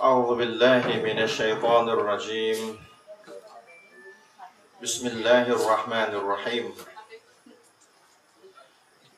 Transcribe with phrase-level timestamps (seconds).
[0.00, 2.80] أعوذ بالله من الشيطان الرجيم.
[4.82, 6.66] بسم الله الرحمن الرحيم.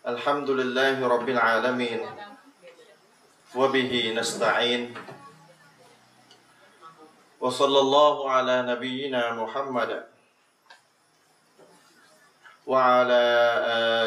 [0.07, 2.01] الحمد لله رب العالمين
[3.55, 4.99] وبه نستعين
[7.41, 9.91] وصلى الله على نبينا محمد
[12.67, 13.25] وعلى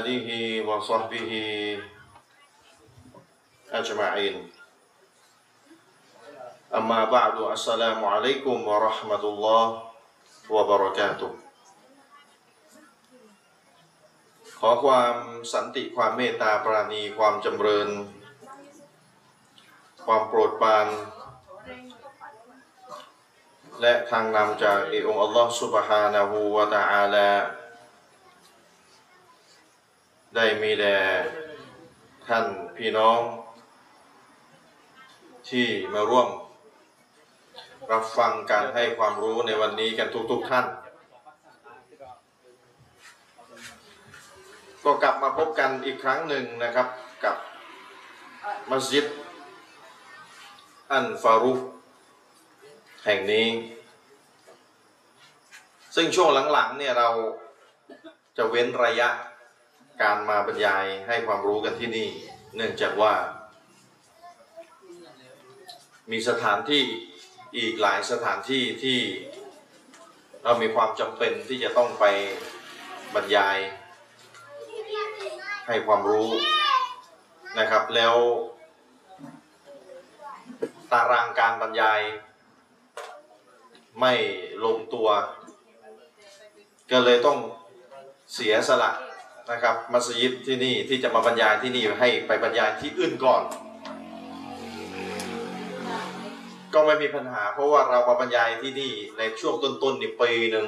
[0.04, 0.30] آله
[0.68, 1.32] وصحبه
[3.72, 4.52] أجمعين.
[6.75, 9.65] أما بعد السلام عليكم ورحمة الله
[10.51, 11.31] وبركاته
[14.61, 15.15] ขอความ
[15.53, 17.89] สันติความเมตตาปราณีความจำเริญ
[20.07, 20.87] ความโปรดปราน
[23.81, 27.31] และทางนำจากเอองค์อัลลอฮฺสุบฮานาหูวะตะอาลา
[30.35, 30.99] ได้มีแด่
[32.27, 33.21] ท่านพี่น้อง
[35.49, 36.29] ที่มาร่วม
[37.92, 40.66] รับฟังการให้ความรู้ในวันนี้กันทุกๆทท่าน
[44.84, 46.88] ก็กลับมาพบกันอีกครั้งหนึ่งนะครับ
[47.24, 47.36] กับ
[48.70, 49.06] มัสยิด
[50.92, 51.60] อันฟารุก
[53.06, 53.48] แห่งนี้
[55.96, 57.10] ซึ่งช่วงหลังๆเนี่ยเรา
[58.38, 59.10] จะเว้นระยะ
[60.02, 62.10] การมาบรรยายให้ความรู้กันที่นี่
[62.56, 63.14] เนื่องจากว่า
[66.12, 66.86] มีสถานที่
[67.58, 69.00] อีกหลายสถานที่ที่
[70.44, 72.06] เรามีความจำเป็นที่จะต้องไป
[73.16, 73.58] บรรยาย
[75.68, 76.30] ให้ความรู้
[77.60, 78.16] นะครับ แล้ว
[80.92, 82.02] ตารางการบรรยาย
[84.00, 84.14] ไม่
[84.64, 85.10] ลงตัว
[86.92, 87.38] ก็เลยต้อง
[88.34, 88.92] เสียสละ
[89.52, 93.44] นะครับมัสยิดที่นี่ที่จะมาบรรยายที่นี่ให้ไปบรรยายที่อื่นก่อน
[96.74, 100.66] ก็ไม่มีปัญหา เพราะว่าเรามาบรรยายที่นี่ในช่วงต้นๆนี่ปีหนึ่ง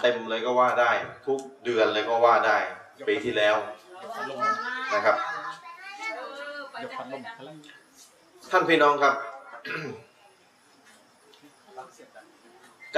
[0.00, 0.92] เต็มๆเลยก็ว่าได้
[1.26, 2.58] ทุกเดือนเลยก็ว่าได้
[3.08, 3.56] ปีที่แล้ว
[4.94, 5.16] นะครับ
[8.50, 9.14] ท่านพี่น้องครับ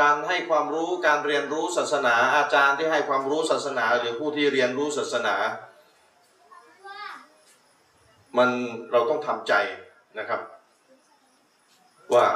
[0.01, 5.37] การให้ความรู้การเรียนรู้ศาสนา อาจารย์ที่ให้ความรู้ศาสนา หรือผู้ที่เรียนรู้ศาสนา
[8.39, 8.51] มัน
[8.93, 9.55] เราต้องทำใจ
[10.19, 10.41] นะครับ
[12.13, 12.27] ว่า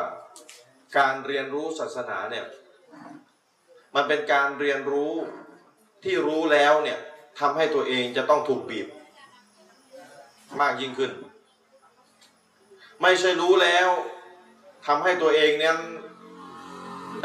[0.98, 2.46] การเรียนรู้ศาสนาเนี่ย
[3.94, 5.12] มันเป็นการเรียนรู้
[6.04, 6.98] ที่รู้แล้วเนี่ย
[7.40, 8.88] ทำให้ตัวเองจะต้องถูกบีบ
[10.60, 11.12] มากยิ่งขึ้น
[13.02, 13.88] ไม่ใช่รู้แล้ว
[14.86, 15.78] ทำให้ตัวเองนั้น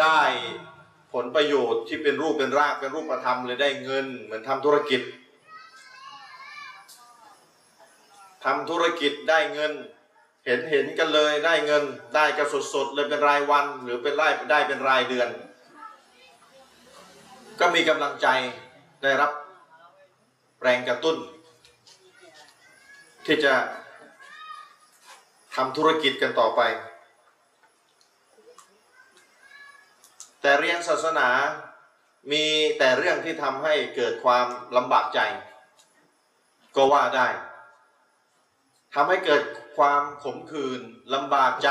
[0.02, 0.22] ได้
[1.14, 5.02] ผลประโยชน์ที่เป็นรูปเป็นร่างเป็นรูปธรรมเลยได้เงิน เหมือนทำธุรกิจ
[8.46, 9.72] ทำธุรกิจได้เงิน
[10.46, 11.84] เห็นเห็นกันเลยได้เงิน
[12.16, 15.30] ได้กันสดๆเลยเป็นรายวัน หรือเป็นรายได้เป็นรายเดือน
[17.60, 18.28] ก็มีกำลังใจ
[19.04, 19.32] ได้รับ
[20.62, 21.18] แรงกระตุ้น
[23.26, 23.54] ที่จะ
[25.56, 26.62] ทำธุรกิจกันต่อไป
[30.42, 31.30] แต่เรียนศาสนา
[32.32, 32.44] มี
[32.78, 34.46] แต่เรื่องที่ทำให้เกิดความ
[34.78, 35.20] ลำบากใจ
[36.76, 37.28] ก็ว่าได้
[38.96, 39.42] ทำให้เกิด
[39.78, 40.82] ความขมขื่น
[41.14, 41.70] ลำบากใจ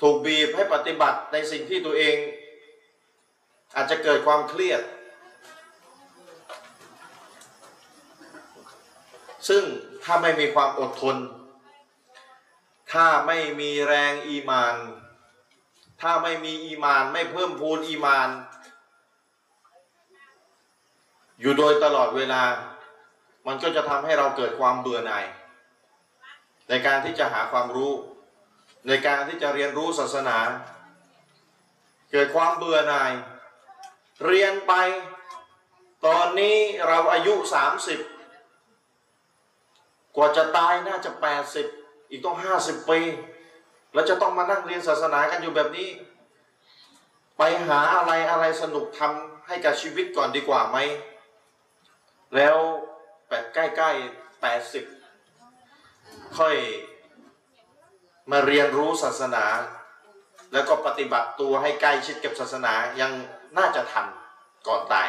[0.00, 2.16] ถูกบีบให้ปฏิบัติในสิ่งที่ตัวเอง
[3.74, 4.82] อาจจะเกิดความเครียด
[9.48, 9.64] ซึ่ง
[10.04, 11.16] ถ้าไม่มีความอดทน
[12.92, 14.76] ถ้าไม่มีแรงอีมาน
[16.00, 18.28] ถ้าไม่มีอีมานไม่เพิ่มพูนอีมาน
[21.40, 22.42] อยู่โดยตลอดเวลา
[23.46, 25.24] มันก็จะทำให้เราเกิดความเบื่อหน่าย
[26.68, 27.92] ในการที่จะหาความรู้
[28.88, 30.38] ในการที่จะเรียนรู้ศาสนา
[32.12, 33.12] เกิดความเบื่อหน่าย
[34.26, 34.72] เรียนไป
[36.06, 36.56] ตอนนี้
[36.88, 37.34] เราอายุ
[38.54, 41.10] 30 กว่าจะตายน่าจะ
[41.60, 43.00] 80 อีกต้อง 50 ปี
[43.92, 45.88] แล้วจะต้องมานั่งเรียนศาสนากันอยู่แบบนี้
[47.38, 50.78] ไปหาอะไรอะไรสนุกทำให้กับชีวิตก่อนดีกว่าไหม
[52.36, 52.56] แล้ว
[53.28, 54.84] แปดใกล้ๆแปดสิบ
[56.38, 56.56] ค่อย
[58.30, 59.44] มาเรียนรู้ศาสนา
[60.52, 63.12] แล้วก็ปฏิบัติตัวให้ใกล้ชิดกับศาสนายัง
[63.58, 64.06] น่าจะทัน
[64.66, 65.08] ก่อนตาย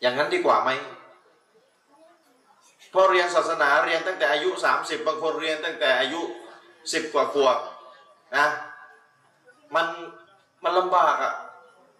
[0.00, 0.70] อย่างนั้นดีกว่าไหม
[2.90, 6.20] เพราะเรียนศาสนาเรียนตั้งแต่อายุ 30 บางคนเรียนตั้งแต่อายุ
[6.68, 7.56] 10 กว่าขวบ
[8.36, 8.46] นะ
[9.74, 9.86] มัน
[10.64, 11.34] มันลำบากอะ่ะ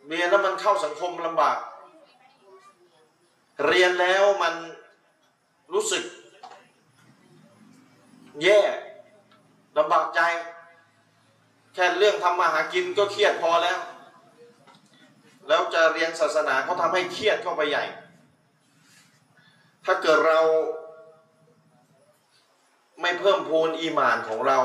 [0.08, 1.56] เรียนแล้วมันเข้าสังคมลำบาก
[3.66, 4.54] เรียนแล้วมัน
[5.72, 6.04] รู้สึก
[8.42, 8.60] แย่
[9.76, 10.20] ลำบากใจ
[11.74, 13.78] แค่เรื่องทำมาหากินก็เครียดพอแล้ว
[15.48, 17.84] แล้วจะเรียนศาสนาเขาทำให้เครียดเข้าไปใหญ่
[19.84, 20.40] ถ้าเกิดเรา
[23.00, 24.58] ไม่เพิ่มพูนอีมานของเรา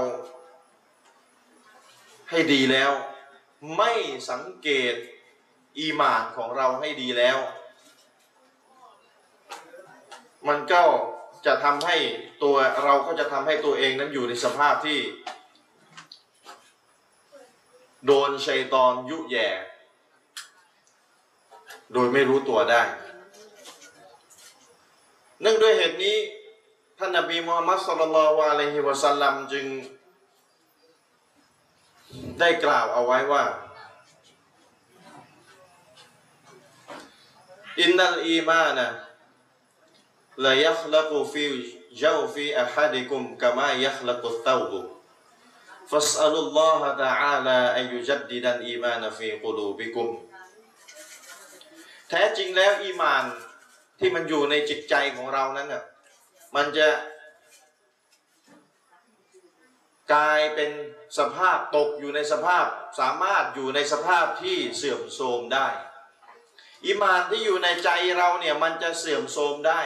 [2.30, 2.92] ให้ดีแล้ว
[3.78, 3.92] ไม่
[4.30, 4.94] สังเกต
[5.80, 7.38] อีมานของเราให้ดีแล้ว
[10.48, 10.84] มันก็
[11.46, 11.98] จะทำให้
[12.44, 15.00] ตัวเราก็จะทำให้ตัวเองนั้นอยู่ในสภาพที่
[18.06, 19.48] โดนชัยตอนยุแย่
[21.94, 22.84] โดยไม่รู้ตัวได้
[25.42, 26.18] เนื่องด้วยเหตุนี้
[26.98, 29.66] ท่านนบีมูฮัมมัดสุลลัลลอฮุอะลัยฮิวะสัลลัมจึง
[32.40, 33.44] ได้กล่าวเอาไว้ว่า
[37.82, 38.90] อินนัลอีมานะ
[40.40, 41.44] la yakhlaqu fi
[41.92, 44.88] jawfi ahadikum kama yakhlaqu thawbu
[45.92, 50.10] fas'alu Allah ta'ala an yujaddida al-iman fi qulubikum
[52.10, 53.24] แท้จริงแล้วอีมาน
[54.00, 55.84] ที่มันอยู่ในจิตใจของเรานั้นน่ะ
[56.56, 56.88] มันจะ
[60.14, 60.72] กลายเป็น
[61.18, 62.66] สภาพตกอยู่ในสภาพ
[63.00, 65.68] สามารถอยู่ในสภาพที่เสื่อมโทรมได้
[66.86, 69.82] อิมานที่อยู่ในใจเราเนี่ยมันจะเสื่อมโทรมได้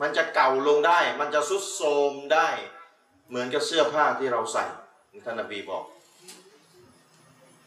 [0.00, 1.80] มันจะเก่าลงได้ มันจะสุดโท
[2.10, 2.48] มได้
[3.28, 4.64] เหมือนกับเสื้อผ้าที่เราใส่
[5.24, 5.84] ท่านนบีบอก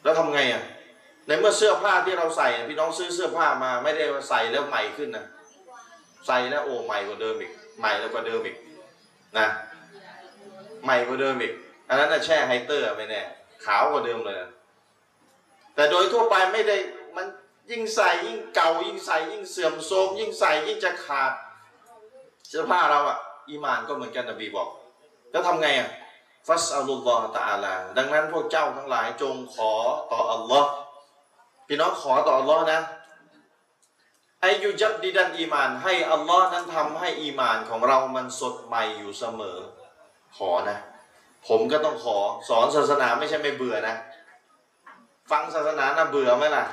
[0.03, 0.63] แล้วทำไงอะ
[1.27, 5.25] ในเมื่อเสื้อผ้าที่เราใส่พี่น้องซื้อเสื้อผ้ามา ไม่ได้ว่าใส่แล้วใหม่ขึ้นนะ
[6.27, 8.57] ใส่แล้วโอ้ใหม่กว่าเดิมอีก ใหม่แล้วกว่าเดิมอีก
[9.37, 9.47] นะ
[10.83, 11.53] ใหม่กว่าเดิมอีก
[11.87, 13.21] อันนั้นนะแช่ไฮเตอร์ไม่แน่
[13.65, 14.49] ขาวกว่าเดิมเลยนะ
[15.75, 16.77] แต่โดยทั่วไปไม่ได้
[17.15, 17.25] มัน
[17.71, 21.31] ยิ่งใส่ยิ่งเก่ายิ่งใส่ยิ่งเสื่อมโทรมยิ่งใส่ยิ่งจะขาด
[22.55, 23.17] สื้อผ้าเราอะ
[23.49, 24.69] อีมานก็เหมือนกันนบีบอก
[25.31, 25.89] แล้วทำไงอะ
[26.47, 29.71] ฟัสอัลลอฮฺตะอาลาดังนั้นพวกเจ้าทั้งหลายจงขอ
[30.11, 30.69] ต่ออัลลอฮ์
[31.67, 32.79] พี่น้องขอต่ออัลลอฮ์นะ
[34.41, 39.57] ไอยุจับดีดันอีมาน ให้อัลลอฮ์นั้นทำให้อีมานของเรามันสดใหม่อยู่เสมอ
[40.37, 40.77] ขอนะ
[41.47, 42.17] ผมก็ต้องขอ
[42.49, 43.95] สอนศาสนาไม่ใช่ไม่เบื่อนะ
[45.31, 46.65] ฟังศาสนาน่ะเบื่อไหมล่ะ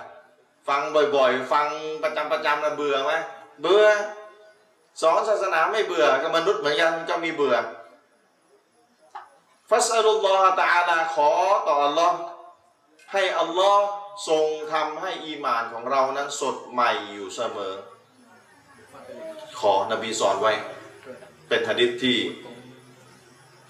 [0.68, 0.80] ฟัง
[1.16, 1.66] บ่อยๆ ฟัง
[2.02, 3.12] ประจำประจำน่ะเบื่อไหม
[3.62, 3.84] เบื่อ
[5.00, 7.56] สอนศาสนาไม่เบื่อกับมนุษย์เหมือนกันก็มีเบื่อ
[9.70, 11.30] ฟัสอัลลอฮฺตะอาลาขอ
[11.66, 12.18] ต่ออัลลอฮ์
[13.12, 13.86] ให้อัลลอฮ์
[14.28, 17.74] ทรงทำให้อีหมานของเรานั้นสดใหม่อยู่เสมอ
[19.60, 20.52] ขอนบีสอนไว้
[21.48, 22.18] เป็นหะดิษที่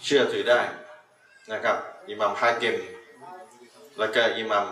[0.05, 0.61] เชื่อถือได้
[1.53, 1.77] นะครับ
[2.09, 2.77] อิหมัมฮาเกม
[3.99, 4.67] แล้วก็อิหมัม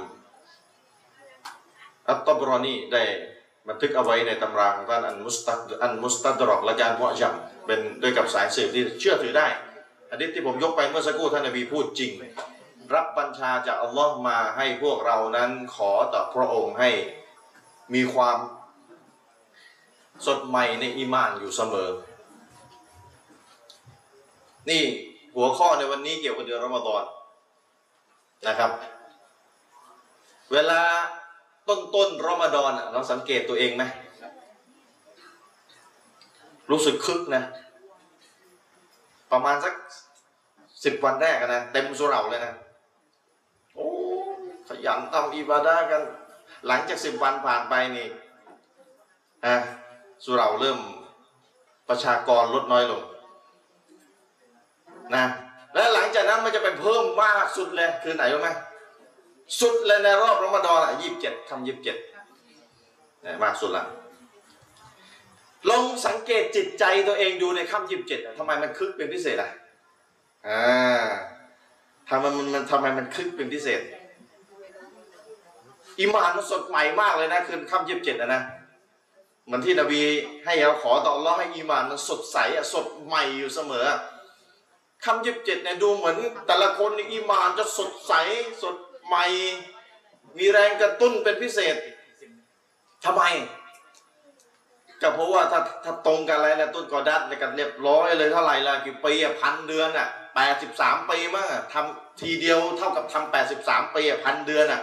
[2.09, 3.05] อัตตบรอนีได้
[3.69, 7.35] บันทึกเอาไว้ในตำราของท่านอันมุสตัดอันมุสตัดรอกและการมุอัจม
[7.67, 9.47] เป็นด้วยกับสายสืบที่เชื่อถือได้
[10.11, 12.11] อันนี้ที่ผมยกไปเมื่อสักครู่ท่านนบีพูดจริง
[12.95, 16.91] รับบัญชาจากอัลลอฮ์มาให้พวกเรานั้นขอต่อพระองค์ให้
[17.95, 18.39] มีความ
[20.27, 21.89] สดใหม่ในอีมานอยู่เสมอ
[24.71, 24.83] นี่
[25.37, 27.03] หัวข้อในวันนี้เกี่ยวกับเดือนรอมฎอน
[28.47, 28.71] นะครับ
[30.53, 30.81] เวลา
[31.69, 33.85] ต้นต้นรอมฎอนเราสังเกตตัวเองไหม
[36.71, 37.43] รู้สึกคึกนะ
[39.33, 39.75] ประมาณสัก
[40.85, 42.55] สิบวันแรกนะเต็มสุเหราเลยนะ
[43.75, 43.89] โอ้
[44.69, 46.03] ขยันทำอิบาดากัน
[46.67, 48.07] หลังจากสิบวันผ่านไปนี่
[49.45, 49.55] อะ
[50.25, 50.79] สุเหราเริ่ม
[51.89, 53.03] ประชากรลดน้อยลง
[55.15, 55.25] นะ
[55.75, 58.51] แล้วหลังจากนั้นมันจะไปเพิ่มมากสุดเลยคือไหนรู้ไหม
[59.61, 61.97] สุดเลยในรอบรอมฎอนอะยี่สิบเจ็ดคำยี่สิบเจ็ด
[63.43, 63.85] มากสุดละ
[65.71, 69.51] ลองสังเกตจิตใจตัวเองดูในค่ำยี่สิบเจ็ดทำไมมันคึกเป็นพิเศษอะ
[70.47, 71.07] อ่า
[72.09, 73.81] ทำไมมันมันทำไมมันคึกเป็นพิเศษ
[75.99, 78.43] อิมานมันสดใหม่มากเลยนะคืนค่ำยี่สิบเจ็ดนะนะ
[79.45, 80.01] เหมือนที่นบี
[80.45, 83.87] ให้เราขอต่ออัลเลาะห์ให้อีมานมันสดใสอะสดใหม่อยู่เสมอ
[85.05, 88.13] คำยี่สิบเจ็ดเนี่ยดูเหมือนแต่ละคนนี่อีมานจะสดใส
[88.63, 88.77] สด
[89.09, 89.25] ใหม่
[90.39, 91.77] มีแรงกระตุ้นเป็นพิเศษ
[93.05, 93.23] ทำไม
[95.03, 104.81] ก็เพราะว่าถ้าถ้าตรงกันอะไรนะต้นกอดัดในกันเรียบร้อยเลยเท่าไหร่ละกี่ปีอะพันเดือนอะแปดสิบสามปีมั้งอะทำทีเดียวเท่ากับทำแปดสิบสามปีอะพันเดือนอะ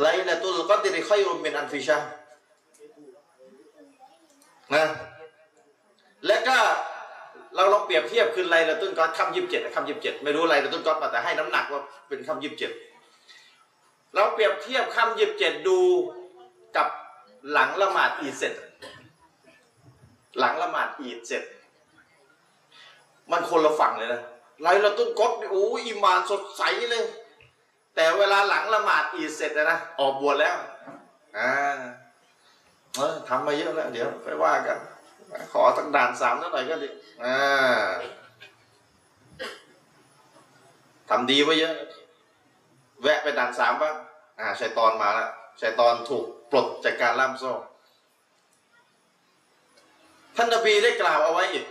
[0.00, 1.96] ไลละตุลก็ติดค่อยรวมเป็นอันฟิชา
[4.74, 4.84] นะ
[6.26, 6.56] และก็
[7.56, 12.70] เราลองเปรียบเทียบคือไลละตุลก็คำยี่สิบเจ็ดคำยี่สิบเจ็ดไม่รู้ไลละตุลก็มาแต่ให้น้ำหนักว่าเป็นคำยี่สิบเจ็ด
[14.14, 15.78] เราเปรียบเทียบคำยีิบเจ็ดดู
[16.76, 16.86] กับ
[17.52, 18.54] หลังละหมาดอีดเสร็จ
[20.38, 21.42] หลังละหมาดอีดเสร็จ
[23.30, 24.22] มันคนละฝั่งเลยนะ
[24.62, 27.04] ไลละตุ้นกดโอ้อิมานสดใสเลย
[27.94, 30.56] แต่เวลาหลังละหมาดอีดเสร็จนะนะออกบวชแล้ว
[31.38, 31.50] อ่า
[32.96, 34.78] เออทำมาเยอะแล้ว เดี๋ยวไปว่ากัน
[35.52, 36.88] ขอสักด่านสามนิดหน่อยก็ดี
[37.24, 37.38] อ่า
[41.08, 41.74] ทำดีไว้เยอะ
[43.02, 43.94] แวะไปด่านสามบ้าง
[44.38, 47.52] อ่าชัยตอนมาแล้วชัยตอนถูกปลดจากการล่ามโซ่
[50.36, 51.64] ท่านนบีได้กล่าวเอาไว้อีก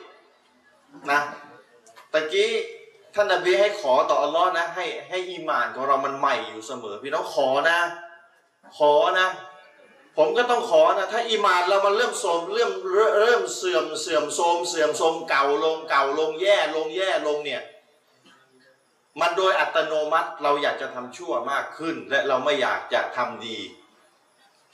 [1.12, 1.20] นะ
[2.13, 2.51] ตะกี้
[3.15, 7.79] ท่านนบีให้ขอต่ออัลลอฮ์นะให้ให้อีหมานของเรามันใหม่อยู่เสมอ พี่น้องขอนะ
[8.77, 9.27] ขอนะ
[10.17, 17.62] ผมก็ต้องขอนะ ถ้าอีหมานเรามันเริ่มโทรมเริ่มเริ่มเริ่มเสื่อมเสื่อมโทรมเสื่อมโทรมเก่าลงเก่าลงแย่ลงแย่ลงเนี่ย
[19.22, 23.58] มันโดยอัตโนมัติเราอยากจะทำชั่วมากขึ้น และเราไม่อยากจะทำดี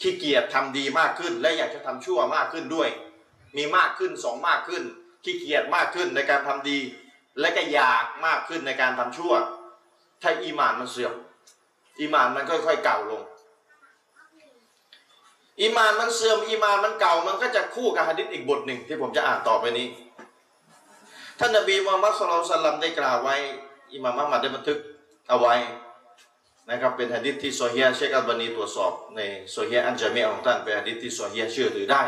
[0.01, 2.89] ขี้เกียจทำดีมากขึ้น และอยากจะทำชั่วมากขึ้นด้วย
[3.57, 4.83] มีมากขึ้นสองมากขึ้น
[5.23, 6.79] ขี้เกียจมากขึ้นในการทำดี
[7.39, 9.33] และก็อยากมากขึ้นในการทำชั่ว
[10.21, 11.13] ถ้าอีหมานมันเสื่อม
[11.99, 13.23] อีหมานมันค่อยๆเก่าลง
[15.61, 19.87] อีหมานมันเสื่อมอีหมานมันเก่ามันก็จะคู่กับหะดิษอีกบทหนึ่งที่ผมจะอ่านต่อไปนี้
[21.39, 23.37] ท่านนบีมูฮัมมัดศ็อลลัลลอฮุอะลัยฮิวะซัลลัมได้กล่าวไว้
[23.93, 24.79] อิหม่ามอะห์มัดได้บันทึก
[25.29, 25.55] เอาไว้
[26.69, 32.03] นะครับเป็นหะดิษที่เศาะเฮียะห์เชคอัลบานีตรวจสอบในเศาะเฮียะห์อัลญามิอฺของท่านเป็นหะดิษที่เศาะเฮียะห์เชื่อถือได้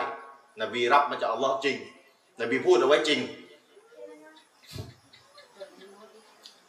[0.61, 1.77] นบีรับมาจากอัลลอฮ์จริง
[2.41, 3.19] นบีพูดเอาไว้จริง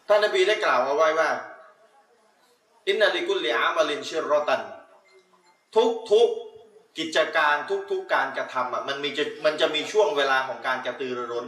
[0.08, 1.30] ท่านนบีได้กล่าวเอาไว้ว่า
[2.88, 4.62] إن لكل عمل شرة
[5.76, 6.28] ทุกทุก
[6.98, 11.46] กิจการทุกทุกการกระทำอะมันมีจะมันจะมีช่วงเวลาของการกระตือรือร้น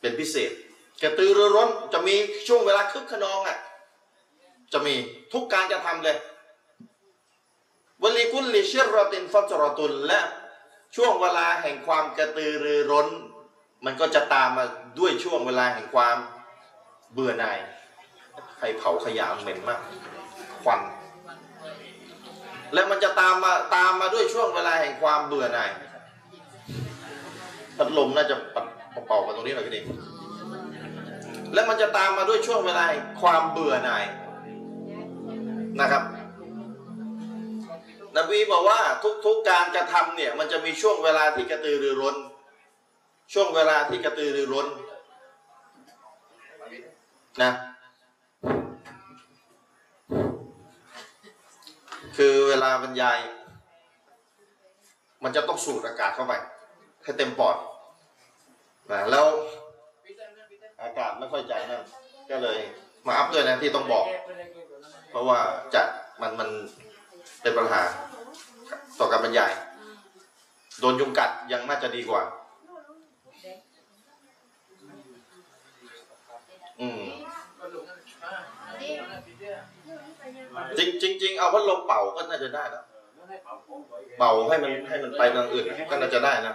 [0.00, 0.52] เป็นพิเศษ
[1.02, 2.16] กระตือรือร้นจะมี
[2.48, 3.58] ช่วงเวลาคึกขนองอะ
[4.72, 4.94] จะมี
[5.32, 6.16] ทุกการกระทำเลย
[8.02, 10.20] วลิกุลลิชิรตินฟัจรอตุนและ
[10.96, 13.08] ช่วงเวลาแห่งความกระตือรือร้น
[13.84, 14.64] มันก็จะตามมา
[14.98, 16.16] ด้วยช่วงเวลาแห่งความ
[17.12, 17.58] เบื่อหน่าย
[18.58, 19.80] ใครเผาขยะเหม็นมาก
[20.64, 20.80] ควัน
[22.74, 25.70] และมันจะตามมาตามมาด้วยช่วงเวลาแห่งความเบื่อหน่าย
[27.76, 28.36] พัดลมน่าจะ
[29.06, 29.80] เป่าๆมาตรงนี้หน่อยก็ดี
[31.56, 32.84] และมันจะตามมาด้วยช่วงเวลา
[33.20, 34.04] ความเบื่อหน่าย
[35.80, 36.02] นะครับ
[38.16, 38.80] นบีบอกว่า
[39.26, 42.16] ทุกๆการกระทำเนี่ยมันจะมีช่วงเวลาที่กระตือรือร้น
[43.32, 44.66] ช่วงเวลาที่กระตือรือร้น
[47.42, 47.52] นะ
[52.16, 53.18] คือเวลาบรรยาย
[55.22, 56.34] มันจะต้องสูดอากาศเข้าไป
[57.02, 57.56] ให้เต็มปอด
[58.90, 59.26] นะแล้ว
[60.82, 61.82] อากาศไม่ค่อยใจนั่น
[62.30, 62.58] ก็เลย
[63.06, 64.04] มาอัพด้วยนะที่ต้องบอก
[65.10, 65.38] เพราะว่า
[65.74, 65.82] จะ
[66.20, 66.48] มันมัน
[67.42, 67.82] เป็นปัญหา
[68.98, 69.52] ต่อการบรรยาย
[70.80, 72.22] โดนยุงกัดยังน่าจะดีกว่า
[76.80, 77.02] อืม
[80.78, 82.82] จริงจริงจริงเอาพัดลมเป่าก็น่าจะได้นะ
[84.18, 86.54] เป่าให้มันให้มันไปทางอื่น ก็น่าจะได้นะ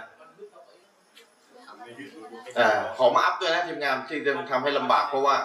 [2.58, 5.36] อ่าขอมาอัพด้วยนะทีมงานที่จะทำให้ลำบากเพราะว่า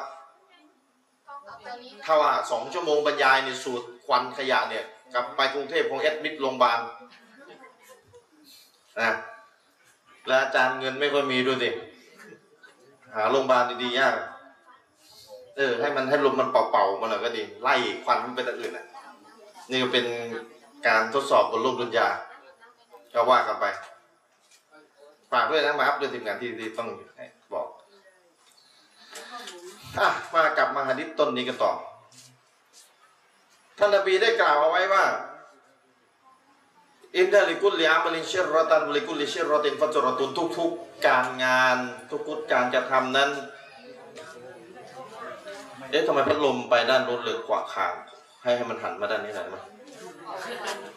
[2.05, 6.79] ถ้าว่าสองชั่วโมงบรรยายในสูตรควันขยะเนี่ยกลับไปกรุงเทพคงแอดมิดโรงพยาบาล
[8.99, 9.11] นะ
[10.27, 11.69] แล้วอาจารย์เงินไม่ค่อยมีด้วยสิ
[13.15, 14.15] หาโรงพยาบาลดีๆยาก
[15.57, 18.85] เออให้มันให้ลมมันเป่าๆมาหน่อยก็ดี ไล่ควันไปทางอื่นอะ
[19.69, 20.05] นี่ก็เป็น
[20.87, 22.07] การทดสอบบนโลกดุนยา
[23.13, 23.65] ก็ว่ากันไป
[25.31, 26.89] ฝากด้วยนะมาอัพด้วยทีมงานที่ที่ต้อง
[27.53, 27.67] บอก
[29.99, 31.71] อะมากลับมาหะดิษต้นนี้กันต่อ
[33.77, 35.03] ท่านนบีได้กล่าวเอาไว้ว่า
[37.17, 41.77] อินดาลิกุลลิอามัลินเชรรอตันลิกุลลิเชรรอตินฟัจรตุนทุกๆการงาน
[42.29, 43.29] ทุกๆการจะทำนั้น
[45.91, 47.93] เอ๊ะทำไมพัดลมไปด้านโน้นเลยกว่าคาง
[48.43, 50.96] ให้ให้มันหันมาด้านนี้หน่อยมั้ยอืม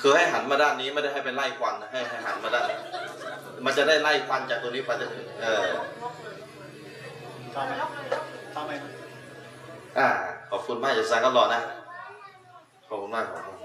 [0.00, 2.78] คือให้หันมาด้านนี้ไม่ได้ให้ไปไล่ควันนะให้ให้หันมาด้านนี้
[3.64, 5.06] มันจะได้ไล่ควันจากตัวนี้ไปจะ
[5.42, 5.66] เออ
[7.54, 7.72] ทำไม
[8.54, 8.70] ทำไม
[9.98, 10.08] อ่า
[10.50, 11.60] ขอบคุณมากจะซักก็รอนะ
[12.88, 13.56] ขอบคุณมากขอบคุณ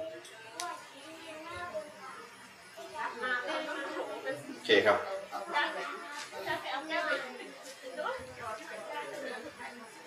[4.53, 4.98] โอเคครับ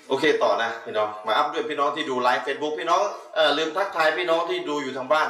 [0.09, 3.03] โอเคต่อนะพี่น้อง maaf ด้วยพี่น้องที่ดูไลฟ์เฟซบุ๊กพี่น้อง
[3.35, 5.29] เอ่อลืมทักทายพี่น้องที่ดูอยู่ทางบ้าน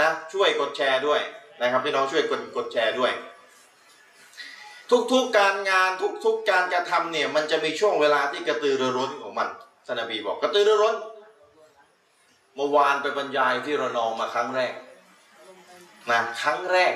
[0.00, 1.20] นะช่วยกดแชร์ด้วย
[1.60, 3.12] นะครับพี่น้องช่วยกดกดแชร์ด้วย
[5.12, 5.90] ทุกๆการงาน
[6.24, 9.48] ทุกๆการกระทำเนี่ยมันจะมีช่วงเวลาที่กระตือรือร้นของมัน
[9.86, 10.96] ท่านนบีบอกกระตือรือร้น
[12.56, 14.72] เมื่อวานไปบรรยายที่ระนองมาครั้งแรก
[16.10, 16.94] นะครั้งแรก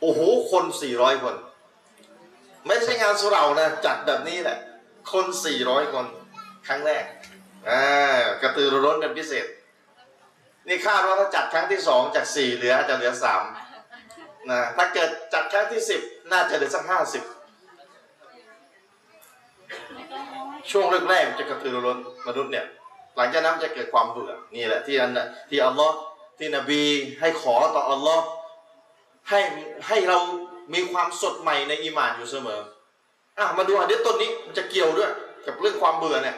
[0.00, 1.36] โอ้โหคนสี่ร้อยคน
[2.66, 4.58] ไม่ใช่งานสุเหร่านะจัดแบบนี้แหละ
[5.12, 6.06] คนสี่ร้อยคน
[6.66, 7.04] ครั้งแรก
[7.68, 7.82] อ่า
[8.42, 9.46] กระตือรือร้นเป็นพิเศษ
[10.68, 13.42] นี่คาดว่าถ้าจัดครั้งที่สองจากสี่เหลืออาจจะเหลือสาม
[14.50, 16.00] นะถ้าเกิดจัดครั้งที่สิบ
[16.32, 17.22] น่าจะเหลือสักห้าสิบ
[20.70, 22.66] ช่วงแรกๆจะกระตือรือร้นมนุษย์เนี่ย
[23.16, 25.10] หลังจากนั้นจะเกิดความเบื่อนี่แหละที่อัน
[25.50, 25.96] ที่อัลลอฮ์
[26.38, 26.82] ที่นบี
[27.20, 28.24] ให้ขอต่ออัลลอฮ์
[29.30, 29.40] ให้
[29.88, 30.18] ให้เรา
[30.74, 32.60] มีความสดใหม่ในอีหมานอยู่เสมอ
[33.38, 35.10] อะมาดูอันนี้ต้นนี้มันจะเกี่ยวด้วย
[35.46, 36.36] กับเรื่องความเบื่อเนี่ย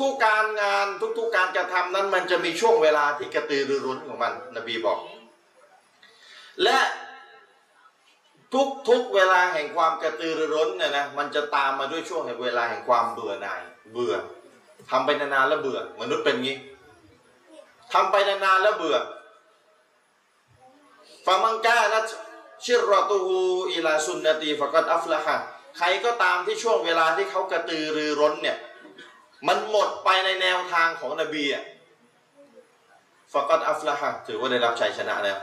[0.00, 0.86] ทุกๆการงาน
[1.18, 4.98] ทุกๆการกระทำนั้นมันจะมีช่วงเวลาที่กระตือรือร้นของมัน นบีบอก
[6.62, 6.78] และ
[8.88, 13.60] ทุกๆเวลาแห่งความกระตือรือร้นเนี่ยนะมันจะตามมาด้วยช่วงแห่งเวลาแห่งความเบื่อหน่าย
[13.92, 14.14] เบื่อ
[14.90, 16.56] ทำไปนานๆแล้วเบื่อมนุษย์เป็นงี้
[17.92, 18.96] ทำไปนานๆแล้วเบื่อ
[21.26, 22.00] ฟามังกานะ
[22.64, 23.38] ชิรอตูฮู
[23.72, 25.36] อิลาซุนนตีฟะกัดอัฟละฮะ
[25.78, 28.58] ใครก็ตามที่ช่วงเวลาที่เขากระตือรือร้นเนี่ย
[29.48, 31.64] มันหมดไปในแนวทางของนบีอะ
[33.32, 35.38] ฟกัดอัฟละฮะถือว่าได้รับชัยชนะแล้ว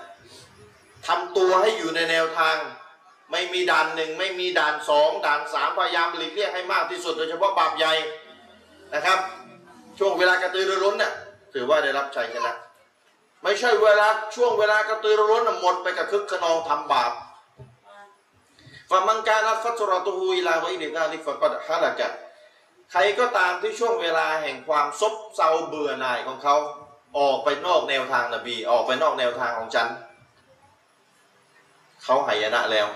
[1.08, 2.56] ทำตัวให้อยู่ในแนวทาง
[3.32, 7.94] ไม่มีด่านหนึ่งไม่มีด่านสองด่านสามพยายามหลีกเลี่ยงให้มากที่สุด โดยเฉพาะบาปใหญ่
[8.94, 9.20] นะครับ
[10.00, 11.14] ช่วงเวลากระตือรือร้นเนี่ย
[11.54, 12.52] ถือว่าได้รับชัยชนะ
[13.44, 17.12] ไม่ใช่เวลาช่วงเวลากระตือรือร้นหมดไปกับคึกขนองทำบาป
[18.89, 22.10] ฟามังการัฟัตรตูฮูอิลาไวอิลินาลิฟะกัดฮะละกะ
[22.91, 26.55] ใครก็ตามที่ช่วงเวลาแห่งความซบเซาเบื่อหน่ายของเขา
[27.17, 29.88] ออกไปนอกแนวทางนบีออกไปนอกแนวทางของฉัน
[32.03, 32.88] เขาหายนะแล้ว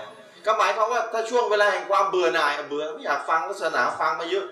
[0.46, 4.46] ก็หมายความว่าถ้าช่วงเวลาแห่งความเบื่อหน่ายเบื่อไม่อยากฟังศาสนาฟังมาเยอะ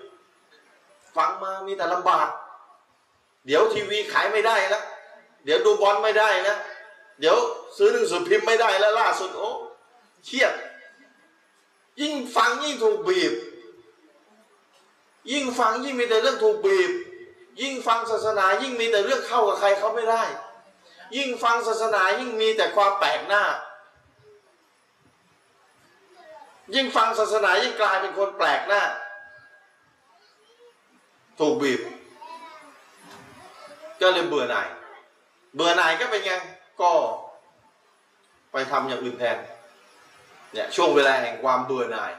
[1.17, 2.27] ฟังมามีแต่ลำบาก
[3.45, 4.83] เดี๋ยวทีวีขายไม่ได้แล้ว
[5.45, 6.57] เดี๋ยวดูบอลไม่ได้นะ
[7.19, 7.37] เดี๋ยว
[7.77, 9.49] ซื้อหนังสือพิมพ์ไม่ได้แล้วล่าสุดโอ้
[10.25, 10.53] เครียด
[12.01, 13.33] ยิ่งฟังยิ่งถูกบีบ
[15.31, 16.91] ยิ่งฟังยิ่งมีแต่เรื่องถูกบีบ
[17.61, 20.23] ยิ่งฟังศาสนายิ่งมีแต่เรื่องเข้ากับใครเขาไม่ได้
[21.15, 23.43] ยิ่งฟังศาสนายิ่งมีแต่ความแปลกหน้า
[26.75, 28.83] ยิ่งฟังศาสนายิ่งกลายเป็นคนแปลกหน้า
[31.39, 31.79] ถูกบีบ
[34.01, 34.67] ก็เลยเบื่อหน่าย
[35.55, 36.31] เบื่อหน่ายก็เป็นไง
[36.81, 36.91] ก็
[38.51, 39.37] ไปทำอย่างอื่นแทน
[40.53, 42.11] เนี่ยช่วงเวลาแห่งความเบื่อหน่าย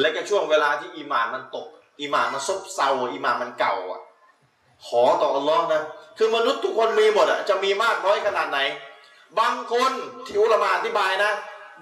[0.00, 1.66] และก็ช่วงเวลาที่อีหมานมันตก
[2.00, 4.00] อีหมานมันซบเซาอีหมานมันเก่าอะ
[4.86, 5.82] ขอต่ออัลลอฮ์นะ
[6.18, 8.58] คือมนุษย์ทุกคนมีหมดอะจะมีมากน้อยขนาดไหน
[9.40, 9.92] บางคน
[10.26, 11.32] ที่อุลามะอธิบายนะ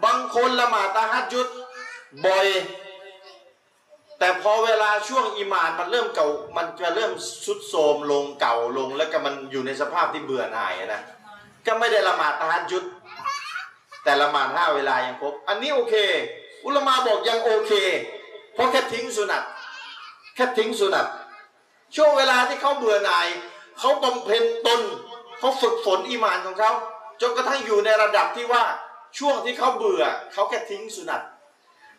[0.04, 1.48] บางคนละหมาดตาฮัดยุด
[2.26, 2.46] บ่อย
[4.18, 7.12] แต่พอเวลาช่วงอีหมานมันเริ่มเก่า มันจะเริ่ม
[7.44, 11.02] สุดโทรมลงเก่าลงแล้วก็มันอยู่ในสภาพที่เบื่อหน่ายนะ
[11.66, 12.84] ก็ไม่ได้ละหมาดตาฮัดยุด
[14.04, 15.94] แต่ละมาห้าเวลายังครบ อันนี้โอเค
[16.64, 17.72] อุลมาบอกยังโอเค
[18.54, 19.42] เพราะแค่ทิ้งสุนัต
[20.34, 21.06] แค่ทิ้งสุนัต
[21.96, 23.26] ช่วงเวลาที่เขาเบื่อหน่าย
[23.78, 24.80] เขาบำเพ็ญตน
[25.38, 26.72] เขาฝึกฝนอีมานของเขา
[27.20, 28.64] จนกระทั่งอยู่ในระดับที่ว่า
[29.18, 31.22] ช่วงที่เขาเบื่อเขาแค่ทิ้งสุนัต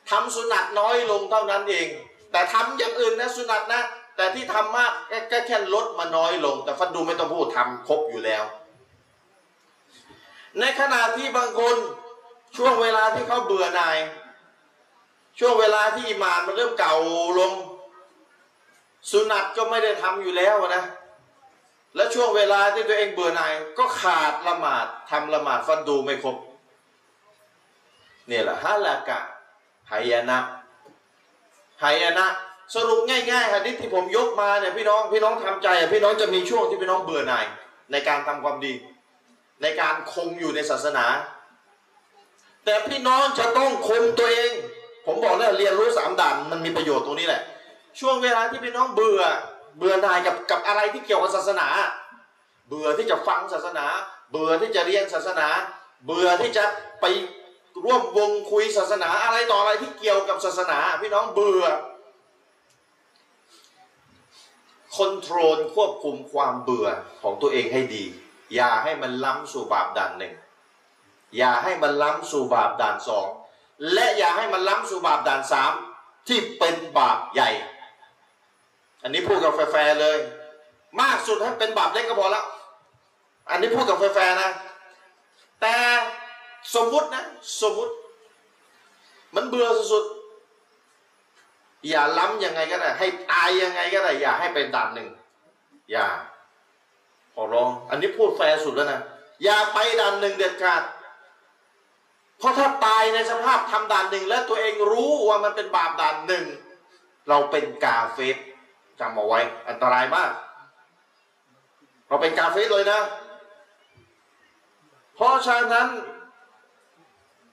[0.09, 1.87] ทำสุนัตน้อยลงเท่านั้นเอง
[2.31, 3.81] แต่ทำอย่างอื่นนะสุนัตนะ
[4.17, 8.43] แต่ที่ทำมากแค่แค่แค่ลดมาน้อยลง แต่ฟันดูไม่ต้องพูดทำครบอยู่แล้ว
[10.59, 11.75] ในขณะที่บางคน
[12.57, 13.97] ช่วงเวลาที่เขาเบื่อหน่าย
[15.39, 16.95] ช่วงเวลาที่อิมานมันเริ่มเก่า
[17.39, 17.53] ลง
[19.11, 20.83] สุนัตก็ไม่ได้ทำอยู่แล้วนะ
[21.95, 26.37] และช่วงเวลาที่ตัวเองเบื่อหน่าย ก็ขาดละหมาดทำละหมาดฟันดูไม่ครบ
[28.27, 29.19] เนี่ยแหละฮะละกะ
[29.91, 30.39] หายนะ
[31.83, 32.25] หายนะ
[32.75, 37.45] สรุปง่ายๆฮะดิษที่ผมยกมาเนี่ยพี่น้องพี่น้องทำใจอะพี่น้องจะมีช่วงที่พี่น้องเบื่อหน่าย
[37.91, 38.73] ในการทำความดี
[39.61, 41.05] ในการคงอยู่ในศาสนา
[42.65, 44.51] แต่พี่น้องจะต้องคงตัวเอง
[45.05, 47.41] ผมบอกแล้วเรียนรู้สามด่านมันมีประโยชน์ตรงนี้แหละ
[47.99, 49.21] ช่วงเวลาที่พี่น้องเบื่อ
[49.77, 51.67] เบื่อหน่ายกับกับอะไรที่เกี่ยวกับศาสนา
[52.67, 53.85] เบื่อที่จะฟังศาสนา
[54.31, 55.47] เบื่อที่จะเรียนศาสนา
[56.05, 56.63] เบื่อที่จะ
[57.01, 57.05] ไป
[57.83, 61.63] ร่วมวงคุยศาสนาอะไรต่ออะไรที่เกี่ยวกับศาสนา พี่น้องเบื่อ
[64.95, 66.87] คอนโทรลควบคุมความเบื่อ
[67.21, 68.03] ของตัวเองให้ดี
[68.55, 70.33] อย่าให้มันล้ำสู่บาปด่านหนึ่ง
[71.37, 73.27] อย่าให้มันล้ำสู่บาปด่านสอง
[73.93, 75.71] และอย่าให้มันล้ำสู่บาปด่านสาม
[76.27, 77.49] ที่เป็นบาปใหญ่
[79.03, 80.17] อันนี้พูดกับแฟร์เลย
[80.99, 82.45] มากสุดให้เป็นบาปเล็กก็พอแล้ว
[83.49, 84.49] อันนี้พูดกับแฟร์นะ
[85.61, 85.75] แต่
[86.75, 87.23] สมมุตินะ
[87.61, 87.93] สมมุติ
[89.35, 95.09] มันเบื่อสุดๆอย่าล้ำยังไงก็ได้ ให้ตายยังไงก็ได้ อย่าให้เป็นด่านหนึ่ง
[95.91, 96.05] อย่า
[97.35, 99.01] ขอร้อง อันนี้พูดแฟร์สุดแล้วนะ
[99.43, 100.83] อย่าไปด่านหนึ่งเด็ดขาด
[102.37, 106.45] เพราะถ้าตายในสภาพทำด่านหนึ่งและตัวเองรู้ว่ามันเป็นบาปด่านหนึ่ง
[107.29, 108.37] เราเป็นกาเฟส
[108.99, 110.31] จำเอาไว้ อันตรายมาก
[112.07, 113.01] เราเป็นกาเฟสเลยนะ
[115.15, 115.87] เพราะฉะนั้น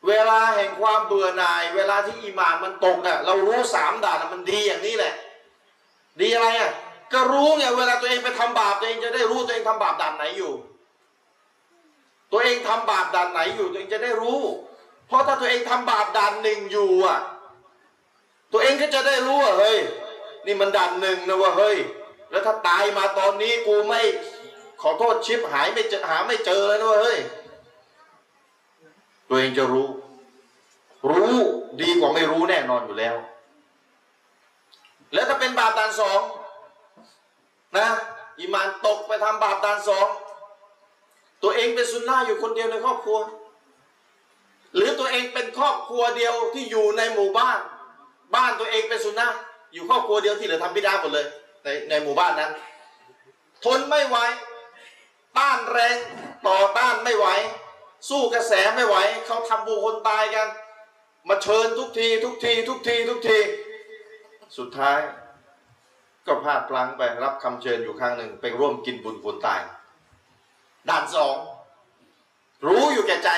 [0.08, 5.14] เวลาแห่งความเบื่อหน่าย เวลาที่อีหมานมันตกอะเรารู้สามด่านมันดีอย่างนี้แหละ
[6.20, 6.70] ดีอะไรอะ
[7.12, 10.52] ก็รู้ไงเวลาตัวเองไปทำบาปตัวเองจะได้รู้ตัวเองทำบาปด่านไหนอยู่
[12.32, 14.40] ตัวเองทำบาปด่านไหนอยู่ ตัวเองจะได้รู้
[15.06, 17.18] เพราะถ้าตัวเองทำบาปด่านหนึ่งอยู่อะ
[18.52, 19.78] ตัวเองก็จะได้รู้ว่าเฮ้ย
[20.46, 21.78] นี่มันด่านหนึ่งนะว่าเฮ้ย
[22.30, 24.00] แล้วถ้าตายมาตอนนี้กูไม่
[24.82, 27.18] ขอโทษชิปหายไม่เจอหาไม่เจอแล้วนะว้ยเฮ้ย
[29.28, 29.88] ตัวเองจะรู้
[31.10, 31.34] รู้
[31.80, 33.16] ดีกว่าไม่รู้แน่นอนอยู่แล้ว
[35.12, 36.20] แล้วถ้าเป็นบาปด่านสอง
[37.76, 37.88] นะ
[38.38, 40.08] อิมานตกไปทำบาปด่านสอง
[41.42, 43.18] ตัวเองเป็นซุนนะห์อยู่คนเดียวในครอบครัว
[44.74, 47.58] หรือตัวเองเป็นครอบครัวเดียวที่อยู่ในหมู่บ้าน
[48.34, 49.38] บ้านตัวเองเป็นซุนนะห์
[49.72, 51.26] อยู่ครอบครัวเดียวที่เหลือทำบิดาหมดเลย
[51.64, 52.50] ในในหมู่บ้านนั้น
[53.64, 54.16] ทนไม่ไหว
[55.38, 55.96] ต้านแรง
[56.46, 57.26] ต่อต้านไม่ไหว
[58.08, 60.48] สู้กระแสไม่ไหวเขาทำบุคคลตายกัน
[61.28, 63.38] มาเชิญทุกที ทุกที ทุกที ทุกที
[64.58, 64.98] สุดท้าย
[66.26, 69.60] ก็พลาดพลั้งไปรับคำเชิญอยู่ครั้งหนึ่งไปร่วมกินบุญคนตาย
[70.88, 71.36] ด่านสอง
[72.66, 73.30] รู้อยู่แก่ใจ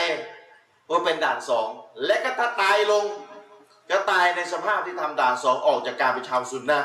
[0.91, 1.69] ว่าเป็นด่านสอง
[2.07, 3.05] และก็ถ้าตายลง
[3.91, 6.81] ก็ตายในสภาพที่ทำด่านสองออกจากการเป็นชาวซุนนะ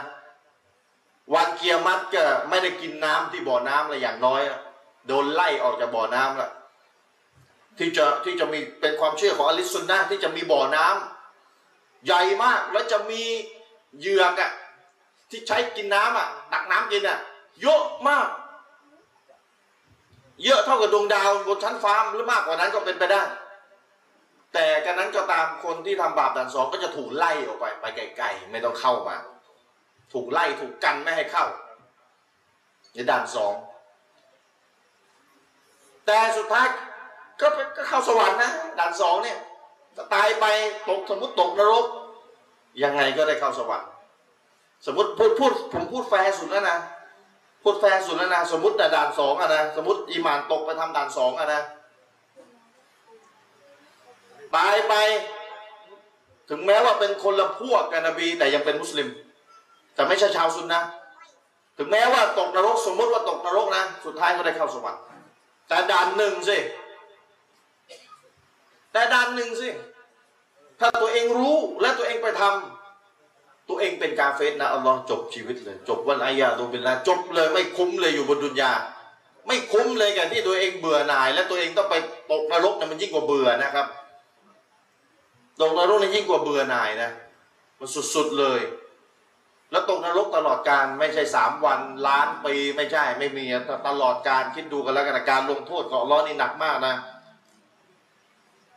[1.33, 4.41] วันเกียรมัดก็ไม่ได้กินน้ำที่บ่อน้ำเลยอย่างน้อย
[5.07, 6.49] โดนไล่ออกจากบ่อน้ำละ
[7.77, 13.23] ที่จะที่จะมีเป็นความเชื่อของอลิสซุนนะที่จะมีบ่อน้ำใหญ่มากแล้วจะมี
[13.99, 14.51] เหยือกอะ
[15.29, 17.19] ที่ใช้กินน้ำอะตักน้ำกินอะ
[17.61, 18.27] เยอะมาก
[20.43, 23.23] เยอะเท่ากับดวงดาวบนชั้นฟ้าหรือมากกว่านั้นก็เป็นไปได้
[24.53, 27.85] แต่กันนั้นก็ตามคนที่ทำบาปด่านสองก็จะถูกไล่ออกไปไป
[28.17, 29.15] ไกลๆไม่ต้องเข้ามา
[30.13, 31.45] ถูกไล่ถูกกันไม่ให้เข้า
[32.93, 33.53] ในด่านสอง
[36.05, 36.67] แต่สุดท้าย
[37.41, 39.37] ก็ไปก็เข้าสวรรค์นะด่านสองเนี่ย
[40.13, 40.45] ตายไป
[40.89, 41.85] ตกสมมติตกนรก
[42.83, 43.89] ยังไงก็ได้เข้าสวรรค์
[44.85, 46.77] สมมติพูดพูดผมพูดแฟร์สุดแล้วนะ
[47.63, 51.61] พูดแฟร์สุดแล้วนะสมมติด่านสองอะนะสมมติอีหมานตกไปทำด่านสองอะนะ
[54.55, 54.93] ตายไป
[56.49, 59.07] ถึงแม้ว่าเป็นคนละพวกกันนบี แต่ยังเป็นมุสลิม
[59.93, 60.81] แต่ไม่ใช่ชาวซุนนะ
[61.77, 65.01] ถึงแม้ว่าตกนรกสมมติว่าตกนรกนะ สุดท้ายก็ได้เข้าสวรรค์
[65.67, 66.57] แต่ด่านหนึ่งสิ
[68.91, 69.69] แต่ด้านหนึ่งสิ
[70.79, 72.76] ถ้าตัวเองรู้และตัวเองไปทำ
[73.69, 78.71] ตัวเองเป็นกาเฟสนะอัลลอฮ์จบชีวิตเลย จบวันอายาตัวเป็นละจบเลยไม่คุ้มเลยอยู่บนดุนยา
[79.47, 81.95] ไม่คุ้มเลยกับที่ตัวเองเบื่อหน่าย และตัวเองต้องไป
[82.31, 83.87] ตกนรกนะมันยิ่งกว่าเบื่อนะครับ
[85.61, 87.09] ตกนรกนี่ยิ่งกว่าเบื่อหน่ายนะ
[87.79, 88.59] มันสุดๆเลย
[89.71, 93.45] แล้วตกนรกตลอดการไม่ใช่สามวันล้านปีไม่ใช่ ไม่มี
[93.87, 96.95] ตลอดการคิดดูกันแล้วกันการลงโทษของอัลลอฮ์นี่หนักมากนะ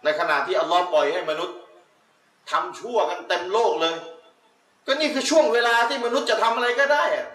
[0.05, 1.57] ในขณะที่อัลลอฮ์ปล่อยให้มนุษย์
[2.51, 3.95] ทำชั่วกันเต็มโลกเลย
[4.87, 7.29] ก็นี่คือช่วงเวลาที่มนุษย์จะทำอะไรก็ได้อะ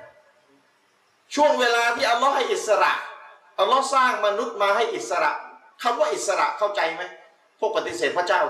[1.36, 2.92] ช่วงเวลาที่อัลลอฮ์ให้อิสระ
[3.60, 5.32] อัลลอฮ์สร้างมนุษย์มาให้อิสระ
[5.84, 7.02] คำว่าอิสระเข้าใจไหม
[7.60, 8.42] พวกปฏิเสธพระเจ้า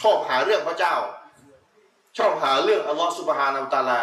[0.00, 0.94] ชอบหาเรื่องพระเจ้า
[2.18, 4.00] ชอบหาเรื่องอัลลอฮ์สุบฮานาอัลตาลา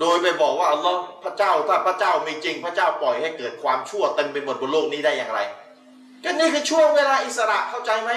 [0.00, 5.40] โดยไปบอกว่าอัลลอฮ์พระเจ้าถ้าพระเจ้าไมีจริง พระเจ้าปล่อยให้เกิดความชั่วเต็มไปหมดบนโลกนี้ได้อย่างไร
[6.24, 8.10] ก็นี่คือช่วงเวลาอิสระเข้าใจไหม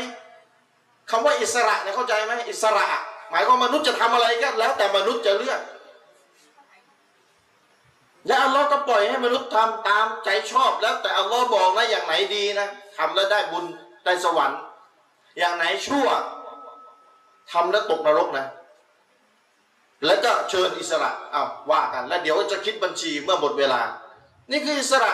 [1.09, 2.85] คำว่าอิสระเนี่ยเข้าใจไหมอิสระ
[3.31, 5.61] หมายความมนุษย์จะทำอะไรก็แล้ว แต่มนุษย์จะเลือก
[8.27, 13.65] และอัลลอฮ์ก็ปล่อยให้มนุษย์ทำตามใจชอบแล้ว แต่อัลลอฮ์บอกนะอย่างไหนดีนะทำแล้วได้บุญ
[14.05, 14.59] ได้สวรรค์
[15.39, 16.07] อย่างไหนชั่ว
[17.51, 18.45] ทำแล้วตกนรกนะ
[20.05, 23.81] แล้วก็เชิญอิสระเอาว่ากัน แล้วเดี๋ยวจะคิดบัญชีเมื่อหมดเวลา
[24.51, 25.13] นี่คืออิสระ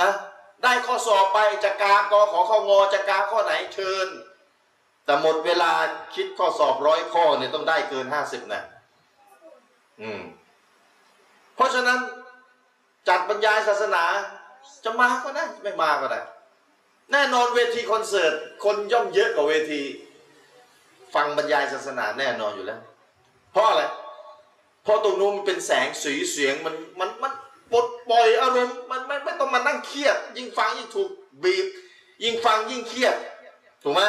[0.00, 0.10] นะ
[0.62, 4.08] ได้ข้อสอบไปจะกากอขอข้องอจะกาข้อไหนเชิญ
[5.10, 5.72] แต่หมดเวลา
[6.14, 8.62] คิดข้อสอบร้อยข้อเนี่ยต้องได้เกินห้าสิบนะ
[10.00, 10.20] อืม
[11.56, 11.98] เพราะฉะนั้น
[13.08, 14.04] จัดบรรยายศาสนา
[14.84, 16.20] จะมาก็ได้ไม่มาก็ได้
[17.12, 18.32] แน่นอนเวทีคอนเสิร์ต
[18.64, 19.80] คนย่อมเยอะกว่าเวที
[21.14, 22.80] ฟังบรรยายศาสนาแน่นอนอยู่แล้ว
[23.52, 23.82] เพราะอะไร
[24.84, 27.32] เพราะตรงนู้นมันเป็นแสงสีเสียงมันมันมัน
[27.72, 31.08] ปลดปล่อยอารมณ์มันไม่ไม่ต้องมานั่งเครียด ยิ่งฟังยิ่งถูก
[31.42, 31.66] บีบ
[32.22, 33.14] ยิ่งฟังยิ่งเครียด
[33.84, 34.02] ถูกไหม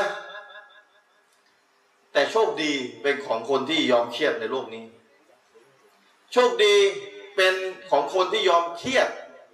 [2.12, 2.72] แต่โชคดี
[3.02, 4.86] เป็นของคนที่ยอมเครียดในโลกนี้
[6.32, 6.76] โชคดี
[7.36, 7.56] เป็น
[7.90, 9.10] ของคนที่ยอมเครียด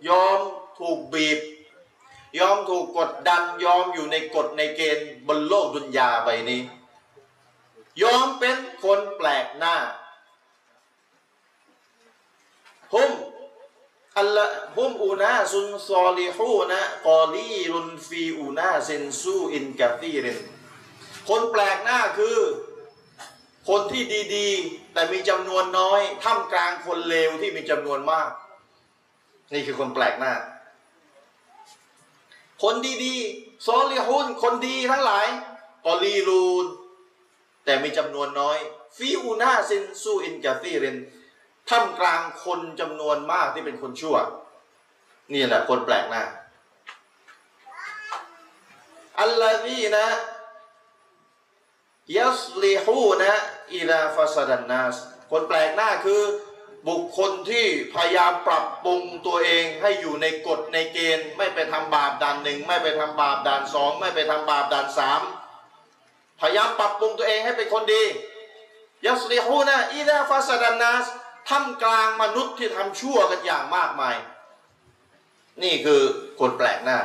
[0.09, 0.39] ยอม
[0.79, 1.39] ถูกบีบ
[2.39, 6.61] ยอมถูกกดดัน ยอมอยู่ในกฎในเกณฑ์บนโลกดุนยาใบนี้
[8.01, 9.75] ยอมเป็นคนแปลกหน้า
[12.93, 13.11] ฮุม
[14.19, 14.45] อัลละ
[14.77, 20.37] ฮุมอูนาซุนซอลิฮูนะกอลีรุนฟีอูนาเซนซูอินกาตีริน
[21.29, 22.37] คนแปลกหน้าคือ
[23.69, 24.03] คนที่
[24.35, 28.29] ดีๆ แต่มีจำนวนน้อยท่ามกลางคนเลวที่มีจำนวนมาก
[29.53, 30.33] นี่คือคนแปลกหน้า
[32.63, 35.27] คนดีๆซอลิฮุนคนดีทั้งหลาย
[35.85, 36.65] กอลีรูน
[37.65, 38.57] แต่มีจำนวนน้อย
[38.97, 40.97] ฟิอูนาซินซูอินกาซีเรน
[41.69, 44.17] ท่ามกลางคนจำนวนมากที่เป็นคนชั่ว
[45.33, 46.23] นี่แหละคนแปลกหน้า
[49.19, 50.05] อัลลอฮีนะ
[52.15, 53.31] ยัสลิฮูนะ
[53.75, 54.95] อิลาฟาซาดันนัส
[55.31, 56.21] คนแปลกหน้าคือ
[56.87, 65.21] บุคคลที่พยายามปรับปรุงตัวเองให้อยู่ในกฎในเกณฑ์ ไม่ไปทำบาปด่านหนึ่งไม่ไปทำบาปด่านสองไม่ไปทำบาปด่านสาม
[66.39, 68.03] พยายามปรับปรุงตัวเองให้เป็นคนดี
[69.05, 71.05] ยัสลิฮูนะอิลาฟาซาดันนัส
[71.49, 74.15] ท่ามกลางมนุษย์ที่ทำชั่วกันอย่างมากมาย
[75.63, 76.01] นี่คือ
[76.39, 76.99] คนแปลกหน้า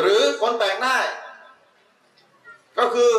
[0.00, 0.96] หรือคนแปลกหน้า
[2.78, 3.12] ก็คือ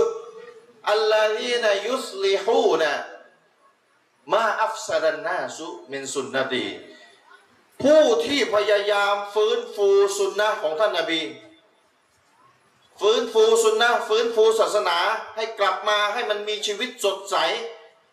[0.89, 2.91] อัลลอฮีนะยุสลิฮูนะ
[4.33, 6.67] มาอัฟซาดันนาสุมินสุนนตี
[7.81, 9.87] ผู้ที่พยายามฟื้นฟู
[10.17, 11.21] สุนนะของท่านนาบี
[12.99, 14.97] ฟื้นฟูสุนนะฟื้นฟูศาสนา
[15.35, 17.35] ให้กลับมาให้มันมีชีวิตสดใส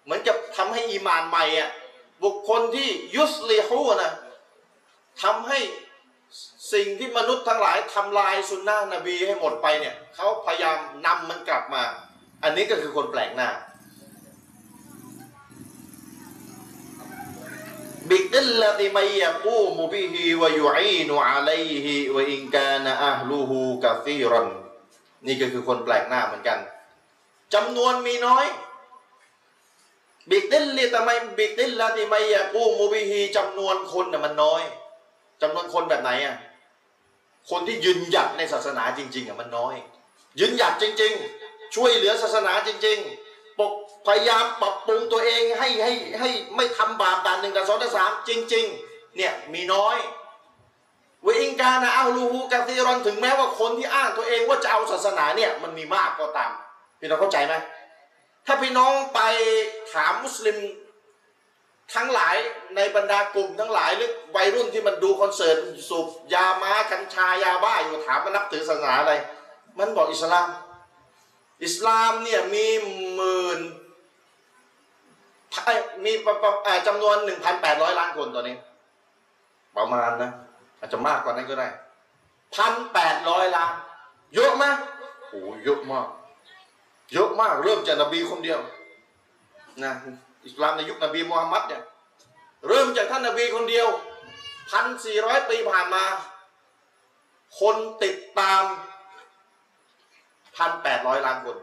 [0.05, 1.71] เหมือนกับทำให้อีมานใหม่อะ
[2.25, 4.11] บุคคลที่ยุสลิฮูนะ
[5.23, 5.59] ทำให้
[6.73, 11.83] สิ่งที่มนุษย์ทั้งหลายทำลายสุนนะนบีให้หมดไปเนี่ยเขาพยายามนำมันกลับมา
[12.43, 13.51] อันนี้ก็คือคนแปลกหน้า
[18.11, 24.49] บิดิลลติมัยยกูมุบิฮิวะยุอีนุอะลัยฮิวะอินกานะอะฮลูฮูกะซีรัน
[25.27, 26.59] นี่ก็คือคนแปลกหน้าเหมือนกัน
[27.55, 28.47] จำนวนมีน้อย
[30.31, 34.63] บิดิลลิตะไมบิดิลลติมัยยะกูมุบิฮิจำนวนคนน่ะมันน้อย
[35.43, 36.37] จำนวนคนแบบไหนอะ
[37.51, 39.75] คนที่ยืนหยัดในศาสนาจริง ๆอะมันน้อย
[40.41, 41.13] ยืนหยัดจริง
[41.45, 42.99] ๆ ช่วยเหลือศาสนาจริง
[43.29, 43.73] ๆ ปก
[44.07, 49.97] พยายามปรับปรุงตัวเองให้ให้ให้ไม่ทำบาปด่านหนึ่งด่านสองด่านสามจริง ๆ เนี่ยมีน้อย
[51.23, 56.51] เวิงกานะอัลลูฮูกาซีรอนถึงแม้ว่าคนที่อ้างตัวเองว่าจะเอาศาสนาเนี่ยมันมีมากก็ตาม
[57.01, 57.55] พี่น้องเข้าใจไหม
[58.47, 59.21] ถ้าพี่น้องไป
[59.93, 60.57] ถามมุสลิม
[61.95, 62.37] ทั้งหลาย
[62.77, 65.57] ในบรรดากลุ่มทั้งหลายหรือวัยรุ่นที่มันดูคอนเสิร์ต
[65.89, 69.15] สูบยาม้ากัญชายาบ้าอยู่ถามมันนับถือศาสนาอะไร
[69.79, 70.49] มันบอกอิสลาม
[71.65, 72.67] อิสลามเนี่ยมี
[73.15, 73.61] หมื่น
[76.05, 77.17] มีประประเอ่อจำนวน
[77.59, 78.57] 1,800 ล้านคนตอนนี้
[79.77, 80.31] ประมาณนะ
[80.79, 81.69] อาจจะมากกว่านั้นก็ได้
[82.55, 83.75] พันแปดร้อยล้าน
[84.35, 84.65] เยอะไหม
[85.29, 86.07] โอ้เยอะมาก
[87.13, 88.61] เยอะมากเริ่มจากนบีคนเดียว
[89.85, 89.95] นะ
[90.45, 91.83] อิสลามในยุคนบีมูฮัมมัดเนี่ย
[92.69, 93.89] เริ่มจากท่านนบีคนเดียว
[94.71, 96.05] พันสี่ร้อยปีผ่านมา
[97.61, 98.65] คนติดตาม
[100.57, 101.57] พันแปดร้อยล้านคน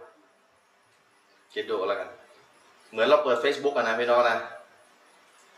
[1.54, 2.10] คิดดูกันแล้วกัน
[2.92, 4.38] เหมือนเราเปิด Facebook อะนะพี่น้องนะ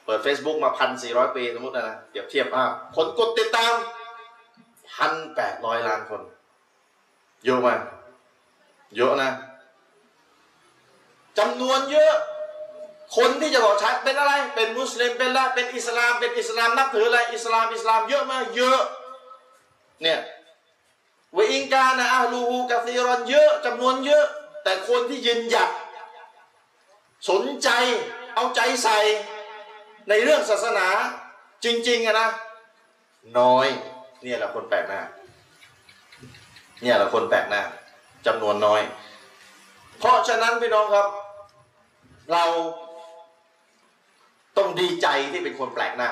[0.06, 2.63] เปิด Facebook มาพันสี่ร้อยปีสมมตินะนะเปรียบเทียบอะ
[2.95, 3.73] คนกดติดตาม
[4.93, 6.21] พันแปดร้อยล้านคน
[7.45, 7.80] เยอะมาก
[8.95, 9.30] เยอะนะ
[11.38, 12.13] จำนวนเยอะ
[13.15, 18.80] คนที่จะบอกชัดเป็นอะไร เป็นมุสลิมเป็นละเป็นอิสลาม เป็นอิสลามนับถืออะไรอิสลามอิสลามเยอะมากเยอะ
[20.02, 20.20] เนี่ย
[21.36, 24.26] วอิงกานะอาลูฮูกาซีรอนเยอะจำนวนเยอะ
[24.63, 25.70] แต่คนที่ยืนหยัด
[27.30, 27.70] สนใจ
[28.36, 28.98] เอาใจใส่
[30.10, 30.88] ในเรื่องศาสนา
[31.63, 32.30] จริงๆอะนะ
[33.39, 33.67] น้อย
[34.24, 35.02] เนี่ยแหละคนแปลกหน้า
[36.82, 37.62] เนี่ยแหละคนแปลกหน้า
[38.26, 38.82] จำนวนน้อย
[40.00, 41.08] เพราะฉะนั้นพี่น้องครับ
[42.32, 42.43] เรา
[44.58, 46.10] ต้องดีใจที่เป็นคนแปลกหน้า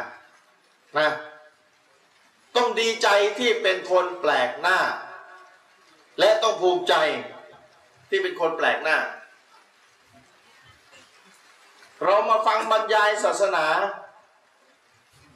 [0.98, 1.10] นะ
[2.56, 3.08] ต้องดีใจ
[3.40, 4.80] ที่เป็นคนแปลกหน้า
[6.20, 6.96] และต้องภูมิใจ
[8.10, 8.98] ที่เป็นคนแปลกหน้า
[12.04, 13.66] เรามาฟังบรรยายศาสนา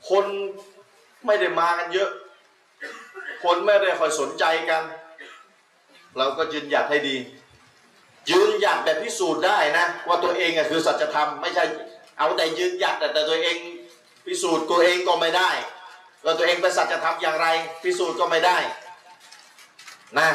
[0.10, 0.26] คน
[1.26, 2.10] ไม่ได้มากันเยอะ
[3.44, 4.84] คนไม่ได้คอยสนใจกัน
[6.18, 7.16] เราก็ยืนหยัดให้ดี
[8.30, 11.64] ยืนหยัดแบบพิสูจน์ได้นะ ว่าตัวเองคือสัจธรรมไม่ใช่
[12.20, 13.58] เอาแต่ยืนหยัดแต่แต่ตัวเอง
[14.26, 15.52] พิสูจน์ตัวเองก็ไม่ได้
[16.24, 17.48] ว่าตัวเองเป็นสัจธรรมอย่างไร
[17.84, 18.58] พิสูจน์ก็ไม่ได้
[20.20, 20.30] นะ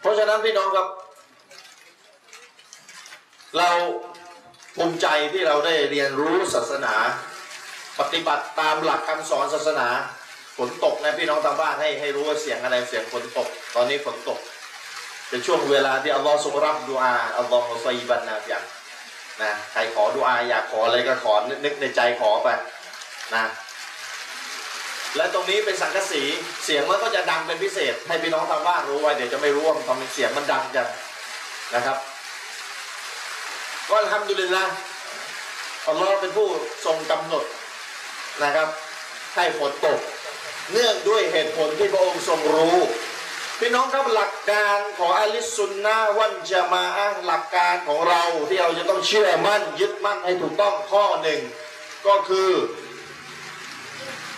[0.00, 0.86] เพราะฉะนั้นพี่น้องครับ
[3.56, 3.70] เรา
[4.76, 6.94] ภูมิใจที่เราได้เรียนรู้ศาสนา
[8.00, 9.88] ปฏิบัติตามหลักคำสอนศาสนา
[10.56, 14.38] ฝนตกนะพี่น้องทางบ้านให้ให้รู้ว่าเสียงอะไรเสียงฝนตก ตอนนี้ฝนตก
[15.28, 18.64] เป็นช่วงเวลาที่อัลลอฮฺทรงรับดูอาอัลลอฮฺมุซัยบันนะอย่าง
[19.42, 21.32] นะใครขอดูอาอยากขออะไรก็ขอ
[21.64, 22.48] นึกในใจขอไป
[23.34, 23.44] นะ
[25.16, 26.22] และตรงนี้เป็นสังกะสี
[26.64, 30.88] เสียงมันก็จะดังเป็นพิเศษ ให้พี่น้องทางบ้านรู้ไว้เดี๋ยวจะไม่รู้ว่ามันทำเสียงมันดังจัง
[31.74, 31.96] นะครับ
[33.88, 34.64] ก็ทำดุลิลละ
[35.88, 36.48] อัลลอฮฺเป็นผู้
[36.84, 37.44] ทรงกำหนด
[38.42, 38.68] นะครับ
[39.36, 39.98] ให้ฝนตก
[40.72, 42.76] เนื่องด้วยเหตุผลที่พระองค์ทรงรู้
[43.62, 46.84] พี่น้องครับหลักการของอาลิสซุนนะวันจามา
[47.26, 51.40] หลักการของเราที่เราจะต้องเชื่อมั่นยึดมั่นให้ถูกต้องข้อหนึ่ง
[52.06, 52.50] ก็คือ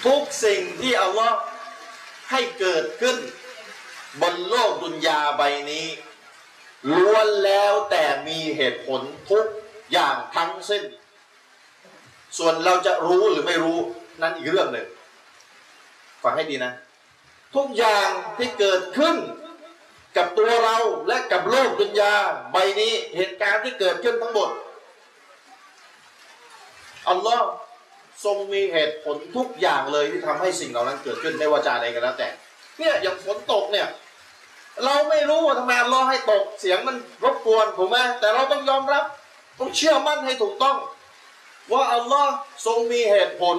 [0.06, 1.38] ทุกสิ่งที่อัลลอฮ์
[2.30, 3.16] ให้เกิดขึ้น
[4.22, 5.86] บนโลกดุนยาใบนี้
[6.96, 9.46] ล้วนแล้วแต่มีเหตุผลทุก
[9.92, 10.82] อย่างทั้งสิ้น
[12.38, 13.78] ส่วนเราจะรู้หรือไม่รู้
[14.22, 14.86] นั่นอีกเรื่องหนึ่ง
[16.22, 16.72] ฟังให้ดีนะ
[17.54, 19.16] ทุกอย่างที่เกิดขึ้น
[20.16, 22.14] กับตัวเราและกับโลกดุนยา
[22.52, 24.50] ใบนี้เหตุการณ์ที่เกิดขึ้นทั้งหมด
[27.08, 27.46] อัลลอฮ์
[28.24, 32.28] ทรงมีเหตุผลทุกอย่างเลยที่ทำให้สิ่งเหล่านั้นเกิดขึ้นไม่ว่าจะอะไรก็แล้วแต่
[32.78, 33.88] เนี่ยอย่างฝนตกเนี่ย
[34.84, 39.04] เราไม่รู้ว่าทำไมอัลลอฮ์ให้ตกเสียงมันรบกวนถูกไหมแต่เราต้องยอมรับ
[39.58, 40.76] ต้องเชื่อมั่นให้ถูกต้อง
[41.72, 42.32] ว่าอัลลอฮ์
[42.66, 43.56] ทรงมีเหตุผล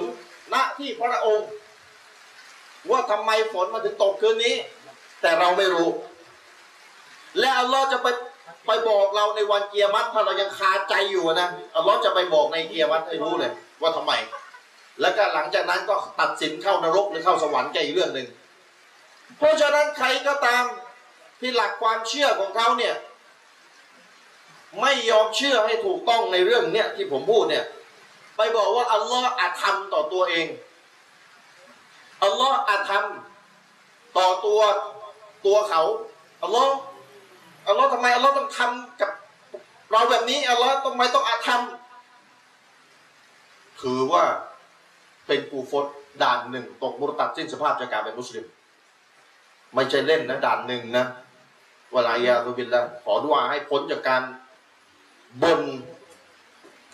[0.52, 1.48] ณที่พระองค์
[2.90, 4.54] ว่าทำไมฝนมันถึงตกคืนนี้
[5.22, 5.88] แต่เราไม่รู้
[7.38, 8.06] และอัลลอฮ์จะไป
[8.66, 14.12] ไปบอกเราในวันเกียรติถ้าเรายังคาใจอยู่นะอัลลอฮ์จะไปบอกในเกียรติให้รู้เลย ว่าทำไม
[15.00, 18.28] แล้วก็หลังจากนั้นก็ตัดสินเข้านรกหรือเข้าสวรรค์แกอีกเรื่องหนึ่ง
[19.38, 20.64] เพราะฉะนั้นใครก็ตาม
[21.40, 22.94] ที่หลักความเชื่อของเขาเนี่ย
[24.80, 27.64] ไม่ยอมเชื่อให้ถูกต้องในเรื่องเนี้ยที่ผมพูดเนี่ย
[28.36, 30.46] ไปบอกว่าอัลลอฮ์อาธรรมต่อตัวเอง
[32.22, 33.04] อัลลอฮ์อาธรรม
[34.16, 34.60] ต่อตัว
[35.46, 35.82] ตัวเขา
[36.42, 36.74] อัลลอฮ์
[37.68, 39.10] อัลลอฮ์ทำไมอัลลอฮ์ต้องทำกับ
[39.92, 41.60] เราแบบนี้อัลลอฮ์ทำไมต้องอาธรรม
[43.82, 44.24] ถือว่า
[45.26, 45.86] เป็นกูฟต
[46.22, 48.44] ด่านหนึ่งตกมุรตัดสิ้นสภาพจากการเป็นมุสลิม
[49.74, 51.04] ไม่ใช่เล่นนะด่านหนึ่งนะ
[51.94, 54.22] วลายาตุบิลละขอดุอาให้พ้นจากการ
[55.42, 55.60] บน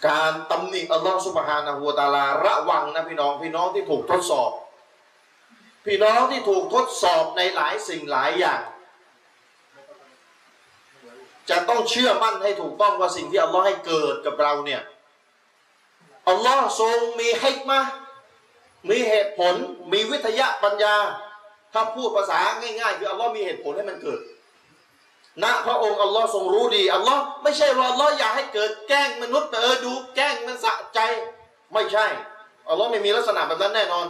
[0.08, 4.50] การตำหนิอัลลอฮ์สุบฮานะฮูวตาลาระวังนะพี่น้องพี่น้องที่ถูกทดสอบ
[5.84, 8.62] พี่น้องที่ถูกทดสอบในหลายสิ่งหลายอย่าง
[11.50, 14.82] จะต้องเชื่อมั่นให้ถูกต้องว่าสิ่งที่อัลลอฮ์ให้เกิดกับเราเนี่ย
[16.28, 17.90] อัลลอฮ์ทรงมีฮิกมะห์
[18.90, 19.54] มีเหตุผล
[19.92, 20.96] มีวิทยาปัญญา
[21.72, 24.20] ถ้าพูดภาษาง่ายๆ คืออัลลอฮ์มีเหตุผลให้มันเกิด
[25.42, 31.00] ณพระองค์อัลลอฮ์ทรงรู้ดีอัลลอฮ์ไม่ใช่ว่าอัลลอฮ์อยากให้เกิดแกล้งมนุษย์เออดูแกล้งมันสะใจ
[31.72, 32.06] ไม่ใช่
[32.68, 34.06] อัลลอฮ์ไม่มีลักษณะแบบนั้นแน่นอน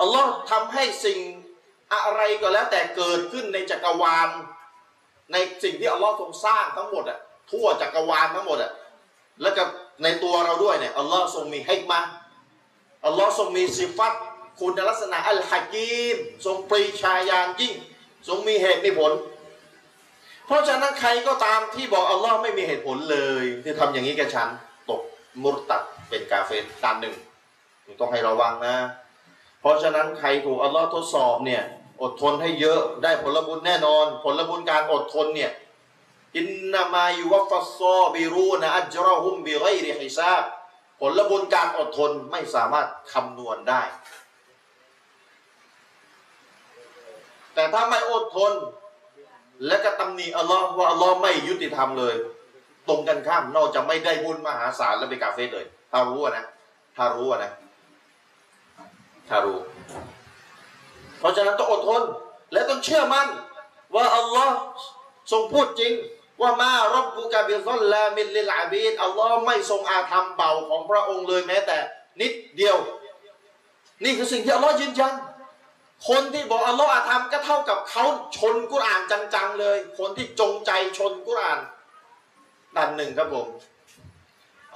[0.00, 1.18] อัลลอฮ์ทำให้สิ่ง
[1.94, 4.28] อะไรก็แล้วแต่เกิดขึ้นในจักรวาล
[5.32, 7.18] ในสิ่งที่อัลลอฮ์ทรงสร้างทั้งหมดอะ
[7.50, 8.72] ทั่วจักรวาลทั้งหมดอะ
[9.42, 9.62] แล้วก็
[10.02, 12.10] ในตัวเราด้วยเนี่ยอัลลอฮ์ทรงมีฮิกมะห์
[13.06, 14.12] อัลลอฮ์ทรงมีสิฟัต
[14.60, 17.74] คุณลักษณะอัลฮะกีม ทรงปรีชาญาณยิ่ง
[18.28, 19.12] ทรงมีเหตุมีผล
[20.46, 24.48] เพราะฉะนั้นใครก็ตามที่บอกอัลลอฮ์ไม่มีเหตุผลเลยที่ทำอย่างนี้กับฉัน
[24.90, 25.00] ตก
[25.42, 27.14] มุรตัดเป็นกาเฟรด้านหนึ่ง
[28.00, 28.74] ต้องให้ระวังนะ
[29.64, 31.62] เพราะฉะนั้นใครถูกอัลลอฮ์ทดสอบเนี่ย
[32.02, 35.52] อดทนให้เยอะได้ผลบุญแน่นอน ผลบุญการอดทนเนี่ย
[36.36, 40.44] อินนามายุวัฟซอบิรูนะอัจรอฮุมบิไรริฮิซาบ
[41.00, 43.82] ผลบุญการอดทนไม่สามารถคำนวณได้
[47.54, 48.52] แต่ถ้าไม่อดทน
[49.66, 52.14] และก็ตำหนิอัลลอฮ์ว่าอัลลอฮ์ไม่ยุติธรรมเลย
[52.88, 56.44] ตรงกันข้ามนอกจากไม่ได้บุญมหาศาลแล้วไปกาเฟสเลย ถ้ารู้นะ
[56.96, 57.52] ถ้ารู้นะ
[59.28, 59.58] ถ้ารู้
[61.18, 62.02] เพราะฉะนั้นต้องอดทน
[62.52, 63.28] และต้องเชื่อมั่น
[63.94, 64.56] ว่าอัลลอฮ์
[65.32, 65.92] ทรงพูดจริง
[66.40, 71.78] وما ربك بظلام للعبيد อัลลอฮ์ไม่ทรงอาธรรมบ่าวของพระองค์เลยแม้แต่
[72.20, 72.76] นิดเดียว
[74.04, 75.14] นี่คือสิ่งที่อัลลอฮ์ยืนยัน
[76.08, 78.04] คนที่บอกอัลลอฮ์อาธรรมก็เท่ากับเขา
[78.36, 79.00] ชนกุรอาน
[79.34, 81.60] จังๆเลย คนที่จงใจชนกุรอาน
[82.76, 83.46] ด้านหนึ่งครับผม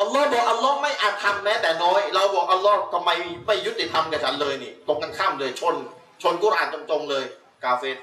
[0.00, 3.10] อัลลอฮ์บอกอัลลอฮ์ไม่อาธรรมแม้แต่น้อย เราบอกอัลลอฮ์ทำไม
[3.46, 5.76] ไม่ยุติธรรมกับฉันเลยนี่ ตรงกันข้ามเลยชน
[6.22, 7.24] ชนกุรอานตรงๆเลย
[7.64, 7.98] กาเฟร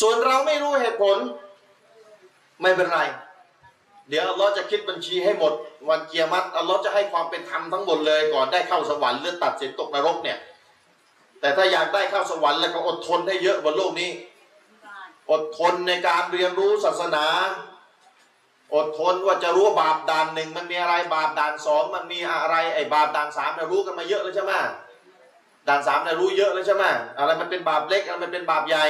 [0.00, 1.16] ส่วนเราไม่รู้เหตุผล
[2.62, 3.00] ไม่เป็นไร
[4.08, 5.52] เดี๋ยวอัลลอฮ์จะคิดบัญชีให้หมด
[5.88, 10.38] วันเกียรติอัลลอฮ์จะให้ความเป็นธรรมทั้งหมดเลยก่อนได้เข้าสวรรค์หรือตัดสินตกนรกเนี่ย
[11.40, 14.10] แต่ถ้าอยากได้เข้าสวรรค์แล้วก็อดทนให้เยอะบนโลกนี้
[15.30, 17.26] อดทนในการเรียนรู้ศาสนา
[18.74, 24.52] อดทนว่าจะรู้ว่าบาปด่านหนึ่งมันมีอะไรบาปด่านสองมันมีอะไรไอ้บาปด่านสามเนี่ยรู้กันมาเยอะแล้วใช่ไหม
[25.68, 26.84] ด่านสามเนี่ยรู้เยอะแล้วใช่ไหม
[27.18, 28.84] อะไรมันเป็นบาปเล็กอะไรมันเป็นบาปใหญ่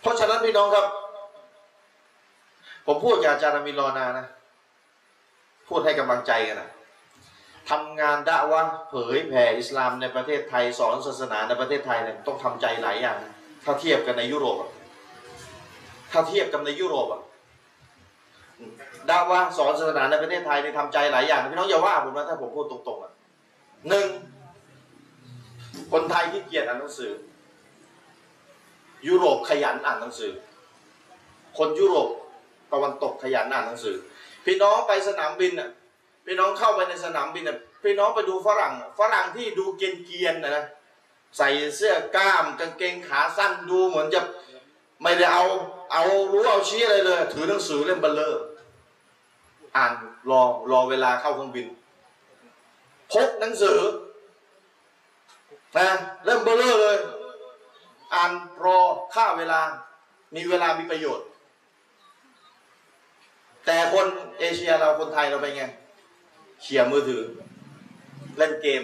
[0.00, 0.86] เพราะฉะนั้นพี่น้องครับ
[2.86, 4.26] ผมพูดกับอาจารย์มีรอนานะ
[5.68, 6.70] พูดให้กำลังใจกันนะ
[7.70, 13.18] ทำงานดะวะเผยแผ่อิสลามในประเทศไทยสอนศาสนาในประเทศไทยเนี่ยต้องทำใจหลายอย่าง
[13.64, 14.70] ถ้าเทียบกันในยุโรปอะ
[16.14, 17.22] ถ้าเทียบกับในยุโรปอะ
[19.10, 23.12] ดะวะสอนศาสนาในประเทศไทยเนี่ยทำใจหลายอย่างพี่น้องอย่าว่าผมนะถ้าผมพูดตรงๆอะ
[23.88, 24.08] หนึ่ง
[25.92, 27.12] คนไทยที่เกียจอ่านหนังสือ
[29.08, 30.32] ยุโรปขยันอ่านหนังสือ
[31.58, 32.10] คนยุโรป
[32.72, 33.96] ตะวันตกขยันอ่านหนังสือ
[34.44, 35.70] พี่น้องไปสนามบินอะ
[36.26, 40.64] พี่น้องเข้าไปในสนามบินอะพี่น้องไปดูฝรั่ง ฝรั่งที่ดูเกรียนๆนนะ
[41.38, 44.20] ใส่เสื้อกล้ามกางเกงขาสั้นดูเหมือนจะ
[45.02, 45.44] ไม่ได้เอา
[45.94, 48.42] เอารู้เอาชี้อะไรเลย ถือหนังสือเล่มเบ้อเร่อ
[49.76, 49.92] อ่าน
[50.30, 51.66] รอรอเวลาเข้าเครื่องบิน
[53.12, 53.78] พกหนังสือ
[55.76, 55.88] นะ
[56.24, 56.96] เล่มเบ้อเร่อเลย
[58.14, 58.30] อ่าน
[58.64, 58.78] รอ
[59.14, 59.60] ฆ่าเวลา
[60.34, 61.26] มีเวลามีประโยชน์
[63.66, 64.06] แต่คน
[64.38, 65.64] เอเชียเราคนไทยเราเป็นไง
[66.62, 67.22] เขี่ยมือถือ
[68.36, 68.82] เล่นเกม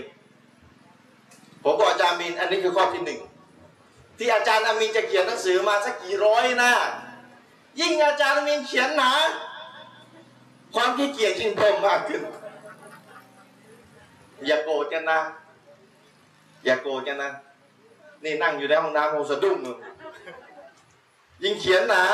[1.62, 3.20] ผมบอกอาจารย์มินอันนี้คือข้อที่หนึ่ง
[4.22, 6.72] ที่อาจารย์อามินจะเขียนหนังสือมาสักกี่ร้อยหน้า
[7.80, 9.12] ยิ่งอาจารย์อามินเขียนหนา
[10.74, 12.22] ความขี้เกียจยิ่งเพิ่มมากขึ้น
[14.46, 15.20] อย่าโกรธกันนะ
[16.64, 17.30] อย่าโกรธกันนะ
[18.24, 19.76] นี่นั่งอยู่ในห้องน้ำคงสะดุ้งอยู่
[21.42, 22.04] ยิ่งเขียนหนา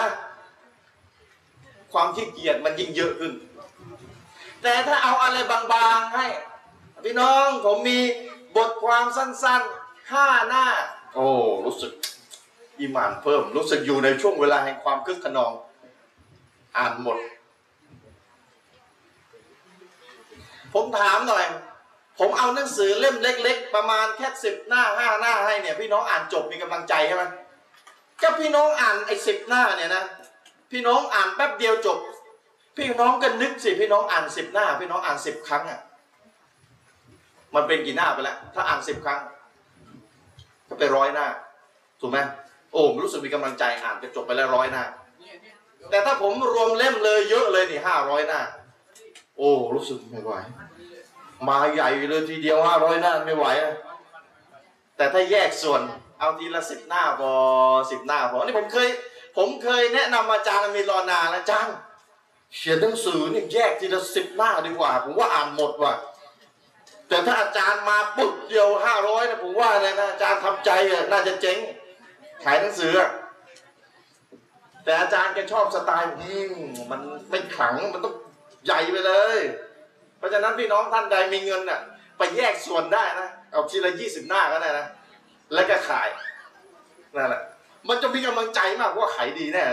[1.93, 3.33] ความขี้เกียจมันยิ่งเยอะขึ้น
[4.63, 6.27] แต่ถ้าเอาอะไรบางๆให้
[7.03, 8.01] พี่น้องผมมี
[8.57, 10.67] บทความสั้นๆห้าหน้า
[11.15, 11.27] โอ้
[11.65, 11.93] รู้สึก
[12.81, 15.53] อิมานเพิ่ม รู้สึกอยู่ในช่วงเวลาแห่งความคึกขนอง
[16.77, 17.19] อ่านหมด
[20.75, 21.45] ผมถามหน่อย
[22.19, 27.25] ผมเอาหนังสือเล่มเล็ก ๆ ประมาณแค่สิบหน้าห้าหน้าให้เนี่ย พี่น้องอ่านจบมีกำลังใจใช่ไหม
[28.23, 30.05] ก็พี่น้องอ่านไอ้สิบหน้าเนี่ยนะ
[30.71, 31.99] พี่น้องอ่านแป๊บเดียวจบ
[32.77, 35.81] พี่น้องก็นึกสิพี่น้องอ่านสิบหน้า พี่น้องอ่านสิบครั้งอะ
[37.55, 39.21] มันเป็นกี่หน้าไปแล้วถ้าอ่านสิบครั้ง
[40.69, 41.27] ก็ไปร้อยหน้า
[42.01, 42.19] ถูกไหม
[42.73, 44.85] โอ้รู้สึกมีกำลังใจอ่านจะจบไปแล้วร้อยหน้า
[45.91, 48.41] แต่ถ้าผมรวมเล่มเลยเยอะเลยนี่ห้าร้อยหน้า
[49.37, 50.33] โอ้รู้สึกไม่ไหว
[51.49, 53.75] มาใหญ่เลยทีเดียวห้าร้อยหน้าไม่ไหวอะ
[54.97, 55.81] แต่ถ้าแยกส่วน
[56.19, 57.33] เอาทีละสิบหน้าพอ
[57.91, 58.89] สิบหน้าพอนี่ผมเคย
[59.37, 61.77] ผมเคยแนะนำอาจารย์มีรอนาแล้วอาจารย์
[62.55, 65.95] เขียนหนังสือนี่แยกทีละสิบหน้าดีกว่า ผมว่าอ่านหมดว่ะ
[67.09, 71.59] แต่ถ้าอาจารย์มาปุ๊บเดียวห้าร้อยนะผมว่าเลยนะอาจารย์ทำใจอะน่าจะเจ๊ง
[72.45, 72.93] ขายหนังสือ
[74.85, 76.55] แต่อาจารย์แกชอบสไตล์อืม
[76.91, 77.01] มัน
[77.31, 78.15] ไม่ขังมันต้อง
[78.65, 79.39] ใหญ่ไปเลย
[80.19, 81.81] เพราะฉะนั้นพี่น้องท่านใดมีเงินน่ะ
[82.19, 84.87] ไปแยกส่วนได้นะเอาทีละยี่สิบหน้าก็ได้นะ
[85.55, 86.09] แล้วก็ขาย
[87.17, 87.43] นั่นแหละ
[87.89, 89.65] มันจะมีกำลังใจมากว่าขายดีแน่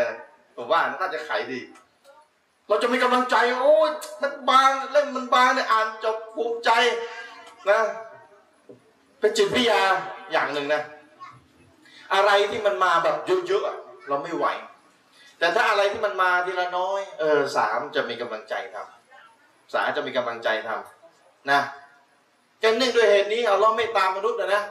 [0.55, 1.59] ผมว่าน่าจะขายดี
[2.67, 6.71] เราจะมีกำลังใจ โอ้ยมันบางเล่มมันบางเนี่ยอ่านจบภูมิใจ
[7.69, 7.79] นะ
[9.19, 9.81] เป็นจิตวิทยา
[10.31, 10.81] อย่างหนึ่งนะ
[12.13, 14.45] อะไรที่มันมาแบบเยอะๆเราไม่ไหว
[15.39, 21.59] แต่ถ้าอะไรที่มันมาทีละน้อย เออสามจะมีกำลังใจทำสามจะมีกำลังใจทำนะ
[22.61, 24.63] ก็เนื่องด้วยเหตุนี้อัลลอไม่ตามมนุษย์นะนะ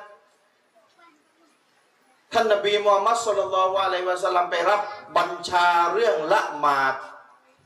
[2.32, 4.80] ท่านนบีมูฮัมมัดสุลลัลลอฮุอะลัยวะสัลลัมไปรับ
[5.16, 6.95] บัญชาเรื่องละหมาด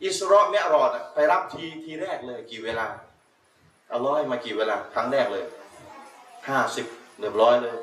[0.05, 2.87] อิสรอเมรอดไปรับทีทีแรกเลยกี่เวลา
[3.89, 5.45] เอัลลอฮ์ให้มากี่เวลาครั้งแรกเลย
[6.49, 6.87] ห้าสิบ
[7.21, 7.77] เรียบร้อยเลย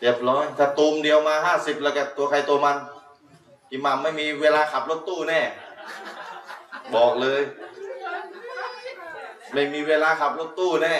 [0.00, 2.76] เรียบร้อย ถ้าตูมเดียวมาห้าสิบแล้วก็ตัวใครตัวมัน
[3.72, 5.40] อิหมัมไม่มีเวลาขับรถตู้แน่
[6.96, 7.40] บอกเลย
[9.52, 10.96] ไม่มีเวลาขับรถตู้แน่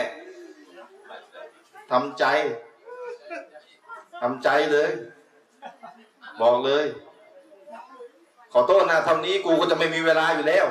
[1.90, 2.24] ทำใจ
[4.22, 4.90] ทำใจเลย
[6.42, 6.84] บอกเลย
[8.52, 10.66] ขอโทษนะทำนี้กูก็จะไม่มีเวลาอยู่แล้ว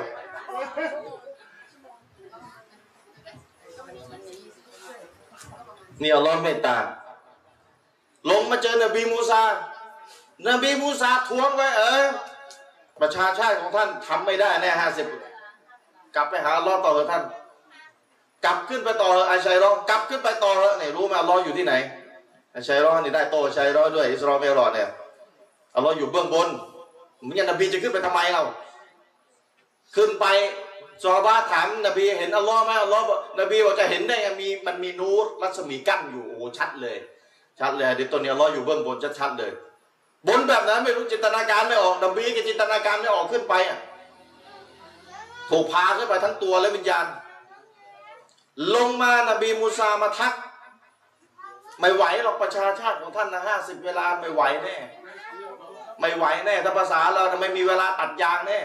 [6.02, 6.76] นี่อัลลอฮ์เมตตา
[8.30, 9.42] ลงมาเจอนบีมูซา
[10.48, 12.04] นบีมูซาทวงไว้ เออ
[13.00, 15.06] ประชาชาติของท่านทำไม่ได้แน่ห้าสิบ
[16.14, 17.22] กลับไปหาอัลลอฮ์ต่อเถอะท่าน
[18.44, 21.74] กลับขึ้นไปต่ออะไอชัยรอกลับขึ้นไปต่อเถอะนี่รู้ไหมอัลลอฮ์อยู่ที่ไหน
[22.52, 24.88] ไอชัยรอนี่ได้โตไอชัยรอด้วยอิสราเอลรอดเนี่ย
[25.74, 26.48] อัลลอฮ์อยู่เบื้องบน
[27.26, 28.42] มึงยังนบีจะขึ้นไปทำไมเรา
[29.96, 30.26] ขึ้นไป
[31.02, 36.96] ซอฮาบะห์ถามนบีเห็นอัลลอฮ์ไหมอัลลอฮ์บอกนบีบอกจะเห็นได้มีมันมีนูรรัศมีกั้นอยู่โอ้ชัดเลย
[37.58, 39.52] ชัดเลยเดี๋ยวตัวนี้อัลลอฮ์อยู่เบื้องบนชัดๆเลย
[40.28, 43.78] บนแบบนั้นไม่รู้จินตนาการไม่ออกนบีก็จินตนาการไม่ออกขึ้นไปอะ
[45.50, 47.06] ถูกพาขึ้นไปทั้งตัวและวิญญาณ
[48.74, 50.34] ลงมานบีมูซามาทัก
[51.80, 54.76] ไม่ไหวหรอกประชาชาติของท่านนะห้าสิบเวลาไม่ไหวแน่
[56.00, 58.58] ไม่ไหวแน่ถ้าภาษาเราไม่มีเวลาตัดยางแน่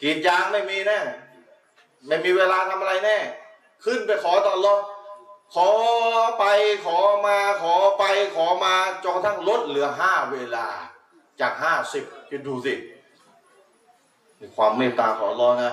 [0.00, 0.98] กรีดยางไม่มีแน่
[2.06, 3.18] ไม่มีเวลาทำอะไรแน่
[3.84, 4.76] ขึ้นไปขอต่อรอ
[5.54, 5.68] ขอ
[6.38, 6.44] ไป
[6.86, 8.04] ขอมาขอไป
[8.36, 10.66] ขอมาจนกระทั่งลดเหลือห้าเวลา
[11.40, 12.74] จากห้าสิบคิดดูสิ
[14.56, 15.72] ความเมตตาของอัลลอนะ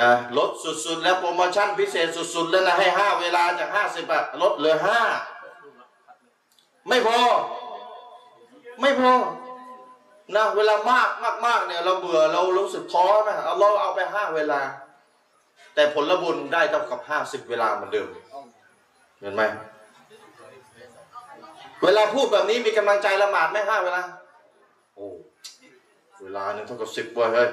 [0.00, 5.00] นะลดสุดๆ แล้วโปรโมชั่นพิเศษสุดๆ แล้วนะให้ห้าเวลาจากห้าสิบอะลดเหลือห้า
[6.88, 7.18] ไม่พอ
[8.80, 9.12] ไม่พอ
[10.32, 14.60] นะเวลามากมากมากเนี่ย เราเบื่อเรารู้สึกท้อนะเอาเราเอาไปห้าเวลา
[15.74, 18.08] แต่ผลบุญได้เท่ากับห้าสิบเวลาเหมือนเดิม
[19.20, 19.42] เห็นไหม
[21.82, 24.02] เวลาพูดแบบนี้มีกำลังใจละหมาดไหมห้าเวลา
[24.96, 25.06] โอ้
[26.22, 27.50] เวลาหนึ่งเท่ากับสิบเว้ยเฮ้ย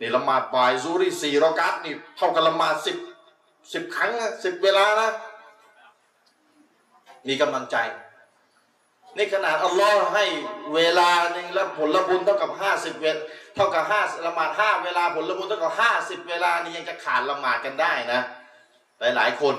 [0.00, 2.96] นี่ละหมาดบ่ายซูรีสี่รอกัตนี่เท่ากับละหมาดสิบ
[3.72, 4.10] สิบครั้ง
[4.44, 5.10] สิบเวลานะ
[7.28, 7.76] มีกำลังใจ
[9.16, 10.24] นี่ขนาดอัลลอฮ์ให้
[10.74, 13.16] เวลาหนึ่งแล้วผลบุญเท่ากับห้าสิบเวล
[13.54, 18.20] เท่ากับห้าละหมาดห้าเวลาผลบุญเท่ากับห้าสิบเวลานี่ยังจะขาดละหมาดกันได้นะ
[19.00, 19.54] หลายๆคน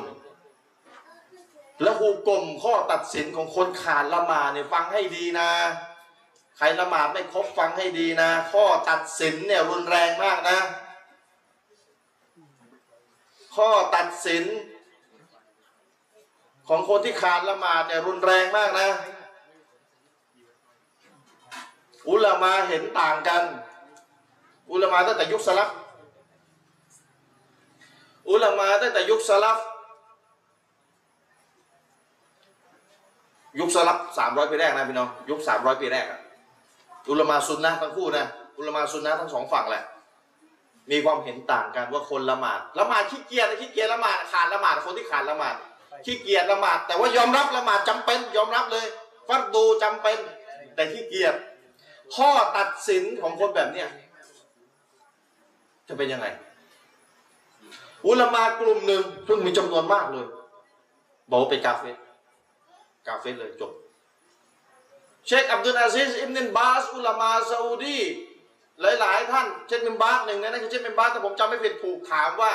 [1.81, 5.49] แล้วหูกลมข้อตัดสินของคนขาดละหมาดเนี่ยฟังให้ดีนะ
[6.57, 10.59] ใครละหมาดไม่ครบฟังให้ดีนะ ข้อตัดสินเนี่ยรุนแรงมากนะ
[13.55, 14.43] ข้อตัดสิน
[16.67, 18.89] ของคนที่ขาดละหมาดเนี่ยรุนแรงมากนะ
[22.09, 23.43] อุลามาเห็นต่างกัน
[24.71, 25.69] อุลามาตั้งแต่ยุคสลับ
[28.29, 29.57] อุลามาตั้งแต่ยุคสลับ
[33.59, 36.19] ยุคสลับสามร้อยปีแรกนะพี่น้องยุคสามร้อยปีแรกอะ
[37.09, 38.25] อุลามาซุนนะทั้งคู่นะ
[38.57, 39.83] อุลามาซุนนะทั้งสองฝั่งแหละ
[40.91, 45.55] มีความเห็นต่างกันว่าคนละหมาดละหมาดขี้เกียจขี้เกียจละหมาดขาดละหมาดคนที่ขาดละหมาด
[46.05, 48.85] ขี้เกียจละหมาดแต่ว่ายอมรับละหมาดจำเป็น ยอมรับเลย
[49.27, 50.17] ฟัรดูจำเป็น
[50.75, 51.35] แต่ขี้เกียจ
[52.15, 53.89] ข้อตัดสินของคนแบบเนี้ย
[55.87, 56.27] จะเป็นยังไง
[58.07, 60.25] อุลามากลุ่มหนึ่งซึ่งมีจำนวนมากเลย
[61.29, 61.87] บอกว่าเป็นกาเฟร
[63.07, 63.71] กาเฟรเลยจบ
[65.27, 67.99] เชคอับดุลอาซิสอิบนิบาส อุลามาซาอุดี
[68.81, 72.51] หลาย ๆ ท่าน เชคบินบาสหนึ่งในนั้นคือเชคบินบาสถ้าผมจำไม่ผิดถูกถามว่า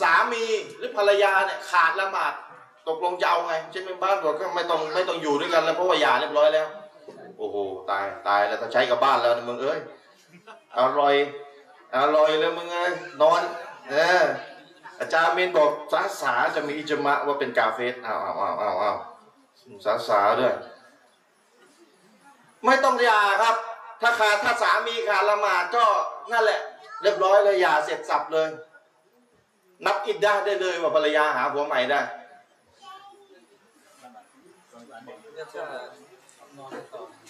[0.00, 0.44] สามี
[0.76, 2.32] หรือภรรยาเนี่ยขาดละหมาด
[2.88, 6.66] ตกลงจะเอาไง เชคบินบาสบอกก็ไม่ต้องไม่ต้องอยู่ด้วยกันแล้วเพราะว่าหย่าเรียบร้อยแล้ว
[7.38, 7.56] โอ้โห
[7.90, 9.78] ตายตายแล้วถ้าใช้กับบ้านแล้วนะมึงเอ้ย
[10.78, 11.14] อร่อย
[11.96, 13.42] อร่อยเลยมึงเอ้ยนอน
[13.90, 14.24] เออ
[15.00, 18.96] อาจารย์เมนบอกสาสาจะมีอิจมะว่าเป็นกาเฟสอ้าวอ้าวอ้าวอ้าวอ้าว
[19.84, 20.54] สาสาด้วย
[22.64, 23.56] ไม่ต้องหย่าครับ
[24.00, 25.84] ถ้าขาดถ้าสามีขาดละหมาดก็
[26.32, 26.60] นั่นแหละ
[27.02, 28.48] เรียบร้อยเลยหย่าเสร็จสับเลย
[29.86, 32.00] นับอิดได้ได้เลยว่าภรรยาหาผัวใหม่ได้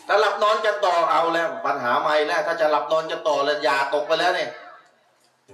[0.07, 4.51] ถ้าหลับนอนกันต่อเอาแล้ว ปัญหาใหม่แล้วถ้าจะหลับนอนกันต่อแล้วยาตกไปแล้วเนี่ย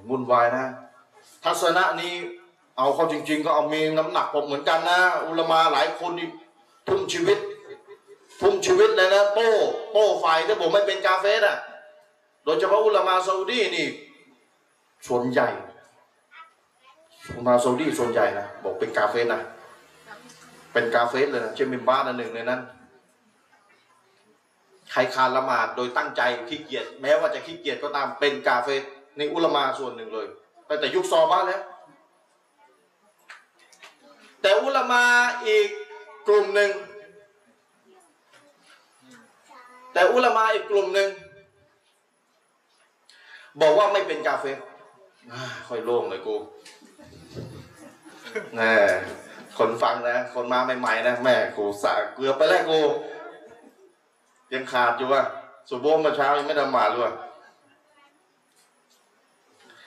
[0.08, 0.64] วุ่นวายนะ
[1.44, 2.14] ทัศนะนี้
[2.78, 4.98] เอาเข้าจริง ๆ ก็เอามีน้ำหนักผมเหมือนกันนะ
[5.28, 6.28] อุลามาหลายคนนี่
[6.88, 7.38] ทุ่มชีวิต
[8.40, 9.50] ทุ่มชีวิตเลยนะโต้
[9.92, 11.56] โต้ไฟถ้าผมไม่เป็นกาเฟสอะ
[12.44, 13.86] โดยเฉพาะอุลามาซาอุดีนี่
[15.08, 15.48] ส่วนใหญ่
[17.36, 19.40] อุลามาซาอุดีส่วนใหญ่นะบอกเป็นกาเฟสนะ
[20.72, 22.60] เป็นกาเฟสเลยนะเชมิมบ้านอันหนึ่งในนั้น
[24.92, 28.68] ใครคานละหมาดโดยตั้งใจขี้เกียจแม้ว่าจะขี้เกียจก็ตามเป็นกาเฟ
[29.16, 30.26] ในอุลามาส่วนหนึ่งเลย
[30.68, 31.62] ตั้งแต่ยุคซอบ้านแล้ว
[34.42, 35.02] แต่อุลามา
[35.46, 35.68] อีก
[36.28, 36.70] กลุ่มหนึ่ง
[39.92, 41.08] แต่อุลามาอีกกลุ่มหนึ่ง
[43.60, 44.44] บอกว่าไม่เป็นกาเฟ
[45.68, 46.36] ค่อยโล่งเลยกู
[48.56, 48.74] แน่
[49.58, 52.80] คนฟังนะ คนมาใหม่ๆนะแม่กูสาเกือไปแล้วกู
[54.52, 55.22] ยังขาดอยู่ว่ะ
[55.68, 57.12] สุโบมื่อเช้ายังไม่ทำมาเลยว่ะ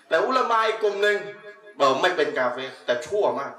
[0.07, 1.17] แต่อุลามาอีกกลุ่มหนึ่ง
[1.79, 3.53] บอกไม่เป็นกาเฟสแต่ชั่วมาก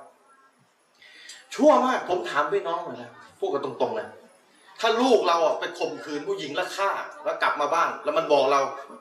[1.55, 4.09] ชั่วมาก ผมถามพี่น้องหน่อยนะพูดกันตรงๆเลย
[4.81, 6.91] ถ้าลูกเราอะไปข่มขืนผู้หญิงแล้วฆ่า
[7.25, 8.61] แล้วกลับมาบ้าน แล้วมันบอกเรา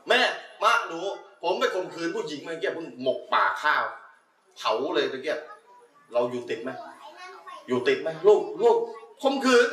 [0.09, 0.21] แม่
[0.63, 0.99] มาหนู
[1.41, 3.83] ผมไปข่มขืนผู้หญิงเมื่อกี้เพิ่งหมกป่าข้าว
[4.57, 5.35] เผาเลยเมื่อกี้
[6.13, 6.69] เราอยู่ติดไหม
[7.67, 8.77] อยู่ติดไหมลูกลูก
[9.23, 9.67] ข่มขืน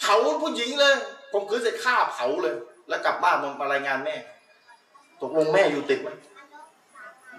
[0.00, 0.94] เผาผู้หญิงเลย
[1.32, 2.54] ข่มขืนเสร็จฆ่าเผาเลย
[2.88, 4.14] แล้วกลับบ้านมามารายงานแม่
[5.20, 6.08] ตกลงแม่อยู่ติดไหม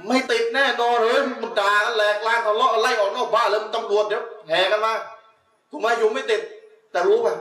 [0.07, 4.93] ไม่ติดแน่นอนเลยมันด่ากันแหลกลานทะเลาะไล่ออกนอกบ้านแล้วมันตำรวจเดี๋ยวแห่กันมา
[5.69, 6.41] ถูกไหมอยู่ไม่ติด
[6.91, 7.35] แต่รู้ป่ะ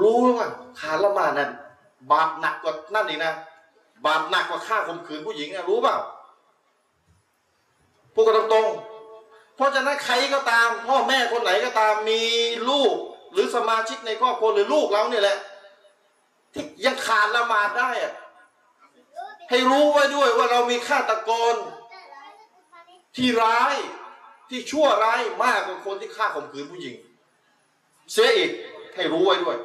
[0.00, 0.50] รู้หรือเปล่า
[0.80, 1.50] ขาละหมานั่น
[2.10, 3.32] บาปหนักกว่านั่นอีกนะ
[4.06, 5.96] บาปหนักกว่าฆ่าข่มขืนผู้หญิงนะรู้เปล่า
[8.14, 12.20] พูดกันตรงๆเพราะฉะนั้นใครก็ตามพ่อแม่คนไหนก็ตามมี
[12.70, 12.92] ลูก
[13.32, 15.36] หรือสมาชิกในครอบครัวหรือลูกเราเนี่ยแหละ
[16.52, 18.14] ที่ยังขาดละหมาดได้อะ
[19.50, 21.54] ให้รู้ไว้ด้วยว่าเรามีฆาตกร
[23.16, 23.74] ที่ร้าย
[24.50, 26.94] ที่ชั่วร้ายมากกว่าคนที่ฆ่าข่มขืนผู้หญิง
[28.12, 28.50] เสียอีก
[28.94, 29.56] ให้รู้ไว้ด้วย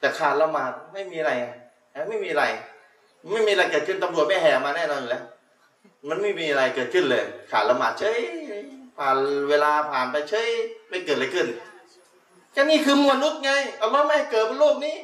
[0.00, 1.54] แต่ขาดละหมาดไม่มีอะไรอะ
[2.08, 2.44] ไม่มีอะไร
[3.32, 5.24] ไม่มีอะไรเกิดขึ้นตำรวจไม่แห่มาแน่นอนอยู่แล้ว
[6.08, 8.18] มันไม่มีอะไรเกิดขึ้นเลย ขาดละหมาดเฉย
[8.98, 9.16] ผ่าน
[9.48, 10.50] เวลาผ่านไปเฉย
[10.88, 11.46] ไม่เกิดอะไรขึ้น
[12.52, 13.52] แค่นี้คือมนุษย์ไง
[13.82, 14.96] อัลลอฮ์ไม่เกิดบนโลกนี้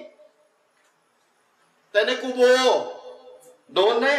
[1.96, 2.42] แต่ในกูโบ
[3.74, 4.18] โดนแน่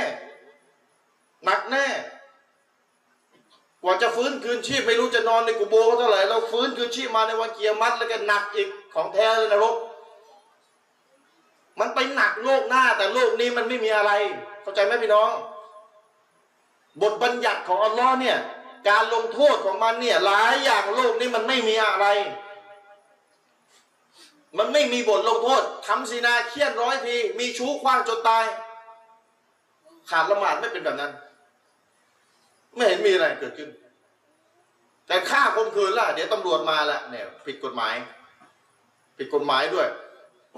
[1.46, 1.86] หนักแน่
[3.84, 9.76] กว่าจะฟื้นคืนชีพไม่รู้จะนอนในกุโบก็เท่าไหร่เราฟื้นคืนชีพมาในวันเกียรมัดแล้วก็หนักอีกของแท้เลยนรก
[11.80, 14.12] มันไปหนักโลกหน้า แต่โลกนี้มันไม่มีอะไร
[14.62, 15.32] เข้าใจไหมพี่น้อง
[17.02, 18.38] บทบัญญัติของอัลลอฮ์เนี่ย
[18.90, 22.08] การลงโทษของมันเนี่ย หลายอย่างโลกนี้มันไม่มีอะไร
[24.58, 28.46] มันไม่มีบทลงโทษทำซีนาเคียนร้อยที มีชู้คว้างจนตาย
[30.10, 31.12] ขาดละหมาดไม่เป็นแบบนั้น
[32.76, 33.70] ไม่เห็นมีอะไรเกิดขึ้น
[35.08, 37.96] แต่ฆ่าข่มขืนล่ะ เดี๋ยวตำรวจมาละเนี่ยผิดกฎหมาย
[39.18, 39.88] ผิดกฎหมายด้วย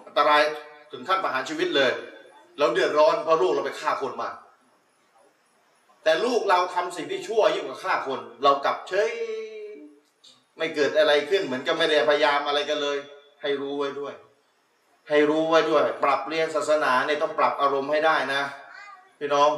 [0.08, 0.41] อันตราย
[0.91, 1.91] ถึงขั้นประหารชีวิตเลย
[2.58, 4.30] เราเดือดร้อนเพราะลูกเราไปฆ่าคนมา
[6.04, 9.12] แต่ลูกเราทำสิ่งที่ชั่วยิ่งกว่าฆ่าคน เรากลับเฉย
[10.58, 12.97] ไม่เกิดอะไรขึ้น เหมือนกับไม่ได้พยายามอะไรกันเลย
[13.42, 14.14] ให้รู้ไว้ด้วย
[15.10, 18.42] ให้รู้ไว้ด้วย ปรับเรียนศาสนาเนี่ยต้องปรับอารมณ์ให้ได้นะ
[19.20, 19.52] พี่น้อง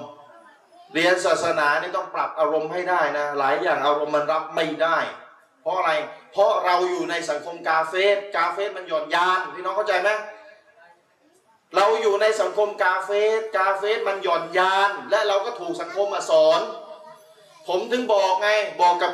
[0.94, 4.98] เรียนศาสนาเนี่ยต้องปรับอารมณ์ให้ได้นะ หลายอย่างอารมณ์มันรับไม่ได้
[5.62, 5.92] เพราะอะไร
[6.32, 10.10] เพราะเราอยู่ในสังคมกาเฟสกาเฟสมันหย่อนยานพี่น้องเข้าใจไหม
[11.76, 16.62] เราอยู่ในสังคมกาเฟสกาเฟสมันหย่อนยาน และเราก็ถูกสังคมมาสอน
[17.68, 18.50] ผมถึงบอกไง
[18.82, 19.12] บอกกับ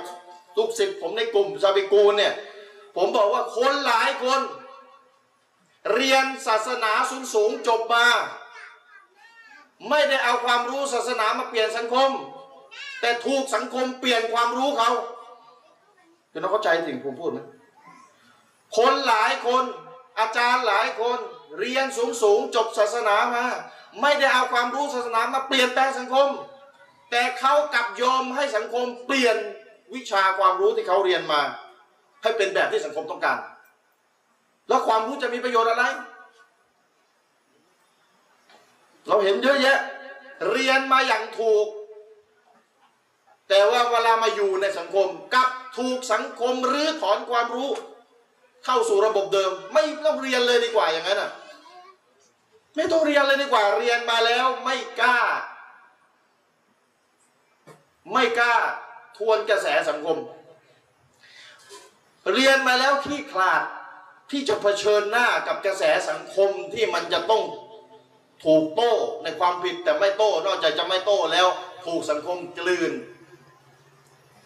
[0.58, 2.34] ลูกศิษย์ผมในกลุ่มซาบิกูลเนี่ย
[2.96, 4.40] ผมบอกว่าคนหลายคน
[5.94, 8.06] เรียนศาสนาสูงสูงจบมา
[9.90, 12.10] ไม่ได้เอาความรู้ศาสนามาเปลี่ยนสังคม
[13.02, 14.92] แต่ถูกสังคมเปลี่ยนความรู้เขา
[16.32, 17.40] คือน้องเข้าใจสิ่งผมพูดไหม
[18.78, 19.64] คนหลายคน
[20.20, 21.18] อาจารย์หลายคน
[21.60, 23.46] เรียนสูงสูงจบศาสนามา
[24.02, 26.30] ไม่ได้เอาความรู้ศาสนามาเปลี่ยนแปลงสังคม
[27.12, 29.38] แต่เขากลับยอมให้สังคมเปลี่ยน
[29.96, 31.42] วิชาความรู้ที่เขาเรียนมา
[32.24, 33.38] ให้เป็นแบบที่สังคมต้องการ
[34.68, 35.84] แล้วความรู้จะมีประโยชน์อะไร
[39.08, 39.80] เราเห็นเยอะแยะ
[40.52, 41.68] เรียนมาอย่างถูก
[43.50, 47.70] แต่ว่าเวลามาอยู่ในสังคมกับถูกสังคมรื้อถอนความรู้
[48.66, 51.32] เข้าสู่ระบบเดิม ไม่ต้องเรียนเลยดีกว่าอย่างนั้นอะ
[52.76, 55.20] ไม่ต้องเรียนเลยดีกว่าเรียนมาแล้วไม่กล้า
[58.12, 58.56] ไม่กล้า
[59.18, 60.18] ทวนกระแสสังคม
[62.34, 63.62] เรียนมาแล้วขี้ขลาด
[64.32, 67.44] ที่จะเผชิญหน้ากับกระแสสังคมที่มันจะต้อง
[68.46, 71.48] ถูกโต้ในความผิดแต่ไม่โต้ นอกจากจะไม่โต้แล้ว
[71.86, 72.94] ถูกสังคมกลืน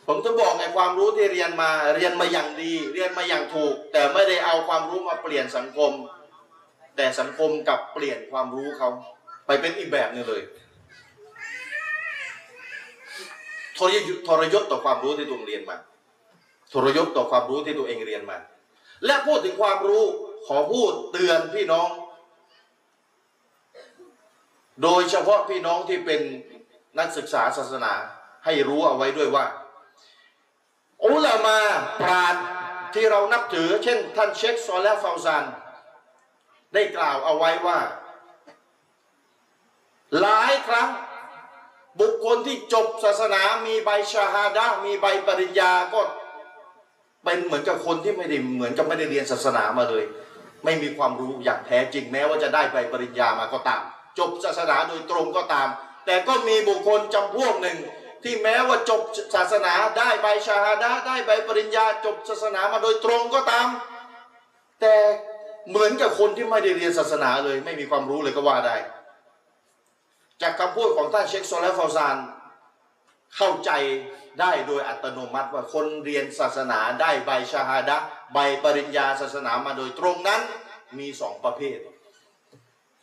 [0.07, 5.91] ผมจะบอกในความรู้ที่เรียนมาเรียนมาอย่างดี เรียนมาอย่างถูก แต่ไม่ได้เอาความรู้มาเปลี่ยนสังคม
[6.95, 8.89] แต่สังคมกับเปลี่ยนความรู้เขา
[9.45, 10.41] ไปเป็นอีกแบบนึงเลย
[13.77, 15.77] ทรยศทรยศต่อความรู้ที่ตัวเองเรียนมา
[16.73, 18.38] ทรยศต่อความรู้ที่ตัวเองเรียนมา
[19.06, 20.06] และพูดถึงความรู้
[20.47, 21.89] ขอพูดเตือนพี่น้อง
[24.84, 26.22] โดยเฉพาะพี่น้องที่เป็น
[26.99, 27.93] นักศึกษาศาสนา
[28.45, 29.45] ให้รู้เอาไว้ด้วยว่า
[31.06, 31.60] อุลามา
[32.02, 32.36] ปราด
[32.93, 35.45] ที่เรานับถือ เช่น ท่านเชคซอลและฟาวซาน
[36.74, 37.80] ได้กล่าวเอาไว้ว่า
[40.20, 40.89] หลายครั้ง
[41.99, 46.02] บุคคลที่จบศาสนามีใบชาฮาดะมีใบปริญญาก็
[47.24, 50.03] เป็นเหมือนกับคนที่ไม่ได้เหมือนกับไม่ได้เรียนศาสนามาเลย
[50.65, 53.82] ไม่มีความรู้อย่างแท้จริงแม้ว่าจะได้ใบปริญญามาก็ตาม
[54.19, 55.67] จบศาสนาโดยตรงก็ตาม
[56.05, 57.78] แต่ก็มีบุคคลจำพวกหนึ่ง
[58.24, 59.01] ที่แม้ว่าจบ
[59.36, 63.67] ศาสนาได้ใบชาฮาดะได้ใบปริญญา จบศาสนามาโดยตรงก็ตาม
[64.82, 64.95] แต่
[65.69, 68.76] เหมือนกับคนที่ไม่ได้เรียนศาสนาเลย ไม่มีความรู้เลยก็ว่าได้
[70.41, 72.15] จากคำพูดของท่านเชคโซลและฟาวซาน
[73.38, 73.72] เข้าใจ
[74.39, 77.97] ได้โดยอัตโนมัติว่าคนเรียนศาสนาได้ใบชาฮาดะ
[78.34, 80.41] ใบปริญญาศาสนามาโดยตรงนั้น
[80.99, 81.77] มีสองประเภท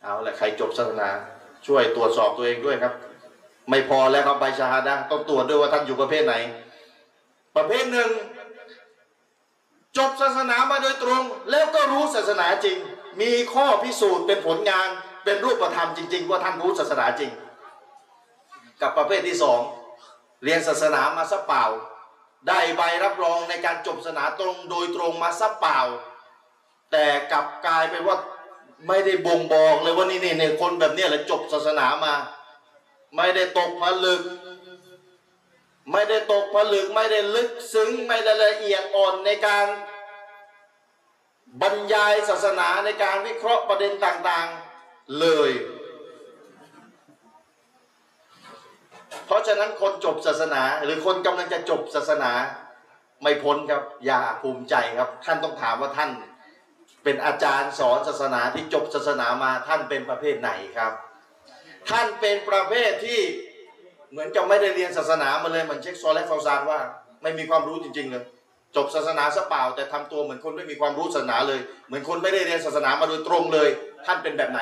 [0.01, 1.09] เอาละใครจบศาสนา
[1.67, 2.93] ช่วยตรวจสอบตัวเองด้วยครับ
[3.69, 6.35] ไม่พอแล้วครับใบชาฮาดะต้องตรวจด้วยว่าท่านอยู่ประเภทไหน
[7.55, 8.09] ประเภทหนึ่ง
[9.97, 12.77] จบศาสนามาโดยตรง แล้วก็รู้ศาสนาจริง
[13.21, 14.87] มีข้อพิสูจน์เป็นผลงาน
[15.23, 17.31] เป็นรูปธรรมจริง ๆ ว่าท่านรู้ศาสนาจริง
[18.81, 19.59] กับประเภทที่สอง
[20.43, 21.65] เรียนศาสนามาซะเปล่า
[22.47, 25.79] ได้ใบรับรองในการจบศาสนาตรงโดยตรงมาซะเปล่า
[26.91, 28.17] แต่กลับกลายเป็นว่า
[28.87, 32.13] ไม่ได้บ่งบอกเลยว่านี่นี่เนี่ยคนแบบนี้แหละจบศาสนามา
[33.15, 34.21] ไม่ได้ตกผลึก
[35.91, 39.65] ไม่ได้ตกผลึกไม่ได้ลึกซึ้งไม่ได้ละเอียดอ่อนในการ
[41.61, 45.51] บรรยายศาสนาในการวิเคราะห์ประเด็นต่างๆเลย
[49.25, 52.31] เพราะฉะนั้นคนจบศาสนา หรือคนกำลังจะจบศาสนา
[53.23, 56.09] ไม่พ้นครับอย่าภูมิใจครับ ท่านต้องถามว่าท่าน
[57.03, 60.93] เป็นอาจารย์สอนศาสนาที่จบศาสนามาท่านเป็นประเภทไหนครับ
[61.89, 63.19] ท่านเป็นประเภทที่
[64.11, 66.79] เหมือนกับไม่ได้เรียนศาสนามาเลยเหมือนเช็คซอลและฟาวซานว่า
[67.21, 68.23] ไม่มีความรู้จริง ๆ เลย
[68.75, 73.69] จบศาสนาซะเปล่า แต่ทำตัวเหมือนคนไม่มีความรู้ศาสนาเลย เหมือนคนไม่ได้เรียนศาสนามาโดยตรงเลย
[74.05, 74.61] ท่านเป็นแบบไหน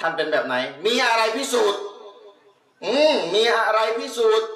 [0.00, 1.80] ท่านเป็นแบบไหน มีอะไรพิสูจน์
[2.84, 4.48] อืมมีอะไรพิสูจน์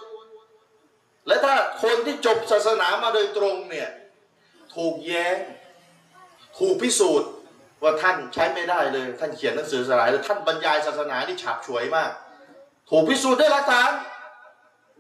[1.27, 3.89] และถ้าคนที่จบศาสนามาโดยตรงเนี่ย
[4.75, 5.37] ถูกแย้ง
[6.59, 7.31] ถูกพิสูจน์
[7.83, 12.11] ว่าท่านใช้ไม่ได้เลย ท่านเขียนหนังสือสลายเลยท่านบรรยายศาสนาที่ฉาบฉวยมาก
[12.91, 13.91] ถูกพิสูจน์ด้วยหลักฐาน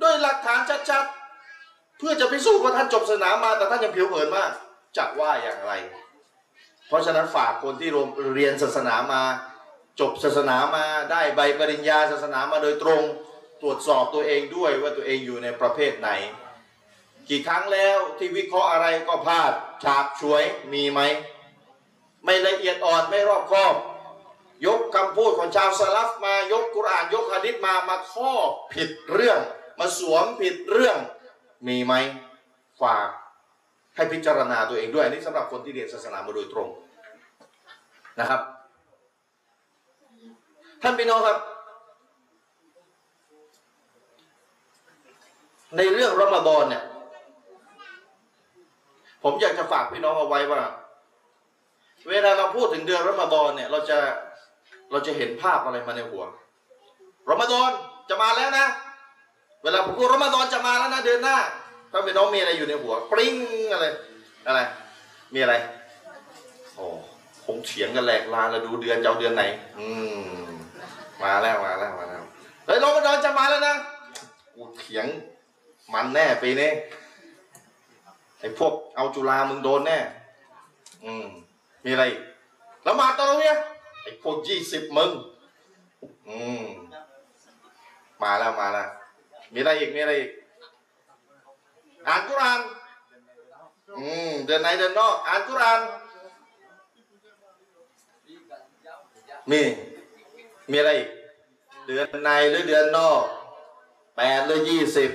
[0.02, 0.58] ด้วยหลักฐาน
[0.90, 4.50] ชัดๆ เพื่อจะพิสูจน์ว่าท่านจบศาสนามา แต่ท่านยังผิวเผินมาก
[4.96, 5.72] จะว่าอย่างไร
[6.88, 7.90] เพราะฉะนั้นฝากคนที่
[8.34, 9.22] เรียนศาสนามา
[10.00, 13.02] จบศาสนามาได้ใบปริญญาศาสนามาโดยตรง
[13.62, 16.10] ตรวจสอบตัวเองด้วยว่าตัวเองอยู่ในประเภทไหน
[17.28, 19.52] กี่ครั้งแล้วที่วิเคราะห์อะไรก็พลาด
[19.84, 20.42] ฉาบฉวย
[20.72, 21.00] มีไหม
[22.24, 23.74] ไม่ละเอียดอ่อนไม่รอบคอบ
[24.66, 28.32] ยกคำพูดของชาวสลัฟมายกกุรานยกฮะดิษมามาข้อ
[28.74, 29.38] ผิดเรื่อง
[29.78, 30.96] มาสวมผิดเรื่อง
[31.68, 31.94] มีไหม
[32.82, 33.08] ฝาก
[33.96, 36.68] ให้พิจารณาตัวเองด้วยอันนี้สำหรับคนที่เรียนศาสนามาโดยตรง
[38.20, 38.40] นะครับ
[40.86, 41.38] ท่านพี่น้องครับ
[45.76, 46.82] ในเรื่องรอมฎอนเนี่ย
[49.22, 50.60] ผมอยากจะฝากพี่น้องเอาไว้ว่า
[52.08, 53.98] เวลาเราพูดถึงเดือนรอมฎอนเนี่ย เราจะ
[54.90, 56.24] เราจะเห็นภาพอะไรมาในหัว
[57.30, 57.70] รอมฎอน
[58.08, 58.66] จะมาแล้วนะ
[59.62, 61.38] เวลาผมพูดรอมฎอนจะมาแล้วนะเดือนหน้า
[61.92, 63.36] ถ้าพี่น้องมีอะไรอยู่ในหัวปริ้ง
[63.72, 63.86] อะไร
[64.46, 64.60] อะไร
[65.34, 65.54] มีอะไร
[66.74, 66.86] โอ้
[67.44, 69.44] คงเถียงกันแหลกลานแล้วดูเดือนจะเอาเดือนไหน
[69.78, 69.88] อื
[70.44, 70.55] ม
[71.22, 72.22] มาแล้วมาแล้วมาแล้ว
[72.66, 73.74] เฮ้ยรอมฎอนจะมาแล้วนะ
[74.54, 75.06] กูเถียง
[75.92, 76.70] มันแน่ปีนี้
[78.40, 79.98] ไอ้พวกเอาจุฬามึงโดนแน่
[81.04, 81.26] อืม
[81.84, 82.20] มีอะไรอีก
[82.84, 83.52] แล้วมาตอนนี้
[84.02, 85.10] ไอ้พวกยี่สิบมึง
[86.28, 86.62] อืม
[88.22, 88.88] มาแล้วมาแล้ว
[89.52, 90.30] มีอะไรอีก มีอะไรอีก
[92.06, 92.60] อ่านกุราน
[93.98, 95.80] อืม เดือนไหนเดือนนอก อ่านกุราน
[99.50, 99.62] มี
[100.70, 101.10] มีอะไรอีก
[101.86, 103.22] เดือนในหรือเดือนนอก
[104.16, 105.10] แปดหรือยี่สิบ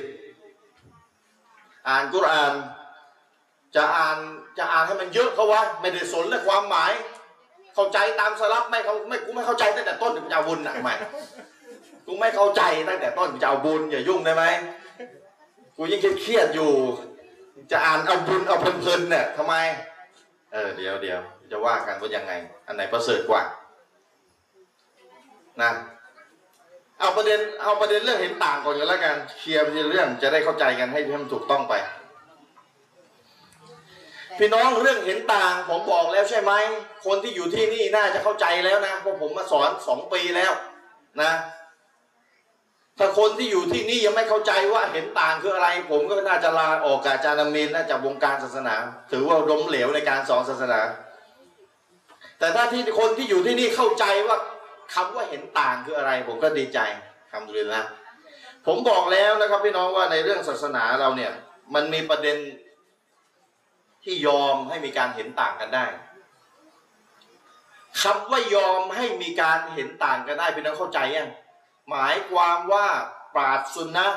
[1.88, 2.54] อ่านกุรอาน
[3.76, 4.18] จะอ่าน
[4.58, 6.92] จะอ่านให้มันเยอะเขาวะไม่ได้สนเรื่องความหมาย
[7.76, 10.92] เข้าใจตามสลับไม่เขาไม่กูไม่เข้าใจตั้งแต่ต้นถึงจะเอาบุญอะทำไม
[12.08, 14.44] กูไม่เข้าใจตั้งแต่ต้นจะเอาบุญอย่ายุ่งได้ไหม
[15.78, 16.72] กูยิ่งเครียดอยู่
[17.72, 19.56] จะอ่านเอาบุญเอาเพลินๆเนี่ยทำไม
[20.52, 21.20] เออเดี๋ยวเดี๋ยว
[21.52, 22.32] จะว่ากันว่ายังไง
[22.68, 23.42] อันไหนประเสริฐกว่า
[25.64, 25.72] นะ
[27.00, 31.74] เอาประเด็นเอาประเด็นเรื่องเห็นต่างก่อนกันแล้วกันเคลียร์ประเด็นเรื่องจะได้เข้าใจกันให้ให้มันถูกต้องไป
[34.38, 36.54] พี่น้องเรื่องเห็นต่างผมบอกแล้วใช่ไหม
[37.06, 40.52] คนที่อยู่ที่นี่น่าจะเข้าใจแล้วนะเพราะผมมาสอนสองปีแล้ว
[41.22, 41.32] นะ
[43.00, 48.76] ถ้าคนที่อยู่ที่นี่ยังไม่เข้าใจว่าเห็นต่างคืออะไร ผมก็น่าจะลาออกจากอาจารย์อามีนน่าจะวงการศาสนา
[49.12, 50.82] ถือว่าล้มเหลวในการสอนศาสนา
[52.40, 54.38] แต่ถ้าที่คนที่อยู่ที่นี่เข้าใจว่า
[54.94, 56.80] คำว่าเห็นต่างคืออะไร ผมก็ดีใจ
[57.32, 57.86] ทำดูนะ
[58.66, 61.32] ผมบอกแล้วนะครับพี่น้องว่าในเรื่องศาสนาเราเนี่ย
[61.74, 62.38] มันมีประเด็น
[64.04, 65.86] ที่ยอมให้มีการเห็นต่างกันได้
[68.02, 71.30] คำว่ายอมให้มีการเห็นต่างกันได้พี่น้องเข้าใจยัง
[71.90, 72.88] หมายความว่า
[73.34, 74.08] ปราดซุนนะ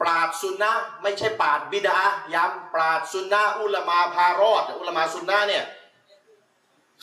[0.00, 2.00] ปราดซุนนะไม่ใช่ปราดบิดา
[2.34, 5.64] ย้ำปราดซุนนะอุลมาพารอด อุลมาซุนนะเนี่ย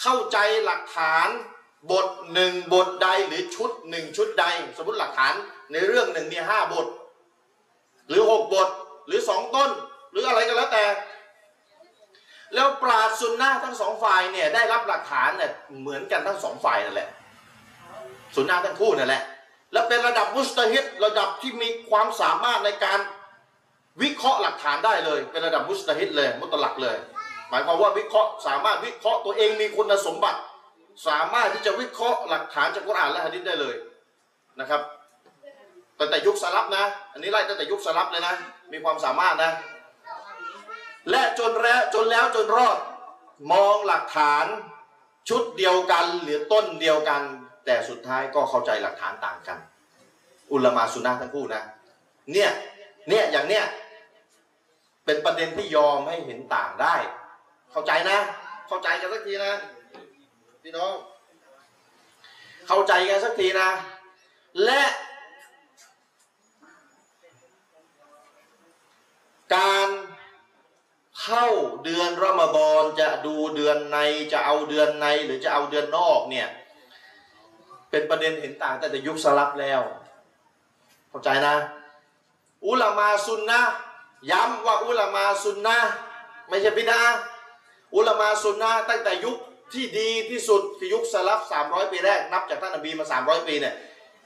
[0.01, 1.27] เข้าใจหลักฐาน
[1.91, 4.45] บทหนึ่งบทใดหรือชุดหนึ่งชุดใด
[4.77, 5.33] สมมติหลักฐาน
[5.71, 6.87] ในเรื่องหนึ่งมีห้าบท
[8.07, 8.69] หรือหกบท
[9.07, 9.69] หรือสองต้น
[10.11, 10.83] หรืออะไรก็แล้วแต่
[12.53, 17.09] แล้วปราดซุนนะทั้งสองฝ่ายเนี่ยได้รับหลักฐานเนี่ยเหมือนกันทั้งสองฝ่ายนั่นแหละ
[18.35, 19.23] ซุนนะทั้งคู่นั่นแหละ
[19.73, 22.99] และเป็นระดับมุสตาฮิดระดับที่มีความสามารถในการ
[24.01, 26.97] วิเคราะห์หลักฐานได้เลย เป็นระดับมุสตาฮิดเลยมุตลักเลย
[27.49, 30.39] หมายความว่าวิเคราะห์สามารถวิเคราะห์ตัวเองมีคุณสมบัติ
[31.07, 33.75] สามารถที่จะวิเคราะห์หลักฐานจากกุรอานและฮะดิษได้เลย
[34.59, 34.81] นะครับ
[35.99, 38.35] ตั้งแต่ยุคสลับนะ อันนี้ไล่ตั้งแต่ยุคสลับเลยนะ
[38.71, 39.51] มีความสามารถนะ
[41.09, 42.77] และจนแล้วจนแล้วจนรอด
[43.51, 44.45] มองหลักฐาน
[45.29, 47.21] ชุดเดียวกันหรือต้นเดียวกัน
[47.65, 49.57] แต่สุดท้ายก็เข้าใจหลักฐานต่างกัน
[50.51, 51.63] อุลมาสุนนะทั้งคู่นะ
[52.33, 52.51] เนี่ย
[53.09, 53.65] เนี่ยอย่างเนี้ย
[55.05, 56.95] เป็นประเด็นที่ยอมให้เห็นต่างได้
[57.71, 58.17] เข้าใจนะ
[58.67, 59.53] เข้าใจกันสักทีนะ
[60.63, 60.95] พี่น้อง
[62.67, 63.69] เข้าใจกันสักทีนะ
[64.65, 64.83] และ
[69.55, 69.87] การ
[71.23, 71.47] เข้า
[71.83, 73.97] เดือนรอมฎอนจะดูเดือนใน
[74.33, 76.47] จะเอาเดือนในหรือจะเอาเดือนนอกเนี่ย
[77.89, 79.81] เป็นประเด็นเห็นต่างแต่แต่ยุคสลับแล้ว
[81.09, 81.55] เข้าใจนะ
[82.67, 83.59] อุลามาซุนนะ
[84.31, 85.77] ย้ำว่าอุลามาซุนนะ
[86.49, 87.01] ไม่ใช่บิดา
[87.95, 89.37] อุลามาซุนนะตั้งแต่ยุค
[89.73, 93.75] ที่ดีที่สุดคือยุคสลับ300 ปีแรก นับจากท่านนบีมา 300 ปีเนี่ย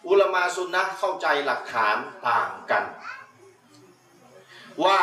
[0.07, 2.83] อุลมาซุนนะเข้าใจหลักฐานต่างกัน
[4.85, 4.99] ว่า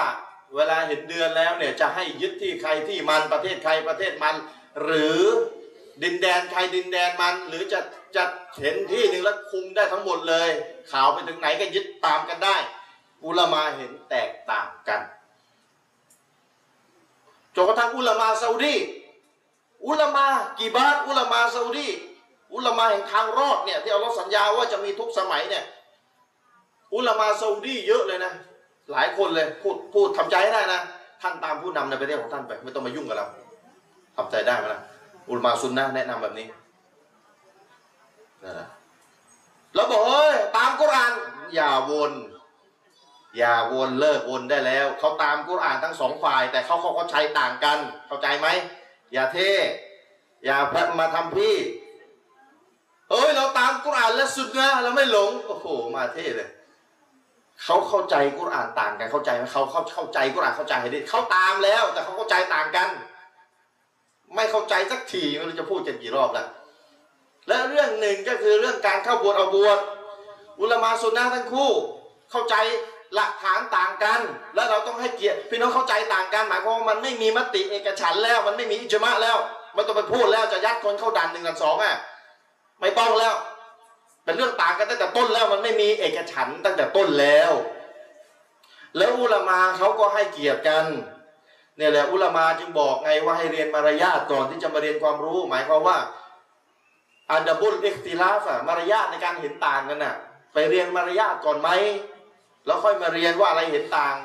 [0.54, 4.34] เวลาเห็นเดือนแล้วเนี่ยจะให้ยึดที่ใครที่มันประเทศใครประเทศมัน
[4.82, 5.20] หรือ
[6.02, 7.80] ดินแดนใครดินแดนมัน หรือจะ
[8.16, 8.24] จะ
[8.60, 10.50] เห็นที่หนึ่งแล้วคุมได้ทั้งหมดเลย
[10.90, 12.56] ข่าวไปถึงไหนก็ยึดตามกันได้
[13.24, 15.00] อุลมาเห็นแตกต่างกัน
[17.54, 18.74] จนกระทั่งอุลมาซาอุดี
[19.86, 20.26] อุลามา
[20.58, 21.88] กี่บาทอุลามาซาอุดี
[22.54, 25.64] อุลามาแห่งทางรอดเนี่ยที่เอัลลอสัญญาว่าจะมีทุกสมัยเนี่ย
[26.94, 28.32] อุลามาซาอุดีเยอะเลยนะ
[28.92, 30.80] หลายคนเลยพูดพูดทำใจให้ได้นะ
[31.22, 33.26] ท่านตามผู้นำในประเทศของท่านไป ไม่ต้องมายุ่งกับเรา
[34.16, 34.80] ทำใจได้ไหมล่ะ
[35.30, 36.46] อุลามาซุนนะแนะนำแบบนี้
[38.42, 38.68] นั่นะ
[39.74, 41.12] แล้วบอกเอ้ยตามกุรอาน
[41.54, 42.12] อย่าวน
[43.38, 48.48] อย่าวนเลิกวนได้แล้ว เขาตามกุรอานทั้งสองฝ่าย แต่เขาเขาเขาใช้ต่างกันเข้าใจไหม
[49.12, 49.52] อย่าเท่
[50.44, 50.56] อย่า
[51.00, 51.56] มาทำพี่
[53.10, 56.50] เอ้ยเราตามกุรอานและสุดนะเราไม่หลงโอ้โหมาเท่เลย
[57.64, 62.88] เขาเข้าใจกุรอานต่างกันเข้าใจไหมเขาเข้าเข้าใจกุรอานเข้าใจให้ดีเขาตามแล้ว แต่เขาเข้าใจต่างกัน
[64.34, 66.48] ไม่เข้าใจสักทีไม่รู้จะพูดกันกี่รอบแล้ว
[67.48, 69.78] และเรื่องหนึ่งก็คือเรื่องการเข้าบวชเอาบวช
[70.60, 71.70] อุลมาสุนนะทั้งคู่
[72.30, 72.54] เข้าใจ
[73.14, 74.20] หลักฐานต่างกัน
[74.54, 79.36] แล้วเราต้องให้เกียรติพี่น้องเข้าใจต่างกัน หมายความว่ามันไม่มีมติเอกฉันแล้ว มันไม่มีอิจมะแล้ว
[79.74, 81.94] ไม่ต้องไปพูดแล้วจะยัดคนเข้าดันหนึ่งดันสองอะ
[82.80, 83.34] ไม่ต้องแล้ว
[84.24, 87.52] เป็นเรื่องต่างกันตั้งแต่ต้นแล้ว มันไม่มีเอกฉันตั้งแต่ต้นแล้ว
[88.96, 90.84] แล้วอุลามาเขาก็ให้เกียรติกัน
[91.76, 95.98] เนี่ยแหละอุลามาจึงบอกไงว่าให้เรียนมารยาทก่อนที่จะมาเรียนความรู้ หมายความว่า
[97.32, 100.14] อันดับุลอิคติลาฟอะมารยาทในการเห็นต่างกันน่ะ
[100.52, 101.68] ไปเรียนมารยาทก่อนไหม
[102.66, 104.16] แล้วค่อยมาเรียนว่าอะไรเห็นต่าง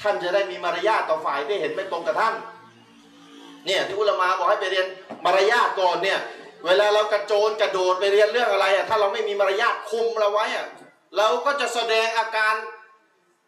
[0.00, 2.34] ท่านจะได้มีมารยาทต่อฝ่ายที่เห็นไม่ตรงกับท่าน
[3.66, 4.86] เนี่ยที่อุลมาบอกให้ไปเรียน
[5.24, 6.18] มารยาทก่อนเนี่ย
[6.66, 10.66] เวลาเรากระโจนกระโดดไปเรียนเรื่องอะไรอะถ้าเราไม่มีมารยาทคุมเราไว้อะ
[11.16, 12.54] เราก็จะแสดงอาการ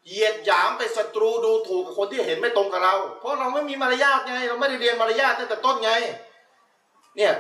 [0.06, 5.92] เหยียดหยามไปศัตรูดูถูกกับคนที่เห็นไม่ตรงกับเรา เพราะเราไม่มีมารยาทไง เราไม่ได้เรียนมารยาทตั้งแต่ต้นไง
[7.16, 7.32] เนี่ย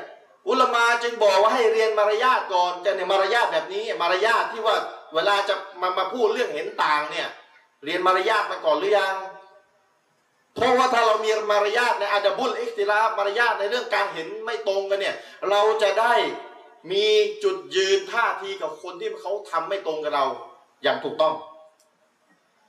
[0.48, 4.76] อุลมาจึงบอกว่าให้เรียนมารยาทก่อนจะเนี่ยมารยาทแบบนี้ มารยาทที่ว่า
[5.14, 7.28] เวลาจะมามาพูดเรื่องเห็นต่างเนี่ย
[7.84, 9.14] เรียนมารยาทมาก่อนหรือยัง
[10.54, 15.14] เพราะว่าถ้าเรามีมารยาทในอาดับุลอิคติลามารยาทในเรื่องการเห็นไม่ตรงกันเนี่ย
[15.50, 16.14] เราจะได้
[16.92, 17.06] มี
[17.44, 20.26] จุดยืนท่าทีกับคนที่เขาทำไม่ตรงกับเรา
[20.82, 21.34] อย่างถูกต้อง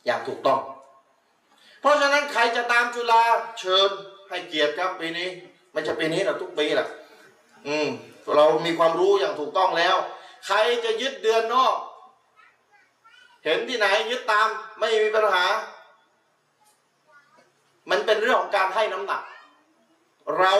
[0.06, 0.60] อย่างถูกต้อง
[1.82, 3.24] เพราะฉะนั้นใครจะตามจุฬา
[3.60, 3.90] เชิญ
[4.30, 5.28] ให้เกียรติครับปีนี้
[5.72, 6.88] ไม่ใช่ปีนี้หรอกทุกปีแหละ
[7.68, 7.88] อืม
[8.36, 9.96] เรามีความรู้อย่างถูกต้องแล้ว
[10.48, 11.76] ใครจะยึดเดือนนอก
[13.46, 14.48] เห็นที่ไหนยึดตาม
[14.80, 15.46] ไม่มีปัญหา
[17.90, 19.22] มันเป็นเรื่องของการให้น้ำหนัก
[20.38, 20.54] เรา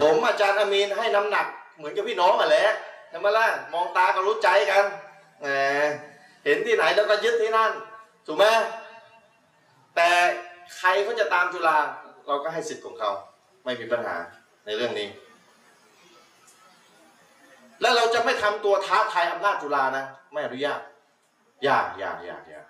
[0.00, 1.46] ผมอาจารย์อามีนให้น้ำหนัก
[1.76, 2.66] เหมือนกับพี่น้องอะแหละ
[3.08, 4.84] ใช่ไหมล่ะมองตาก็รู้ใจกัน
[5.40, 5.46] แหม
[6.44, 7.70] เห็นที่ไหนแล้วก็ยึดที่นั่น
[8.26, 8.44] ถูกไหม
[9.96, 10.08] แต่
[10.76, 11.78] ใครเขาจะตามจุฬา
[12.26, 13.10] เราก็ให้สิทธิ์ของเขา
[13.64, 14.16] ไม่มีปัญหา
[14.66, 15.08] ในเรื่องนี้
[17.80, 20.80] แล้วเราจะไม่ทำตัวท้าทายอำนาจจุฬานะ ไม่อนุญาต
[21.66, 22.60] ยาอย่าอย่าอย่า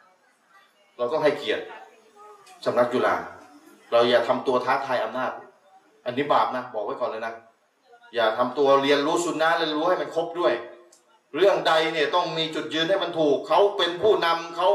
[0.96, 1.64] เราต้องให้เกียรติ
[2.64, 3.14] สำนักจุฬา
[3.90, 5.32] เราอย่าทำตัวท้าทายอำนาจ
[6.04, 7.32] อันนี้บาปนะบอกไว้ก่อนเลยนะ
[8.14, 10.52] อย่าทำตัวเรียนรู้สุนนะเรียนรู้ให้มันครบด้วย
[11.36, 14.68] เรื่องใดเนี่ยต้องมีจุดยืนให้มันถูก เขาเป็นผู้นำเขา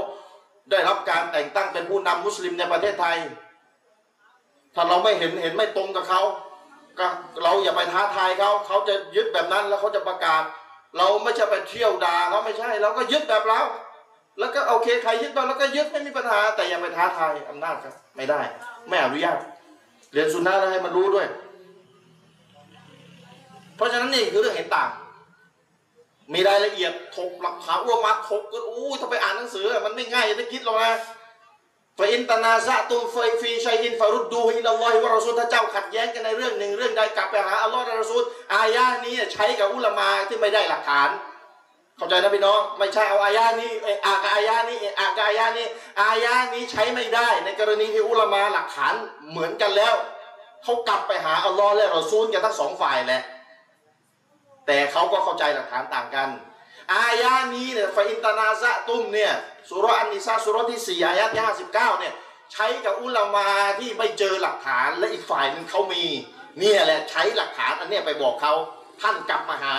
[0.71, 3.17] ได้รับการแต่งตั้งเป็นผู้นำมุสลิมในประเทศไทย
[4.75, 6.21] ถ้าเราไม่เห็นเห็นไม่ตรงกับเขา
[6.99, 7.07] ก็
[7.43, 10.43] เราอย่าไปท้าทายเขาเขาจะยึดแบบนั้นแล้วเขาจะประกาศ
[10.97, 13.61] เราไม่ใช่ไปเที่ยวด่าเขาไม่ใช่ เราก็ยึดแบบเรา
[14.39, 18.41] แล้วก็โอเคใครยึดมาแล้วก็ยึดไม่มีปัญหา แต่อย่าไปท้าทายอำนาจครับ ไม่ได้
[18.89, 19.37] ไม่อนุญาต
[20.13, 21.27] เรียนสุนนะแล้วให้มันรู้ด้วย
[23.75, 24.89] เพราะฉะนั้นนี่คือเรื่องเห็นต่าง
[26.33, 30.93] มีรายละเอียดถกหลักฐานอ้วมาถกกันอู้ถ้าไปอ่านหนังสือ มันไม่ง่ายอย่างที่คิดหรอกนะ
[31.99, 38.23] ฟอินตานาซะตุมฟฟีชัยอินฟารุดดูฮิลลอฮิวะรอซูลถ้าเจ้าขัดแย้งกันในเรื่องหนึ่งเรื่องใดกลับไปหาอัลลอฮ์และรอซูล
[38.55, 41.09] อายะห์นี้ใช้กับอุลามาที่ไม่ได้หลักฐาน
[41.97, 43.71] เข้าใจนะพี่น้อง ไม่ใช่เอาอายะห์นี้
[44.05, 45.67] อากอายะห์นี้อากอายะห์นี้
[46.01, 48.93] อายะห์นี้ใช้ไม่ได้ ในกรณีที่อุลามาหลักฐาน
[49.29, 49.93] เหมือนกันแล้ว
[50.63, 53.23] เขากลับไปหาอัลลอฮ์และรอซูลกันทั้งสองฝ่ายแหละ
[54.67, 56.29] แต่เขาก็เข้าใจหลักฐานต่างกัน
[56.93, 59.33] อายานี้เนี่ยฟาอินตานาซะตุ้มเนี่ย
[59.69, 62.13] สุรอันนิซาสุรที่สี่อายะที่ห้าสิบเก้าเนี่ย
[62.53, 63.47] ใช้กับอุลามา
[63.79, 66.03] ที่ไม่เจอหลักฐานและอีกฝ่ายหนึงเขามี
[66.59, 68.53] เนี่ยแหละใช้หลักฐานอันนี้ไปบอกเขา
[69.01, 69.75] ท่านกลับมาหา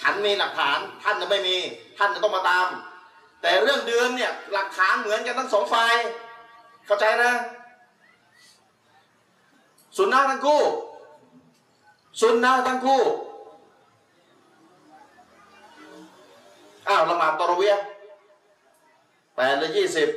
[0.00, 1.56] ฉันมีหลักฐานท่านจะไม่มี
[1.98, 2.66] ท่านจะต้องมาตาม
[3.42, 5.94] แต่เรื่องเดิมเนี่ยหลักฐานเหมือนกันทั้งสองฝ่าย
[6.86, 7.32] เข้าใจนะ
[9.96, 10.62] สุนนะทั้งคู่
[12.20, 13.02] สุนนะทั้งคู่
[16.88, 17.74] อ้าวละหมาดตอรเวีย
[19.34, 20.08] แปดหรือยี่สิบ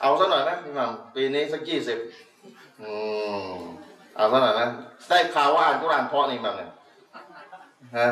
[0.00, 1.98] เอาซะหน่อยนะพี่หมัมปีนี้สักยี่สิบ
[2.80, 2.90] อื
[3.44, 3.46] ม
[4.16, 4.68] เอาซะหน่อยนะ
[5.08, 6.70] ได้ข่าวว่าอ่านกุรอานเพราะนี่มัมเนี่ย
[7.98, 8.08] ฮะ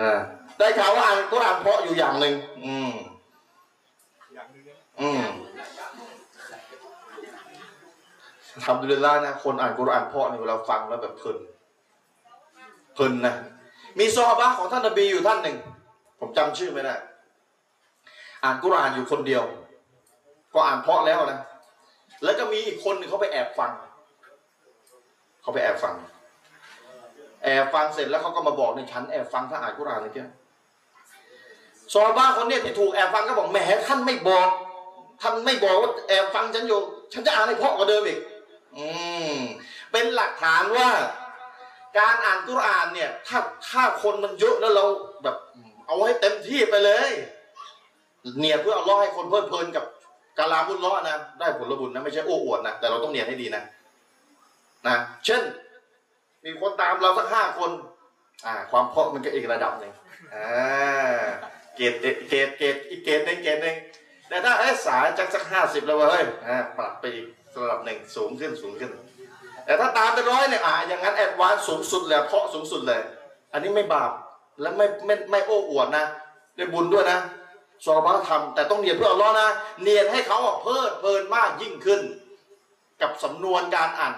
[0.00, 0.18] อ่า
[0.58, 2.34] ได้ข่าวว่าอ่านกุรอานเพราะอยู่อย่างหนึ่ง
[2.64, 2.90] อืม
[4.34, 5.22] อย่างหนึงนะอืม
[8.66, 11.38] ทำดุลิลละห์นะคนอ่านกุรอานเพราะเนี่ยเวลาฟังแล้วแบบเพลิน
[12.94, 13.34] เพลินนะ
[13.98, 15.56] มีซอฮาบะห์ของท่านนบีอยู่ท่านหนึ่ง
[16.20, 16.94] ผมจำชื่อไม่ได้
[18.44, 19.42] อ่านกุรอานอยู่คนเดียว
[20.54, 21.40] ก็อ่านเพราะแล้วนะ
[22.24, 23.72] แล้วก็มีอีกคนหนึ่งเขาไปแอบฟัง
[25.42, 25.94] เขาไปแอบฟัง
[27.44, 30.28] แอบฟังเสร็จแล้วเขาก็มาบอกในฉันแอบฟังท่าอ่านกุรานเลยเจ้า
[31.92, 34.48] ซอฮาบะห์คนเนี้ยที่ถูกแอบฟังก็บอกแหมท่านไม่บอก
[35.22, 36.80] ท่านไม่บอกว่าแอบฟังฉันอยู่
[37.12, 38.18] ฉันจะอ่านให้เพาะกว่าเดิมอีก
[38.76, 38.86] อื
[39.32, 39.36] ม
[39.92, 40.88] เป็นหลักฐานว่า
[41.98, 44.84] การอ่านกุรานเนี่ย ถ้าถ้าคนมันเยอะแล้วเรา
[45.22, 45.36] แบบ
[45.86, 47.10] เอาให้เต็มที่ไปเลย
[48.40, 49.84] เนี่ยเพื่อเอาล้อให้คนเพลิดเพลินกับ
[50.38, 53.62] กาลามุลล้อนะได้ผลบุญนะไม่ใช่โอ้อวดนะแต่เราต้องเนียนให้ดีนะ
[54.86, 55.42] นะเช่น
[56.48, 57.70] มีคนตามเราสักห้าคน
[58.46, 59.92] อ่า ความเพาะมันก็อีกระดับหนึ่ง
[60.34, 61.26] อ่า
[61.76, 61.94] เกรด
[62.28, 63.76] เกรดเกรดอีกเกรดหนึ่งเกรดหนึ่ง
[64.28, 67.26] แต่ถ้าเอ้สายจากสักห้าสิบแล้วเว้ยอ่าปรับไปอีก
[67.62, 68.90] ระดับหนึ่งสูงขึ้นสูงขึ้น
[69.64, 73.00] แต่ถ้าตามไปร้อยเนี่ยอ่าอย่างนั้นแอดวานสูงสุดเลยเพาะสูงสุดเลย
[73.52, 74.10] อันนี้ไม่บาป
[74.60, 76.04] และไม่ไม่ไม่โอ้อวดนะ
[76.56, 77.18] ได้บุญด้วยนะ
[77.86, 79.48] สอบาทำแต่ต้องเนียนเพื่ออัลลอฮ์นะ
[79.82, 82.00] เนียนให้เขาอะเพลิดเพลินมากยิ่งขึ้น
[83.02, 84.14] กับสำนวนการอ่าน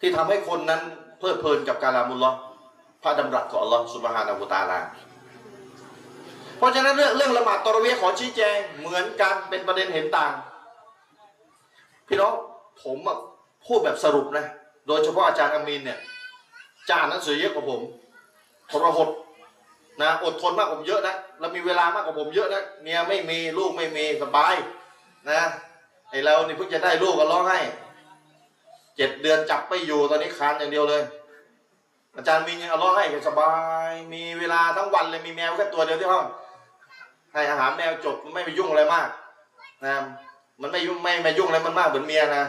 [0.00, 0.80] ที่ทำให้คนนั้น
[1.18, 2.30] เพลิดเพลินกับการามุลลอ
[3.02, 4.80] พระดำรัสของอัลลอฮ์สุบฮานาบูตะอาลา
[6.58, 10.32] เพราะฉะนั้นเรื่องเรื่องละหมาดตอรเวียขอชี้แจงเหมือนกันเป็นประเด็นเห็นต่าง
[12.08, 12.34] พี่น้อง
[12.82, 12.98] ผม
[13.66, 14.44] พูดแบบสรุปนะ
[14.86, 15.98] โดยเฉพาะอาจารย์อามีนเนี่ย
[16.88, 17.80] จะอ่านหนังสือเยอะกว่าผม
[18.70, 19.08] ทรหด
[20.02, 24.54] นะอดทนมากกว่าผมเยอะนะแล้วมีเวลามากกว่าผมเยอะนะเมียไม่มีลูกไม่มีสบาย
[25.30, 25.40] นะ
[26.10, 27.60] ไอเรานี่เพิ่งจะได้ลูกก็ร้องไห้
[29.02, 31.02] เจ็ดเดือนจับไปอยู่ตอนนี้คานอย่างเดียวเลย
[32.16, 33.52] อาจารย์มีเนี่ยร้อให้สบา
[33.88, 36.24] ย มีเวลาทั้งวันเลยมีแมวแค่ตัวเดียวที่ห้อง
[37.32, 39.08] ให้อาหารแมวจบไม่ไปยุ่งอะไรมาก
[39.86, 39.96] นะ
[40.60, 42.44] มันไม่ยุ่งไม่ไม่ยุ่งอะไรมันมากเหมือนเมียนะ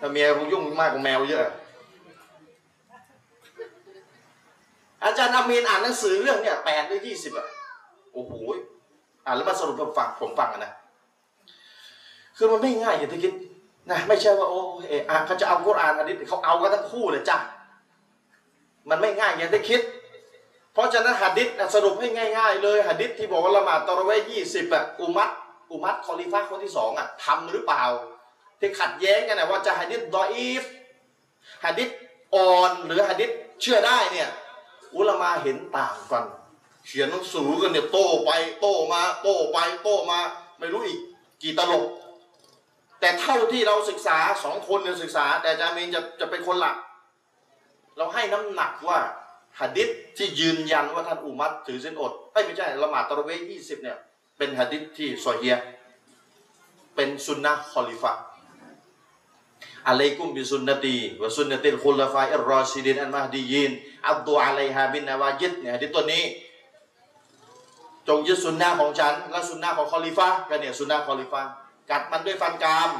[0.00, 1.42] ถ้าเมียคงยุ่งมากกว่าแมวเยอะ
[5.04, 7.46] อาจารย์อามีนอ่านหนังสือเรื่องเนี่ยแปดหรือยี่สิบอะ
[8.12, 8.32] โอ้โห
[9.24, 10.72] อ่านแล้วมาสรุปผมฟังผมฟังนะ
[12.36, 13.32] คือมันไม่ง่ายอย่างที่คิด
[13.90, 17.38] นะไม่ใช่ว่าโอ้เอะอะเขาจะเอากุรอานฮะดิษเขาเอากันทั้งคู่เลยจ้ะ
[18.88, 19.80] มันไม่ง่ายอย่างที่คิด
[20.72, 25.30] เพราะฉะนั้นหะดิษสรุปให้ง่ายๆ เลยหะดิษที่บอกว่าละหมาดตอระเวยี่สิบอะอุมัต
[25.70, 27.84] อุมัตคอลิฟะคนที่สองอะทำหรือเปล่า
[28.60, 30.62] ที่ขัดแย้งกันนะว่าจะหะดิษดออีฟ
[31.64, 31.88] หะดิษ
[32.34, 33.30] อ่อนหรือหะดิษ
[33.60, 34.28] เชื่อได้เนี่ย
[34.96, 36.24] อุลามาเห็นต่างกัน
[36.86, 38.30] เขียนหนังสือกันเนี่ยโต้ไป
[38.60, 40.18] โต้มา โต้ไปโต้มา
[40.58, 41.00] ไม่รู้อีก
[41.42, 41.84] กี่ตลบ
[43.00, 46.76] แต่เท่าที่เราศึกษาสองคนเนี่ยศึกษา แต่อาจารย์มีนจะจะเป็นคนหลัก
[47.96, 48.98] เราให้น้ำหนักว่า
[49.60, 53.98] หะดิษที่ยืนยันว่าท่านอุมัรถือเส้นอดไม่ใช่ละหมาดตะรอเวยี่สิบเนี่ย
[54.38, 55.56] เป็นหะดิษที่ซอเฮีย
[56.94, 58.12] เป็นสุนนะคอลิฟะ
[59.88, 63.72] عليكم بسنتي وسنة الخلفاء الراشدين المهديين
[64.08, 66.24] عضوا عليها بالنواجذ เนี่ยหะดิษตัวนี้
[68.08, 71.42] จงยึดสุนนะของฉัน และสุนนะของคอลิฟะกันเนี่ยสุนนะคอลิฟะ
[71.90, 72.90] กัดมันด้วยฟันกราม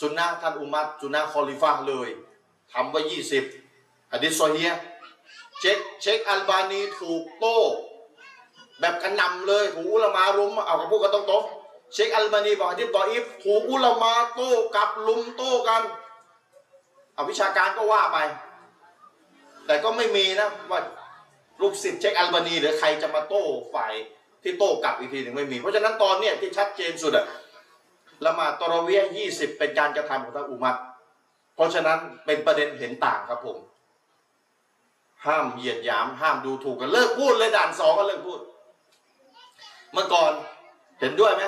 [0.00, 2.08] สุนนะท่านอุมัรสุนนะคอลิฟะเลย
[2.72, 3.44] ทำไว้ยี่สิบ
[4.12, 4.70] หะดิษซอฮีย
[5.60, 7.58] เช็คเช็คอัลบานีถูกโต้
[8.80, 15.82] แบบกระหน่ำเลยถูกอุลามารุมเอากับพูดกันตรงๆเชคอัลบานีบอกที่ฎออีฟถูกอุลามาโต้กับลุมโต้กัน
[17.14, 18.18] เอาวิชาการก็ว่าไป
[19.66, 20.80] แต่ก็ไม่มีนะว่า
[21.60, 23.42] ลูกศิษย์เชคอัลบานีหรือใครจะมาโต้
[23.74, 23.94] ฝ่าย
[24.42, 27.26] ที่โต้กลับอีกทีหนึ่งไม่มี เพราะฉะนั้นตอนเนี้ยที่ชัดเจนสุดอะ
[28.24, 30.76] ละหมาดตรเวียยี่สิบเป็นการกระทำของท่านอุมัต
[31.54, 33.58] เพราะฉะนั้นเป็นประเด็นเห็นต่างครับผม
[35.26, 38.40] ห้ามเหยียดหยาม ห้ามดูถูกกันเลิกพูดเลยด่านสองก็เลิกพูด
[39.92, 40.32] เมื่อก่อน
[41.00, 41.44] เห็นด้วยไหม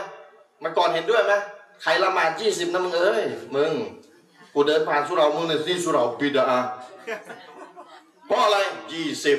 [0.61, 1.33] เมื่อก่อนเห็นด้วยไหม
[1.83, 3.25] ใครละหมาดยี่สิบนะมึงเอ้ย
[3.57, 3.73] มึง
[4.55, 6.47] กูเดินผ่านสุเรามึงเนี่ยนี่สุเราบิดา
[8.27, 8.57] เพราะอะไร
[8.93, 9.39] ยี่สิบ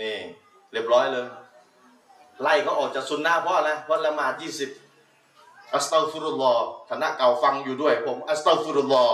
[0.00, 0.16] นี่
[0.72, 1.26] เรียบร้อยเลย
[2.42, 4.70] ไล่เขาออกจากซุนนะเพราะอะไรเพราะละหมาดยี่สิบ
[5.74, 6.54] อัสตัฟุรุลลอ
[6.90, 9.04] คณะเก่าฟังอยู่ด้วย ผมอัสตัฟุรุลลอ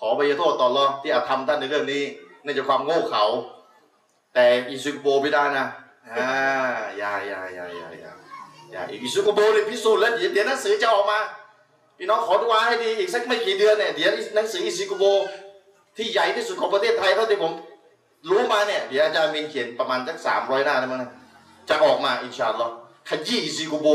[0.00, 2.02] ขอไปโทษต่อรอที่อาธรรมท่านในเรื่องนี้
[2.42, 3.24] เนื่องจากความโง่เขลา
[4.34, 5.66] แต่อิซุกโบไม่ได้นะ
[6.18, 6.30] อ่า
[6.96, 8.12] อย่าอย่าอย่าอย่าอย่า
[8.70, 11.18] อย่าอิซุกโบเนี่ยพิสูจน์แล้วเดี๋ยวหนังสือจะออกมา
[11.98, 15.04] พี่น้องขอดูอาให้ดีอีกสักไม่กี่เดือนเนี่ยเดี๋ยวหนังสืออิซิกุโบ
[15.96, 17.52] ที่ใหญ่ที่สุดของประเทศไทยเท่าที่ผม
[18.30, 21.00] รู้มาเนี่ยเดี๋ยวอาจารย์มินเขียนประมาณสักสามร้อยหน้าได้มั้ง
[21.68, 22.72] จะออกมาอินชาอัลลอฮ์
[23.08, 23.86] ขยี้อิซิกุโบ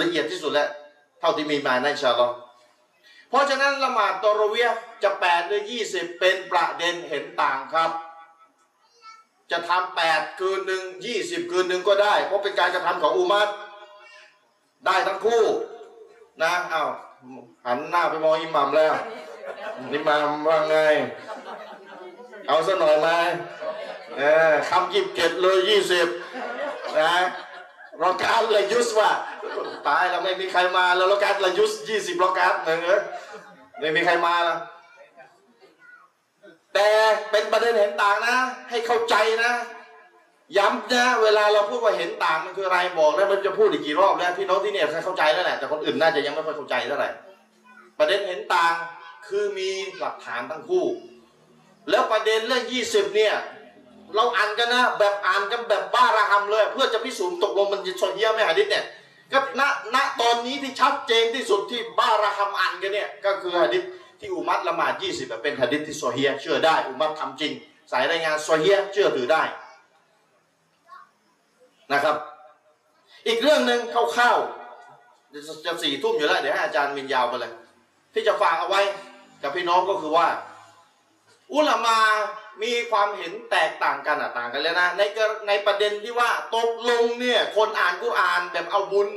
[0.00, 0.68] ละเอียดที่สุดแล้ว
[1.26, 2.28] ท่าที่มีมาในชาลอ
[3.28, 4.68] เพราะฉะนั้นละหมาดตอรเวีย
[5.02, 7.90] จะแปดหรือยี่สิบเป็นประเด็นเห็นต่างครับ
[9.50, 13.48] จะทำแปดคืนหนึ่งยี่สิบคืนหนึ่งก็ได้ เพราะเป็นการกระทำของอุมัต
[14.86, 15.44] ได้ทั้งคู่
[16.42, 16.90] นะอ้าว
[17.66, 18.94] หันหน้าไปมองอิหมัมแล้ว
[19.92, 20.76] อิหมัมว่าไง
[22.46, 23.08] เอาซะหน่อยไหม
[24.16, 26.08] เออคำกิบเก็ดเลยยี่สิบ
[26.98, 27.14] นะ
[28.00, 29.10] รอการเลยยุสว่า
[29.88, 33.00] ตายแล้วไม่มีใครมาแล้วรอการเลยยุสยี่สิบรอการหนึ่งเออ
[33.80, 34.58] ไม่มีใครมาแล้ว
[36.74, 36.88] แต่
[37.30, 38.36] เป็นประเด็นเห็นต่างนะ
[38.70, 39.52] ให้เข้าใจนะ
[40.56, 47.10] ย้ำนะเวลาเราพูดว่าเห็นต่างมันคืออะไรบอกแล้วมันจะพูดอีกกี่รอบแล้วพี่น้องที่เนี่ยเข้าใจแล้วแหละแต่คนอื่นน่าจะยังไม่ค่อยเข้าใจเท่าไหร่
[47.98, 48.74] ประเด็นเห็นต่าง
[49.28, 50.84] คือมีหลักฐานทั้งคู่
[51.90, 53.34] แล้วประเด็นเรื่องยี่สิบเนี่ย
[54.14, 58.84] เราอ่านกันนะ แบบอ่านกันแบบบ้าระหำเลย เพื่อจะพิสูจน์ตกลงมันจะชนเยี่ยไหมหะดิษเนี่ย
[59.34, 59.62] ก็ณ
[59.94, 63.82] ณตอนนี้ที่ชัดเจนที่สุดที่บาระหำอ่านกันเนี่ยก็คือหะดิษ
[64.20, 67.52] ที่อุมัตละหมาดยี่สิบเป็นหะดิษที่โซเฮียเชื่อได้ อุมัตทำจริง
[67.92, 69.42] สายรายงานโซเฮียเชื่อถือได้
[71.92, 72.16] นะครับ
[73.26, 73.80] อีกเรื่องหนึ่ง
[74.16, 77.52] คร่าวๆจะจะสี่ทุ่มอยู่แล้ว เดี๋ยวให้อาจารย์มินยาวไปเลย
[78.14, 78.80] ที่จะฝากเอาไว้
[79.42, 80.28] กับพี่น้องก็คือว่า
[81.54, 81.98] อุลามา
[82.62, 85.02] มีความเห็นแตกต่างกันอะต่างกันแล้วนะใน
[85.48, 89.08] ในประเด็นที่ว่าตกลงเนี่ย คนอ่านกุรอานแบบเอาบุญ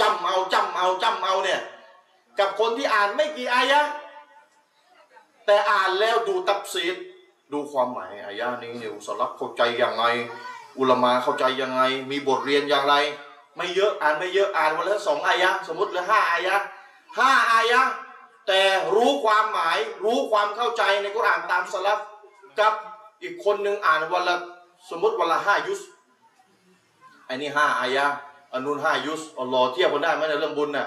[0.00, 1.60] จำเอาจำเอาจำเอาเนี่ย
[2.38, 3.80] กับคนที่อ่านไม่กี่อายะ
[5.46, 6.96] แต่อ่านแล้วดูตับซีด
[7.52, 10.04] ดูความหมายอายะนี้เนี่ยอุสลับเข้าใจยังไง
[10.78, 12.94] อุลมาเข้าใจยังไง มีบทเรียนอย่างไร
[13.56, 16.56] ไม่เยอะอ่านไม่เยอะอ่านวันละสองอายะสมมติเหลือห้าอายะ
[17.18, 17.80] ห้าอายะ
[18.48, 18.62] แต่
[18.94, 21.98] รู้ความหมายรู้ความเข้าใจในกุรอานตามสลับ
[22.60, 22.72] กับ
[23.22, 24.36] อีกคนหนึ่งอ่านวันละ
[24.90, 25.80] สมมติวันละห้ายุส
[27.28, 28.06] อันนี้ห้าอายะ
[28.52, 30.86] อันนู้นห้ายุสอัลลอฮ์เทียบกันได้ไหมในเรื่องบุญน่ะ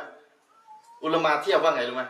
[1.04, 2.04] อุลามาเทียบว่าไงรู้ไหม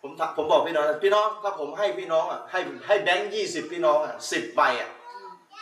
[0.00, 4.90] ผมผมบอกพี่น้องพี่น้องถ้าผมให้พี่น้องอะให้ให้แบงค์ยี่สิบพี่น้องอะสิบใบอะ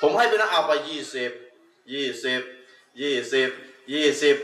[0.03, 1.31] ผมให้ไปนะเอาไปยี่สิบ
[1.93, 2.43] ยี่สิบ
[3.01, 3.51] ยี่สิบ
[3.93, 4.37] ยี่สิบ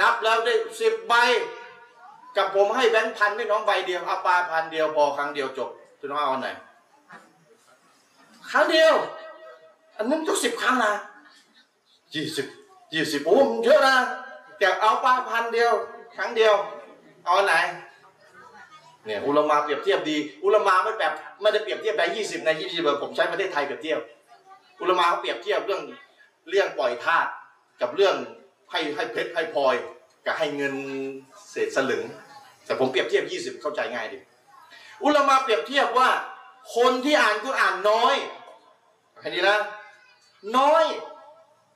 [0.00, 1.14] นับแล้วได้สิบใบ
[2.36, 6.48] กับผมให้แบงค์พันให้น้องใบเดียวเอาปลาพันเดียวพอครั้งเดียวจบพี่น้องเอาไหน
[8.54, 8.94] ครั้งเดียว
[9.96, 10.92] อันนั้นต้องสิบครั้งนะ
[12.14, 12.46] ยี่สิบ
[12.94, 13.96] ยี่สิบโอ้มันเยอะนะ
[14.58, 15.72] แต่เอาปลาพันเดียว
[16.16, 16.54] ครั้งเดียว
[17.26, 17.54] เอาไหน
[19.04, 24.00] เนี่ยอุลมาเปรียบเทียบดี อุลมาไม่แบบไม่ได้เปรียบเทียบแบบยี่สิบในยี่สิบผมใช้ประเทศไทยเปรียบเทียบ
[24.80, 25.82] อุลมาเขาเปรียบเทียบเรื่อง
[26.50, 27.26] เรื่องปล่อยทาส
[27.80, 28.14] กับเรื่อง
[28.70, 29.74] ให้ให้เพชรให้พลอย
[30.26, 30.74] กับให้เงิน
[31.50, 32.02] เศษสลึง
[32.66, 34.18] แต่ผมเปรียบเทียบ20เข้าใจง่ายดี
[35.04, 36.10] อุลมาเปรียบเทียบว่า
[36.76, 38.14] คนที่อ่านกุรอ่านน้อย
[39.24, 39.58] แค่นี้นะ
[40.56, 40.84] น้อย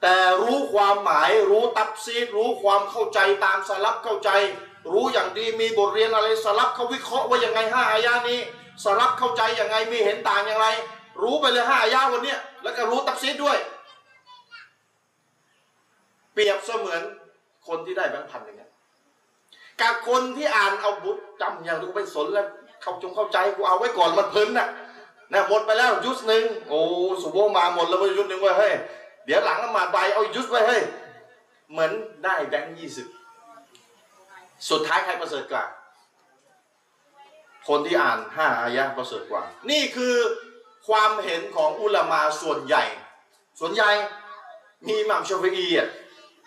[0.02, 4.30] แต่รู้ความหมาย รู้ตับซีดรู้ความเข้าใจตามสลับเข้าใจ
[4.92, 8.40] รู้อย่างดีมีบทเรียนอะไรสลับเขาวิเคราะห์ว่ายังไงห้าอายานี้
[8.84, 10.66] สลับเข้าใจยังไงมีเห็นต่างอย่างไร
[11.22, 13.58] รู้ไปเลยห้าอายาวันเนี้ยแล้วก็รู้ตับซีดด้วย
[16.32, 17.02] เปรียบเสมือน
[17.66, 18.70] คนที่ได้แบงค์พันอย่างเงี้ย
[19.80, 22.46] กับคนที่อ่านเอาบุตรจำอย่างดูไปสนแล้ว
[22.82, 24.68] เขาจงเข้าใจกูเอาไว้ก่อนมันเพลินน่ะ
[25.32, 26.80] นะหมดไปแล้วยุสหนึ่งโอ้
[27.22, 28.74] สุโบมาหมดแล้วยุสหนึ่งเว้เฮ้ย
[29.24, 30.82] เดี๋ยวหลังละหมาดใบเอายุสไว้เฮ้ย
[31.70, 31.90] เหมือน
[32.24, 33.06] ได้แบงค์ยี่สิบ
[34.70, 35.64] สุดท้ายใครประเสริฐกว่า
[37.68, 40.14] คนที่อ่านห้าอายะประเสริฐกว่า นี่คือ
[40.88, 42.84] ความเห็นของอุลามาส่วนใหญ่
[43.60, 43.90] ส่วนใหญ่
[44.88, 45.88] มีหม่ามชาฟิอีอะ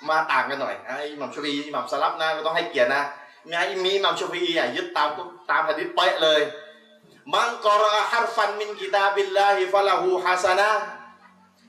[0.10, 3.03] มาต่างกันหน่อยอะอิหมัมชาฟีหมัมสลับนะก็ต้องให้เกียรตินะ
[3.49, 5.10] มีอิมีอิหมัมชาฟีอะยึดตาม
[5.49, 6.41] ตามหะดิษเป๊ะเลย
[7.34, 10.69] มังกรอฮัรฟันมินกิตาบิลลาฮิฟะละหูฮัสนะ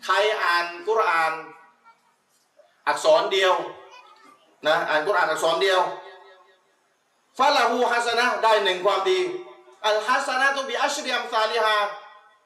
[0.05, 1.33] ใครอ่านกุรอาน
[2.89, 3.53] อักษรเดียว
[4.67, 5.81] นะอ่านกุรอานอักษรเดียว
[7.39, 9.21] ฟะละหูฮัสนะได้หนึ่งความดี
[9.87, 11.77] อัลฮัสนะตุบิอัชริอัมซาลิฮา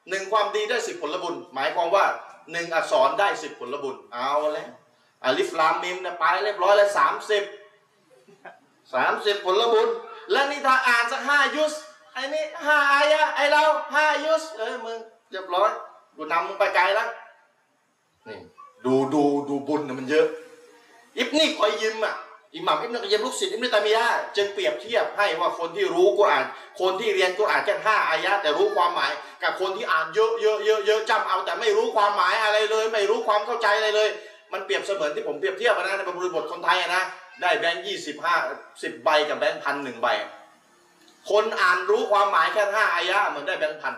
[0.09, 2.05] หนึ่งความดีได้สิบผลบุญ หมายความว่า
[2.51, 4.69] หนึ่งอักษรได้สิบผลบุญเอาแล้ว
[5.25, 7.43] อัลิฟลามมิมเนี่ยไปเรียบร้อยแล้วสามสิบ
[8.93, 9.89] สามสิบผลบุญ
[10.31, 11.73] และนี่ถ้าอ่านสักห้ายุส
[12.17, 13.63] ไอ้นี่ห้าอายะไอ้เรา
[13.93, 14.97] ห้ายุสเอ้ยมึง
[15.31, 15.69] เรียบร้อย
[16.15, 17.09] กูนำมึงไปไกลแล้ว
[18.27, 18.37] นี่
[18.85, 20.25] ดูดูดูบุญน่ะมันเยอะ
[21.17, 22.15] อิบนี่คอยยิมอะ
[22.53, 26.45] อิหม่ามอิบนี่ก็ยิมลูกศิษย์อิบนี่ตามียะจึงเปรียบเทียบให้ว่าคนที่รู้กุรอาน
[26.79, 29.11] คนที่เรียนกุรอานแค่ห้าอายะแต่รู้ความหมาย
[29.43, 34.09] กับคนที่อ่านเยอะเยอะเยอะเยอะจำเอาแต่ไม่รู้ความหมายอะไรเลย ไม่รู้ความเข้าใจอะไรเลย
[34.53, 37.03] มันเปรียบเสมือนที่ผมเปรียบเทียบนะในบริบทคนไทยนะ
[37.41, 38.35] ได้แบงค์ยี่สิบห้า
[38.83, 40.07] สิบใบกับแบงค์พันหนึ่งใบ
[41.29, 43.95] คนอ่านรู้ความหมายแค่ห้าอายะห์เหมือนได้แบงค์พัน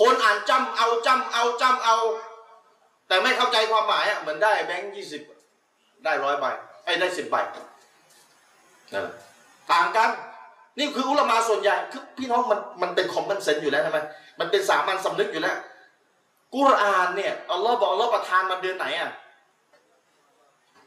[0.00, 1.96] คนอ่านจำเอาจำเอาจำเอา
[3.08, 5.22] แต่ไม่เข้าใจความหมายอะเหมือนได้แบงค์ยี่สิบ
[6.04, 6.44] ได้ร้อยใบ
[6.84, 7.36] ไอ้ได้สิบใบ
[8.92, 9.14] นั่นแหละ
[9.72, 10.10] ต่างกัน
[10.78, 14.00] นี่คืออุลามาส่วนใหญ่คือพี่น้องมันมันเป็นคอมมอนเซนส์อยู่แล้วใช่ไหม
[14.40, 15.56] มันเป็นสามัญสำนึกอยู่แล้ว
[16.54, 19.10] กุรอานเนี่ยอัลลอฮ์บอกอัลลอฮ์ประทานมาเดือนไหนอะ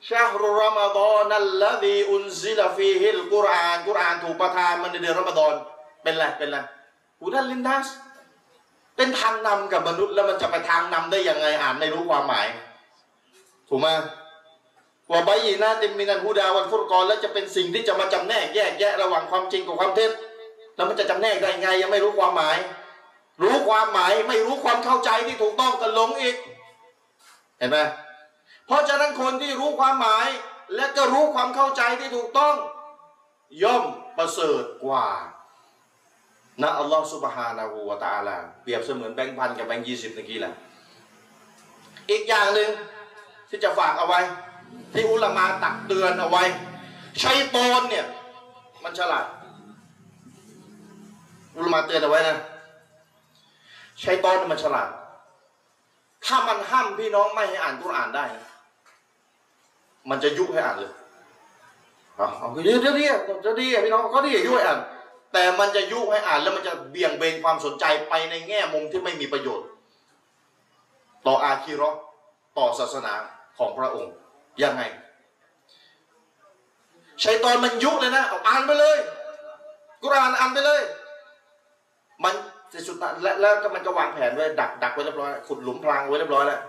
[0.07, 5.53] شهر رمضان الذي أنزل فيه القرآن กุรอานถูกประทานมาในเดือนรอมฎอน
[6.03, 6.57] เป็นไรเป็นไร
[7.21, 7.88] هدى للناس
[8.95, 12.47] เป็นทางนำกับมนุษย์แล้วมันจะไปทางนำได้ยังไงอ่านไม่รู้ความหมาย
[13.69, 13.88] ถูกไหม
[15.11, 20.11] وبينات من الهدى والفرقان แล้วจะเป็นสิ่งที่จะมาจำแนกแยกแยะระหว่างความจริงกับความเท็จ
[20.76, 22.57] แล้วมันจะจำแนกได้ไงยังไม่รู้ความหมาย
[23.43, 26.35] รู้ความหมายไม่รู้ความเข้าใจที่ถูกต้องก็หลงอีก
[27.57, 27.77] เห็นไหม
[28.69, 30.27] เพราะฉะนั้นคนที่รู้ความหมาย
[30.75, 32.55] และก็รู้ความเข้าใจที่ถูกต้อง
[33.63, 33.83] ย่อม
[34.17, 35.07] ประเสริฐกว่า
[36.61, 40.53] นะอัลลอฮฺสุบฮานาหูวาตาลาเปรียบเสมือนแบงค์พันกับแบงค์ยี่สิบเมื่อกี้แหละ
[42.09, 42.69] อีกอย่างหนึ่ง
[43.49, 44.19] ที่จะฝากเอาไว้
[44.93, 46.43] ที่อุลามาตักเตือนเอาไว้
[47.23, 48.05] ชัยตอนเนี่ย
[48.83, 49.25] มันฉลาด
[51.57, 52.37] อุลามาเตือนเอาไว้นะ
[54.03, 54.89] ชัยตอนมันฉลาด
[56.25, 58.25] ถ้ามันห้ามพี่น้องไม่ให้อ่านกุรอานได้
[60.09, 60.93] มันจะยุให้อ่านเลย
[62.15, 63.55] เอาเอาเดี๋ยวเดี๋ยวเดี๋ยวเดี๋ยว
[63.85, 64.80] พี่น้องก็ดียุให้อ่าน
[65.34, 69.67] แต่มันจะยุให้อ่านแล้วมันจะเบี่ยงเบนความสนใจไปในแง่มุมที่ไม่มีประโยชน์
[71.27, 71.99] ต่ออาคีรอห์
[72.57, 73.13] ต่อศาสนา
[73.57, 74.13] ของพระองค์
[74.63, 74.81] ยังไง
[77.23, 78.97] ชัยตอนมันยุเลยนะเอาอ่านไปเลย
[80.01, 80.81] กุรอานอ่านไปเลย
[82.23, 82.34] มัน
[82.88, 86.61] สุดและแล้วก็มันก็วางแผนไว้ดักดักไว้เรียบร้อยขุดหลุมพรางไว้เรียบร้อยแล้ว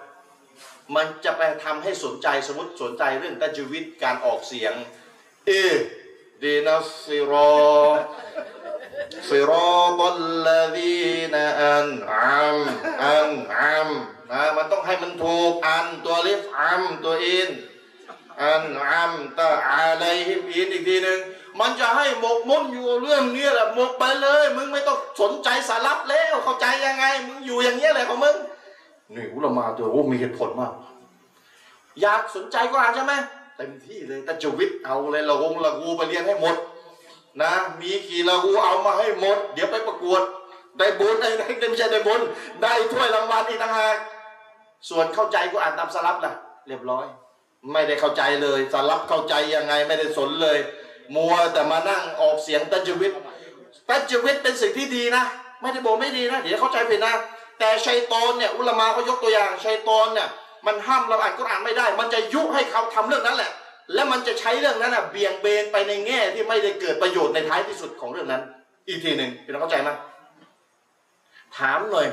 [0.97, 4.75] มันจะไปทำให้สนใจสมมติสนใจเรื่องต้านชีวิตการออกเสียง
[5.47, 5.53] เอ
[6.41, 7.55] เดนัสซิรอ
[9.29, 12.59] ซิรอตัลลดีนอันอัม
[13.03, 13.89] อันอัม
[14.31, 17.51] นะมันต้องให้มันถูกอันตัวลิฟอัมตัวอิน
[18.43, 21.21] อันอัมตะอะไรฮิบอินอีกทีหนึ่ง
[21.61, 28.37] มันจะให้หมกมุ่นอยู่เรื่องนี้แหละหมกไปเลย มึงไม่ต้องสนใจสารลับแล้วเข้าใจยังไง มึงอยู่อย่างนี้เลยของมึง
[29.15, 30.73] นี่อุลามาตัวโอ้มีเหตุผลมาก
[32.01, 33.15] อยากสนใจก็อ่านใช่ไหม
[33.57, 36.57] เต็มที่เลยแต่จวิตเอาเลยละวงละกูไปเรียนให้หมด
[37.43, 40.23] นะ มีกี่ละกูเอามาให้หมด เดี๋ยวไปประกวด
[40.79, 42.21] ได้บุญได้ได้ไม่ใช่ได้บุญ
[42.63, 43.97] ได้ถ้วยรางวัลอีกต่างหาก
[44.89, 46.33] ส่วนเข้าใจก็อ่านตามสลับล่ะ
[46.69, 47.07] เรียบร้อย
[47.73, 50.59] ไม่ได้เข้าใจเลยสลับเข้าใจยังไงไม่ได้สนเลย
[51.17, 53.13] มัวแต่มานั่งออกเสียงตัจวิต
[53.89, 55.25] ตัจวิตเป็นสิ่งที่ดีนะ
[55.61, 57.15] ไม่ได้บอกไม่ดีนะ เดี๋ยวเข้าใจผิดนะ
[57.61, 60.29] แต่ชัยตอนเนี่ยอุลมาเขายกตัวอย่างชัยตอนเนี่ย
[60.67, 63.51] มันห้ามเราอ่านกุรอานไม่ได้ มันจะยุให้เขาทำเรื่องนั้นแหละ
[63.95, 68.43] และมันจะใช้เรื่องนั้นอะเบี่ยงเบนไปในแง่ที่ไม่ได้เกิดประโยชน์ในท้ายที่สุดของเรื่องนั้น
[68.89, 69.91] อีกทีหนึ่งพี่น้องเข้าใจไหม
[71.57, 72.09] ถามหน่อย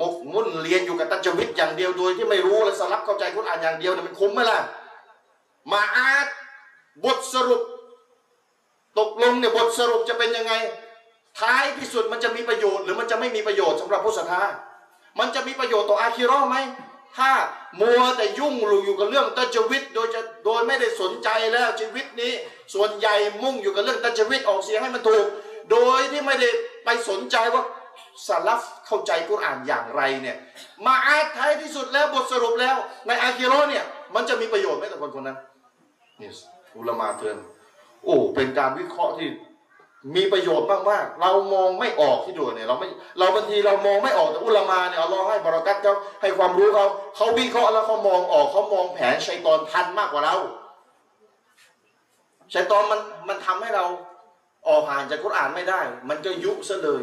[0.00, 4.58] มกมุ่นเรียนอยู่กับตัจวิตอย่างเดียวโดยที่ไม่รู้และสลับเข้าใจกุรอานอย่างเดียวเนี่ยมันคุ้มไหมล่ะ
[5.72, 6.26] มาอาด
[7.04, 7.62] บทสรุป
[8.98, 10.52] ตกลงเนี่ยบทสรุปจะเป็นยังไง
[11.40, 14.42] ท้ายที่สุดมันจะมีประโยชน์ หรือมันจะไม่มีประโยชน์สำหรับผู้ศรัทธา
[15.18, 16.56] มันจะมีประโยชน์ต่ออาคิรอไหม
[17.18, 17.32] ถ้า
[17.80, 18.54] มัวแต่ยุ่ง
[18.84, 22.32] อยู่กับเรื่องตัจวิตโดยจะโดยไม่ได้สนใจแล้วชีวิตนี้
[22.74, 25.26] ส่วนใหญ่มุ่งอยู่กับเรื่องตัจวิตออกเสียงให้มันถูก
[25.70, 26.50] โดยที่ไม่ได้
[26.84, 27.62] ไปสนใจว่า
[28.26, 30.36] สลับเข้าใจกุรอานอย่างไรเนี่ย
[30.86, 32.76] มาอาท้ายที่สุดแล้วบทสรุปแล้ว
[33.06, 35.38] ในอาคิรอเนี่ยมันจะมีประโยชน์ไหมต่อคนคนนั้น
[36.20, 36.30] นี่
[36.76, 37.36] อุลมาเตือน
[38.04, 39.28] โอ้เป็นการวิเคราะห์ที่
[40.16, 42.88] มีประโยชน์มากๆเรามองไม่ออกที่ดูเนี่ยเราไม่
[43.18, 50.36] เราบางทีเรามองไม่ออกแต่อุลามาเนี่ยเอาให้บารักัตเขาให้ความรู้เขาเขาวิเคราะห์แล้วเขามองออกเขามองแผนชัยตอนทันมากกว่าเรา
[52.54, 53.84] ชัยตอนมันมันทำให้เรา
[54.68, 57.02] ออกห่างจากกุรอานไม่ได้ มันก็ยุซะเลย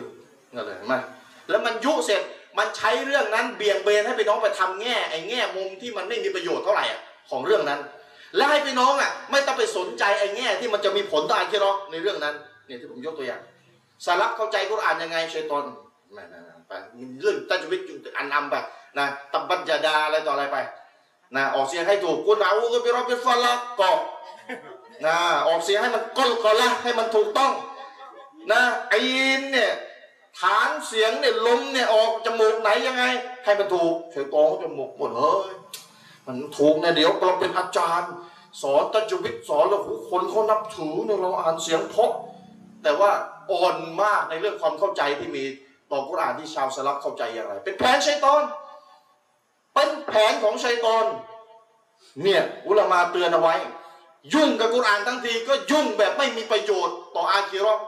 [0.55, 0.95] นั่นเลยเห็นไหม
[1.49, 2.21] แล้วมันยุเสร็จ
[2.57, 6.99] มันใช้เรื่องนั้นเบี่ยงเบนให้ไปน้องไปทำแง่ไอ้แง่มุมที่มันไม่มีประโยชน์เท่าไหร่อะ
[7.29, 7.79] ของเรื่องนั้น
[8.35, 12.35] และให้พี่น้องอะไม่ต้องไปสนใจไอ้แง่ที่มันจะมีผลต่ออาคิเราะในเรื่องนั้น
[12.65, 13.41] เนี่ยที่ผมยกตัวอย่าง
[14.05, 15.63] สารับเข้าใจกุรอานยังไงชัยตอน
[16.13, 16.73] ไม่ไม่ไม่ไป
[17.21, 18.55] เรื่องตัจวิตจุอันนำไป
[18.97, 20.57] นะตับบัญญาดาอะไรต่ออะไรไป
[21.35, 23.91] นะออกเสียงให้ถูกกุนาอูกุบิรอบบิฟัละกอ
[25.05, 25.17] นะ
[25.47, 27.51] ออกเสียงให้มันก้นกอละให้มันถูกต้อง
[28.51, 28.99] นะไอ้
[29.39, 29.71] นเนี่ย
[30.39, 33.03] ฐานเสียงเนี่ยลมเนี่ยออกจมูกไหนยังไง
[33.43, 35.53] ให้มันถูกชัยตอนเขาจมูกหมดเฮ้ย
[36.25, 38.11] มันถูกนะเดี๋ยวเราเป็นอาจารย์
[38.61, 42.11] สอนตัจวิตสอนแล้วคนเขานับถือเนี่ยเราอ่านเสียงเพราะ
[42.85, 43.11] แต่ว่า
[43.51, 45.43] อ่อนมากในเรื่องความเข้าใจที่มี
[45.91, 48.43] ต่อกุรอานที่ชาวสลับเข้าใจอย่างไร เป็นแผนชัยตอน
[49.73, 51.05] เป็นแผนของชัยตอน
[52.23, 53.55] เนี่ยอุลามาเตือนเอาไว้
[54.33, 57.83] ยุ่งกับกุรอานทั้งทีก็ยุ่งแบบไม่มีประโยชน์ต่ออาคีราะห์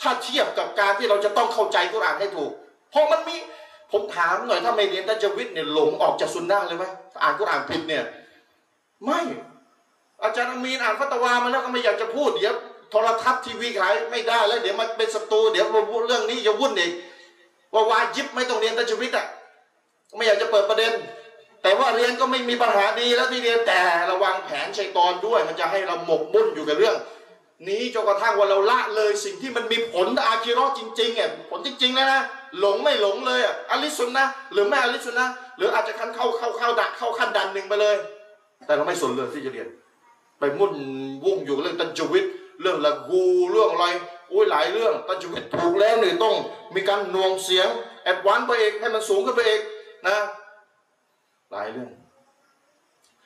[0.00, 2.52] ถ้าเทียบกับการที่เราจะต้องเข้าใจกุรอานให้ถูก
[2.90, 3.36] เพราะมันมี
[3.92, 6.84] ผมถามหน่อยถ้าไม่เรียนตัจวิตเนี่ยหลงออกจากซุนนะเลยไหม
[7.22, 8.04] อ่านกุรอานผิดเนี่ย
[9.04, 9.20] ไม่
[10.22, 12.56] อาจารย์อามีนอ่านฟัตวามาแล้วก็ไม่อยากจะพูดเดี๋ยว
[12.94, 16.92] ทรทัศน์ทีวีขายไม่ได้แล้ว เดี๋ยวมันเป็นศัตรูเดี๋ยวมาพูดเรื่องนี้จะวุ่นอีก
[17.74, 19.26] ว่าวาจิบไม่ต้องเรียนตัจวิตอะ
[20.16, 20.92] ไม่อยากจะเปิดประเด็น
[21.62, 23.80] แต่ว่าเรียนก็ไม่มีปัญหาดีแล้วที่เรียนแต่
[24.10, 26.96] ระวังแผนชัยตอนด้วย มันจะให้เราหมกมุ่นอยู่กับเรื่อง
[27.68, 32.20] นี้จนกระทั่งว่าเราละเลยสิ่งที่มันมีผลต่ออาคิเราจริงๆอะผลจริงๆเลยนะ
[32.58, 37.96] หลงไม่หลงเลยอะอลิสุนนะหรือไม่อลิสุนนะห์หรืออาจจะขั้นเข้าเข้าเข้าดักเข้าขั้นดันหนึ่งไปเลย
[38.66, 39.68] แต่เราไม่สนเลยที่จะเรียน
[40.38, 40.72] ไปมุ่น
[41.24, 42.24] วุ่งอยู่กับเรื่องตันจวิต
[42.60, 43.86] เรื่องละกูเรื่องอะไร
[44.32, 46.34] อุ้ยหลายเรื่องตันจวิตถูกแล้วนี่ต้อง
[46.74, 47.68] มีการนวงเสียง
[48.02, 49.60] แอดวานไปเอกให้มันสูงขึ้นไปเอก
[50.08, 50.16] นะ
[51.52, 51.90] หลายเรื่อง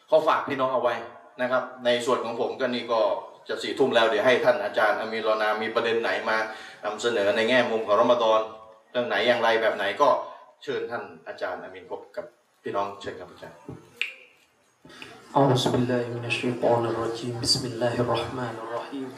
[0.09, 0.95] เขอฝากพี่น้องเอาไว้
[1.41, 3.01] นะครับ ในส่วนของผมก็นี่ก็
[3.49, 6.37] จะสี่ทุ่มแล้วเดี๋ยวให้ท่านอาจารย์อามีรอนามีประเด็นไหนมา
[6.85, 8.41] นำเสนอในแง่มุมของรอมฎอน
[8.91, 10.09] เรื่องไหนอย่างไรแบบไหนก็
[10.63, 12.25] เชิญท่านอาจารย์อามีนพบกับ
[12.63, 13.59] พี่น้องเชิญครับอาจารย์
[15.37, 19.09] أعوذ بالله من الشيطان الرجيم بسم الله الرحمن الرحيم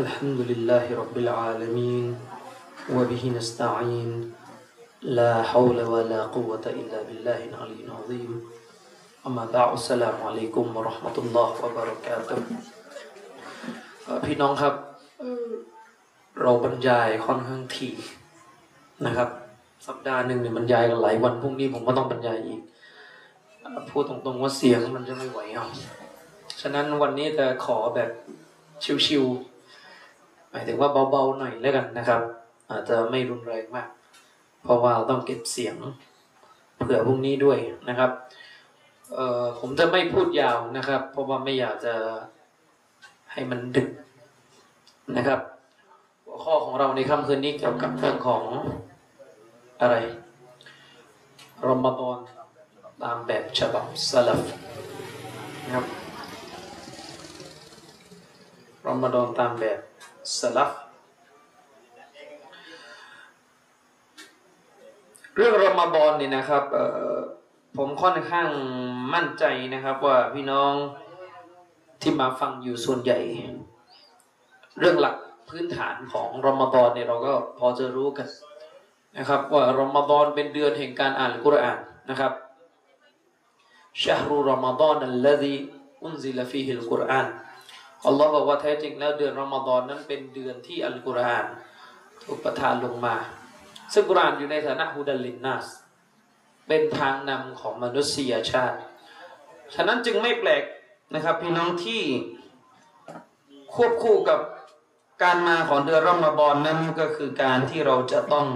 [0.00, 2.16] الحمد لله رب العالمين
[2.88, 4.32] وبه نستعين
[5.02, 8.32] لا حول ولا قوة إلا بالله العلي العظيم
[9.28, 12.38] أما بعد السلام عليكم ورحمة الله وبركاته
[14.24, 14.74] พี่น้องครับ
[16.40, 17.94] เราบรรยายค่อนข้างถี่
[19.06, 19.28] นะครับ
[19.86, 22.60] สัปดาห์หนึ่งเนี่ยบรรยายกันหลายวันพรุ่งนี้ผมก็ต้องบรรยายอีก
[23.90, 25.66] พูดตรงๆว่าเสียงมันจะไม่ไหวเอา
[26.60, 28.10] ฉะนั้นวันนี้จะขอแบบ
[29.06, 32.20] ชิวๆหมายถึงว่าเบาๆหน่อยแล้วกันนะครับ
[32.70, 33.88] อาจจะไม่รุนแรงมาก
[34.62, 35.76] เพราะว่าต้องเก็บเสียง
[36.78, 37.58] เผื่อพรุ่งนี้ด้วย
[37.88, 38.10] นะครับ
[39.14, 41.94] เอ่อผมจะไม่พูดยาวนะครับ เพราะว่าไม่อยากจะ
[43.32, 43.88] ให้มันดึก
[45.16, 45.40] นะครับ
[46.24, 48.42] หัวข้อของเราในค่ำคืนนี้เกี่ยวกับเรื่องของ
[49.80, 49.96] อะไร
[51.66, 52.18] รอมฎอน
[53.02, 54.40] ตามแบบฉบับสลับ
[55.64, 55.86] นะครับ
[58.86, 59.78] รอมฎอนตามแบบ
[60.38, 60.70] สลับ
[65.36, 66.64] เรื่องรอมฎอนนี่นะครับ
[67.76, 68.48] ผมค่อนข้าง
[69.14, 70.72] มั่นใจนะครับว่าพี่น้อง
[72.02, 73.18] ที่มาฟังอยู่ส่วนใหญ่
[74.78, 75.16] เรื่องหลัก
[75.48, 78.28] พื้นฐานของรอมฎอนเนี่ยเราก็พอจะรู้กัน
[79.18, 81.78] นะครับว่ารอมฎอนเป็นเดือนแห่งการอ่านกุรอาน
[82.10, 82.32] นะครับ
[84.05, 85.57] شهر رمضان الذي
[86.05, 87.27] أنزل فيه القرآن
[88.07, 91.45] อัลลอฮ์บอกว่าแท้จริงแล้วเดือนรอมฎอนนั้นเป็นเดือนที่อัลกุรอาน
[92.23, 93.15] ถูกประทานลงมา
[93.93, 95.65] ซึ่งกุรอานอยู่ในฐานะฮุดัลลินนัส
[96.67, 98.79] เป็นทางนำของมนุษยชาติ
[99.75, 100.63] ฉะนั้นจึงไม่แปลก
[101.13, 102.01] นะครับ พี่น้องที่
[103.75, 104.39] ควบคู่กับ
[105.23, 108.47] การมาของเดือนรอมฎอนนั้นก็คือการที่เราจะต้อง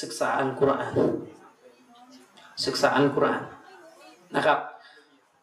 [0.00, 0.94] ศึกษาอัลกุรอาน
[2.66, 3.44] ศึกษาอัลกุรอาน
[4.35, 4.59] นะครับ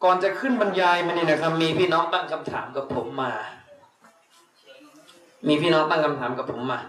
[0.03, 3.31] ก่อนจะขึ้นบรรยายมานี่นะครับ มีพี่น้องตั้งคำถามกับผมมา
[5.47, 6.79] มีพี่น้องตั้งคำถามกับผมมา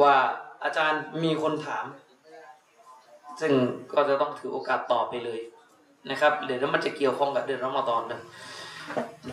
[0.00, 0.14] ว่า
[0.64, 1.84] อาจารย์มีคนถาม
[3.40, 3.52] ซึ่ง
[3.92, 5.40] ก็จะต้องถือโอกาสตอบไปเลย
[6.10, 8.20] นะครับเดี๋ยวมันจะเกี่ยวข้องกับเดือนรอมฎอนนะ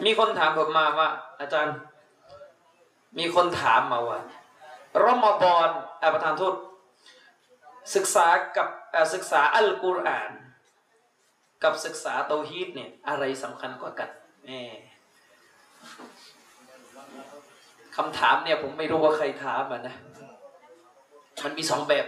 [0.05, 1.09] มีคนถามผมมาว่า
[1.39, 1.75] อาจารย์
[3.19, 4.19] มีคนถามมาว่า
[5.03, 5.67] รอมฎอน
[6.01, 6.53] อาประธานโทษ
[7.95, 8.27] ศึกษา
[8.57, 8.67] กับ
[9.13, 10.29] ศึกษาอัลกุรอาน
[11.63, 14.09] กับศึกษาเตาฮีดเนี่ยอะไรสำคัญกว่ากัน
[14.45, 14.51] แหม
[17.95, 19.95] คำถามเนี่ยผมไม่รู้ว่าใครถามอะนะ
[21.43, 22.05] มันมีสองแบบ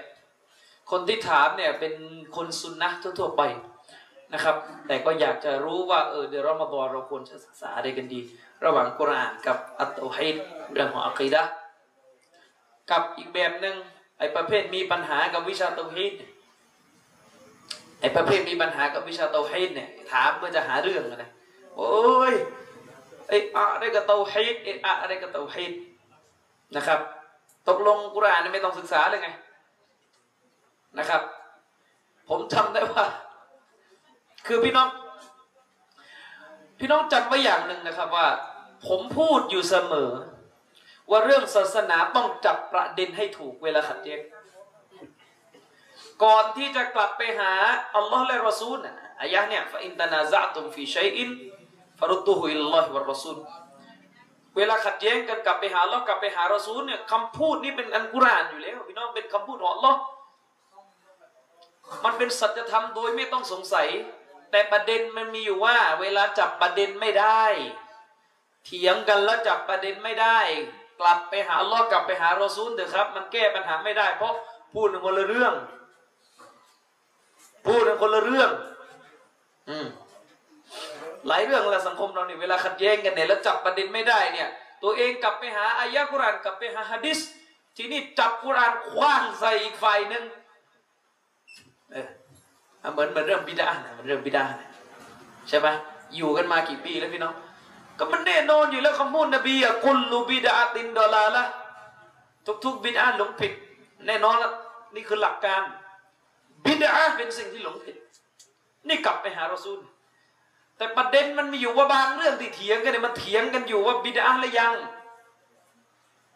[0.91, 1.93] คนที่ถามเนี่ยเป็น
[2.35, 3.41] คนซุนนะทั่วๆไป
[4.33, 4.55] นะครับ
[4.87, 8.19] แต่ก็อยากจะรู้ว่าเออเดี๋ยวเรอมาบอเราควรจะศึกษาอะไรกันดี
[8.65, 10.35] ระหว่างกุรอานกับอัตโตฮิด
[10.73, 11.43] เรื่องของอัคีดะ
[12.91, 13.75] กับอีกแบบหนึ่ง
[14.19, 21.29] ไอ้ประเภทมีปัญหากับวิชาเตฮีดเไอ้ประเภทมีปัญหากับวิชาเตาฮีดเนี่ยถามเพื่อจะหาเรื่องนะ
[21.75, 22.33] โอ้ย
[23.27, 25.73] ไอ้อะไรกับเตาฮีดไอ้อะไรกับเตาฮีด
[26.75, 26.99] นะครับ
[27.67, 29.29] ตกลงกุรานไม่ต้องศึกษาเลยไง
[30.99, 31.21] นะครับ
[32.29, 33.05] ผมจำได้ว่า
[34.47, 34.89] คือพี่น้อง
[36.79, 38.27] พี่น้องจำไว้อย่างหนึ่งนะครับว่า
[38.87, 40.11] ผมพูดอยู่เสมอ
[41.09, 44.19] ว่าเรื่องศาสนาต้องจับประเด็นให้ถูกเวลาขัดแย้ง
[46.23, 47.53] ก่อนที่จะกลับไปหา
[47.95, 51.29] อัลลอฮ์และรอซูลนะอายะเนี่ยฟาอินตนาซะตุมฟีชัยอิน
[51.99, 53.37] ฟารุตุฮุอิลลอฮิวะรอซูล
[54.55, 59.99] เวลาขัดแย้งกันกลับไปหาอัลลอฮ์กลับไปหารอซูลเนี่ยคำพูดนี่เป็นอันกุรานอยู่แล้วพี่น้องเป็นคำพูดของอัลลอฮ์
[62.05, 63.87] มันเป็นสัจธรรมโดยไม่ต้องสงสัย
[64.51, 67.43] แต่ประเด็นมันมีอยู่ว่า เวลาจับประเด็นไม่ได้
[68.65, 70.39] เถียงกันแล้วจับประเด็นไม่ได้
[70.99, 74.33] กลับไปหาอัลลอฮ์กลับไปหารอซูลเถอะครับ มันแก้ปัญหาไม่ได้เพราะ
[74.73, 75.53] พูดคนละเรื่อง
[77.65, 78.51] พูดคนละเรื่อง
[79.69, 79.87] อืม
[81.27, 84.49] หลายเรื่องละสังคมเราเนี่ยเวลาขัดแย้งกันเนี่ยแล้วจับประเด็นไม่ได้เนี่ย
[84.83, 87.19] ตัวเองกลับไปหาอายะกุรานกลับไปหาฮะดิษ
[87.77, 90.23] ทีนี้จับกุรานคว้างใส่อีกฝ่ายหนึ่ง
[91.91, 92.07] เออ
[92.81, 94.69] อะเหมือนเหมือนเรื่องบิดานะเหมือนเรื่องบิดานะ
[95.49, 95.67] ใช่ไหม
[96.15, 97.33] อยู่กันมากี่ปีแล้วพี่น้อง
[97.99, 101.45] ก็มันแน่นอนอยู่แล้วคำพูดนบีอะกุลลูบิดาตินดอลาละ
[102.65, 103.51] ทุกๆบิดาหลงผิด
[104.07, 104.51] แน่นอนแล้ว
[104.95, 105.61] นี่คือหลักการ
[106.65, 107.95] บิดาเป็นสิ่งที่หลงผิด
[108.87, 109.79] นี่กลับไปหารอซูล
[110.77, 114.73] แต่ประเด็นมันมีอยู่ว่าบางเรื่องที่เถียงกันเนี่ยมันเถียงกันอยู่ว่าบิดาหรือยัง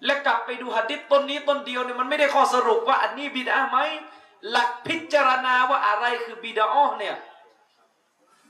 [0.06, 3.77] และกลับไปดูหัดดิษต้นนี้ต้นเดียวเนี่ยมันไม่ได้ข้อสรุปว่าอันนี้บิดาไหม
[4.49, 7.15] หลักพิจารณาว่าอะไรคือบิดาอ้อเนี่ย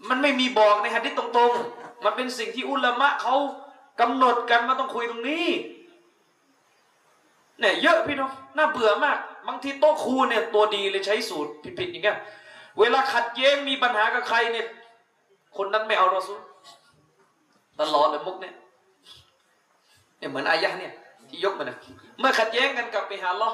[0.09, 3.35] มันไม่มีบอกในหัดดิษตรงๆ มันเป็นสิ่งที่อุลามะเขา
[3.99, 5.47] กำหนดกันมาต้องคุยตรงนี้
[7.59, 9.17] เนี่ยเยอะพี่น้องน่าเบื่อมาก
[9.49, 12.17] บางทีโต๊ะครูเนี่ยตัวดีเลยใช้สูตรผิดๆอย่างเงี้ย
[12.79, 14.67] เวลาขัดแย้งมีปัญหากับใครเนี่ย
[15.57, 16.39] คนนั้นไม่เอารอซูล
[17.79, 18.55] ตลอดเลยมุกเนี่ย
[20.17, 20.93] เนี่ยเหมือนอายะเนี่ย
[21.29, 21.77] ที่ยกมานี่ย
[22.19, 23.49] เมื่อขัดแย้งกันกลับไปหาลอ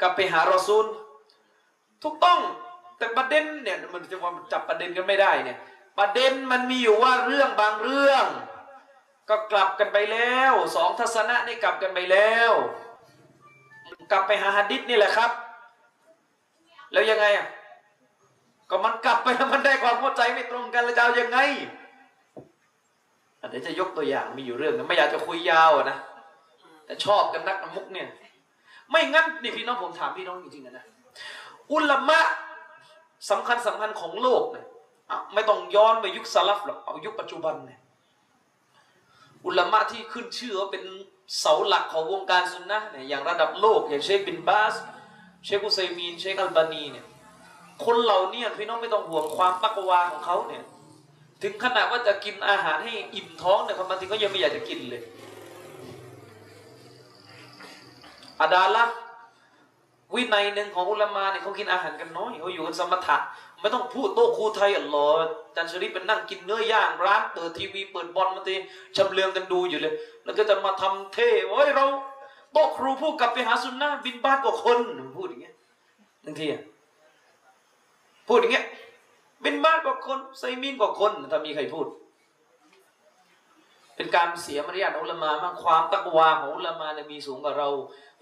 [0.00, 0.86] กลับไปหารอซูล
[2.02, 2.38] ถูกต้อง
[2.98, 5.58] แต่ประเด็นเนี่ยมันจะว่าจับประเด็นกันไม่ได้เนี่ย
[5.98, 8.26] ประเด็นมันมีอยู่ว่าเรื่องบางเรื่อง
[9.28, 12.52] ก็กลับกันไปแล้วสองทัศนะนี่กลับกันไปแล้ว
[14.12, 15.30] กลับไปหาฮัดดิษนี่แหละครับ
[16.92, 17.46] แล้วยังไงอะ
[18.70, 21.38] ก็มันกลับไปแล้วมันได้ความเข้าใจไม่ตรงกันแล้วจะเอายังไง
[23.50, 25.96] เดี๋ยวจะยกตัวอย่างมีอยู่เรื่องนึงไม่อยากจะคุยยาวนะ
[26.86, 28.08] แต่ชอบกันนักมุกเนี่ย
[28.90, 30.84] ไม่งั้นนี่พี่น้องผมถามพี่น้องจริงๆนะนะ
[31.72, 32.20] อุลามะ
[33.30, 34.66] สำคัญสำคัญของโลกเนี่ย
[35.34, 37.80] ไม่ต้องย้อนไปยุคสลับหรอกเอายุคปัจจุบันเนี่ย
[39.44, 40.84] อุลามะที่ขึ้นชื่อว่าเป็น
[41.38, 44.74] เสาหลักของวงการซุนนะเนี่ยอย่างระดับโลกอย่างเชคบินบาส
[45.44, 47.06] เชคอุซัยมีน เชคอัลบานีเนี่ย
[47.84, 50.62] คนเหล่านี้พี่น้องไม่ต้องห่วงความตักวาของเขาเนี่ย
[51.42, 55.02] ถึงขนาดว่าจะกินอาหารให้อิ่มท้องเนี่ยบางทีก็ยังไม่อยากจะกินเลย
[58.40, 58.84] อาดาละ
[60.14, 63.16] วินัยหนึ่งของอุลามาเนี่ยเขากินอาหารกันน้อยเขาอยู่กันสมถะ
[63.62, 65.24] ไม่ต้องพูดโต๊ะครูไทยอัลลอฮ์
[65.56, 68.54] จันชริปเป็นนั่งกินเนื้อย่างร้านเปิดทีวีเปิดบอลมาที
[68.96, 69.94] ชำเลืองกันดูอยู่เลย
[70.24, 71.86] แล้วก็จะมาทำเท่โอ้ยเรา
[72.52, 74.78] โต๊ะครูพูดกลับไปหาสุนนะบินบ้านกว่าคน
[75.16, 75.54] พูดอย่างเงี้ย
[76.24, 76.62] บางทีอะ
[78.28, 78.66] พูดอย่างเงี้ย
[79.44, 81.86] บินบ้านกว่าคนไซมีนกว่าคนถ้ามีใครพูด
[83.96, 87.68] เป็นการเสียมารยาทอุลมามากความตักวาของอุลามาเนี่ยมีสูงกว่าเรา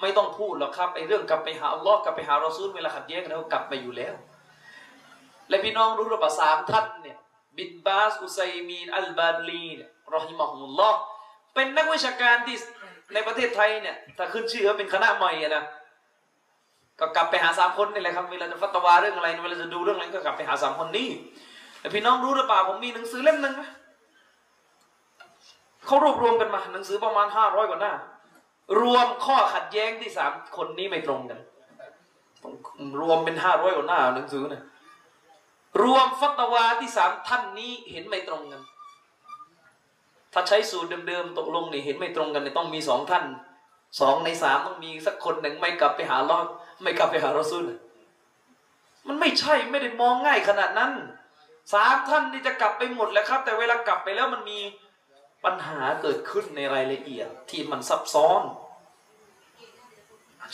[0.00, 4.14] ไม่ต้องพูดหรอกครับไอ้เรื่องกลับไปหาอัลลอฮ์กลับไปหารอซูลเวลาขัดแย้งกันเขากลับไปอยู่แล้ว
[5.51, 7.18] และพี่น้องรู้หรือเปล่าสามท่านเนี่ย
[7.56, 10.98] บินบาสอุไซมีนอัลบาลีเนี่ยรอฮิมะฮุลลอฮ์
[11.55, 12.56] เป็นนักวิชาการที่
[13.14, 15.64] ในประเทศไทยเนี่ยถ้าขึ้นชื่อว่าเป็นคณะใหม่อะนะ
[17.01, 21.09] ก็กลับไปหาสามคนนี่แหละครับเวลาจะฟัตวาเรื่องอะไรเวลาจะดูเรื่องอะไรก็กลับไปหาสามคนนี้
[21.81, 23.70] แต่พี่น้องรู้หรือเปล่าผมมีหนังสือเล่มหนึ่งนะ
[25.86, 27.93] เขารวบรวมกันมาหนังสือประมาณห้าร้อยกว่าหน้า
[28.81, 31.39] รวมข้อขัดแย้งที่สามคนนี้ไม่ตรงกัน
[33.01, 34.62] รวมเป็นห้าร้อยกว่าหน้าหนังสือเนี่ย
[35.82, 38.62] รวมฟัตวาที่สามท่านนี้เห็นไม่ตรงกัน
[40.32, 43.24] ถ้าใช้สูตรเดิมๆตกลงนี่เห็นไม่ตรงกันเนี่ยต้องมีสองท่าน
[44.01, 46.47] สองในสามต้องมีสักคนหนึ่งไม่กลับไปหาลอด
[46.82, 47.64] ไม่กลับไปหารอซูล
[49.06, 50.92] มันไม่ใช่ไม่ได้มองง่ายขนาดนั้น
[51.72, 54.59] สามท่านนี่จะกลับไปหมดแล้วครับ แต่เวลากลับไปแล้วมันมี
[55.44, 58.42] ปัญหาเกิดขึ้นในรายละเอียดที่มันซับซ้อน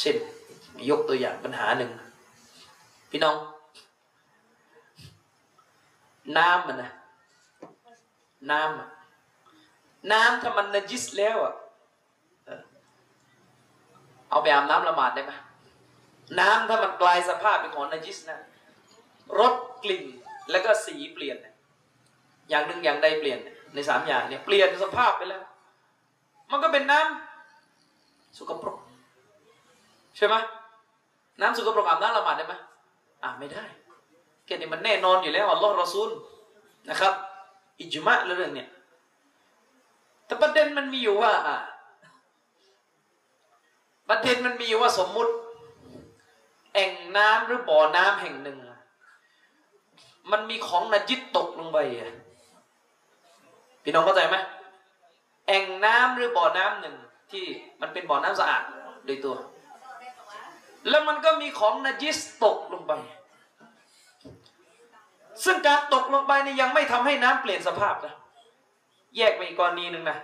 [0.01, 0.17] เช่น
[0.91, 1.91] ยกตัวอย่างปัญหาหนึ่ง
[3.11, 3.37] พี่น้อง
[6.37, 6.91] น้ำมันนะ
[8.51, 11.55] น้ำน้ำถ้ามันนจิสแล้วอะ
[14.31, 15.33] เอาไปอาบน้ำละหมาดได้ไหม
[16.41, 18.39] น้ำถ้ามันกลายสภาพเป็นของนจิสนะ
[19.39, 19.53] รส
[19.85, 20.05] กลิ่น
[20.51, 21.37] แล้วก็สีเปลี่ยน
[22.49, 23.39] อย่างหนึ่งอย่างใดเปลี่ยน
[23.75, 25.43] ในสามอย่างเนี่ยเปลี่ยนสภาพไปแล้ว
[26.51, 28.79] มันก็เป็นน้ำสกปรก
[30.17, 30.35] ใช่ไหม
[31.41, 32.55] น้ำสกปรกอาบน้ำละหมาดได้ไหม
[33.23, 33.65] อ่าไม่ได้
[34.47, 36.11] แค่นี้มันแน่นอนอยู่แล้วอัลลอฮ์รอซูล
[36.91, 37.15] นะครับ
[37.81, 38.69] อิจมะเรื่องเนี่ย
[40.27, 41.33] แต่ประเด็นมันมีอยู่ว่า
[44.09, 45.33] ประเด็นมันมีอยู่ว่าสมมุติ
[46.75, 48.59] แอ่งน้ำหรือบ่อน้ำแห่งหนึ่ง
[50.31, 52.15] มันมีของนจิตตกลงไปอะ
[53.83, 54.37] พี่น้องเข้าใจไหม
[55.47, 56.97] แอ่งน้ำหรือบ่อน้ำหนึ่ง
[57.31, 57.45] ที่
[57.81, 58.63] มันเป็นบ่อน้ำสะอาด
[59.07, 59.37] โดยตัว
[60.89, 62.93] แล้วมันก็มีของนจิสตกลงไป
[65.45, 68.15] ซึ่งการตกลงไปนี่ยังไม่ทำให้น้ำเปลี่ยนสภาพนะ
[69.17, 70.19] แยกไปอีกกรณีหนึ่งนะ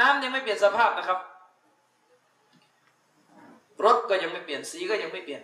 [0.00, 1.18] น้ำยังไม่เปลี่ยนสภาพนะครับ
[3.84, 5.42] รสก็ยังไม่เปลี่ยนสีก็ยังไม่เปลี่ยน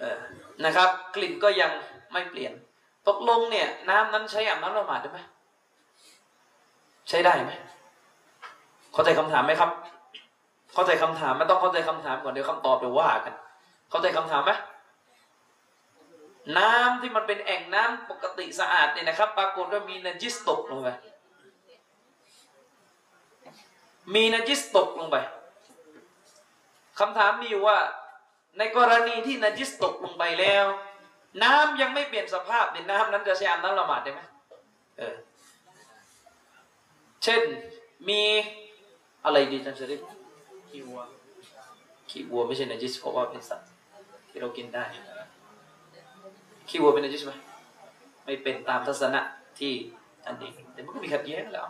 [0.00, 0.18] เออ
[0.64, 1.70] นะครับ กลิ่นก็ยัง
[2.12, 2.52] ไม่เปลี่ยน
[3.08, 5.18] ตกลงเนี่ย น้ำนั้นใช้อาบน้ำละหมาดได้ไหม
[7.08, 7.52] ใช้ได้ไหม
[8.92, 9.70] เข้าใจคำถามไหมครับ
[10.74, 13.34] เข้าใจคำถามไม่ต้องเข้าใจคำถามก่อนเดี๋ยวคำตอบเดี๋ยวว่ากัน
[13.90, 14.52] เข้าใจคำถามไหม
[16.58, 20.88] น้ำที่มันเป็นแอ่งน้ำปกติสะอาดเนี่ยนะครับ ปรากฏว่ามีนจิสตกลงไป
[24.14, 25.16] มีนจิสตกลงไป
[26.98, 27.78] คำถามมีอยู่ว่า
[28.58, 30.66] ในกรณีที่นจิสตกลงไปแล้ว
[31.42, 34.20] น้ำยังไม่เปลี่ยนสภาพเนี่ยน้ำนั้นจะใช้อาบน้ำละหมาดได้ไหม
[34.98, 35.14] เออ
[37.24, 37.42] เช่น
[38.08, 38.22] มี
[39.24, 40.00] อะไรดีจันเชริฟ
[40.70, 41.00] ขี้วัว
[42.10, 43.68] ขี้วัวไม่ใช่นจิสเพราะว่าเป็นสัตว์
[44.30, 44.84] ที่เรากินได้
[46.70, 47.32] ขี้วัวเป็นนจิสไหม
[48.24, 49.20] ไม่เป็นตามทัศนะ
[49.58, 49.72] ที่
[50.26, 51.66] อันนี้แต่มันก็มีขัดแย้งแล้ว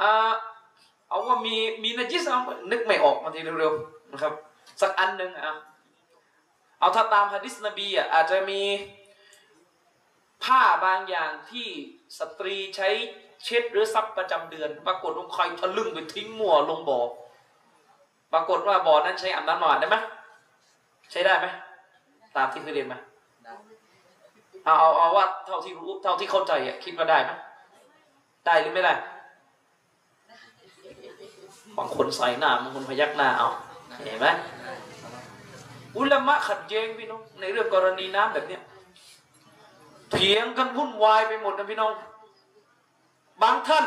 [0.00, 0.32] อ่า
[1.08, 2.40] เอาว่ามีมีนจิสเอา
[2.70, 4.32] นึกไม่ออกมางทีเร็วๆนะครับ
[4.80, 5.54] สักอันหนึ่งอะ
[6.78, 8.62] เอาถ้าตามฮะดิษนบีอะอาจจะมี
[10.44, 11.68] ผ้าบางอย่างที่
[12.18, 12.88] สตรีใช้
[13.44, 17.00] เช็ดหรือซับประจำเดือน ปรากฏว่าใครทะลึ่งไปทิ้งมั่วลงบ่อ
[18.32, 19.96] ปรากฏว่าบ่อนั้นใช้อาบน้ำหมาดได้ไหม
[21.10, 21.46] ใช้ได้ไหม
[22.36, 22.98] ตามที่เคยเรียนมา
[24.66, 27.30] เอาเอาเอาว่าเท่าที่รู้เท่าที่เข้าใจอะคิดว่าได้ไหม
[28.46, 28.92] ได้หรือไม่ได้
[31.78, 33.48] บางคนใส่หน้าบางคนพยักหน้าเอา
[34.04, 34.26] เห็นไหม
[35.96, 38.62] อุลามะขัดแย้งพี่น้องในเรื่องกรณีน้ำแบบเนี้ย
[40.12, 41.92] เถียงกันวุ่นวายไปหมดนะพี่น้อง
[43.42, 43.84] บางท่าน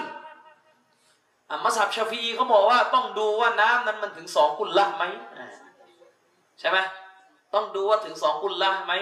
[1.63, 5.03] มัสับชาฟีเขาบอกว่าต้องดูว่าน้ำนั้นมันถึงสองกุลละไหม
[6.59, 6.77] ใช่ไหม
[7.53, 8.93] ต้องดูว่าถึงสองกุลละไหม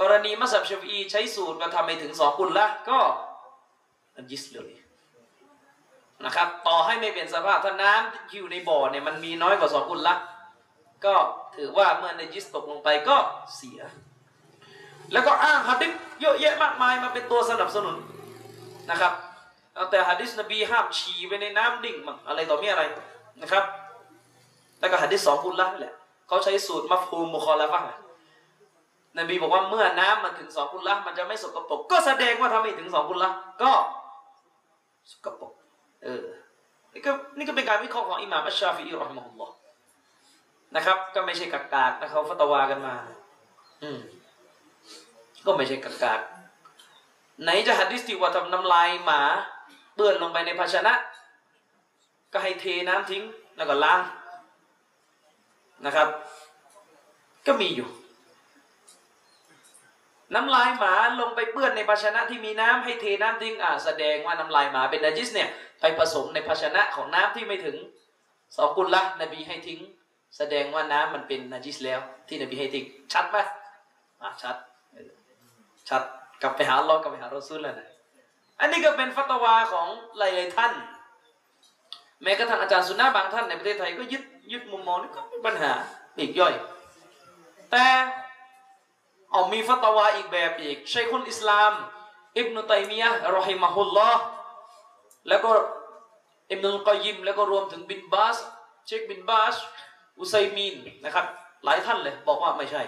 [0.00, 2.98] กรณีมัสับชฟีใช้สูตรมาทำให้ถึงสองกุลละก็
[4.14, 4.72] นันยิสเลย
[6.24, 10.14] นะครับ ต่อให้ไม่เปลี่ยนสภาพถ้าน้ำที่อยู่ในบ่อเนี่ยมันมีน้อยกว่าสองกุลละ
[11.04, 11.14] ก็
[11.56, 13.16] ถือว่าเมื่อในยิสตกลงไปก็
[13.56, 13.80] เสีย
[15.12, 17.96] แล้วก็อ้างฮัดดิษเยอะแยะมากมายมาเป็นตัวสนับสนุน
[18.90, 19.12] นะครับ
[19.74, 22.82] เอาแต่ฮะดิษนบีห้ามฉี่ไปในน้ำดิ่งมั่งอะไรต่อมีอะไร
[23.42, 23.64] นะครับ
[24.80, 25.94] แล้วก็ฮะดิษสองกุลละนี่แหละ
[26.28, 27.80] เขาใช้สูตรมัฟฮูมมุคอลาฟะ
[29.18, 33.30] นบีบอกว่าเมื่อน้ำมันถึงสองกุลละมันจะไม่สกปรกก็แสดงว่าทำไมถึงสองกุลละ
[33.62, 33.72] ก็
[35.10, 35.52] สกปรก
[36.04, 36.24] เออ
[36.92, 39.54] นี่ก็นี่ก็เป็นการวิเคราะห์ของอิหม่ามอัชชาฟิอีรอฮิมะฮุลลอฮ์
[40.76, 42.94] นะครับ ก็ไม่ใช่กักากนะเขาฟัตวากันมา
[43.82, 44.00] อืม
[45.46, 46.20] ก็ไม่ใช่กักาก
[47.42, 49.20] ไหนจะหัดดิสที่ว่าทำน้ำลายหมา
[49.94, 50.94] เปื้อนลงไปในภาชนะ
[52.32, 53.22] ก็ให้เทน้ำทิ้ง
[53.56, 54.00] แล้วก็ล้าง
[55.86, 56.08] นะครับ
[57.46, 57.88] ก็มีอยู่
[60.34, 65.48] น้ำลายหมาลงไปเปื้อนในภาชนะที่มีน้ำให้เทน้ำทิ้งอ่าแสดงว่าน้ำลายหมาเป็นนาจิสเนี่ย
[65.80, 67.76] ไปผสมในภาชนะของน้ำที่ไม่ถึง
[68.56, 69.80] สองกุลละนบีให้ทิ้ง
[70.36, 73.36] แสดงว่าน้ำมันเป็นนาจิสแล้ว ที่นบีให้ทิ้งชัดไหม
[74.22, 74.56] อ่าชัด
[75.88, 76.02] ชัด
[76.42, 77.88] กลับไปหาลอกลับไปหารอซูลแล้วนะ
[78.60, 79.88] อันนี้ก็เป็นฟัตวาของ
[80.18, 80.72] หลายๆท่าน
[82.22, 84.22] แม้กระทั่งอาจารย์สุนนะบางท่านในประเทศไทยก็ยึด
[84.52, 85.72] ยึดมุมมองนี้ก็ไม่ปัญหา
[86.18, 86.54] อีกย่อย
[87.70, 87.84] แต่
[89.32, 91.72] เอามีฟัตวาอีกแบบอีกชัยคุลอิสลาม
[92.38, 94.22] อิบนุตัยมียะรอฮิมะฮุลลอฮ์
[95.28, 95.50] แล้วก็
[96.50, 98.36] อิบนุลกอยยิมแล้วก็รวมถึงบินบาส
[98.86, 99.54] เชคบินบาส
[100.18, 101.26] อุไซมีนนะครับ
[101.64, 102.82] หลายท่านเลยบอกว่าไม่ใช่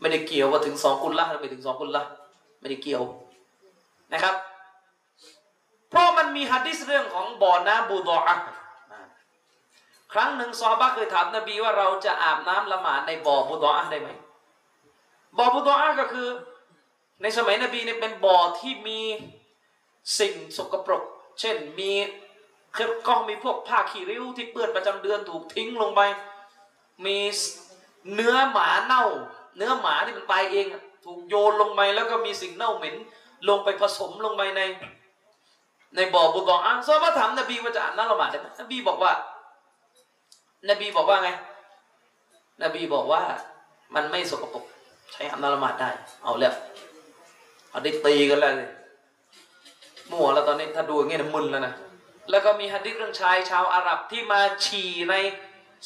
[0.00, 2.02] ไม่ได้เกี่ยวว่าถึงสองกุลละหรือไม่ถึงสองกุลละ
[2.60, 3.02] ไม่ได้เกี่ยว
[4.12, 4.34] นะครับ
[5.90, 8.36] เพราะมันมีฮัดดิสเรื่องของบ่อน้ำบูดออะ
[10.12, 14.08] ครั้งหนึ่งซอฮาบะเคยถามนบีว่าเราจะอาบน้ำละหมาดในบ่อบูดออะได้ไหม
[15.38, 16.28] บ่อบูดออะก็คือ
[17.22, 19.00] ในสมัยนบีเนี่ยเป็นบ่อที่มี
[20.18, 21.02] สิ่งสกปรก
[21.40, 21.92] เช่นมี
[22.76, 26.00] คือก็มีพวกผ้าขี้ริ้วที่เปื้อนประจำเดือนถูกทิ้งลงไป
[27.04, 27.18] มี
[28.14, 29.04] เนื้อหมาเน่า
[29.56, 30.66] เนื้อหมาที่มันตายเอง
[31.04, 32.94] ถูกโยนลงไปแล้วก็มีสิ่งเน่าเหม็น
[33.48, 34.60] ลงไปผสมลงไปใน
[35.96, 39.12] ในบ่อบุกองอะซอฮาบะห์ถามนบีว่าจะอาบน้ำละหมาดได้ไหมนบีบอกว่า
[40.68, 41.30] นบีบอกว่าไง
[42.62, 43.22] นบีบอกว่า
[43.94, 44.64] มันไม่สกปรก
[45.14, 45.90] ใช้อาบน้ำละหมาดได้
[46.24, 46.54] เอาแล้ว
[47.70, 48.70] เอาได้ตีกันแล้วเลย
[50.10, 51.74] มั่วแล้วตอนนี้ถ้าดูอย่างเงี้ยมึนแล้วนะ
[52.30, 55.14] แล้วก็มีฮัดดิษเรื่องชายชาวอาหรับที่มาฉี่ใน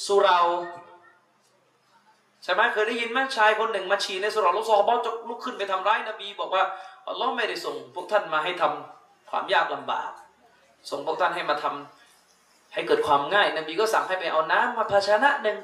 [0.07, 0.41] สุเรา
[2.45, 6.65] ใช่ไหมเคยได้ยินไหมชายคนหนึ่งมาฉี่ในสุเราแล้วซอฮาบะจะลุกขึ้นไปทำร้ายนบีบอกว่า
[7.09, 10.11] อัลลอฮ์ไม่ได้ส่งพวกท่านมาให้ทำความยากลำบาก
[10.91, 15.57] ส่งพวกท่านให้มาทำให้เกิดความง่าย นบีก็สั่งให้ไปเอาน้ำมาภาชนะหนึ่ง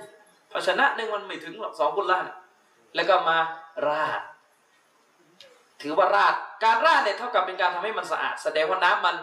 [0.53, 2.37] ภาชนะหนึ่งมันไม่ถึงหรอกสองกุลละนะ
[2.95, 3.39] แล้วก็มา
[3.89, 4.21] ราด
[5.83, 6.35] ถือว่าราด
[6.65, 9.17] การราดเนี่ยเท่ากับเป็นการทำให้มันสะอาด แสดงว่าน้ำมัน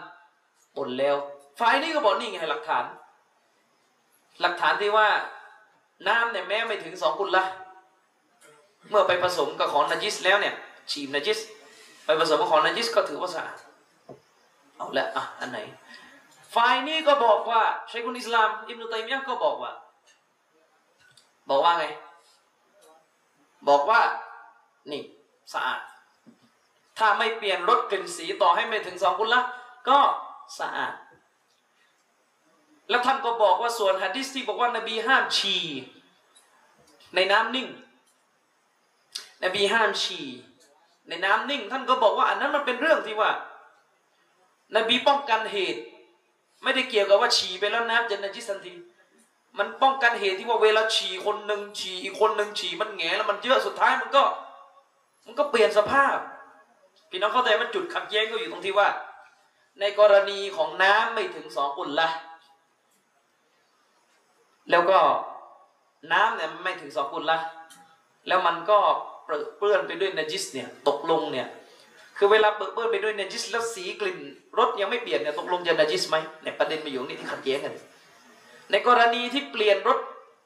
[0.76, 1.16] ปนแล้ว
[1.60, 2.84] ฝ่ายนี้ก็บอกนี่ไงหลักฐาน
[4.40, 5.08] หลักฐานที่ว่า
[6.08, 7.44] น้ำเนี่ยแม้ไม่ถึงสองกุลละ
[8.90, 10.54] เมื่อไปผสมกับของนาจิสแล้วเนี่ย
[10.90, 11.38] ฉีมนาจิส
[12.06, 13.56] ไปผสมกับของนาจิสก็ถือว่าสะอาด
[14.76, 15.58] เอาละอะอันไหน
[16.54, 19.72] ฝ่ายนี้ก็บอกว่าชัยคุนอิสลาม อิบนุตัยมียะก็บอกว่า
[21.50, 21.86] บอกว่าไง
[23.68, 24.00] บอกว่า
[24.90, 25.02] นี่
[25.52, 25.80] สะอาด
[26.98, 29.40] ถ้าไม่เปลี่ยนรสกลิ่นสีต่อให้ไม่ถึงสองกุลละ
[29.88, 29.98] ก็
[30.58, 30.94] สะอาด
[32.88, 35.64] แล้วท่านก็บอกว่าส่วนหะดิษที่บอกว่านบีห้ามฉี่
[37.14, 37.68] ในน้ำนิ่ง
[39.44, 40.26] นบีห้ามฉี่
[41.08, 43.30] ในน้ำนิ่ง ท่านก็บอกว่าอันนั้นมันเป็นเรื่องที่ว่า
[44.76, 45.80] นบีป้องกันเหตุ
[46.62, 48.74] ไม่ได้เกี่ยวกับว่าฉี่ไปแล้วน้ำจะนจิสันที
[49.58, 54.22] มันป้องกันเหตุที่ว่าเวลาฉี่คนหนึ่งฉี่อีกคนหนึ่งฉี่มันแงแล้วมันเยอะสุดท้ายมันก็
[55.26, 56.16] มันก็เปลี่ยนสภาพ
[57.10, 58.88] พี่น้องเข้าใจว่าจุดขัดแย้งก็อยู่ตรงที่ว่า
[59.80, 62.08] ในกรณีของน้ำไม่ถึงสองกุลละ
[64.70, 64.98] แล้วก็
[66.12, 67.38] น้ำเนี่ยไม่ถึงสองกุลละ
[68.28, 68.78] แล้วมันก็
[69.58, 71.48] เปื้อนไปด้วยนจิสเนี่ยตกลงเนี่ย
[72.18, 74.18] คือเวลาเปื้อนไปด้วยนจิสแล้วสีกลิ่น
[74.58, 77.74] รสยังไม่เปลี่ยนเนี่ยตกลงจะนจิสไหมเนี่ยประเด็นมาอยู่งนี้ที่ขัดแย้งกัน
[78.72, 79.98] ในกรณีที่เปลี่ยนรส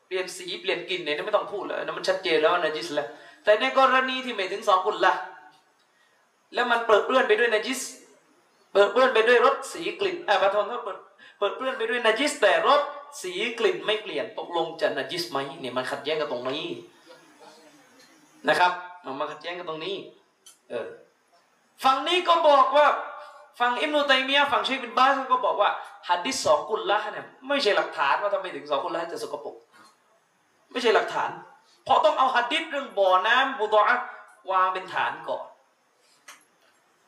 [0.07, 3.09] เปลี่ยนสีเปลี่ยนกลิ่นเนี่ยไม่ต้องพูดเลยนะมันชัดเจนแล้วว่านจิสแล้ว
[3.45, 5.15] แต่ในกรณีที่ไม่ถึงสองกุละ
[6.55, 7.81] แล้วมันเปิดเปื้อนไปด้วยนจิส
[8.73, 10.99] เปิดเปื้อนไปด้วยรสสีกลิ่นอ่าประทนโทษเปิด
[11.39, 12.81] เปิดเปื้อนไปด้วยนจิสแต่รส
[13.23, 16.67] สีกลิ่นไม่เปลี่ยนตกลงจะนจิสไหมเนี่ยมันขัดแย้งกันตรงนี้
[18.49, 18.73] นะครับ
[19.05, 19.97] มันมาขัดแย้งกันตรงนี้
[20.71, 20.89] เออ
[21.85, 22.87] ฝั่งนี้ก็บอกว่า
[23.59, 25.71] ฝั่งอิมนุตัยมียะฝั่งเชคบินบาสก็บอกว่า
[26.09, 29.57] หัดดิสสองกุลละเนี่ยไม่ใช่หลักฐานว่าทำไมถึงสองกุลละจะสกปรก
[30.73, 31.31] ไม่ใช่หลักฐาน
[31.85, 33.99] เพราะต้องเอาหัดดิสเรื่องบ่อน้ำบุตรอะ
[34.51, 35.45] วางเป็นฐานก่อน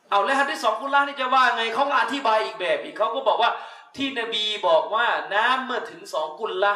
[0.09, 3.51] เอาแล้วฮัดดิสสองกุลละนี่จะว่าไงเขาก็อธิบายอีกแบบอีกเขาก็บอกว่า
[3.95, 6.73] ที่นบีบอกว่าน้ำเมื่อถึงสองกุลละ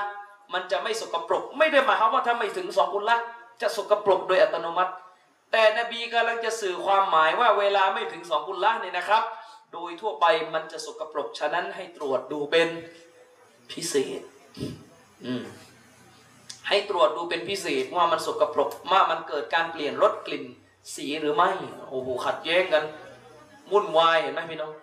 [0.54, 3.18] มันจะไม่สกปรก ไม่ได้หมายความว่าถ้าไม่ถึงสองกุลละ
[3.62, 4.94] จะสกปรกโดยอัตโนมัติ
[5.52, 9.24] แต่นบีกำลังจะสื่อความหมายว่าเวลาไม่ถึงสองกุลละเนี่ยนะครับ
[9.74, 12.70] โดยทั่วไปมันจะสกปรกฉะนั้นให้ตรวจดูเป็น
[13.72, 14.22] พิเศษ
[15.26, 15.44] อืม
[16.68, 20.46] ให้ตรวจดูเป็นพิเศษว่ามันสกปรกว่ามันเกิดการเปลี่ยนรสกลิ่น
[20.96, 21.50] สีหรือไม่
[21.90, 22.84] โอ้โหขัดแย้งกัน
[23.72, 24.74] วุ่นวายเห็นไหมพี่น้อง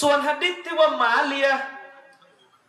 [0.00, 1.48] ส่วนฮัดดิษที่ว่าหมาเลีย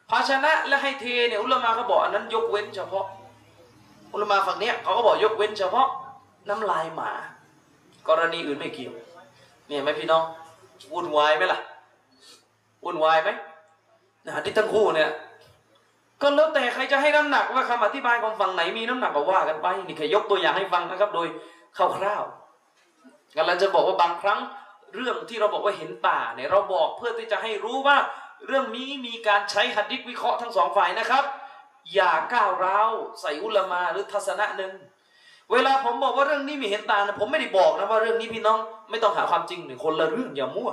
[0.10, 3.06] ภาชนะและให้เทเนี่ยอุลามาเขาบอกอันนั้นยกเว้นเฉพาะ
[4.14, 5.88] อุลามาฝั่งเนี้ยเขาก็บอกยกเว้นเฉพาะ
[6.50, 7.12] น้ำลายหมา
[8.08, 8.94] กรณีอื่นไม่เกี่ยว
[9.68, 10.24] เนี่ยไหมพี่น้อง
[10.92, 11.60] วุ่นวายไหมล่ะ
[12.84, 13.30] วุ่นวายไหม
[14.26, 15.10] นะฮัดดิษทั้งคู่เนี่ย
[16.22, 21.28] ก็แล้วแต่ใครจะให้น้ำหนักว่าคำอธิบายของฝั่งไหนมีน้ำหนักก็ว่ากันไปนี่แค่ยกตัวอย่างให้ฟังนะครับ โดย
[21.78, 24.40] คร่าวๆกันเราจะบอกว่าบางครั้ง
[24.96, 27.98] เรื่องที่เราบอกว่าเห็นต่าเนี่ยเราบอกเพื่อที่จะให้รู้ว่า
[28.48, 31.24] เรื่องนี้มีการใช้หัดดิษวิเคราะห์ทั้งสองฝ่ายนะครับ
[31.94, 32.92] อย่าก้าวร้าว
[33.22, 34.72] ใส่อุลมาหรือทัศนะหนึ่ง
[35.54, 38.58] เวลาผมบอกว่าเรื่องนี้มีเห็นต่างนะผมไม่ได้บอกนะว่าเรื่องนี้พี่น้อง
[38.90, 40.72] ไม่ต้องหาความจริงหนึ่งคนละเรื่องอย่ามั่ว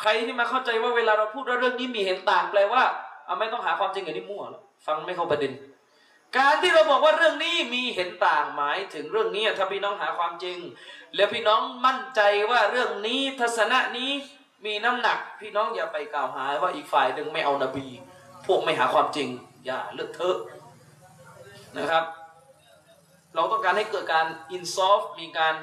[0.00, 2.82] ใครที่มาเข้าใจว่าเวลาเราพูดว่าเรื่องนี้มีเห็นต่างแปลว่า
[3.26, 5.52] เอาไม่ต้องหาความจริงอย่างนี้มั่วหรอกฟังไม่เข้าประเด็น
[6.36, 10.58] การที่เราบอกว่าเรื่องนี้มีเห็นต่างหมายถึงเรื่องนี้ถ้าพี่น้องหาความจริง
[11.14, 12.20] แล้วพี่น้องมั่นใจ
[12.50, 14.10] ว่าเรื่องนี้ทัศนะนี้
[14.66, 17.86] มีน้ำหนัก พี่น้องอย่าไปกล่าวหาว่าอีกฝ่ายหนึ่งไม่เอานบี
[18.46, 19.28] พวกไม่หาความจริง
[19.66, 20.38] อย่าเลือกเถอะ
[21.78, 22.04] นะครับ
[23.36, 25.54] เราต้องการให้เกิดการอินซอฟมีการ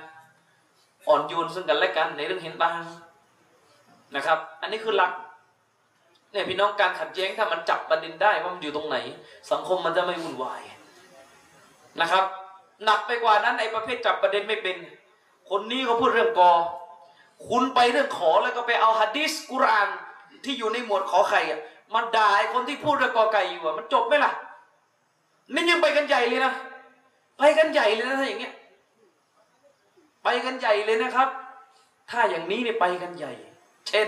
[1.08, 2.84] อ่อนโยนซึ่งกันและกันในเรื่องเห็นต่าง
[4.16, 5.12] นะครับ อันนี้คือหลัก
[6.32, 8.98] เนี่ยพี่น้องการขัดแย้งถ้ามันจับประเด็นได้ว่ามันอยู่ตรงไหน
[9.52, 10.62] สังคมมันจะไม่วุ่นวาย
[12.02, 12.24] นะครับ
[12.86, 14.78] หนักไปกว่านั้นไอ้ประเภทจับประเด็นไม่เป็น
[15.50, 16.52] คนนี้เขาพูดเรื่องกอ
[17.50, 19.90] คุณไปเรื่องขอแล้วก็ไปเอาฮะดิษกุราน
[20.44, 21.60] ที่อยู่ในหมวดขอไข่อะ
[21.94, 24.32] มาด่าไอ้คนที่พูดเรื่องกอไก่อยู่อะมันจบไหมล่ะ
[25.54, 26.54] นี่ยังไปกันใหญ่เลยนะ
[27.38, 28.54] ไปกันใหญ่เลยนะถ้าอย่างเงี้ย
[30.24, 31.30] ไปกันใหญ่เลยนะครับ
[32.10, 33.34] ถ้าอย่างนี้เนี่ยไปกันใหญ่
[33.90, 34.08] เช่น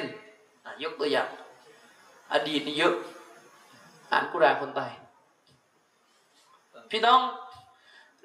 [0.84, 1.30] ยกตัวอย่าง
[2.34, 2.94] อดีตนี่เยอะ
[4.12, 4.92] อ่านกุรานคนตาย
[6.92, 7.22] พี่น้อง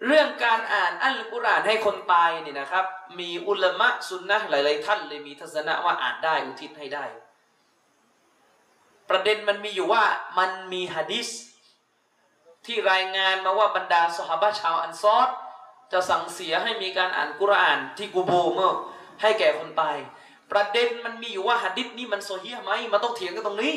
[0.07, 2.85] เรื่องการอ่านอัลกุรอานให้คนตายเนี่ยนะครับ
[3.19, 7.05] มีอุลมะซุนนะห์หลาย ๆ ท่านเลยมีทัศนะว่าอ่านได้อุทิศให้ได้
[9.11, 10.05] ประเด็นมันมีอยู่ว่า
[10.39, 11.29] มันมีฮะดิษ
[12.67, 15.29] ที่รายงานมาว่าบรรดาสหบะชาวอันซอด
[15.93, 18.75] จะสั่งเสียให้มีการอ่านกุรอานที่กูโบเมื่อ
[19.23, 19.97] ให้แก่คนตาย
[20.53, 23.77] ประเด็นมันมีอยู่ว่าหะดิษนี้มันโซเฮียไหมมันต้องเถียงกันตรงนี้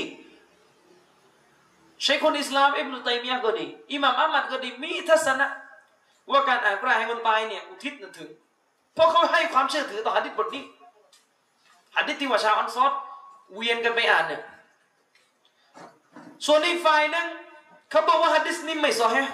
[2.01, 5.47] เชคคนอิสลามอิบนุตัยมียะก็ดีอิหม่ามอัมัดก็ดีมีทัศนะ
[6.31, 8.29] ว่าการอ่านกุรอานให้คนตายเนี่ยอุทิศนั่นถึง
[8.93, 10.63] เพราะเขาให้ความเชื่อถือต่อหะดิษบทนี้
[11.95, 12.91] หะดิษที่ว่าชาวอันซอด
[13.53, 14.41] เวียนกันไปอ่านเนี่ย
[16.45, 17.27] ส่วนอีกฝ่ายนึง
[17.93, 19.33] เขาบอกว่าหะดิษนี้ไม่ซอฮีฮ์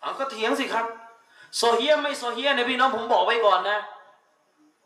[0.00, 0.86] เอาก็เถียงสิครับ
[1.62, 3.78] ซอฮีฮ์ไม่ซอฮีฮ์เนี่ยพี่น้องผมบอกไว้ก่อนนะ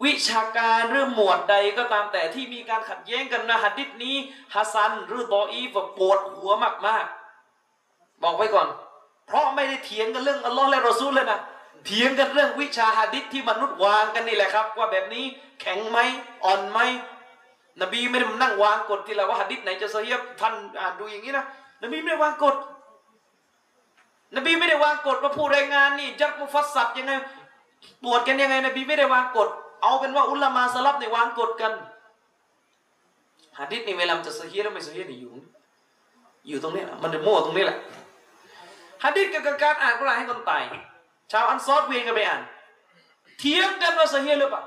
[0.04, 4.14] วิชาการเรื่องหมวดใดก็ตามแต่ที่มีการขัดแย้งกันนะหะดิษนี้
[4.54, 6.52] ฮัสซันหรือตออีฟปวดหัว
[6.86, 8.68] มากๆ บอกไว้ก่อน
[9.26, 11.40] เพราะไม่ได้เถียงกันเรื่องอัลลอฮ์และรอซูลเลยนะ
[11.86, 15.24] เถียงกันเรื่องวิชาหะดิษที่มนุษย์วางกันนี่แหละครับ ว่าแบบนี้
[15.60, 15.98] แข็งไหม
[16.44, 16.78] อ่อนไหม
[17.82, 21.44] นบีไม่ได้มานั่งวางกฎที่ละว่าหะดิษไหนจะซอฮีฮ์ท่านอ่านดูอย่างนี้นะ
[21.82, 22.54] นบีไม่ได้วางกฎ
[24.34, 27.12] นบีไม่ได้วางกฎว่าผู้รายงานนี่จักมุฟัสซัดยังไง
[28.04, 29.48] ตรวจกันยังไง นบีไม่ได้วางกฎ
[29.82, 31.72] เอาเป็นว่าอุลามาสลับในวางกฎกัน
[33.58, 35.32] หะดิษนี่เวลามจะซอฮีฮ์แล้วไม่ซอฮีฮ์นี่อยู่
[36.48, 37.78] อยู่ตรงนี้แหละมันจะมั่วตรงนี้แหละ
[39.04, 40.62] ฮะดิษเกี่ยวกับการอ่านกุรอานให้คนตาย
[41.32, 42.42] ชาวอันซอดเวียนกันไปอ่าน
[43.38, 44.62] เถียงกันว่าสฮีหรือเปล่า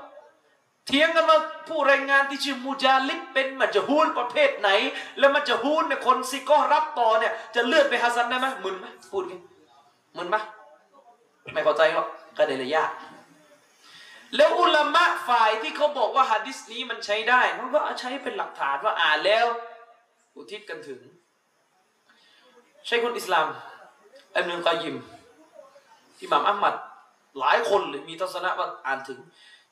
[0.86, 1.38] เถียงกันว่า
[1.68, 4.68] ผู้รายงานที่ชื่อมูจาลิดเป็นมัจฮูลประเภทไหน
[5.18, 9.40] แล้วมัจฮูลเนี่ยคนซิกอรับต่อเนี่ยจะเลือนไปฮัสซันได้ไหมมึนไหมพูดกัน
[10.16, 10.36] มึนไหม
[11.52, 12.06] ไม่เข้าใจหรอก
[12.36, 12.90] ก็ได้เลยยาก
[14.36, 19.46] แล้วอุลามะฝ่ายที่เขาบอกว่าฮะดิษนี้มันใช้ได้เขาก็ใช้เป็นหลักฐานว่าอ่านแล้ว
[20.36, 21.00] อุทิศกันถึง
[22.86, 23.46] ใช่คนอิสลาม
[24.36, 24.96] อิบนุลกอยยิม
[26.22, 26.74] อิหม่ามอัมมัด
[27.38, 29.18] หลายคนเลยมีทัศนะว่าอ่านถึง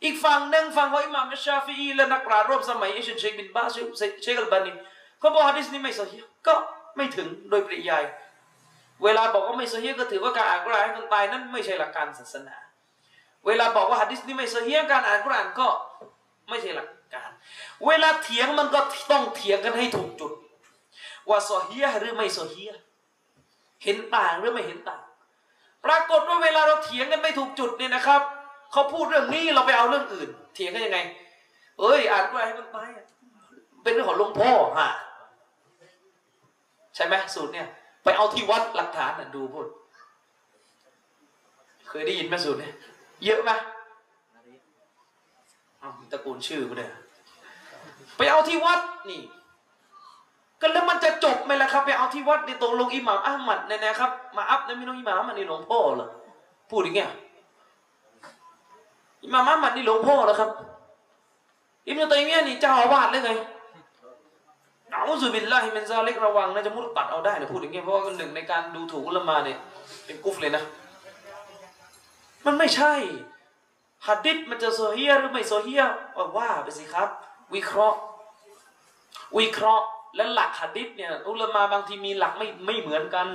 [0.04, 3.86] อีกฝั่งหนึ่งฝั่งของอิหม่ามอัชชาฟีอีและนักปราชญ์ร่วมสมัยเชนเชคบินบาเชค
[4.22, 4.72] เชคอัลบานี
[5.18, 6.54] เขาบอกฮะดิษนี้ไม่สฮีฮ์ก็
[6.96, 8.04] ไม่ถึงโดยปริยาย
[9.04, 12.56] เวลาบอกว่าไม่สฮีฮ์ก็ถือว่าการอ่านกุรอานให้คนตายนั้นไม่ใช่หลักการศาสนา
[13.46, 15.66] เวลาบอกว่าฮะดิษนี้ไม่สฮีฮ์การอ่านกุรอานก็
[16.48, 17.30] ไม่ใช่หลักการ
[17.86, 18.80] เวลาเถียงมันก็
[19.10, 20.32] ต้องเถียงกันให้ถูกจุด
[21.28, 22.80] ว่าสฮีฮ์หรือไม่สฮีฮ์
[23.84, 25.02] เห็นต่างหรือไม่เห็นต่าง
[25.84, 28.22] ปรากฏว่าเวลาเราเถียงกันไม่ถูกจุดเนี่ยนะครับ
[28.72, 30.98] เขาพูดเรื่องนี้เราไปเอาเรื่องอื่น เถียงกันยังไง
[31.80, 32.88] เอ้ย อ่านกุรอานให้มันตาย
[33.82, 34.88] เป็นเรื่องของหลวงพ่อฮะ
[36.94, 37.68] ใช่ไหมสูตรเนี่ย
[38.08, 39.66] ไปเอาที่วัดหลักฐานน่ะดูพูด
[41.88, 42.74] เคยได้ยินไหมสูตรเนี่ย
[43.24, 43.50] เยอะไหม
[45.78, 46.92] เอาตระกูลชื่อมาเนี่ย
[48.16, 48.80] ไปเอาที่วัด
[49.10, 49.22] นี่
[50.60, 56.08] ก็แล้วมันจะจบไหมล่ะครับ ไปเอาที่วัดในตรงลงอิหม่ามอัลมัดเนี่ยนะครับ มาอัพในมินองอิหม่ามมันนี่หลวงพ่อเหรอ
[56.70, 57.10] พูดอย่างเงี้ย
[59.22, 60.50] อิหม่ามอะหมัดนี่หลวงพ่อเหรอครับ
[61.86, 63.30] อิบนุตัยมียะนี่เจ้าอาวาสเลยไง
[64.92, 69.58] أعوذ بالله من ذلك ระวังนะจะมุรตัดเอาได้นะพูดอย่างเงี้ยเพราะว่าหนึ่งในการดูถูกอุลมาเนี่ย
[70.06, 70.62] เป็นกุฟร์เลยนะ
[72.46, 72.94] มันไม่ใช่
[74.06, 75.84] หะดิษมันจะซอเฮียหรือไม่ซอเฮีย
[76.36, 77.08] ว่าไปสิครับ
[77.54, 77.98] วิเคราะห์
[79.38, 79.86] วิเคราะห์
[80.16, 83.28] และหลักหะดิษเนี่ยอุลมาบางทีมีหลักไม่ไม่เหมือนกัน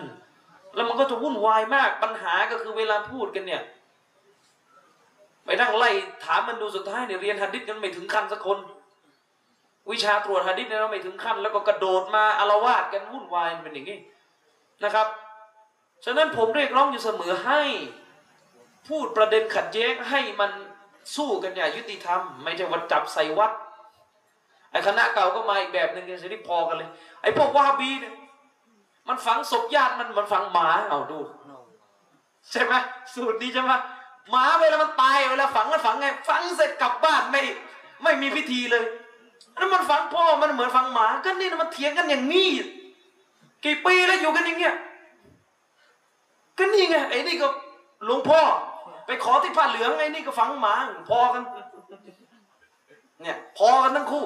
[0.76, 3.62] แล้วมันก็จะวุ่นวายมากปัญหาก็คือเวลาพูดกันเนี่ย
[5.46, 5.90] ไปนั่งไล่
[6.24, 8.58] ถามมันดูสุดท้ายเนี่ยเรียนหัดดิษกันไม่ถึงขั้นสักคน
[9.92, 14.00] วิชาตรวจหัดดิษเนี่ยเราไม่ถึงขั้น แล้วก็กระโดดมาอารวาสกันวุ่นวายเป็นอย่างนี้
[14.84, 15.08] นะครับ
[16.06, 17.62] ฉะนั้นผมเรียกร้องอยู่เสมอให้
[18.90, 20.52] พูดประเด็นขัดแย้งให้มัน
[21.16, 23.52] สู้กันอย่างยุติธรรม ไม่ใช่ว่าจับใส่วัด
[24.72, 26.90] ไอ้คณะเก่าก็มาอีกแบบหนึ่งจะได้พอกันเลย
[27.22, 28.14] ไอ้พวกวาฮบีเนี่ย
[29.08, 31.20] มันฝังศพญาติมันมันฝังหมาเอาดู
[32.52, 32.74] ใช่ไหม
[33.14, 33.72] สูตรนี้ใช่ไหม
[34.30, 37.42] หมาเวลามันตายเวลาฝังมันฝังไง ฝังเสร็จกลับบ้านไม่
[38.04, 38.84] ไม่มีพิธีเลย
[39.58, 42.50] แล้วมันฝังพ่อมันเหมือนฝังหมาก็นี่มันเถียงกันอย่างนี้
[43.66, 44.76] กี่ปีแล้วอยู่กันอย่างเงี้ย
[46.58, 47.48] ก็นี่ไงไอ้นี่ก็
[48.06, 48.42] หลวงพ่อ
[49.06, 50.74] ไปขอที่ผ้าเหลืองไอ้นี่ก็ฝังหมา
[51.10, 51.44] พอกัน
[53.22, 54.26] เนี่ย พอกันทั้งคู่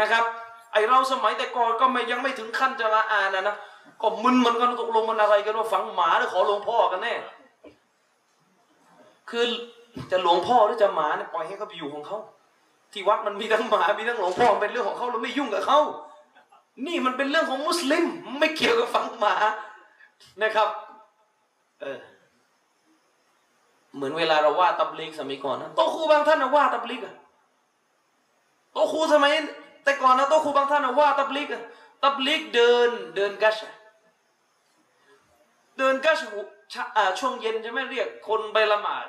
[0.00, 0.24] นะครับ
[0.72, 3.56] ไอเราสมัยแต่ก่อนก็ไม่ยังไม่ถึงขั้นจะมาอ่านะนะ
[4.02, 7.14] ก็มึนเหมันกันตกลงมันอะไรกันว่าฝังหมาหรือขอหลวงพ่อกันแน่
[9.30, 9.44] คือ
[10.10, 12.18] จะหลวงพ่อหรือจะหมาเนี่ยปล่อยให้เขาไปอยู่ของเขา
[12.94, 15.80] ที่วัดมันมีทั้งหมา มีทั้งหลวงพ่อเป็นเรื่องของเขาเราไม่ยุ่งกับเขา
[16.86, 18.04] นี่มันเป็นเรื่องของมุสลิม
[18.38, 19.34] ไม่เกี่ยวกับฝังหมา
[20.42, 20.68] นะครับ
[21.80, 21.98] เออ
[23.94, 27.14] เหมือนเวลาเราว่าตับลิกสมัยก่อนนะโตครูบางท่านนะว่าตับลิกอะ
[28.72, 29.32] โตครูสมัย
[29.84, 31.62] แต่ก่อนนะโตครูบางท่านนะว่าตับลิกอะ
[32.02, 33.56] ตับลิกเดินเดินกัช
[35.78, 36.18] เดินกัช
[37.18, 39.04] ช่วงเย็นใช่ไหมเรียกคนไปละหมาด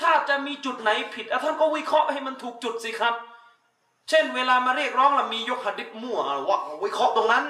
[0.00, 3.14] ถ้าจะมีจุดไหนผิดอะท่านก็วิเคราะห์ให้มันถูกจุดสิครับ
[4.08, 6.18] เช่น เวลามาเรียกร้องละมียกหะดิษมั่ว
[6.48, 7.44] ว่าวิเคราะห์ตรงนั้น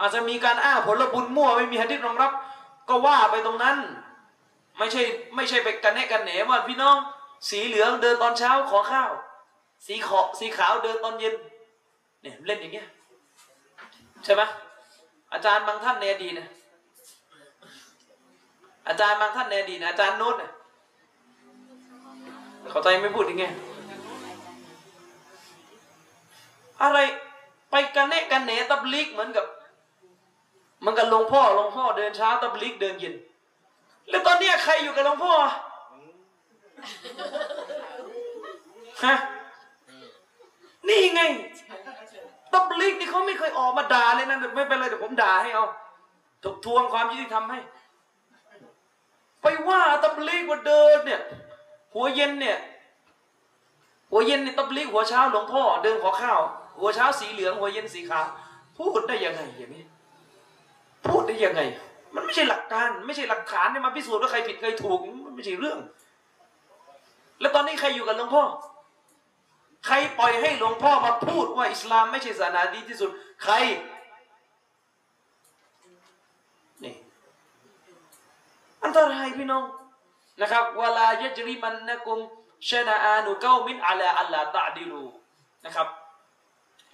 [0.00, 2.32] อาจจะมีการอ้างผลบุญมั่วไม่มีหะดิษรองรับ
[2.88, 3.76] ก็ว่าไปตรงนั้น
[4.78, 5.02] ไม่ใช่
[5.34, 6.96] ไม่ใช่ไปกันแน่กันแหนว่าพี่น้อง
[7.48, 9.10] สีเหลืองเดินตอนเช้าขอข้าว
[9.86, 11.34] สีขอสีขาวเดินตอนเย็น
[12.22, 12.88] เนี่ยเล่นอย่างเงี้ย
[14.24, 14.42] ใช่ไหม
[15.32, 16.48] อาจารย์บางท่านในอดีตนะ
[18.88, 20.50] อาจารย์บางท่านในอดีตนะอาจารย์โน้ตนะ
[22.70, 23.54] เขาใจไม่พูดอย่างเงี้ย
[26.82, 26.98] อะไร
[27.70, 29.46] ไปกันแน่กันแหนตับลิกเหมือนกับ
[30.84, 33.14] มันกับหลวงพ่อหลวงพ่อเดินช้าตับลิกเดินเย็น
[34.10, 35.32] แล้วตอนนี้ใครอยู่กับหลวงพ่อ
[39.04, 39.16] ฮะ
[40.88, 41.22] นี่ไง
[42.52, 45.66] ตับลิกนี่เขาไม่เคยออกมาด่าเลยนะไม่เป็นไรเดี๋ยวผมด่าให้เอา
[46.44, 47.60] ทบทวงความยุติธรรมให้
[49.42, 51.20] ไปว่าตับลิกว่าเดินเนี่ย
[51.94, 52.58] หัวเย็นเนี่ย
[54.10, 56.40] หัวเย็นเนี่ยตับลิกหัวเช้าหลวงพ่อเดินขอข้าว
[56.80, 58.26] หัวเช้าสีเหลืองหัวเย็นสีขาว
[58.78, 59.84] พูดได้ยังไงอย่างนี้
[61.06, 61.60] พูดได้ยังไง
[62.14, 65.78] มันไม่ใช่หลักการ ไม่ใช่หลักฐานที่ยมาพิสูจน์ว่าใครผิดใครถูกมันไม่ใช่เรื่อง
[67.40, 68.44] แล้วตอนนี้ใครอยู่กับหลวงพ่อ
[69.86, 73.10] ใครปล่อยให้หลวงพ่อมาพูดว่าอิสลามไม่ใช่ศาสนาดีที่สุด
[73.42, 73.54] ใคร
[76.84, 76.94] นี่
[78.84, 79.64] อันตรายพี่น้อง
[80.40, 82.18] นะครับวลายจริมันนะกุม
[82.70, 85.02] ชนะอานุเก้ามินอาลาอัลลาตะดิลู
[85.64, 85.88] นะครับ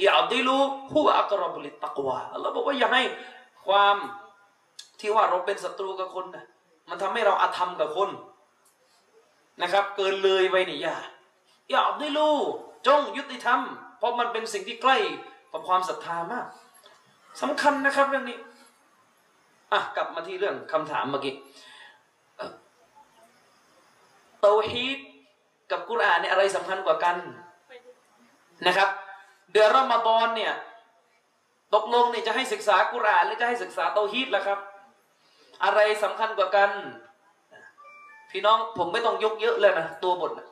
[0.02, 0.56] อิอัดิลู
[0.92, 3.02] ฮุวอักรบุลิตตักวาอัลลอฮ์บอกว่าอย่าให้
[3.66, 3.96] ความ
[5.00, 6.44] ที่ว่าเราเป็นศัตรูกับคนนะ
[6.88, 8.10] มันทำให้เราอาธรรมกับคน
[9.62, 10.96] นะครับ เกินเลยไปนี่อย่า
[11.70, 12.36] อย่าด้รู้
[12.86, 13.60] จงยุติธรรม
[13.98, 14.98] เพราะมันเป็นสิ่งที่ใกล้
[15.52, 16.46] กับความศรัทธามาก
[17.42, 18.38] สำคัญนะครับเรื่องนี้
[19.72, 21.34] อะกลับมาที่เรื่องคำถามเมื่อกี้
[24.40, 24.98] เตาฮีด
[25.70, 27.16] กับกุรอานเนี่ยอะไรสำคัญกว่ากัน
[28.66, 28.88] นะครับ
[29.52, 30.52] เดือนรอมฎอนเนี่ย
[31.74, 34.58] ตกลงเนี่ยจะให้ศึกษากุรอานหรือจะให้ศึกษาเตาฮีดล่ะครับ
[35.64, 36.70] อะไรสำคัญกว่ากัน
[38.30, 40.48] พี่น้องผมไม่ต้องยกเยอะเลยนะตัวบทนะ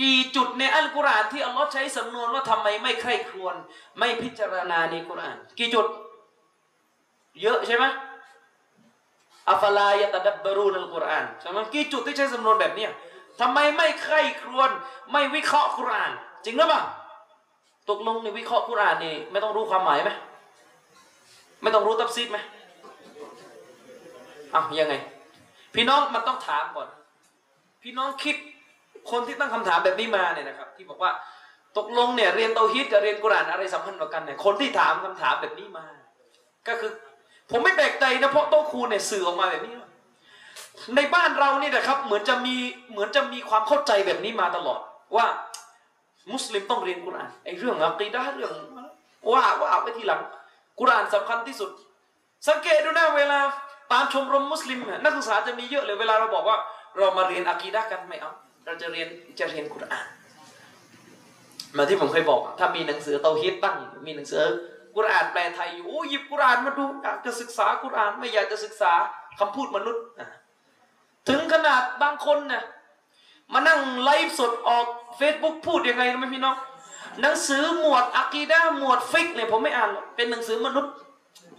[0.00, 3.54] กี่จุดในอัลกุรอานที่อัลลอฮ์ใช้สำนวนว่าทำไมไม่ใคร่ครวญ
[3.98, 5.86] ไม่พิจารณาในกุรอาน กี่จุด
[7.42, 7.84] เยอะใช่ไหม
[9.50, 12.90] อัฟลายะตะดับบรูนัลกุรอานใช่ไหมกี่จุดที่ใช้สำนวนแบบเนี้ย
[13.40, 14.70] ทำไมไม่ใคร่ครวญ
[15.12, 16.12] ไม่วิเคราะห์กุรอาน
[16.44, 16.82] จริงหรือเปล่า
[17.90, 20.10] ตกลงในวิเคราะห์กุรอานนี่ไม่ต้องรู้ความหมายไหม
[21.62, 22.38] ไม่ต้องรู้ตัฟซีดไหม
[24.54, 24.94] อ้าวยังไง
[25.74, 26.88] พี่น้องมันต้องถามก่อน
[27.82, 28.36] พี่น้องคิด
[29.10, 31.10] คนที่ตั้งคำถามแบบนี้มาเนี่ยนะครับ ที่บอกว่า
[31.78, 35.84] ตกลงเนี่ยเรียนเตาฮีดกับเรียนกุรอานอะไรสำคัญกว่ากันเนี่ยคนที่ถามคำถามแบบนี้มา
[36.68, 36.90] ก็คือ
[37.50, 39.72] ผมไม่แปลกใจนะเพราะโต๊ะครูเนี่ยสื่อออกมาแบบนี้
[40.96, 42.56] ในบ้านเรานี่นะครับ เหมือนจะมี
[42.90, 44.80] เหมือนจะมีความเข้าใจแบบนี้มาตลอด
[45.16, 45.26] ว่า
[46.32, 48.52] มุสลิมต้องเรียนกุรอานไอ้เรื่องอะกีดะเรื่อง
[49.32, 50.20] ว่าว่าไปทีหลัง
[50.78, 51.70] กุรานสำคัญที่สุด
[52.48, 53.38] สังเกตดูนะเวลา
[53.92, 56.56] ตามชมรมมุสลิมนักศึกษาจะมีเยอะเลยเวลาเราบอกว่า
[56.96, 58.32] เรามาเรียนอะกีดะกันไม่เอา
[58.64, 59.08] เราจะเรียน
[59.40, 60.06] จะเรียนกุราน
[61.76, 64.42] มาที่ผมเคยบอก ถ้ามีหนังสือเตาฮีดตั้ง มีหนังสือ
[64.96, 68.92] กุรอานแปลไทยอยู่โอ้หยิบกุรอานมาดูอยากจะศึกษากุรอานไม่อยากจะศึกษา
[69.38, 70.04] คำพูดมนุษย์
[71.28, 72.64] ถึงขนาดบางคนเนี่ย
[73.52, 74.86] มานั่งไลฟ์สดออก
[75.18, 76.56] Facebook พูดยังไงไหมพี่น้อง
[77.20, 80.92] หนังสือหมวดอะกีดะห์หมวดฟิกเนี่ยผมไม่อ่านหรอกเป็นหนังสือมนุษย์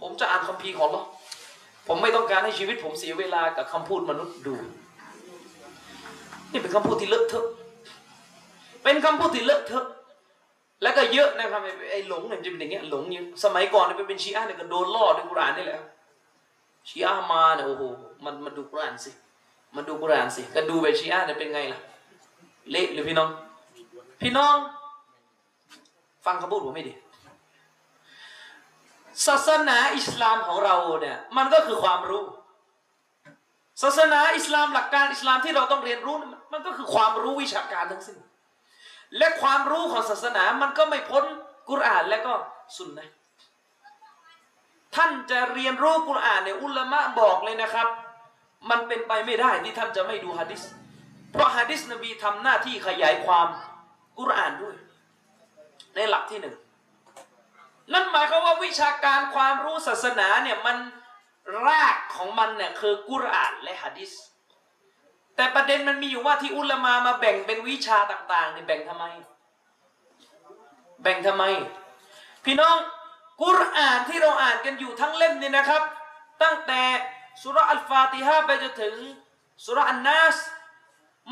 [0.00, 1.02] ผมจะอ่านคัมภีร์ของเรา
[1.88, 4.54] ผมไม่ต้องการให้ชีวิตผมเสียเวลากับคำพูดมนุษย์ดู
[6.52, 7.46] นี่เป็นคำพูดที่เลอะเทอะ
[8.82, 9.86] เป็นคำพูดที่เลอะเทอะ
[10.82, 11.60] แล้วก็เยอะนะครับ
[11.90, 15.80] ไอ้หลงเนี่ยจะเป็นอย่างเงี้ยหลงยู่สมัยก่อนเนี่ยไปเป็นชีอะห์เนี่ยก็โดนล่อด้วยกุรานนี่แหละ
[16.88, 17.82] ชีอะห์มาเนี่ยโอ้โห
[18.24, 19.10] มันมันดูกุรานสิ
[19.76, 21.80] มันดูกุรานสิก็ดูไปชีอะห์เนี่ยเป็นไงล่ะ
[22.70, 23.28] เละเลยพี่น้อง
[24.22, 24.56] พี่น้อง
[26.24, 26.92] ฟังคำพูดผมไม่ดี
[29.26, 32.24] ศาสนาอิสลามของเราเนี่ยมันก็คือความรู้
[33.82, 36.16] ศาสนาอิสลามหลักการอิสลามที่เราต้องเรียนรู้
[36.52, 38.18] มันก็คือความรู้วิชาการทั้งสิ้น
[39.16, 41.24] และความรู้ของศาสนามันก็ไม่พ้น
[41.70, 42.32] กุรอานและก็
[42.76, 43.08] สุนนะ
[44.94, 47.88] ท่านจะเรียนรู้กุรอานเนี่ยอุลามะบอกเลยนะครับ
[48.70, 50.62] มันเป็นไปไม่ได้ที่ท่านจะไม่ดูฮะดิษ
[51.32, 53.46] เพราะฮะดิษนบีทำหน้าที่ขยายความ
[54.18, 54.74] กุรอานด้วย
[55.94, 56.56] ในหลักที่หนึ่ง
[57.92, 60.76] นั่นหมายความว่าวิชาการความรู้ศาสนาเนี่ยมัน
[61.66, 64.10] รากของมันเนี่ยคือกุรอานและฮะดิษ
[65.38, 69.04] แต่ประเด็นมันมีอยู่ว่าที่อุลามามาแบ่งเป็นวิชาต่างๆเนี่ยแบ่งทำไม
[71.02, 71.44] แบ่งทำไม
[72.44, 72.76] พี่น้อง
[73.42, 75.82] กุรอานที่เราอ่านกันอยู่ทั้งเล่มเนี่ยนะครับ
[76.42, 76.82] ตั้งแต่
[77.42, 78.94] สุราะห์อัลฟาติฮะไปจนถึง
[79.64, 80.36] สุราะห์อันนัส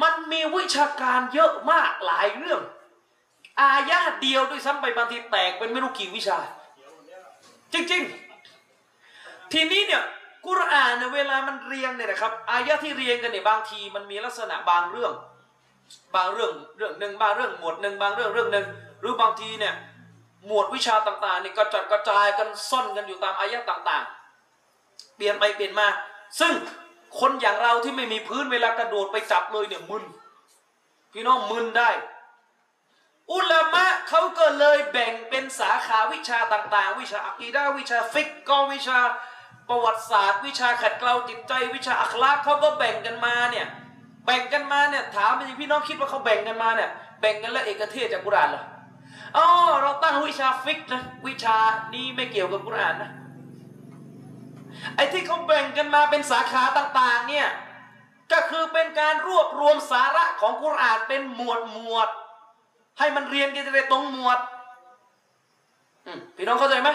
[0.03, 2.61] มันมีวิชาการเยอะมากหลายเรื่อง
[3.61, 6.39] อายะเดียวด้วยซ้ำไปบางทีแตกเป็นไม่รู้กี่วิชา
[7.73, 8.03] จริง
[8.79, 10.03] ๆ ทีนี้เนี่ย
[10.47, 15.13] กุรอานเนี่ยเวลามันเรียงเนี่ยนะครับอายะที่เรียงกันเนี่ยบางทีมันมีลักษณะบางเรื่อง
[16.17, 18.67] บางเรื่องเรื่องหนึ่งบางเรื่องหมวดหนึ่งบางเรื่องเรื่องหนึ่ง
[19.01, 19.75] หรือบางทีเนี่ย
[20.47, 25.89] หมวดวิชาต่างๆนี่กระจัดกระจายกันซ่อนกันอยู่ตามอายะต่างๆ เปลี่ยนไปเปลี่ยนมา
[26.41, 26.53] ซึ่ง
[27.21, 30.05] คนอย่างเราที่ไม่มีพื้นเวลากระโดดไปจับเลยเนี่ยมึน
[31.13, 31.91] พี่น้องมึนได้
[33.33, 38.99] อุลามะเขาก็เลยแบ่งเป็นสาขาวิชาต่างๆ วิชาอะกีดะห์วิชาฟิกก็วิชา
[39.69, 43.67] ประวัติศาสตร์ วิชาขัดเกลาจิตใจ วิชาอัคลากเขาก็แบ่งกันมาเนี่ย
[44.27, 46.91] แบ่งกันมาเนี่ยถามจริงพี่น้องคิดว่าเขาแบ่งกันมาเนี่ย
[47.21, 48.65] แบ่งกันแล้วเอกเทศจากกุรานเหรอ
[49.37, 49.47] อ๋อ
[49.83, 51.57] เราตั้งวิชาฟิกนะวิชา
[51.95, 53.11] นี้ไม่เกี่ยวกับกุรานนะ
[54.97, 57.49] ไอ้ที่เขาแบ่งกันมาเป็นสาขาต่างๆเนี่ย
[58.33, 62.09] ก็คือเป็นการรวบรวมสาระของกุรานเป็นหมวดหมวด
[62.99, 64.39] ให้มันเรียนกันจะได้ตรงหมวด
[66.37, 66.91] พี่น้องเข้าใจไหม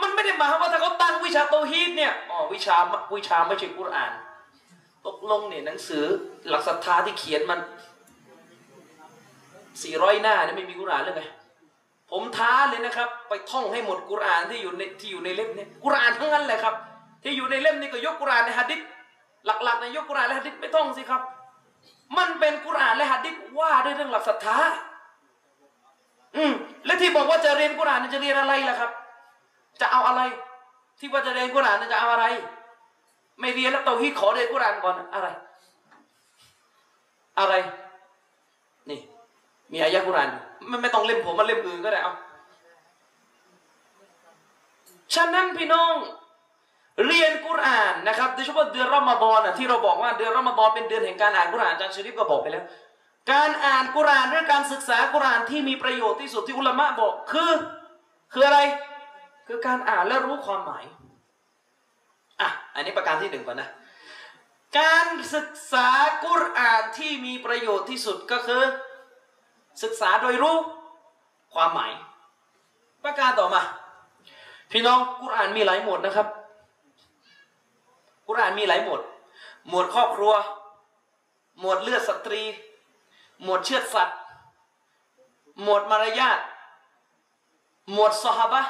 [0.00, 2.76] มันไม่ได้หมายว่าถ้าเขาตั้งวิชาโตฮีดเนี่ยอ๋อวิชา
[3.14, 4.12] วิชาไม่ใช่กุรอาน
[5.06, 6.04] ตกลงเนี่ยหนังสือ
[6.48, 7.60] หลักศรัทธาที่เขียนมัน
[9.82, 11.22] สี่ร้อยหน้าเนี่ยไม่มีกุรอานเลยไง
[12.10, 16.74] ผมท้าเลยนะครับ ไปท่องให้หมดกุรอานที่อยู่ในที่อยู่ในเล่มเนี่ยกุรอานทั้งนั้นแหละครับ
[17.22, 18.80] ที่อยู่ในเล่มนี้ก็ยกกุรอานในหะดิษ
[19.46, 21.22] หลักๆในยกกุรอานและหะดิษไม่ต้องสิครับ
[22.18, 24.56] มันเป็นกุรอานและหะดิษว่าด้วยเรื่องหลักศรัทธา
[26.36, 26.52] อืม
[26.86, 28.90] และที่บอกว่าจะเรียนกุรอานจะเรียนอะไรล่ะครับ
[29.80, 30.22] จะเอาอะไร
[30.98, 32.26] ที่ว่าจะเรียนกุรานจะเอาอะไร
[33.40, 35.28] ไม่เรียนแล้วเตาฮีขอเรียนกุรานก่อนอะไร
[37.38, 37.54] อะไร
[38.90, 39.00] นี่
[39.72, 40.28] มีอายะกุราน
[40.68, 42.12] ไม่ไม่ต้องเล่มผมมาเล่มอื่นก็ได้เอา
[45.14, 45.94] ฉะนั้นพี่น้อง
[47.06, 52.64] เรียนกุรานนะครับโดยเฉพาะเดือนรอมฎอนนะที่เราบอกว่าเดือนรอมฎอนเป็นเดือนแห่งการอ่านกุรานอาจารย์ชริฟก็บอกไปแล้ว
[53.32, 57.52] การอ่านกุรานหรือการศึกษากุรานที่มีประโยชน์ที่สุดที่อุลามะบอกคือ
[58.32, 58.60] คืออะไร
[59.54, 60.84] คือการอ่านและรู้ความหมาย
[62.40, 63.68] อะ อันนี้ประการที่หนึ่งก่อนนะ
[64.78, 65.88] การศึกษา
[66.24, 68.62] กุรอานที่มีประโยชน์ที่สุดก็คือ
[69.82, 70.56] ศึกษาโดยรู้
[71.54, 71.92] ความหมาย
[73.04, 73.62] ประการต่อมา
[74.70, 76.28] พี่น้องกุรอานมีหลายหมวดนะครับ
[78.26, 79.00] กุรอานมีหลายหมวด
[79.68, 80.32] หมวดครอบครัว
[81.60, 82.42] หมวดเลือดสตรี
[83.42, 84.18] หมวดเชือดสัตว์
[85.62, 86.38] หมวดมารยาท
[87.92, 88.62] หมวดสหบะ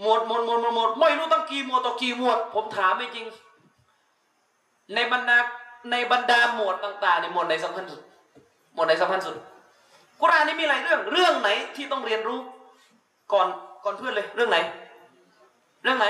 [0.00, 3.26] หมวดหมดหมดหมดหมดไม่รู้ตั้งกี่หมวดต่อกี่หมวด ผมถามไม่จริง
[4.94, 5.38] ในบรรดา
[5.90, 8.00] ในบรรดาหมวดต่างๆในหมวดไหนสำคัญสุด
[8.74, 9.36] หมวดไหนสำคัญสุด
[10.20, 12.38] กุรานนี่มีหลายเรื่อง เรื่องไหนที่ต้องเรียนรู้
[13.32, 13.46] ก่อน
[13.84, 14.58] ก่อนเพื่อนเลย เรื่องไหน
[15.82, 16.06] เรื่องไหน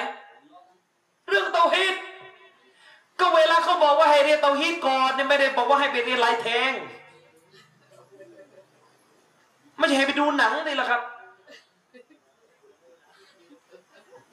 [1.28, 1.94] เรื่องเตาฮีด
[3.20, 6.72] ก็เวลาเขาบอกว่าให้เรียนเตาฮีดก่อนเนี่ยไม่ได้บอกว่าให้ไปเรียนลายแทง
[9.78, 11.00] ไม่ใช่ให้ไปดูหนังนี่แหละครับ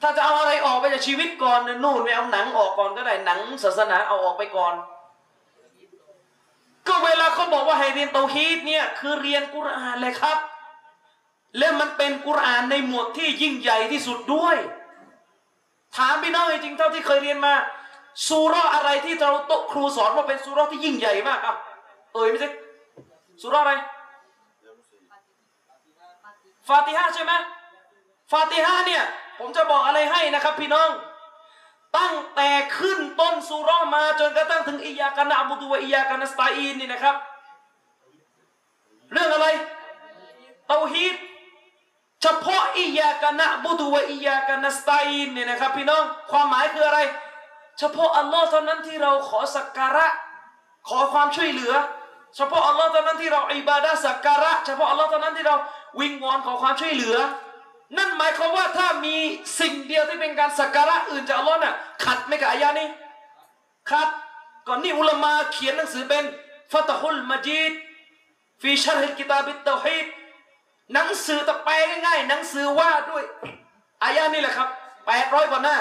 [0.00, 4.74] ถ้าจะเอาอะไรออกไปจากชีวิตก่อนนู่นไม่เอาหนังออกก่อนก็ได้หนังศาสนาเอาออกไปก่อน
[6.88, 10.38] ก็เวลาเขาบอกว่าให้เรียนเตาฮีดเนี่ยคือเรียนกุรอานเลยครับ
[11.58, 14.56] และมันเป็นกุรอานในหมวดที่ยิ่งใหญ่ที่สุดด้วย
[15.96, 17.54] ถามพี่น้องจริงเท่าที่เคยเรียนมา
[18.26, 21.54] ซูราอะไรที่เราโต๊ะครูสอนว่าเป็นซูราที่ยิ่งใหญ่มากอะ
[22.14, 22.48] เอ่ยไม่ใช่
[23.42, 23.72] ซูราอะไร
[26.68, 27.32] ฟาติฮะใช่ไหม
[28.30, 29.04] ฟาติฮะเนี่ย
[29.40, 30.90] ผมจะบอกอะไรให้นะครับ พี่น้อง
[31.98, 37.16] ตั้งแต่ขึ้นต้นสุรมาจนกระทั่งถึงอิยากันนะบุตุวะอิยากันนัสตาอีนนี่นะครับ
[39.12, 39.46] เรื่องอะไร
[40.68, 41.14] เตาฮีด
[42.22, 47.00] เฉพาะอิยากันนะบุตุวะอิยากันนัสตาอีนเนี่ยนะครับพี่น้องความหมายคืออะไร
[47.78, 50.06] เฉพาะอัลลอฮ์เท่านั้นที่เราขอสักการะ
[50.88, 51.72] ขอความช่วยเหลือ
[52.36, 55.56] เฉพาะอัลลอฮ์เท่านั้นที่เราอิบาดะสักการะ เฉพาะอัลลอฮ์เท่านั้นที่เรา
[56.00, 57.16] วิงวอนขอความช่วยเหลือ
[57.96, 59.16] นั่นหมายความว่าถ้ามี
[59.60, 62.88] สิ่งเดียวที่เป็นการสักการะอื่นจากอัลลอฮ์น่ะขัดไหม่กับอายะนี้
[63.90, 64.08] ขัด
[64.66, 66.24] ก่อนนี่อุลามาเขียนหนังสือเป็น
[66.72, 67.72] ฟัตฮุลมาจีด
[68.60, 70.06] ฟีชัรฮิลกิตาบิตเตฮีด
[70.92, 71.74] หนังสือต่แปล
[72.06, 73.24] ง่ายๆหนังสือว่าด้วย
[74.04, 74.68] อายะนี่แหละครับ
[75.06, 75.76] แปดร้อยกว่าหน้า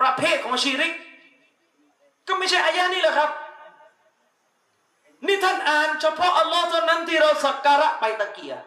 [0.00, 0.92] ประเภทของชีริก
[2.28, 3.30] ก็ไม่ใช่อายะนี่แหละครับ
[5.26, 8.64] นี่ท่านอ่านเฉพาะอัลลอฮ์เท่านั้นที่เราสักการะไปตะเกียร์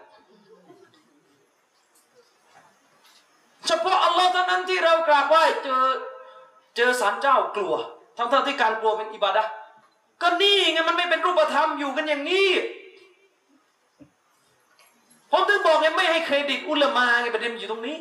[3.70, 5.84] เฉพาะอัลลอฮ์เท่านั้นที่เรากราบไหว้เจอ
[6.76, 7.74] เจอสารเจ้ากลัว
[8.18, 9.52] ทั้งๆที่การกลัวเป็นอิบาดะห์
[10.22, 12.50] ก็นี่ไงมันไม่เป็นรูปธรรมอยู่กันอย่างนี้
[15.32, 17.98] ผมถึงบอกไงไม่ให้เครดิตอุลามาไงประเด็นอยู่ตรงนี้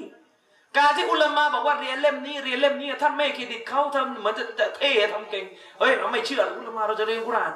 [0.76, 5.44] การที่อุลามาบอกว่าเรียนเล่มนี้เรียนเล่มนี้ท่านไม่เครดิตเขาท่านเหมือนจะจะเท่ทำเก่ง
[5.78, 7.52] เฮ้ยเราไม่เชื่ออุลามาเราจะเรียนกุราน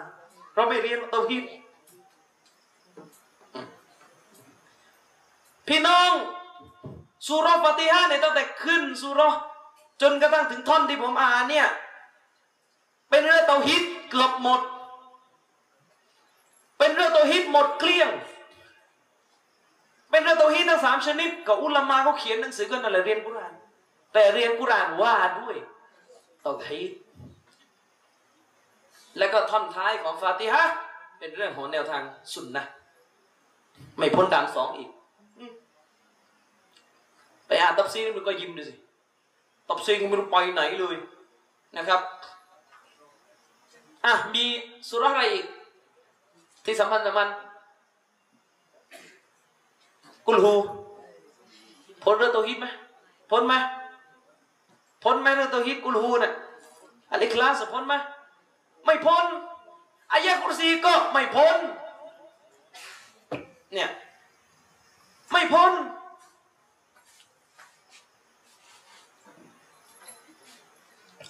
[0.55, 1.45] เราไม่เรียนเตาฮีด
[5.69, 6.13] พี่น้อง
[7.27, 9.21] สุรฟาติฮะเนี่ยตั้งแต่ขึ้นสุร
[10.03, 11.69] จนกระทั่งถึงท่อนที่ผมอ่านเนี่ย
[13.11, 14.61] เป็นเรื่องเตาฮีดเกือบหมด
[16.79, 18.11] เป็นเรื่องเตาฮีดหมดเกลี้ยง
[20.11, 23.53] เป็นเรื่องเตาฮีดทั้งสามชนิดกับอุลามาเขาเขียนหนังสือกันนั่นแหละเรียนกุราน
[24.13, 25.57] แต่เรียนกุรานว่าด้วย
[26.43, 26.91] เตาฮีด
[29.19, 30.65] และก็ท่อนท้ายของฟาติฮะ
[31.19, 32.65] เป็นเรื่องของแนวทางสุนนะ
[33.99, 34.91] ไม่พ้นด่านสองอีก
[37.53, 38.75] ไปอ่านตับซีนี่มันก็ยิ้มดูสิ
[39.69, 40.97] ตับซีก็ไม่รู้ไปไหนเลย
[41.77, 42.01] นะครับ
[44.05, 44.45] อะมี
[44.89, 45.47] สุราอะไรอีก
[46.65, 47.29] ที่สัมพันธ์กับมัน
[50.27, 50.55] กุลฮู
[52.03, 52.67] พ้นเรื่องตัวฮิตไหม
[53.31, 53.55] พ้นไหม
[55.03, 56.33] พ้นไหมเรื่องตัวฮิตกุลฮูเนี่ย
[57.11, 57.95] อัลอิคลาสพ้นไหม
[58.85, 59.27] ไม่พ้น
[60.13, 61.59] อายะกุรซีก็ไม่พ้น
[63.75, 63.91] เนี่ย
[65.33, 65.73] ไม่พ้น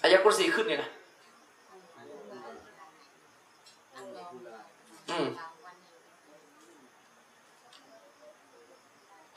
[0.03, 0.89] อายะกุรซีขึ้นเนี่ยนะ
[5.09, 5.27] อืม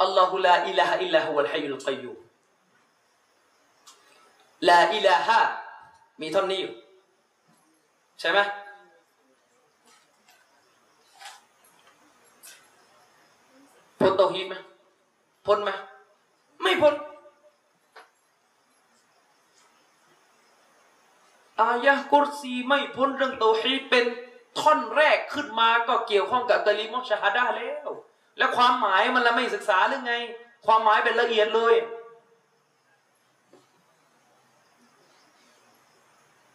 [0.02, 2.18] อัลลอฮุลาอิลาฮะอิลลาฮุวัลฮัยยุลกัยยูม
[4.68, 5.40] ลาอิลาฮะ
[6.20, 6.72] มีท่อนนี้อยู่
[8.20, 8.38] ใช่ไหม
[14.00, 14.54] พ้นเตาฮีดไหม
[15.46, 15.70] พ้นไหม
[16.62, 16.94] ไม่พ้น
[21.60, 24.04] อายะกุรซีไม่พ้นเรื่องเตาฮีดเป็น
[24.60, 27.88] ท่อนแรกขึ้นมาก็เกี่ยวข้องกับกะลิมอชฮาดาแล้ว
[28.38, 30.14] และความหมายมันละไม่ศึกษาหรือไง
[30.66, 31.74] ความหมายเป็นละเอียดเลย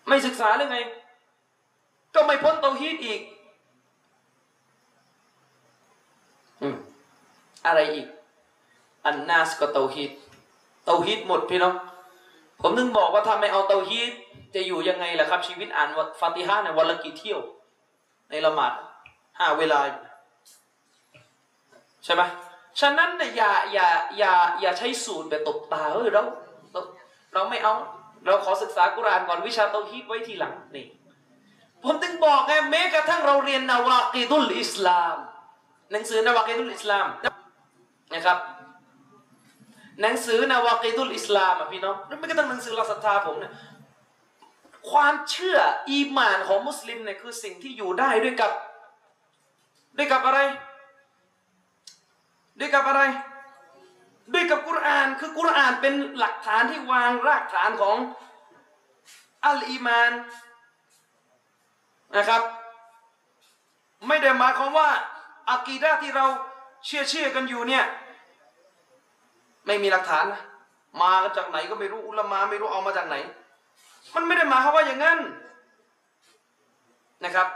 [0.07, 0.78] ไม่ศึกษาหรือไง
[2.15, 3.22] ก็ไม่พ้นเตาฮีดอีก
[7.65, 8.07] อะไรอีก
[9.06, 10.11] อันนาสก็เตาฮีด
[10.86, 11.76] เตาฮีดหมดพี่น้อง
[12.61, 14.11] ผมนึงบอกว่าถ้าไม่เอาเตาฮีด
[14.56, 15.90] จะอยู่ยังไงล่ะครับ ชีวิตอ่าน
[16.22, 17.40] ฟาติฮะเนี่ยวันละกี่เที่ยว
[18.30, 18.73] ในละหมาด
[19.40, 19.80] ห้าเวลา
[22.06, 22.22] ใช่ไหม
[22.80, 23.88] ฉะนั้นเนี่ยอย่าอย่า
[24.18, 26.22] อย่าอย่าใช้สูตรแบบตบตาเออเรา
[26.72, 26.80] เรา
[27.34, 27.73] เราไม่เอา
[28.26, 30.86] เราขอศึกษากุรานก่อนวิชาเตาฮีดไว้ทีหลังนี่
[31.84, 35.15] ผมถึงบอกไงแม้กระทั่งเราเรียนนาวากีดุลอิสลาม
[35.91, 37.07] หนังสือนาวากีดุลอิสลาม
[38.14, 38.38] นะครับ
[40.02, 43.52] หนังสือนาวากีดุลอิสลามอะพี่น้องไม่กระทั่งหนังสือหลักศรัทธาผมเนี่ย
[44.90, 45.58] ความเชื่อ
[45.91, 48.52] อีหมานของมุสลิมเนี่ยคือสิ่งที่อยู่ได้ด้วยกับ
[49.98, 50.40] ด้วยกับอะไร
[52.60, 53.02] ด้วยกับอะไร
[54.34, 57.98] ด้วยกับกุรอานคือกุรอานเป็นหลักฐานที่วางรากฐานของ
[59.45, 60.12] อัลอีมาน
[62.18, 62.41] นะครับ
[64.08, 64.90] ไม่ได้หมายความว่า
[65.49, 66.26] อากีดาที่เรา
[66.86, 67.86] เชื่อเชื่อกันอยู่เนี่ย
[69.66, 70.41] ไม่มีหลักฐานนะ
[71.02, 73.16] มาจากไหนก็ไม่รู้อุลามาไม่รู้เอามาจากไหน
[74.15, 75.19] มันไม่ได้หมายความว่าอย่างนั้น
[77.23, 77.47] นะครับ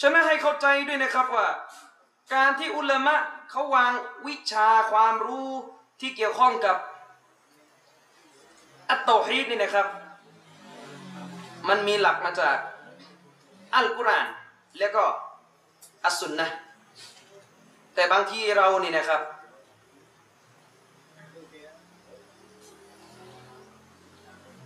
[0.00, 1.48] ฉะนั้นให้เข้าใจด้วยนะครับว่า
[2.34, 3.16] การที่อุลามะ
[3.50, 3.92] เขาวาง
[4.26, 5.50] วิชาความรู้
[6.00, 6.76] ที่เกี่ยวข้องกับ
[8.90, 9.86] อัตโตฮีดนี่นะครับ
[11.68, 12.56] มันมีหลักมาจาก
[13.74, 14.26] อัลกุรอาน
[14.78, 15.04] แล้วก็
[16.04, 16.48] อัสสุนนะ
[17.94, 19.20] แต่บางทีเรานี่นะครับ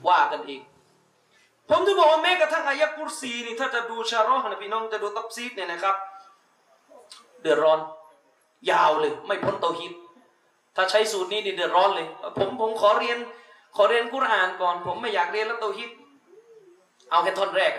[0.08, 0.62] ว่ากันอีก
[1.70, 5.96] ผมจะบอกว่าแม้กระทั่งอายะกุรซีนี่ถ้าจะดูชาร์ห์นะพี่น้องจะดูตับซีดเนี่ยนะครับ
[7.40, 7.80] เดือดร้อน
[8.70, 9.92] ยาวเลย ไม่พ้นเตาฮิด
[10.76, 12.06] ถ้าใช้สูตรนี้นี่เดือดร้อนเลย
[12.36, 13.18] ผมผมขอเรียน
[13.76, 15.90] ขอเรียนกุรอานก่อน ผมไม่อยากเรียนแล้วเตาฮิด
[17.10, 17.72] เอาแค่ท่อนแรก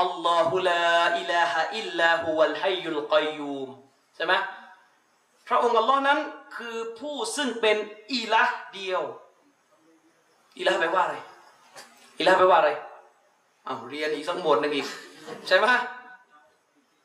[0.00, 0.84] อัลลอฮุลา
[1.18, 3.68] อิลาฮะอิลลาฮุวัลฮัยยุลกัยยูม
[4.16, 4.34] ใช่ไหม
[5.48, 6.18] พระองค์อัลลอฮ์นั้น
[6.56, 7.76] คือผู้ซึ่งเป็น
[8.14, 8.42] อิละ
[8.74, 9.02] เดียว
[10.58, 11.16] อิละแปลว่าอะไร
[12.18, 12.70] อิละแปลว่าอะไร
[13.64, 14.86] เอาเรียนอีกสักหมวดหนึ่งอีก
[15.46, 15.66] ใช่ไหม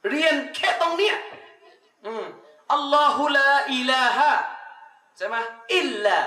[0.09, 1.15] เรียนแค่ตรงเนี้ย
[2.05, 2.23] อืม
[2.73, 4.31] อัลลอฮุลาอิลาฮะ
[5.17, 5.35] ใช่ไหม
[5.77, 6.17] อิลลา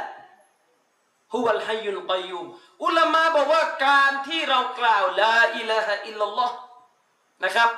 [1.32, 2.46] ฮุวัลฮัยุลกัยยุม
[2.84, 6.56] อุลามะบอกว่าการที่เรากล่าวลาอิลาฮะอิลลัลลอฮ์
[7.44, 7.68] นะครับ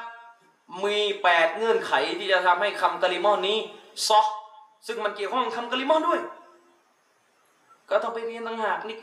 [0.84, 3.58] มีแปดเงื่อนไขที่จะทำให้คำกะลิมอนนี้
[4.08, 4.34] ซอฮ์
[4.86, 6.20] ซึ่งมันเกี่ยวข้องกับคำกะลิมอนด้วย
[7.90, 8.96] ก็ต้องไปเรียนต่างหากนี่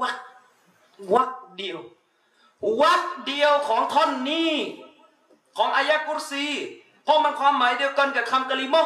[0.00, 0.16] วัก
[1.14, 1.80] วักเดียว
[2.82, 4.52] วักเดียวของท่อนนี้
[5.56, 6.46] ของอายะกุรซี
[7.04, 8.82] เพราะมันความหมายเดียวกันกับคำกะลิมอ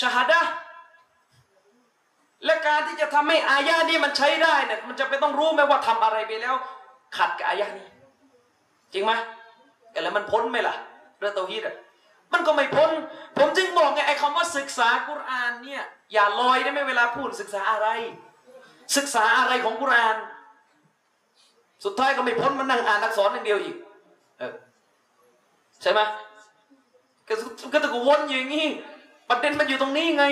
[0.00, 0.40] ชาฮดะ
[2.44, 6.54] และการที่จะทำให้อายะนี้มันใช้ได้เนี่ยมันจะไปต้องรู้ไหมว่าทำอะไรไปแล้ว
[7.16, 7.88] ขัดกับอายะนี้
[8.92, 9.12] จริงไหม
[10.02, 10.74] แล้วมันพ้นไหมล่ะ
[11.18, 11.76] เรื่องเตาฮีดอะ
[12.32, 12.90] มันก็ไม่พ้น
[13.38, 15.82] ผมจึงบอกไงไอ้คำว่าศึกษากุรอานเนี่ย
[16.12, 17.88] อย่าลอยได้ไหมเวลาพูดศึกษาอะไร
[18.96, 20.16] ศึกษาอะไรของกุรอาน
[21.84, 23.76] สุดท้ายก็ไม่พ้นมันนั่งอ่านอักษรอย่างเดียวอีก
[24.38, 24.54] เออ
[25.82, 26.00] ใช่ไหม
[27.28, 27.34] ก็
[27.72, 28.68] ก็ตะกวนอยู่อย่างนี้
[29.28, 30.24] ประเด็นมันอยู่ตรงนี้ไง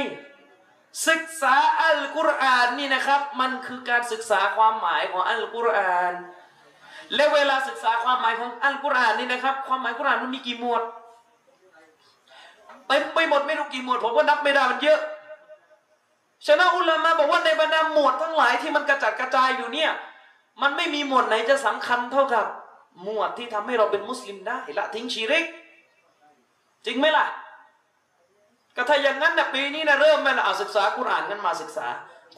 [1.09, 6.15] ศึกษาอัลกุรอานนี่นะครับ มันคือการศึกษาความหมายของอัลกุรอาน
[7.15, 10.83] และเวลาศึกษาความหมายของอัลกุรอานนี่นะครับ ความหมายกุรอานมันมีกี่หมวด
[12.87, 15.01] เต็มไปหมดไม่รู้กี่หมวดผมก็นับไม่ได้มันเยอะ
[16.47, 19.91] ฉะนั้นอุลามะบอกว่าในบรรดาหมวดทั้งหลายที่มันกระจัดกระจายอยู่เนี่ย
[20.63, 22.47] มันไม่มีหมวดไหนจะสำคัญเท่ากับ
[23.03, 25.45] หมวดที่ทำให้เราเป็นมุสลิมได้ละทิ้งชีริก
[26.87, 27.27] จริงไหมล่ะ
[28.77, 31.87] ก็ถ้าอย่างนั้นนะปีนี้นะเริ่มไหมล่ะเอาศึกษากุรานกันมาศึกษา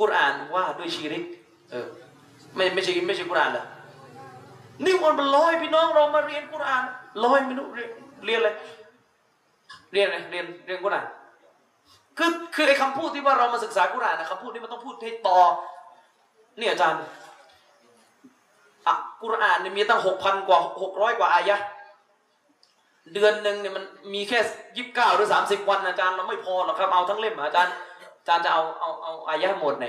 [0.00, 1.24] กุรานว่าด้วยชีริก
[1.70, 1.86] เออ
[2.56, 3.64] ไม่ไม่ใช่ไม่ใช่กุรานเหรอ
[4.84, 6.82] นี่มันเป็นร้อยพี่น้องเรามาเรียนกุราน
[7.24, 7.66] ร้อยไม่รู้
[8.24, 8.50] เรียนอะไร
[9.92, 11.06] เรียนอะไรเรียนเรียนกุราน
[12.18, 15.40] คือคือไอ้คำพูดที่ว่าเรามาศึกษากุรานนะคำพูดนี้มันต้องพูดให้ต่อ
[16.58, 17.02] เนี่ยอาจารย์
[18.86, 21.56] อะกุรอานเนี่ยมีตั้งหกพันกว่าหกร้อยกว่าอายะ
[23.14, 23.84] เดือนหนึ่งเนี่ยมัน
[24.14, 24.38] มีแค่
[24.76, 27.74] ยี่สิบเก้าหรือสามสิบวันอาจารย์เราไม่พอหรอกครับเอาทั้งเล่มอาจารย์
[28.20, 29.86] อาจารย์จะเอาเอาเอาอายะหมดไหน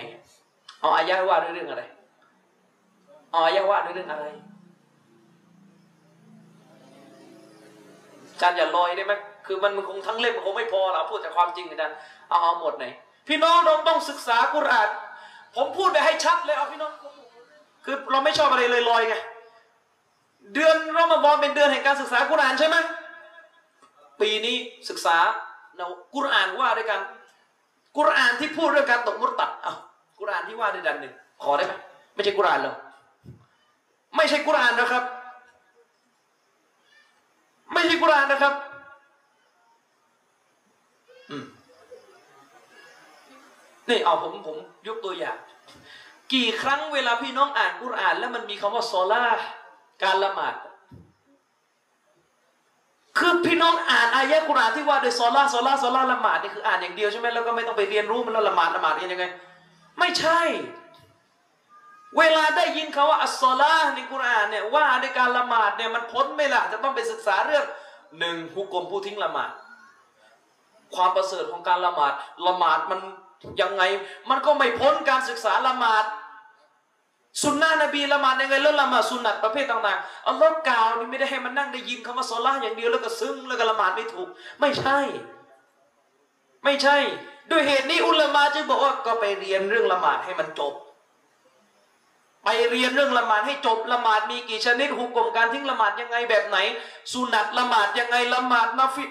[0.81, 1.83] เอาอายะว่าเรื่องอะไร
[3.31, 4.25] เอาอายะว่าเรื่องอะไร
[8.31, 9.13] อาจารย์อย่าลอยได้ไหม
[9.45, 11.95] คือมันมันคงทั้งเล่มคงไม่พอเราพูดจากความจริงอาจารย์
[12.29, 12.85] เอาเอาหมดไหน
[13.27, 14.89] พี่น้องเราต้องศึกษากุรอาน
[15.55, 16.91] ผมพูดไปให้ชัดเลยเอาพี่น้อง
[17.83, 19.15] คือเราไม่ชอบอะไรเลยลอยไง
[20.53, 22.75] เดือนรอมฎอนเป็นเดือนแห่งการศึกษากุรอานใช่ไหม
[24.21, 24.55] ปีนี้
[24.89, 25.17] ศึกษา
[25.77, 27.01] เรากุรอานว่าด้วยกัน
[27.97, 29.77] กุรอานที่พูดเรื่องการตกมุตตัดอ้าว
[30.19, 31.73] กุรอานที่ว่าด้วยดันหนึ่งขอได้ไหม
[32.15, 32.75] ไม่ใช่กุรอานหรอก
[34.15, 35.03] ไม่ใช่กุรอานนะครับ
[37.73, 38.53] ไม่ใช่กุรอานนะครับ
[43.89, 44.57] นี่เอาผมผม
[44.87, 45.37] ยกตัวอย่าง
[46.33, 49.25] กี่ครั้งเวลาพี่น้องอ่านกุรอาน แล้วมันมีคำว่าซอลา
[50.03, 50.55] การละหมาด
[53.17, 59.25] คือพี่น้องอ่านอายะกุรอานที่ว่าโดยซอลาซอลาซอลาละหมาดนี่คืออ่านอย่างเดียวใช่ไหมแล้วก็ไม่ต้องไปเรียนรู้มันแล้วละหมาดละหมาดเป็นยังไง
[59.99, 60.41] ไม่ใช่
[62.17, 67.65] เวลาได้ยินคาว่าอัสซอลาในกุรอานเนี่ยว่าในการละหมาดเนี่ยมันพ้นไหม่ล่ะจะต้องไปศึกษาเรื่อง
[68.19, 69.49] หนึ่งฮุกกลมผู้ทิ้งละหมาด
[70.95, 72.13] ความประเสริฐของการละหมาด
[72.47, 72.99] ละหมาดมัน
[73.61, 73.83] ยังไง
[74.29, 76.05] มันก็ไม่พ้นการศึกษาละหมาด
[77.41, 84.27] สุนนะนบีละหมาดยังไงแล้วละหมาดสุนัตประเภทต่างๆอัลลอฮ์กล่าวนี่ไม่ได้ให้มันนั่งได้ยินคำว่าซอลาอย่างเดียวแล้วก็ซึ้งแล้วก็ละหมาดไม่ถูก
[84.59, 84.99] ไม่ใช่
[86.63, 86.97] ไม่ใช่
[87.51, 90.73] ด้วยเหตุนี้อุลามะจึงบอกว่าก็ไปเรียนเรื่องละหมาดให้มันจบ
[92.43, 96.57] ไปเรียนเรื่องละหมาดให้จบละหมาดมีกี่ชนิดหุกกลมการทิ้งละหมาดยังไงแบบไหน
[97.11, 99.05] สุนัตละหมาดยังไงละหมาดนาฟิ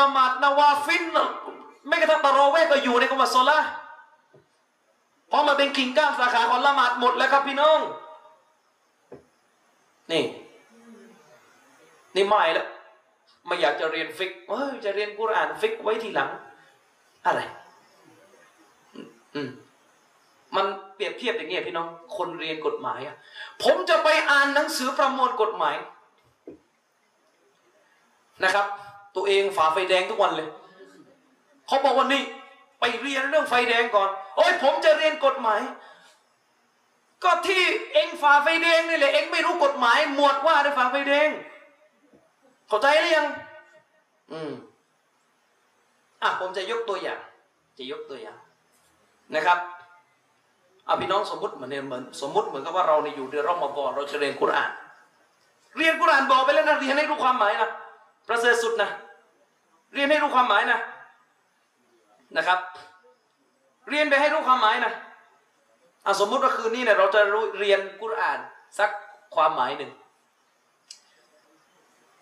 [0.00, 1.04] ละหมาดนาวาฟิล
[1.88, 3.58] แม้กระทั่งตะรอเวก็อยู่ในคำว่าซอลา
[5.28, 7.80] เพราะมันเป็นกิ่งก้านสาขาของละหมาดหมดแล้วครับพี่น้อง
[10.12, 10.24] นี่
[12.14, 12.66] นี่ไม่แล้ว
[13.46, 16.30] ไม่อยากจะเรียนฟิกเฮ้ยจะเรียนกุรอานฟิกไว้ทีหลัง
[17.26, 17.40] อะไร
[19.34, 19.50] อืม
[20.56, 21.86] มันเปรียบเทียบอย่างเงี้ยพี่น้อง
[22.16, 23.16] คนเรียนกฎหมายอะ
[23.62, 25.76] ผมจะไปอ่านหนังสือประมวลกฎหมาย
[28.44, 28.66] นะครับ
[29.16, 30.48] ตัวเองฝ่าไฟแดงทุกวันเลย
[31.70, 32.22] เขาบอกว่านี่
[32.80, 35.60] ไปเรียนเรื่องไฟแดงก่อน โอ้ยผมจะเรียนกฎหมาย
[37.24, 41.28] ก็ที่เองฝ่าไฟแดงนี่แหละเองไม่รู้กฎหมาย หมวดว่าด้ฝ่าไฟแดง
[42.68, 43.26] เข้าใจหรือยัง
[44.32, 44.52] อืม
[46.22, 47.20] อะผมจะยกตัวอย่าง
[47.78, 48.38] จะยกตัวอย่าง
[49.34, 49.58] นะครับ
[50.86, 54.70] เอาพี่น้องสมมติเหมือนเหมือนสมมติเหมือนกับว่าเราในอยู่เดือนรอมฎอนเราจะเรียนกุรอาน
[55.76, 57.70] เรียนกุรอานบอกไปแล้วนะเรียนให้รู้ความหมายนะ
[58.28, 58.90] ประเสริฐสุดนะ
[59.94, 60.78] เรียนให้รู้ความหมายนะ
[62.36, 62.58] นะครับ
[63.88, 64.92] เรียนไปให้รู้ความหมายนะ
[66.04, 68.38] อะสมมุติว่าคืนนี้เนี่ยเราจะรู้เรียนกุรอาน
[68.78, 68.90] สัก
[69.34, 69.90] ความหมายหนึ่ง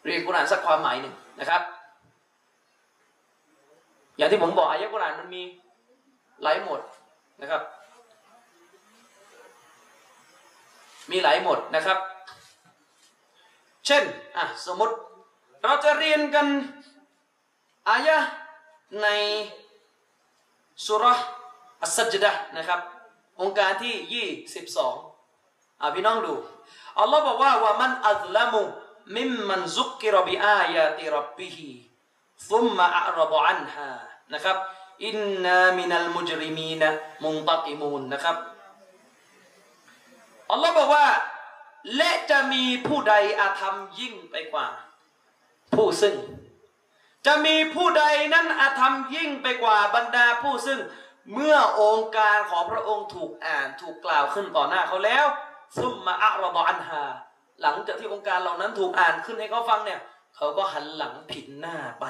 [0.05, 1.63] เรียนกุรอานสักความหมายหนึ่งนะครับ
[4.17, 5.43] อย่างที่ผมบอกอายะกุรอานมันมี
[6.43, 6.81] หลายหมวด
[7.41, 7.63] นะครับ
[11.11, 11.99] มีหลายหมวดนะครับ
[13.87, 14.05] เช่น
[14.37, 14.95] อะสมมติ
[15.65, 16.47] เราจะเรียนกัน
[17.89, 18.17] อายะ
[19.03, 19.07] ใน
[20.87, 21.25] สุราะห์
[21.83, 22.81] อัสสัจดะนะครับ
[23.41, 24.27] องค์การที่
[25.21, 26.35] 22อะพี่น้องดู
[27.01, 28.63] อัลลอฮ์บอกว่าว่ามันอัลลัมุ
[29.17, 31.71] มิมมันซุกกิรบิอายาติรับบิฮิ
[32.51, 33.91] ซุมมะอัรดอันฮา
[34.35, 34.57] นะครับ
[35.07, 36.89] อินนามินัลมุจริมีนะ
[37.25, 38.37] มุนตักิมูนนะครับ
[40.51, 41.07] อัลลอฮ์บอกว่า
[41.97, 44.67] และจะมีผู้ใดอาธรรมยิ่งไปกว่า
[45.75, 46.17] ผู้ซึ่ง
[47.27, 48.05] จะมีผู้ใด
[48.35, 50.79] นั้นอาธรรมยิ่งไปกว่าบรรดาผู้ซึ่ง
[51.35, 55.27] เมื่อองค์การของพระองค์ถูกอ่านถูกกล่าวขึ้นต่อหน้าเขาแล้ว
[55.77, 57.03] ซุ่มมาอัรบอันฮา
[57.63, 60.01] หลังจากที่องค์การเหล่านั้นถูกอ่านขึ้นให้เขาฟังเนี่ย
[60.37, 62.07] เขาก็หันหลังผิดหน้าไป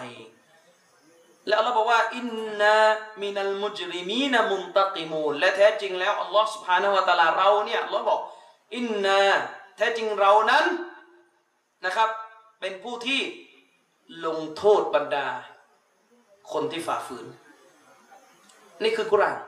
[1.48, 2.26] แล้วเราบอกว่าอิน
[2.60, 2.76] นา
[3.22, 8.20] มินัลมุจริมีนามุนตะกิมูนและแท้จริงแล้วอัลลอฮฺสุบฮานาวะตาลาเราเนี่ยเราบอก
[8.76, 9.20] อินนา
[9.76, 10.64] แท้จริงเรานั้น
[11.84, 12.08] นะครับ
[12.60, 13.20] เป็นผู้ที่
[14.26, 15.26] ลงโทษบรรดา
[16.52, 17.26] คนที่ฝ่าฝืน
[18.82, 19.38] นี่คือกุราน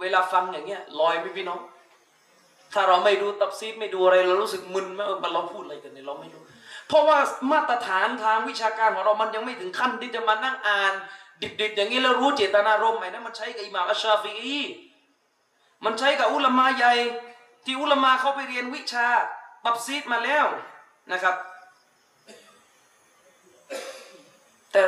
[0.00, 1.60] เวลาฟังอย่างเงี้ยลอยไม่พี่น้อง
[2.72, 6.42] ถ้าเราไม่ดูตับซีดไม่ดูอะไรเรารู้สึกมึนไหมเออเราพูดอะไรกันเนี่ยเราไม่รู้
[6.88, 7.18] เพราะว่า
[7.52, 10.92] มาตรฐานทางวิชาการของเรามันยังไม่ถึงขั้นที่จะมานั่งอ่าน
[11.60, 14.58] ดิบๆอย่างนี้แล้วรู้เจตนารมณ์ไหมนะมันใช้กับอิหม่ามอัชชาฟีอี
[15.84, 16.94] มันใช้กับอุลามะใหญ่
[17.64, 19.06] ที่อุลามะเขาไปเรียนวิชา
[19.64, 20.46] ตับซีดมาแล้ว
[21.12, 21.34] นะครับ
[24.76, 24.86] แต่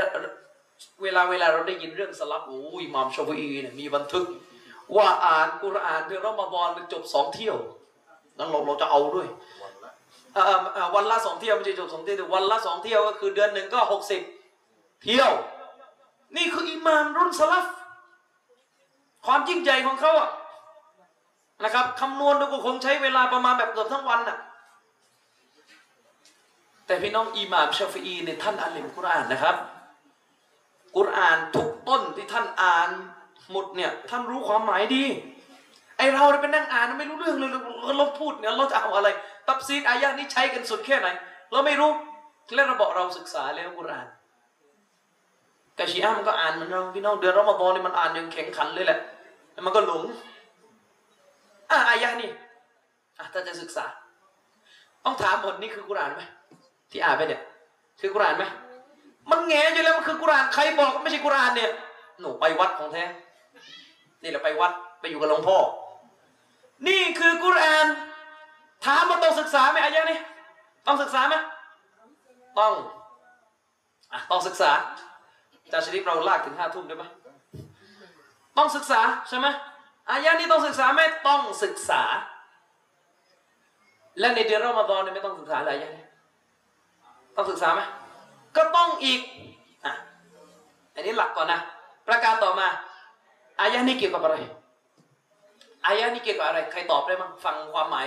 [1.03, 4.27] เวลาเวลาเราได้ยินเรื่องสลับโอ้ยมามชาฟีอีเนี่ยมีบันทึก
[4.97, 7.57] ว่าอ่านกุรอานเดือนรอมฎอนจบสองเที่ยว
[8.39, 9.29] นั้นเราเราจะเอาด้วย
[10.95, 14.23] วันละสองเที่ยวไม่ใช่จบสองเที่ยววันละสองเที่ยวก็คือเดือนหนึ่งก็หกสิบ
[15.03, 15.31] เที่ยว
[16.37, 17.67] นี่คืออิมามรุ่นสลับ
[19.27, 20.31] ความยิ่งใหญ่ของเขาอะ
[21.65, 24.39] นะครับคำนวณดูก็คงใช้เวลาประมาณแบบเกือบทั้งวันน่ะ
[26.87, 29.57] แต่พี่น้องอิหม่ามชาฟีอีเนี่ยท่านอ่านเล่มกุรอานนะครับ
[30.97, 32.89] กุรอานทุกต้นที่ท่านอ่าน
[33.51, 35.05] หมดเนี่ยท่านรู้ความหมายดี
[35.97, 37.61] ไอเราเนี่ยเป็นนั่งอ่านไม่รู้เรื่องเลยเรา
[37.99, 39.09] เราพูดเนี่ยเราจะเอาอะไร
[39.49, 41.09] ตับซีดอายะนี้ใช้กันสุดแค่ไหน
[41.53, 41.91] เราไม่รู้
[42.55, 44.07] แล้วเราบอกเราศึกษาแล้วกุรอาน
[45.79, 48.99] กะชีอะมันก็อ่านเหมันเราพี่น้องเดือนรอมฎอนเนี่ยมันอ่านอย่างแข็งขันเลยแหละ
[49.53, 50.03] แล้วมันก็หลง
[51.71, 52.31] อะอายะนี่
[53.19, 53.87] อะถ้าจะศึกษา
[55.05, 56.23] ต้องถามหมดนี่คือกุรอานไหม
[56.91, 57.43] ที่อ่านไปเนี่ย
[58.01, 58.45] คือกุรอานไหม
[59.31, 61.71] มันแงอยู่แล้วมันคือกุรานใครบอกว่าไม่ใช่กุรานเนี่ย
[62.21, 63.05] หนูไปวัดของแท้
[64.23, 65.59] นี่แหละไปวัดไปอยู่กับหลวงพ่อ
[66.89, 67.87] นี่คือกุราน
[68.85, 70.19] ถามมาต้องศึกษาไหมอายะนี้
[70.87, 71.35] ต้องศึกษาไหม
[72.59, 72.73] ต้อง
[74.13, 74.71] อะต้องศึกษา
[75.73, 77.05] จารชริปเราลากถึงห้าทุ่มได้ไหม
[78.57, 79.47] ต้องศึกษาใช่ไหม
[80.11, 82.03] อายะนี้ต้องศึกษาไหมต้องศึกษา
[84.21, 86.05] และในเดือนรอมฎอนเนี่ยไม่ต้องศึกษาอะไรอายะนี้
[87.37, 87.81] ต้องศึกษาไหม
[88.59, 89.21] ก็ต้องอีก
[89.85, 89.93] อะ
[90.95, 91.61] อันนี้หลักก่อนนะ
[92.07, 92.67] ประการต่อมา
[93.61, 94.37] อายะนี้เกี่ยวกับอะไร
[95.87, 98.07] อายะนี้เกี่ยวกับอะไร ใครตอบได้มั้งฟังความหมาย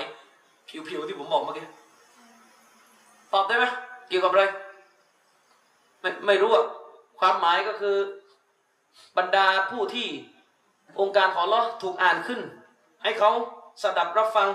[0.89, 1.65] ผิวๆที่ผมบอกเมื่อกี้
[3.33, 3.65] ตอบได้ไหม
[4.09, 4.43] เกี่ยวกับอะไร
[6.01, 6.65] ไม่ไม่รู้อะ
[7.19, 7.95] ความหมายก็คือ
[9.17, 10.07] บรรดาผู้ที่
[10.99, 12.39] องค์การของเราถูกอ่านขึ้น
[13.03, 13.31] ให้เขา
[13.81, 14.49] สดับรับฟัง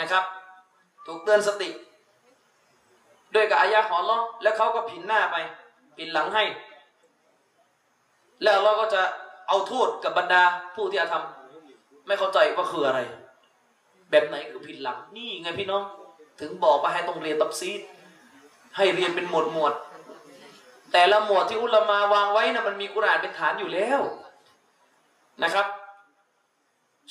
[0.00, 0.24] นะครับ
[1.06, 1.68] ถูกเตือนสติ
[3.34, 5.36] ด้วยกับอายะของลอแล้วเขาก็ผินหน้าไป
[5.96, 6.44] ผินหลังให้
[8.42, 9.02] แล้วเราก็จะ
[9.48, 10.42] เอาโทษกับบรรดา
[10.74, 11.24] ผู้ที่อาธรรม
[12.06, 13.00] ไม่เข้าใจว่าคืออะไร
[14.10, 15.82] แบบไหนคือผินหลัง นี่ไงพี่น้อง
[16.40, 17.80] ถึงบอกว่าให้ต้องเรียนตับซีด
[18.76, 19.72] ให้เรียนเป็นหมวดหมวด
[20.92, 24.00] แต่ละหมวดที่อุลมาวางไว้นะมันมีกุรานเป็นฐานอยู่แล้ว
[25.42, 25.66] นะครับ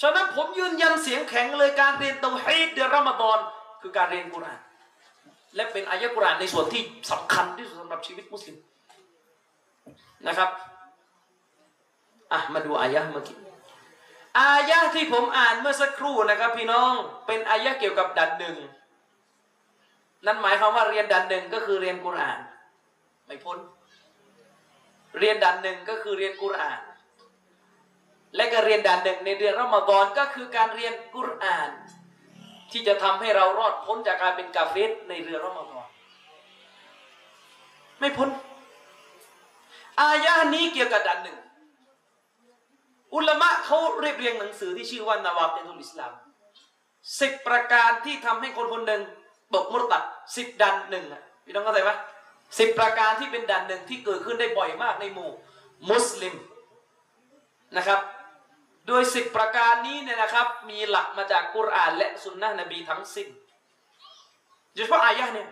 [0.01, 3.39] ฉะนั้นผมยืนยันเสียงแข็งเลยการเรียนเตาฮีดเดือนรอมฎอน
[3.81, 4.59] คือการเรียนกุรอาน
[5.57, 6.81] และเป็นอายะกุรานในส่วนที่
[7.11, 8.55] สำคัญที่สุดสำหรับชีวิตมุสลิม
[10.27, 10.49] นะครับ
[12.31, 13.37] อะมาดูอายะเมื่อกี้
[14.39, 16.93] อายะที่ผมอ่านเมื่อสักครู่นะครับ พี่น้อง
[17.27, 18.57] เป็นอายะเกี่ยวกับดันหนึ่ง
[20.25, 22.39] นั่นหมายความว่าเรียนดันหนึ่งก็คือเรียนกุรอาน
[23.25, 23.57] ไม่พ้น
[25.19, 26.79] เรียนดันหนึ่งก็คือเรียนกุรอาน
[28.35, 31.69] และก็เรียนดันหนึ่งในเดือนรอมฎอนก็คือการเรียนกุรอาน
[32.71, 35.87] ที่จะทำให้เรารอดพ้นจากการเป็นกาเฟสในเรือรอมฎอน
[37.99, 38.29] ไม่พ้น
[40.01, 41.37] อายะนี้เกี่ยวกับดันหนึ่ง
[43.13, 46.13] อุลมะเขาเรียบเรียงหนังสือที่ชื่อว่านาวาบเตนุลอิสลาม
[47.19, 49.01] สิบประการที่ทำให้คนคนหนึ่ง
[49.53, 50.03] ตกมุรตัด
[50.35, 51.91] สิบดันหนึ่งอะพี่น้องเข้าใจไหม
[52.59, 55.31] สิบประการที่เป็นดันหนึ่งที่เกิดขึ้นได้บ่อยมากในหมู่
[55.89, 56.35] มุสลิม
[57.77, 57.99] นะครับ
[58.87, 63.27] โดยสิบประการนี้เนี่ยนะครับ มีหลักมาจากกุรอานและสุนนะนบีทั้งสิ้น
[64.73, 65.49] โดยเฉพาะอายะเนี่ย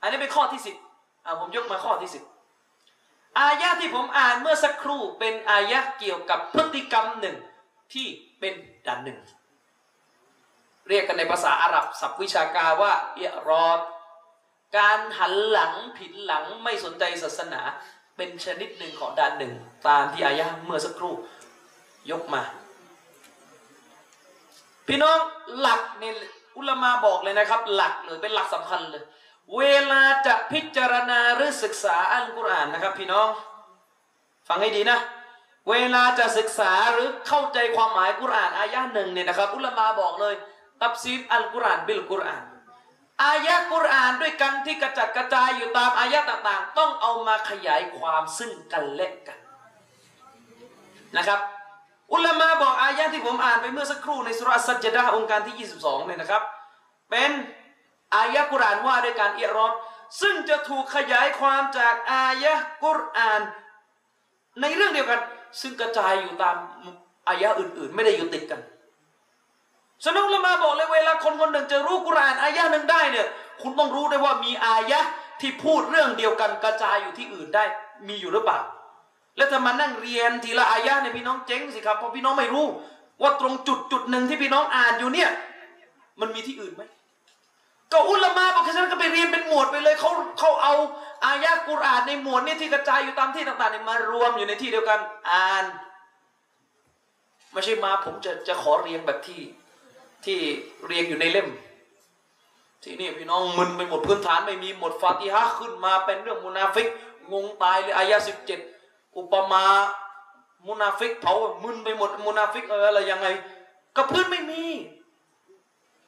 [0.00, 0.76] อันนี้เป็นข้อที่สิบ
[1.24, 2.22] อ่าผมยกมาข้อที่สิบ
[3.38, 7.36] อายะที่ผมอ่านเมื่อสักครู่เป็นอายะเกี่ยวกับพฤติกรรมหนึ่ง
[7.92, 8.06] ที่
[8.40, 8.54] เป็น
[8.86, 9.18] ด่านหนึ่ง
[10.88, 13.80] เรียกกันในภาษาอาหรับศัพท์วิชาการว่าเอียรอด
[14.76, 17.60] การหันหลังผินหลังไม่สนใจศาสนา
[18.16, 19.52] เป็นชนิดหนึ่งของด่านหนึ่ง
[19.88, 21.14] ตามที่อายะเมื่อสักครู่
[22.10, 22.42] ยกมา
[24.86, 25.18] พี่น้อง
[25.60, 26.14] หลักเนี่ย
[26.56, 29.02] อุลมาบอกเลยนะครับ หลักเลยเป็นหลักสำคัญเลย
[29.56, 33.28] เวลาจะพิจารณาหรือศึกษาอัลกุรอานนะครับ พี่น้อง
[34.48, 34.98] ฟังให้ดีนะ
[35.70, 40.34] เวลาจะศึกษาหรือเข้าใจความหมายกุรอานอายะหนึ่งเนี่ยนะครับ อุลมาบอกเลย
[40.80, 42.44] ตับซีดอัลกุรอานบิลกุรอาน
[43.24, 49.38] อายะกุรอานด้วยกันที่กระจัดกระจายอยู่ตามอายะต่างๆ ต้องเอามาขยายความซึ่งกันและกัน
[51.16, 51.40] นะครับ
[52.12, 56.42] อุลามาบอกอายะที่ผมอ่านไปเมื่อสักครู่ในสุรสัจจดาองค์การที่ 22เนี่ยนะครับ
[57.10, 57.30] เป็น
[58.14, 59.72] อายะกุรานว่าด้วยการเอียรอด
[60.20, 62.54] ซึ่งจะถูกขยายความจากอายะ
[62.84, 63.40] กุราน
[64.60, 65.20] ในเรื่องเดียวกัน
[65.60, 66.56] ซึ่งกระจายอยู่ตาม
[67.28, 68.60] อายะอื่นๆ ไม่ได้อยู่ติดกัน
[70.04, 73.26] ฉะนั้นอุลามาบอกเลยเวลาคนคนหนึ่งจะรู้กุรานอายะหนึ่งได้เนี่ย
[73.62, 75.00] คุณต้องรู้ได้ว่ามีอายะ
[75.40, 77.64] ที่พูดเรื่องเดียวกันกระจายอยู่ที่อื่นได้
[78.08, 78.58] มีอยู่หรือเปล่า
[79.36, 82.66] แล้วถ้ามานั่งเรียนทีละอายะเนี่ยพี่น้องเจ๊งสิครับเพราะพี่น้องไม่รู้
[83.22, 85.30] ว่าตรงจุดจุดหนึ่งที่พี่น้องอ่านอยู่เนี่ย
[86.20, 86.82] มันมีที่อื่นไหม
[87.92, 90.74] ก็อุลมาบอกฉะนั้นก็ไปเรียนเป็นหมวดไปเลยเขาเขาเอา
[91.24, 95.00] อายะกุรอานในหมวดนี่ที่กระจายอยู่ตามที่ต่างๆเนี่ยมารวมอยู่ในที่เดียวกัน
[95.30, 95.64] อ่าน
[97.52, 99.40] ไม่ใช่มาผมจะจะขอเรียงแบบที่
[100.24, 100.38] ที่
[100.86, 101.48] เรียงอยู่ในเล่ม
[102.82, 106.86] ที่นี่พี่น้องมึนไปหมดพื้นฐานไม่มีหมดฟาติฮะขึ้นมาเป็นเรื่องมุนาฟิก
[107.32, 108.60] งงตายเลยอายะสิบเจ็ด
[109.18, 109.64] อุปมา
[110.66, 111.34] มุนาฟิกเผา
[111.64, 113.28] มึนไปหมดมุนาฟิกอะไรยังไง
[113.96, 114.62] ก็พื้นไม่มี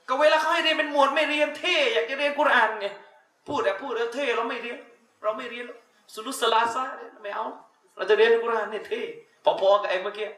[0.08, 2.86] ก็เวลาเขาให้เรียนเป็นหมวดไม่เรียนเท่อยากจะเรียนกุรอานไง
[3.46, 4.78] พูดแต่พูดแล้วเท่เราไม่เรียน
[5.22, 5.66] เราไม่เรียน
[6.12, 7.46] สุลุสลาซาเนี่ยไม่เอา
[7.96, 9.00] เราจะเรียนกุรอานเนี่ยเท่
[9.44, 10.28] พอๆกับไอ้เมื่อกี้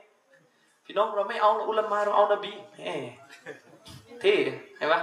[0.84, 3.04] พี่น้องเราไม่เอาอุลามาเราเอานบีแหม
[4.22, 4.36] ที่
[4.78, 4.94] เห็นไหม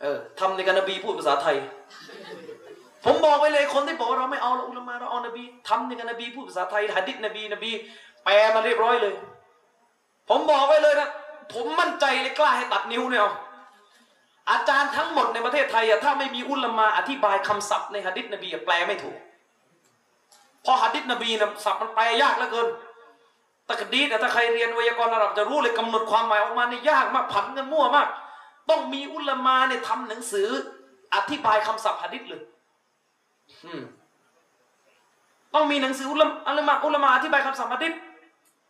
[0.00, 1.56] เออทำในการนบีพูดภาษาไทย
[3.04, 7.70] ผมบอกไปเลยคนที่บอกว่าเราไม่เอาละอุลามาเราเอานบีทำในการนบีพูดภาษาไทยหะดิษนบีนบี
[8.24, 9.14] แปลมาเรียบร้อยเลย
[10.28, 11.08] ผมบอกไปเลยนะ
[11.54, 13.32] ผมมั่นใจเลยกล้าให้ตัดนิ้วเนี่ยอา
[14.50, 19.18] อาจารย์ทั้งหมดในประเทศไทยอะถ้าไม่มีอุลามาอธิบายคำศัพท์ในหะดิษนบีอะแปลไม่ถูก
[20.64, 22.68] พราะหะดิษนบีนะศัพท์มันแปลยากเหลือเกิน
[23.68, 28.08] ตะกดีแต่ถ้าใครเรียนไวยากรณ์อาหรับจะรู้เลยกำหนดความหมายออกมาเนี่ยยากมากผันกันมั่วมาก
[28.70, 30.48] ต้องมีอุลามาเนี่ยทำหนังสือ
[31.14, 32.42] อธิบายคำศัพท์หะดิษเลย
[35.54, 37.92] ต้องมีหนังสืออุลามอุลามาอุลามาอธิบายคำศัพท์หะดิษ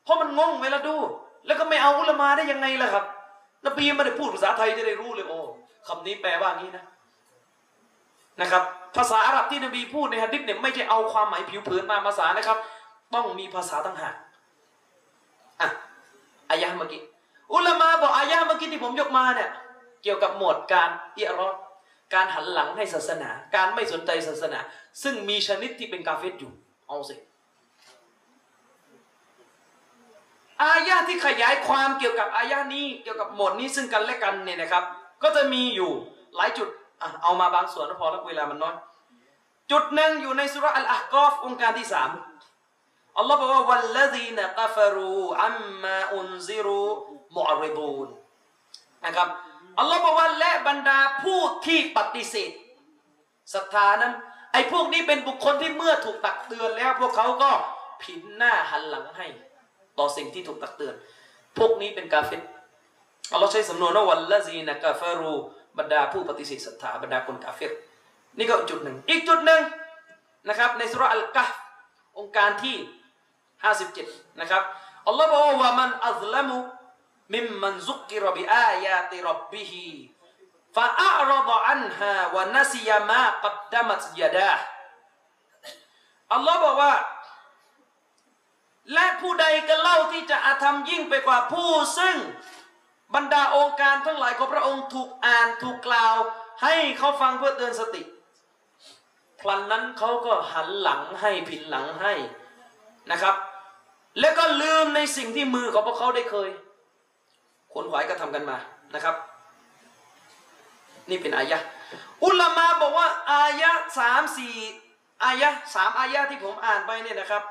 [0.05, 0.95] เพราะมันงงเวลาดู
[1.47, 3.05] แล้วก็ไม่เอาอุลามาได้ยังไงล่ะครับ
[3.67, 5.41] นบีไม่ได้พูดภาษาไทยจะได้รู้เลย โอ้
[5.89, 6.85] คำนี้แปลว่างี้นะ
[8.41, 8.63] นะครับ
[8.97, 12.59] ภาษาอาหรับที่นบีพูดในหะดิษเนี่ยไม่ใช่เอาความหมายผิวเผินมาภาษานะครับ
[13.15, 14.15] ต้องมีภาษาต่างหาก
[15.61, 15.69] อะ
[16.51, 17.03] อายะห์เมื่อกี้
[17.53, 19.51] อุลามาบอกอายะห์เมื่อกี้ที่ผมยกมาเนี่ย
[20.03, 21.55] เกี่ยวกับหมวดการเอียรอด
[22.15, 24.59] การหันหลังให้ศาสนา การไม่สนใจศาสนา
[25.03, 26.53] ซึ่งมีชนิดที่เป็นกาเฟตอยู่
[26.89, 27.15] เอาสิ
[30.63, 34.85] อายะที่ขยายความเกี่ยวกับอายะนี้เกี่ยวกับหมวดนี้ซึ่งกันและกันเนี่ยนะครับ
[35.23, 35.91] ก็จะมีอยู่
[36.37, 36.69] หลายจุด
[37.03, 38.75] อเอามาบางส่วนก็พอแล้วเวลามันน้อย
[39.71, 42.11] จุดหนึ่งอยู่ในสุราอัลอาฮกอฟองค์การที่สาม
[43.19, 46.83] อัลลอฮ์บอกว่าวัลลดีนกัฟรูอัมมาอุนซิรู
[47.37, 48.09] มุอริบูน
[49.05, 49.29] นะครับ
[49.79, 52.53] อัลลอฮ์บอกว่าและบรรดาผู้ที่ปฏิเสธ
[53.55, 54.13] ศรัทธานั้น
[54.53, 57.51] ไอ้พวกนี้เป็นบุคคลที่เมื่อถูกตักเตือนแล้ว พวกเขาก็
[58.03, 59.27] ผินหน้าหันหลังให้
[59.99, 60.95] ต่อสิ่งที่ถูกตักเตือน
[61.59, 62.43] พวกนี้เป็นกาเฟต
[63.33, 65.33] อัลลอฮ์ใช้สำนวนว่าวัลลดีนกัฟรู
[65.79, 67.73] บรรดาผู้ปฏิเสธศรัทธาบรรดาคนกาเฟต
[68.39, 69.63] นี่ก็จุดหนึ่ง อีกจุดหนึ่ง
[70.49, 71.55] นะครับ ในสุราอัลกะฮ์
[72.19, 72.77] องค์การที่
[73.79, 74.63] 57 นะครับ
[75.07, 76.59] อัลลอฮ์บอกว่ามันอัลลัมุ
[77.35, 79.89] มิมมันซุกิรบิอายาติรับบิฮิ
[80.77, 84.53] ฟาอัรดอันฮาวะนัสิยามากัดดามัตยาดา
[86.33, 86.95] อัลลอฮ์บอกว่า
[88.93, 92.17] และผู้ใดกันเล่าที่จะอาธรรมยิ่งไปกว่าผู้ซึ่ง
[93.15, 96.15] บรรดาองค์การทั้งหลายของพระองค์ถูกอ่านถูกกล่าว
[96.63, 98.03] ให้เขาฟังเพื่อเตือนสติ
[99.41, 102.13] พลันนั้นเขาก็หันหลังให้ผินหลังให้
[103.11, 103.35] นะครับ
[104.21, 106.51] แล้วก็ลืมในสิ่งที่มือของพวกเขาได้เคย
[107.75, 108.57] คนหวายก็ทำกันมา
[108.95, 109.17] นะครับ
[111.11, 111.59] นี่เป็นอายะ
[112.25, 114.57] อุลามาบอกว่าอายะสามสี่
[115.25, 117.43] อายะสามอายะที่ผมอ่านไปเนี่ยนะครับ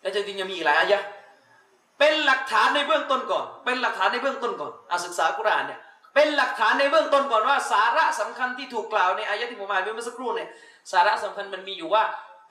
[0.00, 1.00] และจริงๆยังมีอีกหลายอายะ
[1.98, 5.80] เป็นหลักฐานในเบื้องต้นก่อน เป็นหลักฐานในเบื้องต้นก่อนอาศึกษากุรานเนี่ย
[6.14, 10.48] เป็นหลักฐานในเบื้องต้นก่อนว่า สาระสำคัญที่ถูกกล่าวในอายะที่ผมอ่านไปเมื่อสักครู่เนี่ย
[10.92, 12.04] สาระสำคัญมันมีอยู่ว่า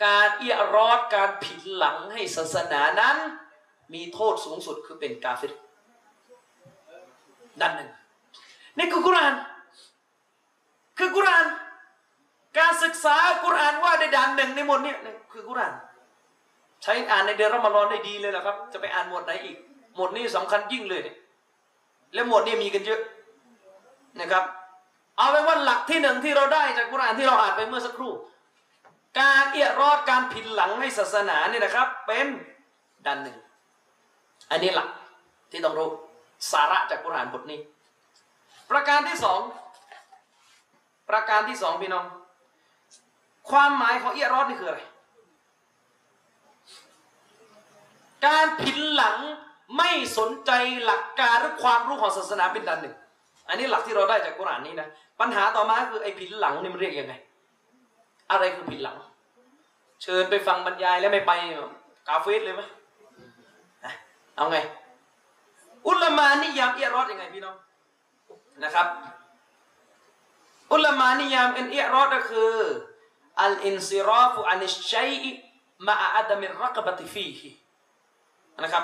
[0.05, 3.17] การเอียรอดการผิดหลังให้ศาสนานั้น
[3.93, 5.53] มีโทษสูงสุดคือเป็นกาเฟร
[7.61, 7.89] ด้านหนึ่ง
[8.77, 9.33] นี่คือกุราน
[10.97, 11.45] คือกุราน
[12.57, 14.97] การศึกษากุรานว่าในด่านหนึ่งในหมดเนี่ย
[15.33, 15.73] คือกุราน
[16.83, 19.57] ใช้อ่านในเดือนรอมฎอนได้ดีเลยแหละครับ จะไปอ่านหมวดไหนอีก
[19.95, 21.17] หมวดนี้สำคัญยิ่งเลยเนี่ย
[22.13, 23.01] และหมวดนี้มีกันเยอะ
[24.19, 24.43] นะครับ
[25.17, 28.13] เอาเป็นว่าหลักที่หนึ่งที่เราได้จากกุรานที่เราอ่านไปเมื่อสักครู่
[29.19, 32.27] การเอียรอดการผิดหลังให้ศาสนาเนี่ยนะครับ เป็น
[33.05, 33.37] ด้านหนึ่ง
[34.51, 34.89] อันนี้หลัก
[35.51, 35.89] ที่ต้องรู้
[36.51, 37.59] สาระจากกุรอานบทนี้
[38.71, 39.39] ประการที่สอง
[41.09, 42.05] ประการที่สองพี่น้อง
[43.49, 44.81] ความหมายของเอียรอดนี่คืออะไร
[48.25, 49.17] การผินหลัง
[49.77, 50.51] ไม่สนใจ
[50.85, 52.95] หลักการหรือความรู้ของศาสนาเป็นด้านหนึ่ง
[53.47, 54.87] อันนี้หลักที่เราได้จากกุรอานนี้นะ
[55.19, 57.13] ปัญหาต่อมาคือไอ้ผินหลังนี่มันเรียกยังไง
[58.31, 58.97] อะไรคือผินหลัง
[60.03, 61.31] เชิญไปฟังบรรยายแล้วไม่ไป
[62.07, 62.61] กาเฟสเลยไหม
[64.35, 64.57] เอาไง
[65.89, 67.55] อุลามานิยามเอียรอดยังไงพี่น้อง
[68.63, 68.87] นะครับ
[70.73, 72.53] อุลามานิยามอันเอียรอดก็คือ
[73.41, 75.13] อัลอินซิราฟุอันิชชัย
[75.87, 77.49] มาอัดมิรักบติฟีฮิ
[78.63, 78.83] นะครับ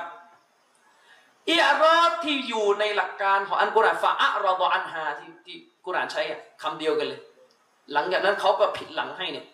[1.52, 6.22] อิอรอดที่อยู่ในหลักการของอันกุรอานฟาอะรอดอันฮาที่ที่กุรอานใช้
[6.62, 7.22] คำเดียวกันเลย
[7.94, 9.46] หลังจากนั้นเขาก็ผิดหลังให้เนี่ย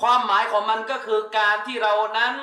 [0.00, 2.34] ความหมายของมันก็คือการที่เรานั้น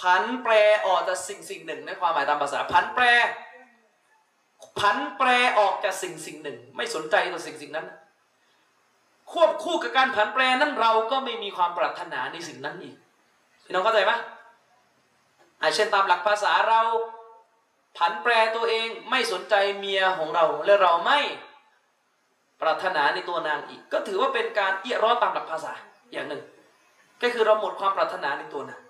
[0.00, 0.52] ผันแปร
[0.86, 3.04] ออกจากสิ่งสิ่งหนึ่งในความหมายตามภาษาผันแปร
[4.78, 5.28] ผันแปร
[5.58, 7.86] ออกจากสิ่งสิ่งหนึ่ง ไม่สนใจต่อสิ่งสิ่งนั้น
[9.32, 12.96] ควบคู่กับการผันแปรนั้นเราก็ไม่มีความปรารถนาในสิ่งนั้นอีก
[13.64, 14.12] พี่น้องเข้าใจไหม
[15.60, 16.82] อาเช่นตามหลักภาษาเรา
[17.96, 21.18] ผันแปรตัวเองไม่สนใจเมียของเรา และเราไม่
[22.60, 25.72] ปรารถนาในตัวนางอีก ก็ถือว่าเป็นการเอี้ยร้อตามหลักภาษา
[26.12, 26.42] อย่างหนึ่ง
[27.22, 28.80] ก็คือเราหมดความปรารถนาในตัวนาง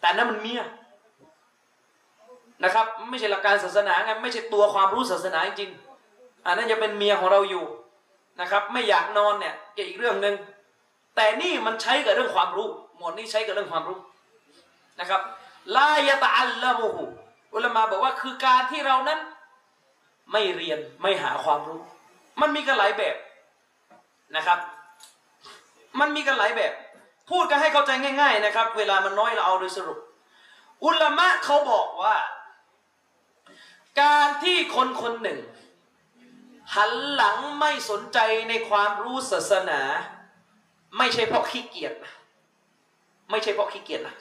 [0.00, 0.62] แต่นั่นมันเมีย
[2.62, 5.70] นะครับ ไม่ใช่หลักการศาสนาไงไม่ใช่ตัวความรู้ศาสนาจริง
[6.46, 7.64] อันนั้นจะเป็นเมียของเราอยู่
[8.40, 9.54] นะครับ ไม่อยากนอนเนี่ย
[9.88, 10.34] อีกเรื่องหนึ่ง
[11.16, 13.98] แต่นี่มันใช้กับเรื่องความรู้ หมวดนี้ใช้กับเรื่องความรู้
[15.00, 15.20] นะครับ
[15.76, 17.04] ลายตะอัลละมูฮู
[17.54, 19.18] อุลามาบอกว่าคือการที่เรานั้น
[20.32, 21.80] ไม่เรียนไม่หาความรู้
[22.40, 23.16] มันมีกันหลายแบบ
[24.36, 24.58] นะครับ
[26.00, 26.72] มันมีกันหลายแบบ
[27.30, 27.90] พูดกันให้เข้าใจ
[28.20, 29.98] ง่าย ๆ นะครับ เวลามันน้อยเราเอาโดยสรุป
[30.84, 32.14] อุลามะเขาบอกว่า
[34.00, 35.40] การที่คนคนหนึ่ง
[36.74, 38.18] หันหลังไม่สนใจ
[38.48, 39.80] ในความรู้ศาสนา
[40.98, 42.12] ไม่ใช่เพราะขี้เกียจนะ
[43.30, 44.16] ไม่ใช่เพราะขี้เกียจนะ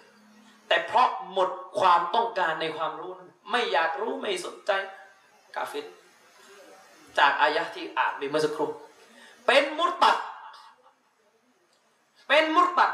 [0.67, 4.71] แต่เพราะหมดความต้องการในความรู้นั้นไม่อยากรู้ไม่สนใจ
[5.55, 5.85] กาเฟต
[7.17, 8.69] จากอายะที่อ่านไปเมื่อสักครู่
[9.45, 10.17] เป็นมุตตัด
[12.27, 12.91] เป็นมุตตัด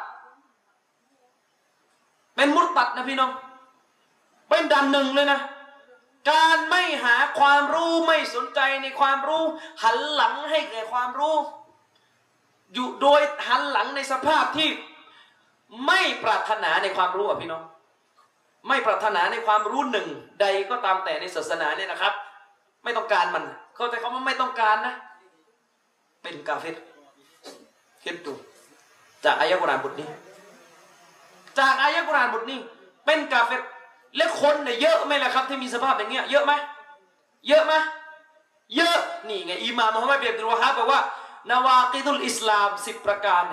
[2.36, 3.32] เป็นมุตตัดนะพี่น้อง
[4.50, 5.40] เป็นดันหนึ่งเลยนะ
[6.32, 9.44] การไม่หาความรู้ไม่สนใจในความรู้
[9.84, 11.36] หันหลังให้แก่ความรู้
[12.74, 14.70] อยู่โดยหันหลังในสภาพที่
[15.88, 17.64] ไม่ปรารถนาในความรู้อะพี่น้อง
[18.68, 20.08] ไม่ปรารถนาในความรู้หนึ่ง
[20.42, 22.14] ใดก็ตามแต่ในศาสนาเนี่ยนะครับ
[22.84, 23.44] ไม่ต้องการมัน
[23.76, 24.94] เข้าใจคำว่าไม่ต้องการนะ
[26.24, 26.76] เป็นกาเฟต
[28.04, 28.38] เห็นตัว
[29.26, 30.08] จากอายะกุรานบทนี้
[31.60, 32.60] จากอายะกุรานบทนี้
[33.06, 33.62] เป็นกาเฟต
[34.18, 36.54] และคนเนี่ยเยอะไหมล่ะครับ ที่มีสภาพอย่างเงี้ยเยอะไหม
[37.48, 37.74] เยอะไหม
[38.76, 41.02] เยอะนี่ไงอิหม่ามมุฮัมมัดเบียบดุลวะฮาบบอกว่า
[41.50, 43.44] นาวากิดุลอิสลามสิบประการ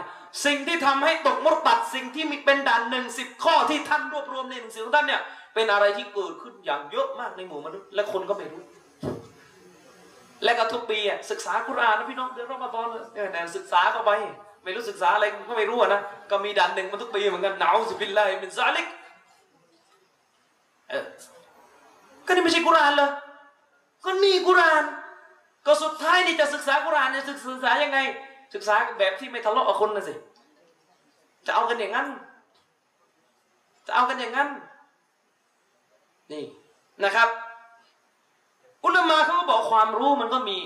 [0.45, 5.21] สิ่งที่ทำให้ตกมุตตัดสิ่งที่มีเป็นด่านหนึ่งสิบข้อที่ท่านรวบรวมในหนังสือของท่านเนี่ย
[5.55, 8.63] เป็นอะไรที่เกิดขึ้นอย่างเยอะมากในหมู่มนุษย์และคนก็ไม่รู้
[10.45, 10.99] และก็ทุกปี
[11.31, 14.11] ศึกษาคุรานนะพี่น้องเดือนรอมฎอนเนี่ยนะศึกษาเข้าไป
[14.65, 16.01] ไม่รู้ศึกษาอะไรก็ไม่รู้นะ
[16.31, 18.87] ก็มีด่านหนึ่งมาทุกปีเหมือนกันหนาวสิบิลลาฮิมินซาลิก
[22.27, 23.11] ก็นี่ไม่ใช่กุรานเลย
[24.05, 24.85] ก็นี่กุราน
[25.67, 27.99] ก็สุดท้ายนี่จะศึกษากุรานเนี่ยศึกษายังไง
[28.55, 30.15] ศึกษาแบบที่ไม่ทะเลาะกับคนนะสิ
[31.47, 32.09] จะเอากันอย่างนั้น
[33.87, 34.49] จะเอากันอย่างนั้น
[36.33, 36.45] นี่
[37.05, 37.29] นะครับ
[38.85, 40.57] อุลามาเขาก็บอกความรู้มันก็มี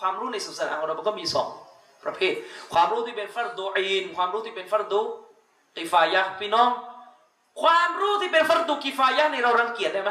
[0.00, 1.48] ความรู้ในศาสนาของเรามันก็มีสอง
[2.04, 2.34] ประเภท
[2.72, 5.00] ความรู้ที่เป็นฟัรดูอีนความรู้ที่เป็นฟัรดู
[5.76, 6.70] กิฟายะพี่น้อง
[7.62, 10.10] ความรู้ที่เป็นฟัรดูกิฟายะนี่เรารังเกียจได้ไหม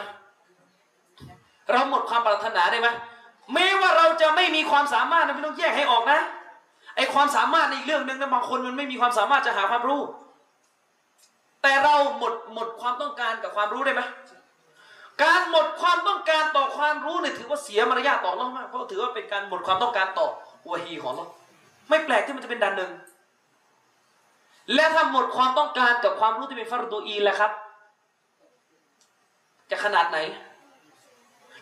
[1.72, 2.88] เราหมดความปรารถนาได้ไหม
[3.54, 6.20] แม้ว่าเราจะไม่มีความสามารถนะพี่ต้องแยกให้ออกนะ
[6.96, 10.02] ไอความสามารถในเรื่องหนึ่งนะบางคนมันไม่มีความสามารถจะหาความรู้
[11.62, 14.02] แต่เราหมดหมดความต้องการกับความรู้ได้ไหม
[15.24, 20.28] การหมดความต้องการต่อความรู้เนี่ยถือว่าเสียมารยาทต่อเรามากเพราะถือว่าเป็นการหมดความต้องการต่อ
[20.70, 21.26] วะฮีของเรา
[21.90, 22.92] ไม่แปลกที่มันจะเป็นดันหนึ่ง
[24.74, 27.52] และถ้าหมดความต้องการกับความรู้ที่เป็นฟารดูอีแล้วครับ
[29.70, 30.18] จะขนาดไหน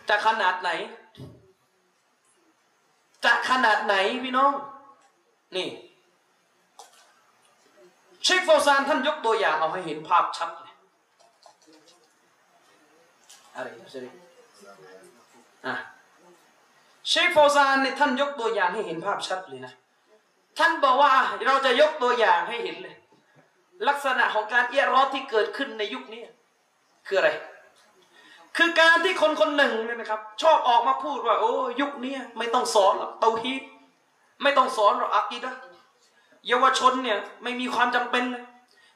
[0.08, 0.70] จะขนาดไหน
[3.24, 4.52] จะขนาดไหนพี่น้อง
[5.56, 5.68] นี่
[8.24, 10.72] เชคโฟซานท่านยกตัวอย่างเอาให้เห็นภาพชัดเลย
[13.54, 14.10] อะไรนะเชค
[15.66, 15.74] อะ
[17.08, 19.72] เชคโฟซานเนี่ยท่านยกตัวอย่างให้เห็นภาพชัดเลยนะ
[20.58, 21.12] ท่านบอกว่า
[21.46, 22.96] เราจะยกตัวอย่างให้เห็นเลย
[23.88, 26.22] ลักษณะของการเอียรอที่เกิดขึ้นในยุคนี้
[27.06, 27.30] คืออะไร
[28.56, 33.62] คือการที่คนคนหนึ่งเนี่ยนะครับ ชอบออกมาพูดว่า โอ้ยุคนี้ไม่ต้องสอนหรอกเตาฮีด
[34.42, 35.52] ไม่ต้องสอนหรอกอักีดะ
[36.48, 38.44] เยาวชนเนี่ยไม่มีความจำเป็นเลย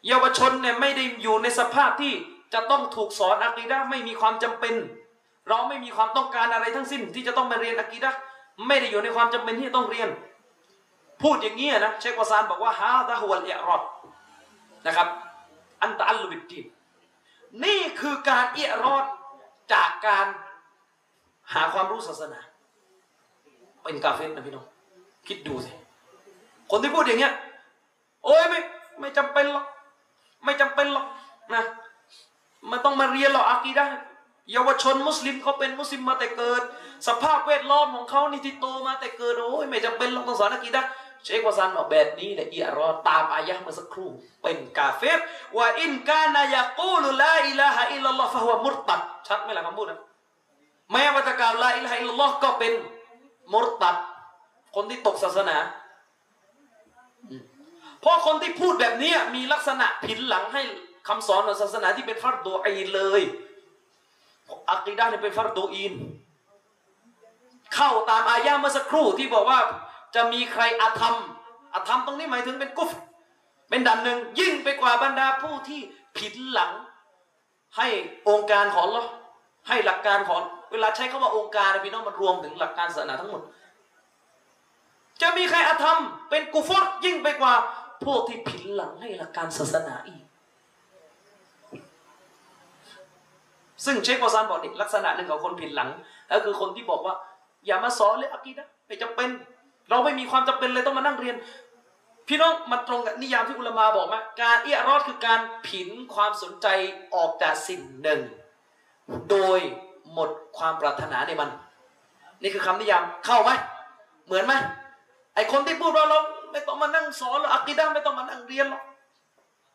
[0.08, 2.12] เยาวชนเนี่ยไม่ได้อยู่ในสภาพที่
[2.54, 4.74] จะต้องถูกสอนอักีดะไม่มีความจำเป็น
[5.48, 8.10] เราไม่มีความต้องการอะไรทั้งสิ้น ที่จะต้องมาเรียนอักีดะ
[8.66, 10.08] ไม่ได้อยู่ในความจำเป็นที่ต้องเรียน
[11.22, 13.82] พูดอย่างนี้นะเชควาซานบอกว่าฮาดะฮวลอิอรอด
[14.86, 15.08] นะครับ
[15.82, 16.66] อันตะอัลลุบิดดีน
[17.64, 19.04] นี่คือการเอียรอด
[19.72, 20.26] จากการ
[21.52, 22.40] หาความรู้ศาสนา
[23.82, 24.66] เป็นกาเฟสนะพี่น้อง
[25.28, 25.70] คิดดูสิ
[26.70, 27.34] คนที่พูดอย่างเงี้ย
[28.24, 28.60] โอ้ยไม่
[29.00, 29.66] ไม่จำเป็นหรอก
[30.44, 31.06] ไม่จำเป็นหรอก
[31.54, 31.64] นะ
[32.70, 33.92] มันต้องมาเรียนหรอกอากีไดะห์
[34.52, 36.62] เยาวชนมุสลิมเขาเป็นมุสลิมมาแต่เกิด
[37.08, 40.88] สภาพแวดล้อมของเขานี่ที่โตมาแต่เกิดโอ้ยไม่จำเป็นหรอกต้องสอนอากีไดะห์
[41.24, 44.10] เชควาซันบอกแบบนี้แหละอียรอตามอายะห์เมื่อสักครู่
[44.42, 45.20] เป็นกาเฟร
[45.56, 50.00] ว่าอินกานายากูลุลาอิลาฮะอิลลัลลอฮ์ฟะฮุวะมุรตัดชัดไหมล่ะคำพูดนะ
[50.92, 52.72] แม้ว่าจะกล่าวลาอิลาฮะอิลลัลลอฮ์ก็เป็น
[53.54, 53.96] มุรตัด
[54.74, 55.56] คนที่ตกศาสนา
[58.00, 60.62] เพราะคนที่พูดแบบนี้มีลักษณะผินหลังให้
[61.08, 63.22] คำสอนของศาสนาที่เป็นฟัรดูอีนเลย
[64.70, 65.92] อักีดะห์เนี่ยเป็นฟัรดูอีน
[67.74, 69.60] เข้าตามอายะห์เมื่อสักครู่ที่บอกว่า
[70.14, 71.16] จะมีใครอาธรรม
[71.74, 72.90] อาธรรมตรงนี้หมายถึงเป็นกุฟ
[73.70, 75.80] เป็นดันหนึ่งยิ่งไปกว่าบรรดาผู้ที่
[76.16, 76.72] ผินหลัง
[77.76, 77.88] ให้
[78.28, 79.02] องค์การของเรา
[79.68, 80.40] ให้หลักการของ
[80.72, 83.42] เวลาใช้คำว่าองค์การนะพี่น้องมันรวมถึงหลักการศาสนาทั้งหมด
[85.22, 85.98] จะมีใครอาธรรม
[86.30, 87.54] เป็นกุฟรยิ่งไปกว่า
[88.04, 90.22] พวกที่ผินหลังให้หลักการศาสนาอีก
[93.84, 95.88] ซึ่งเชควาซานบอกนี่ลักษณะหนึ่งของคนผินหลัง
[96.30, 97.14] ก็คือคนที่บอกว่า
[97.66, 99.28] อย่ามาสอนเลยอะกีดะไม่จำเป็น
[99.90, 101.36] เราไม่มีความจำเป็นเลยต้องมานั่งเรียน
[102.28, 106.66] พี่น้องมันตรงกับนิยามที่อุลามาบอกไหมการเอียรอดคือการผินความสนใจ
[107.14, 108.20] ออกจากสิ่งหนึ่ง
[109.30, 109.58] โดย
[110.12, 111.50] หมดความปรารถนาในมัน
[112.42, 113.50] นี่คือคำนิยามเข้าไหม
[114.26, 114.52] เหมือนไหม
[115.34, 116.18] ไอคนที่พูดว่าเรา
[116.52, 118.82] ไม่ต้องมานั่งสอนหรอกอักีดะห์ไม่ต้องมานั่งเรียนหรอก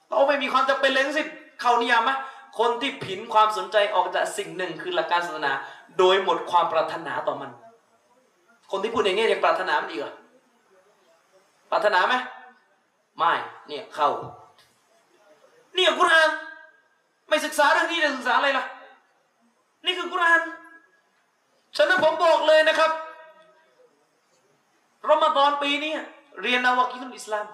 [0.10, 1.28] เราไม่มีความจำเป็นเลยทั้งสิ้น
[1.62, 2.12] เข้านิยามไหม
[2.60, 5.54] คนที่ผินความสนใจออกจากสิ่งหนึ่งคือหลักการศาสนา
[5.98, 7.52] โดยหมดความปรารถนาต่อมัน
[8.72, 10.14] คนที่พูดอย่างนี้ยังปรารถนามันอีกเหรอ
[11.72, 12.16] ปรารถนาไหม
[13.18, 13.34] ไม่
[13.68, 14.10] เนี่ยเข้า
[15.76, 16.30] เนี่ยกุรอาน
[17.28, 18.66] ไม่ศึกษาเรื่องนี้จะศึกษาอะไรล่ะ
[19.86, 20.42] นี่คือกุรอาน
[21.78, 22.92] ฉะนั้นผมบอกเลยนะครับ
[25.10, 25.94] รอมฎอนปีนี้
[26.42, 27.46] เรียนนาวากีตุลอิสลาม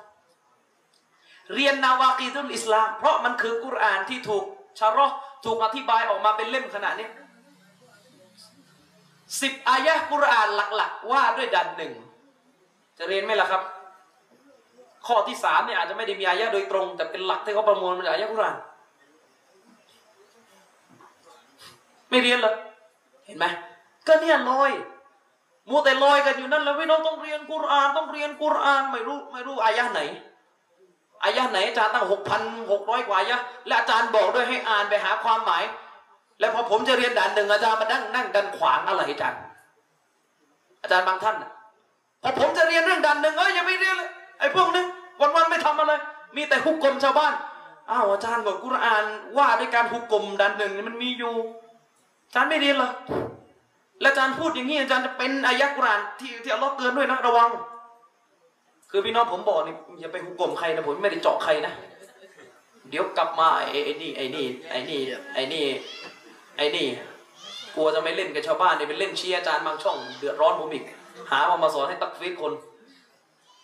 [1.54, 4.44] เรียนนาวากีตุลอิสลาม เพราะมันคือกุรอานที่ถูก
[4.80, 7.08] ชาร์ถูกอธิบายออกมาเป็นเล่มขนาดนี้
[9.42, 11.94] สิบอายะห์กุรอานหลักๆ ว่าด้วยดันหนึ่ง
[12.98, 13.62] จะเรียนไหมล่ะครับ
[15.08, 18.58] ข้อที่สามเนี่ยอาจจะไม่ได้มีอายะห์โดยตรง แต่เป็นหลักที่เขาประมวลมาจากอายะห์กุรอาน
[22.10, 22.54] ไม่เรียนเหรอ
[23.26, 23.46] เห็นไหม
[24.08, 24.72] ก็เนี่ยลอย
[25.70, 30.02] มัวแต่ลอยกันอยู่นั่นแล้วพี่น้องต้องเรียนกุรอานต้องเรียนกุรอานไม่รู้ไม่รู้อายะห์ไหน
[31.24, 33.38] อายะห์ไหนอาจารย์ตั้งหกพันหกร้อยกว่าอายะ
[33.68, 35.64] และอาจารย์บอกด้วยให้อ่านไปหาความหมาย
[36.40, 39.42] แล้วพอผมจะเรียนด่านหนึ่งอาจารย์มานั่งนั่งดันขวางอะไรอาจารย์
[40.82, 41.36] อาจารย์บางท่าน
[42.22, 44.84] พอผมจะเรียนเรื่องด่านหนึ่งเอ้ยอย่าไม่เรียนเลยไอ้พวกนี้
[45.36, 45.94] วันๆไม่ทำอะไร
[46.36, 47.34] มีแต่ฮุกกลมชาวบ้าน
[47.90, 49.04] อ้าวอาจารย์บอกกุรอาน
[49.38, 51.34] ว่าด้วยการฮุกกลมด่านหนึ่งมันมีอยู่
[52.26, 52.92] อาจารย์ไม่เรียนเหรอ
[54.02, 57.50] และอาจารย์พูดอย่างนี้อาจารย์จะเป็นอายะกุรอานที่ที่อัลลอฮ์เตือนด้วยนะระวัง
[58.92, 61.74] คือพี่น้องผมบอกนี่อย่าไปหุกกลมใครนะผมไม่ได้เจาะใครนะ
[62.90, 65.00] เดี๋ยวกลับมาไอ้นี่ไอ้นี่ไอ้นี่
[65.34, 65.64] ไอ้นี่
[66.58, 66.88] ไอ้นี่
[67.76, 70.86] กลัวจะไม่เล่นกับชาวบ้านเนี่ยไปเล่นเชียร์อาจารย์บางช่องเดือดร้อนผมอีก
[71.32, 72.54] หามามาสอนให้ตักฟีดคน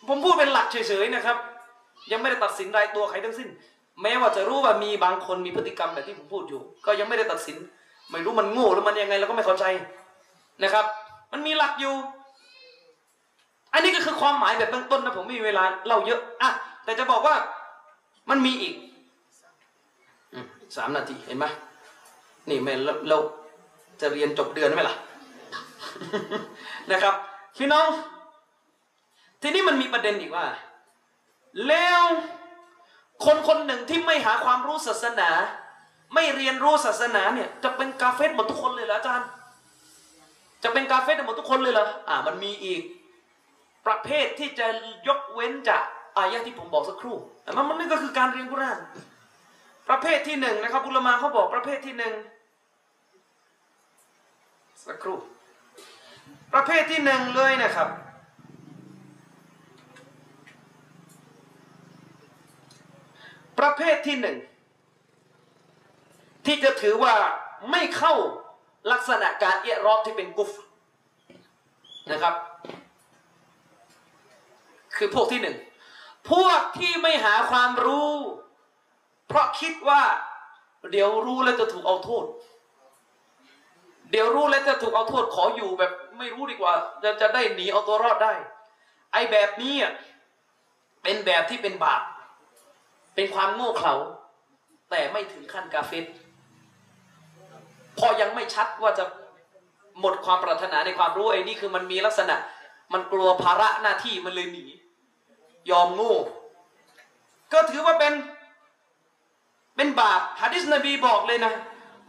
[0.08, 1.38] ผมพูดเป็นหลักเฉยๆนะครับ
[2.12, 3.50] ยังไม่ได้ตัดสินรายตัวใครทั้งสิ้น
[4.02, 7.58] แม้ว่าจะรู้ว่ามีบางคนมีพฤติกรรมแบบที่ผมพูดอยู่ ก็ยังไม่ได้ตัดสิน
[8.12, 9.66] ไม่รู้มันโง่หรือมันยังไงเราก็ไม่เข้าใจ
[10.64, 10.86] นะครับ
[11.32, 11.96] มันมีหลักอยู่
[13.74, 16.50] อันนี้ก็คือความหมายแบบเบื้องต้นนะผมไม่มีเวลาเล่าเยอะอะ
[16.84, 17.36] แต่จะบอกว่า
[18.30, 18.74] มันมีอีก
[20.78, 21.46] สามนาทีเห็นไหม
[22.50, 23.18] นี่แม่เราเรา
[24.02, 24.96] จะเรียนจบเดือนไหมล่ะ
[26.92, 27.16] นะครับ
[27.58, 27.88] พี่น้อง
[29.42, 30.46] ทีนี้มันมีประเด็นอีกว่า
[31.68, 32.02] แล้ว
[33.26, 35.30] คนคนหนึ่งที่ไม่หาความรู้ศาสนา
[36.14, 39.28] ไม่เรียนรู้ศาสนาเนี่ยจะเป็นกาเฟสหมดทุกคนเลยเหรออาจารย์
[40.64, 42.82] จะเป็นกาเฟสหมดทุกคนเลยเหรออ่ามันมีอีก
[43.88, 44.68] ประเภทที่จะ
[45.08, 45.82] ยกเว้นจาก
[46.18, 47.18] อายะที่ผมบอกสักครู่
[47.58, 48.80] มันมันนี่ก็คือการเรียนกุรอาน
[49.90, 52.14] ประเภทที่หนึ่งนะครับอุลมาเขาบอกประเภทที่หนึ่ง
[54.86, 55.18] สักครู่
[56.54, 57.90] ประเภทที่หนึ่งเลยนะครับ
[63.60, 64.38] ประเภทที่หนึ่ง
[66.46, 67.16] ที่จะถือว่า
[67.72, 68.14] ไม่เข้า
[68.92, 70.52] ลักษณะการเอะรอบที่เป็นกุฟ
[72.12, 72.36] นะครับ
[74.98, 75.58] คือพวกที่หนึ่ง
[76.32, 78.14] พวกที่ไม่หาความรู้
[79.28, 80.02] เพราะคิดว่า
[80.92, 82.26] เดี๋ยวรู้แล้วจะถูกเอาโทษ
[84.12, 86.74] เดี๋ยวรู้แล้วจะถูกเอาโทษขออยู่แบบไม่รู้ดีกว่า
[87.04, 88.34] จะจะได้หนีเอาตัวรอดได้
[89.14, 89.76] ไอ้แบบนี้
[91.04, 92.02] เป็นแบบที่เป็นบาป
[93.16, 93.94] เป็นความโง่เขลา
[94.90, 96.06] แต่ไม่ถึงขั้นกาเฟต
[97.98, 99.06] พอยังไม่ชัดว่าจะ
[100.00, 102.36] หมดความปรารถนาในความรู้ไอ้นี่คือมันมีลักษณะ
[102.94, 104.66] มันกลัวภาระหน้าที่มันเลยหนี
[105.72, 106.16] ยอมโง่
[107.54, 108.14] ก็ถือว่าเป็น
[109.76, 111.54] เป็นบาปฮะดิษนบีบอกเลยนะ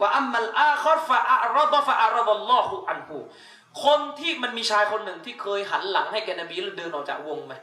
[0.01, 3.17] ว่าอัมมัลอาคอรฟะอารอดฟะอารอดลลอฮุอันฮู
[3.83, 7.53] คนที่มันมีชายคนหนึ่งที่เคยหันหลังให้แกนบีแล้วเดินออกจากวงไหม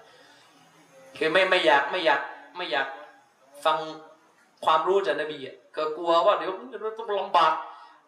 [1.18, 2.20] คือไม่ไม่อยากไม่อยาก
[2.56, 2.86] ไม่อยาก
[3.64, 3.78] ฟัง
[4.64, 6.52] ความรู้จากนบีอะก็กลัวว่าเดี๋ยว
[6.98, 7.52] ต้องลำบาก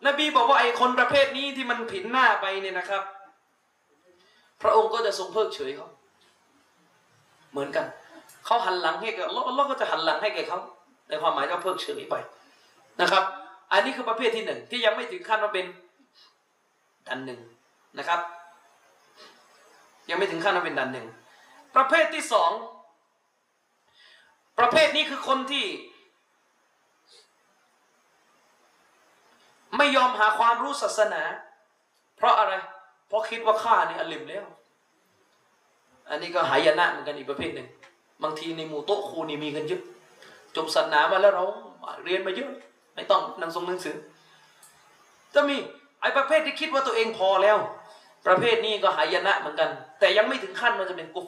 [0.07, 3.03] นบีบอกว่าไอ้คนประเภทนี้ที่มันผินหน้าไปเนี่ยนะครับ
[4.63, 5.89] พระองค์ก็จะทรงเพิกเฉยเขา
[7.51, 7.87] เหมือนกัน
[8.47, 10.61] เขาหันหลังให้แกอัลลอฮ์อัลลอฮ์ก็จะหันหลังให้แกเขา
[11.09, 12.15] ในความหมายก็เพิกเฉยไป
[13.01, 13.25] นะครับ
[13.73, 15.67] อันนี้คือประเภทที่หนึ่งที่ยังไม่ถึงขั้นว่าเป็น
[17.09, 17.41] ดันหนึ่ง
[17.99, 18.21] นะครับ
[20.11, 21.07] ยังไม่ถึงขั้นว่าเป็นดันหนึ่ง
[21.77, 22.51] ประเภทที่สอง
[24.59, 25.67] ประเภทนี้คือคนที่
[29.77, 31.23] ไม่ยอมหาความรู้ศาสนา
[32.17, 32.53] เพราะอะไร
[33.09, 34.45] เพราะคิดว่าข้านี่อลิมแล้ว
[36.11, 37.69] อันนี้ก็หายนะเหมือนกันอีกประเภทหนึ่ง
[38.23, 39.83] บางทีในหมู่โต๊ะครูนี่มีกันเยอะ
[40.57, 41.45] จบศาสนามาแล้วเรา
[42.05, 42.51] เรียนมาเยอะ
[42.95, 43.97] ไม่ต้องหนังสงหนังสือ
[45.35, 45.57] จะมี
[46.01, 47.59] ไอ้ประเภทที่คิดว่าตัวเองพอแล้ว
[48.27, 51.27] ประเภทนี้ก็หายนะเหมือนกัน แต่ยังไม่ถึงขั้นมันจะเป็นกุฟ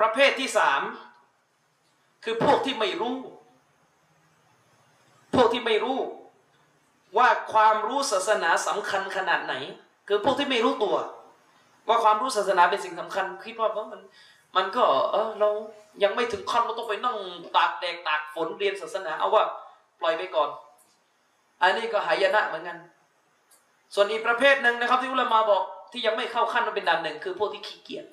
[0.00, 0.82] ประเภทที่สาม
[2.24, 3.16] คือพวกที่ไม่รู้
[5.34, 5.98] พวกที่ไม่รู้
[7.16, 9.54] ว่าความรู้ศาสนาสำคัญขนาดไหน
[10.08, 10.96] คือพวกที่ไม่รู้ตัว
[11.88, 14.00] ว่าความรู้ศาสนาเป็นสิ่งสำคัญ คิดว่ามัน
[14.56, 15.48] มันก็เออเรา
[16.02, 17.16] ยังไม่ถึงขั้นเราต้องไปนั่ง
[17.56, 19.44] ตากแดดตากฝนเรียนศาสนา เอาว่า
[20.00, 20.50] ปล่อยไปก่อน
[21.60, 22.78] อันนี้ก็หายนะเหมือนกัน
[23.94, 28.06] ส่วนอีกประเภทหนึ่งนะครับ ที่อุลามาบอกที่ยังไม่เข้าขั้นมันเป็นดันหนึ่งคือพวกที่ขี้เกียจ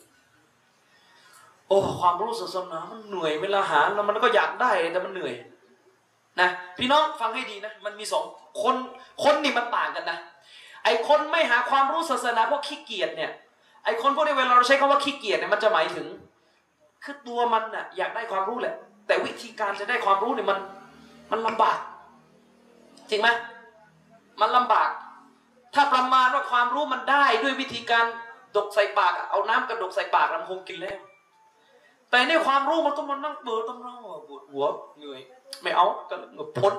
[1.68, 5.36] โอ้ความรู้ศาสนามันเหนื่อยเวลาหาแล้วมันก็อยากได้แต่มันเหนื่อย
[6.42, 8.24] นะพี่น้องฟังให้ดีนะ มันมีสอง
[8.62, 8.76] คน
[9.24, 10.18] คนนี่มันต่างกันนะ
[10.84, 13.32] ไอคนไม่หาความรู้ศาสนาพราะขี้เกียจเนี่ย
[13.86, 16.06] ไอคนพวกนี้เวลาเราใช้คำว่าขี้เกียจเนี่ยมันจะหมายถึง
[17.04, 18.76] คือตัวมันน่ะอยากได้ความรู้แหละ
[19.08, 20.60] แต่วิธีการจะได้ความรู้เนี่ยมัน
[21.32, 21.78] มันลำบาก
[23.10, 23.30] จริงไหม
[24.42, 24.90] มันลำบาก
[25.76, 28.06] ถ้าประมาณว่าความรู้มันได้ด้วยวิธีการ
[28.56, 30.98] ดกใส่ปาก เอาน้ำกระดกใส่ปากมันคงกินแล้ว
[32.12, 34.66] แต่ในความรู้มันต้องมานั่งเปิดต้องเล่าปวดหัว
[34.98, 35.20] เหนื่อย
[35.62, 36.16] ไม่เอาก็
[36.60, 36.74] พ้น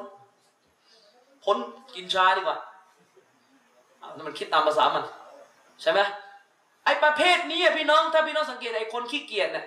[1.44, 1.56] พ้น
[1.94, 2.58] กินชาดีกว่า
[4.26, 5.04] มันคิดตามภาษามัน
[5.82, 6.00] ใช่ไหม
[6.84, 9.66] ไอ้ประเภทนี้พี่น้องถ้าพี่น้องสังเกตไอ้คนขี้เกียจเนี่ย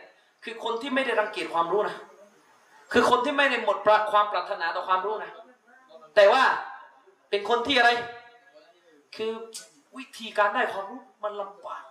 [0.50, 1.98] คือคนที่ไม่ได้รังเกียจความรู้นะ
[2.94, 3.78] คือคนที่ไม่ได้หมด
[4.12, 5.32] ความปรารถนาต่อความรู้นะ
[6.16, 6.44] แต่ว่า
[7.30, 7.90] เป็นคนที่อะไร
[9.16, 9.32] คือ
[9.98, 11.84] วิธีการได้ความรู้มันลำบาก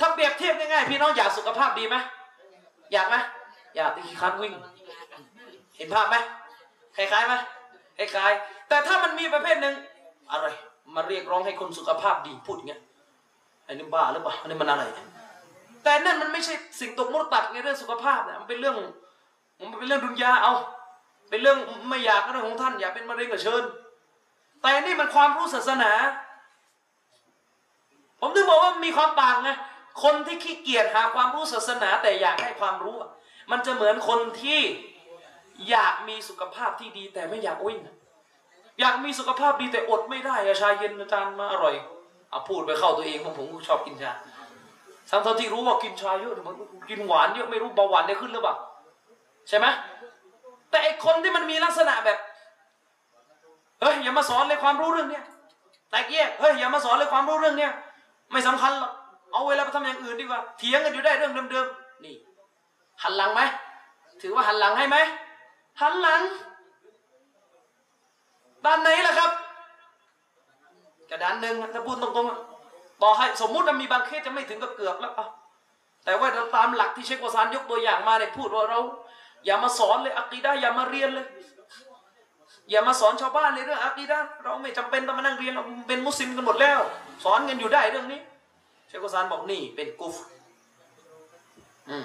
[0.00, 1.96] ถ้าเปรียบเทียบง่ายๆพี่น้องอยากสุขภาพดีไหม
[2.92, 3.16] อยากไหม
[3.76, 4.54] อยากที่คันวิ่ง
[5.76, 6.16] เห็นภาพไหม
[6.96, 7.34] คล้ายๆไหม
[7.98, 9.74] คล้ายๆแต่ถ้ามันมีประเภทหนึ่ง
[10.30, 10.46] อะไร
[10.94, 12.80] มาเรียกร้องให้คนสุขภาพดีพูดอย่างเงี้ย
[13.64, 15.06] ไอ้นี่บ้าหรือเปล่าอันนี้มันอะไรเนี่ย
[15.84, 18.76] แต่นั่นมันไม่ใช่สิ่งตกมุตัดในเรื่องสุขภาพนี่ยมันเป็นเรื่อง
[19.70, 20.54] มันเป็นเรื่องดุนยาเอา
[21.30, 23.62] เป็นเรื่องไม่อยากเรื่องของท่าน อยากเป็นมะเร็งก็เชิญ
[24.62, 25.92] แต่นี่มันความรู้ศาสนา
[28.20, 29.50] ผมถึงบอกว่ามีความต่างไง
[30.02, 32.96] คนที่ขี้เกียจหาความรู้ศาสนา แต่อยากให้ความรู้
[33.50, 34.60] มันจะเหมือนคนที่
[35.70, 37.78] อยากมีสุขภาพที่ดี แต่ไม่อยากวิ่ง
[38.80, 41.74] อยากมีสุขภาพดีแต่อดไม่ได้อะชาเย็นอาจารย์มาอร่อย
[42.30, 44.12] เอาพูดไปเข้าตัวเองผมผมชอบกินชา
[45.10, 46.34] ทั้งทที่รู้ว่ากินชาเยอะ
[46.88, 48.54] กินหวานเยอะไม่รู้เบาหวานได้ขึ้นหรือเปล่า
[49.48, 49.66] ใช่ไหม
[50.70, 52.18] แต่ไอคนที่มันมีลักษณะแบบ
[53.80, 55.24] เฮ้ยอย่ามาสอนเลยความรู้เรื่องเนี้ย
[55.90, 57.72] แตกแยกเฮ้ยอย่ามาสอนเลยความรู้เรื่องเนี้ย
[58.32, 58.92] ไม่สำคัญหรอก
[59.32, 62.14] เอาเวลาไปทำอย่างอื่นดีกว่าเถียงกันอยู่ได้เรื่องเดิมๆนี่
[63.02, 63.40] หันหลังไหม
[64.22, 64.96] ถือว่าหันหลังให้ไหม
[65.80, 66.20] หันหลัง
[68.64, 69.30] ด้านไหนล่ะครับ
[71.10, 72.53] กระดานหนึ่งถ้าพูดตรงๆ
[73.02, 75.26] ต่อให้สมมุติว่ามีบางเคสจะไม่ถึงกับเกือบแล้วอะ
[76.04, 78.80] แต่ว่าเราตามหลักที่เชควาซานยกตัวอย่างมาเนี่ยพูดว่าเรา
[79.44, 81.26] อย่ามาสอนเลยอักีดะห์อย่ามาเรียนเลย
[82.70, 86.80] อย่ามาสอนชาวบ้านในเรื่องอักีดะห์เราไม่จำเป็นต้องมานั่งเรียนเราเป็นมุสลิมกันหมดแล้ว
[87.24, 88.20] สอนกันอยู่ได้เรื่องนี้
[88.88, 90.20] เชควาซานบอกนี่เป็นกุฟร
[91.88, 92.04] อืม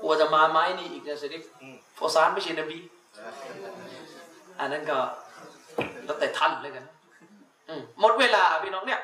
[0.00, 2.78] กลัวจะมาไม้นี่อีกนะเสด็จอืมฟาซานไม่ใช่นบี
[4.60, 4.98] อันนั้นก็
[6.04, 6.97] แล้วแต่ท่านเลยกันอืม
[8.00, 9.00] หมดเวลาพี่น้องเนี่ย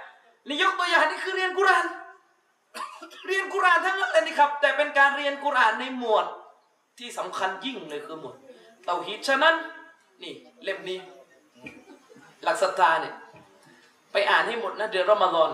[0.49, 1.87] นี่ยกตัวอย่างนี่คือเรียนกุราน
[3.27, 6.27] เรียนกุรานทั้งนั้นเลยนี่ครับ แต่เป็นการเรียนกุรานในหมวด
[6.99, 8.37] ที่สำคัญยิ่งเลยคือหมวด
[8.85, 9.55] เตาฮีดฉะนั้น
[10.23, 10.99] นี่เล่มนี้
[12.43, 13.15] หลักศรัทธาเนี่ย
[14.13, 15.51] ไปอ่านให้หมดนะเดือนรอมฎอน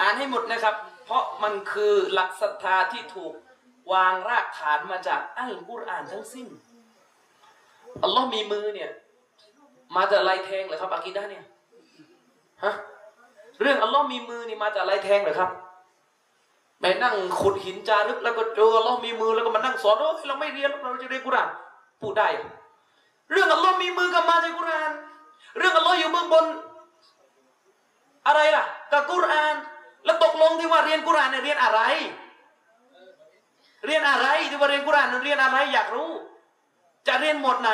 [0.00, 3.32] อ่านให้หมดนะครับ เพราะมันคือหลักศรัทธาที่ถูก
[3.92, 6.46] วางรากฐานมาจากอัลกุรอานทั้งสิ้น
[8.02, 8.90] อัลลอฮ์มีมือเนี่ย
[9.96, 11.44] มาจากลายแทงเหรอครับอากีดะห์เนี่ย
[12.64, 12.74] ฮะ
[13.60, 15.50] เรื่องอัลลอฮ์มีมือนี่มาจากลายแทงเหรอครับ
[16.80, 21.48] ไปนั่งขุดหินจารึกแล้วก็เจออัลลอฮ์มีมือแล้วก็มานั่งสอนโอ้ยเราไม่เรียนเราจะเรียนกุราน
[22.00, 22.28] พูดได้
[23.30, 24.90] เรื่องอัลลอฮ์มีมือกับมาจากกุราน
[25.58, 26.46] เรื่องอัลลอฮ์อยู่เบื้องบน
[28.26, 29.54] อะไรล่ะกับกุราน
[30.04, 31.80] แล้วตกลงที่ว่าเรียนกุรานเนี่ยเรียนอะไร
[33.86, 36.10] เรียนอะไรที่ว่าเรียนกุรานเรียนอะไรอยากรู้
[37.06, 37.70] จะเรียนหมวดไหน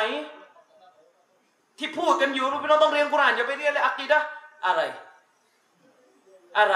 [1.77, 4.19] ที่พูดกันอยู่พี่น้องต้องเรียนกุรานอย่าไปเรียนเลยอักีดะ
[4.65, 4.81] อะไร
[6.57, 6.75] อะไร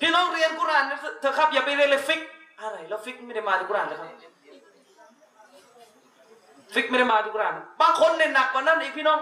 [0.00, 0.84] พี่น้องเรียนกุราน
[1.20, 2.20] เถอะครับอย่าไปเรียนเลยฟิก
[2.60, 4.08] อะไร แล้วฟิกไม่ได้มาจากกุรานนะครับ
[6.74, 9.18] ฟิกไม่ได้มาจากกุราน บางคนเนี่ยหนักกว่านั้นอีกพี่น้อง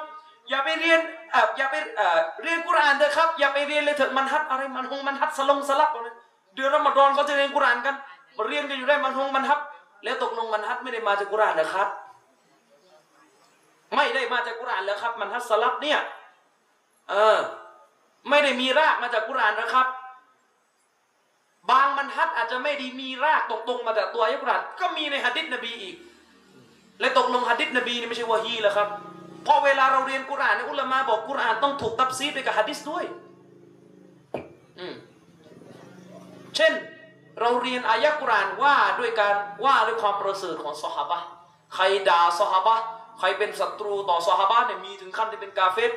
[0.50, 1.00] อย่าไปเรียน
[1.32, 6.02] เอ่ออย่าไปเอ่อเรียนกุรานเถอะครับ อย่าไปเรียนเลยเถอะมันฮัดอะไรมันหงมันฮัดสลงสลับอะ
[6.54, 7.94] เดือนรอมฎอนเขาจะเรียนกุรานกัน
[8.36, 9.60] มาเรียนกันอยู่ได้มันหงมันฮัด
[10.04, 11.88] แล้วตกลงมันฮัดไม่ได้มาจากกุรานนะครับ
[13.96, 15.98] ไม่ได้มาจากกุรานแล้วครับ มันฮัสลับเนี่ย
[17.10, 17.38] เออ
[18.28, 19.86] ไม่ได้มีรากมาจากกุรานนะครับ
[21.70, 25.96] บางมันฮัดอาจจะไม่ด้มีรากตรงๆมาจากตัวอัลกุรานก็มีในหะดิษนบีอีก
[27.00, 28.88] และตกลงหะดิษนบีนี่ไม่ใช่วะฮีแล้วครับ
[29.46, 33.04] พราะเวลาเราเรียนกุรานเนี่ยอุลามะบอกกุรานต้องถูกตับซีดไปกับหะดิษด้วย
[34.78, 34.94] อืม
[36.56, 36.72] เช่น
[37.40, 39.34] เราเรียนอายะกุรานว่าด้วยการ
[39.64, 41.18] ว่าด้วยความประเสริฐของซอฮาบะ
[41.74, 42.76] ใครด่าซอฮาบะ
[43.18, 45.90] ใครเป็นศัตรูต่อซอฮาบะเนี่ยมีถึงขั้นที่เป็นกาเฟต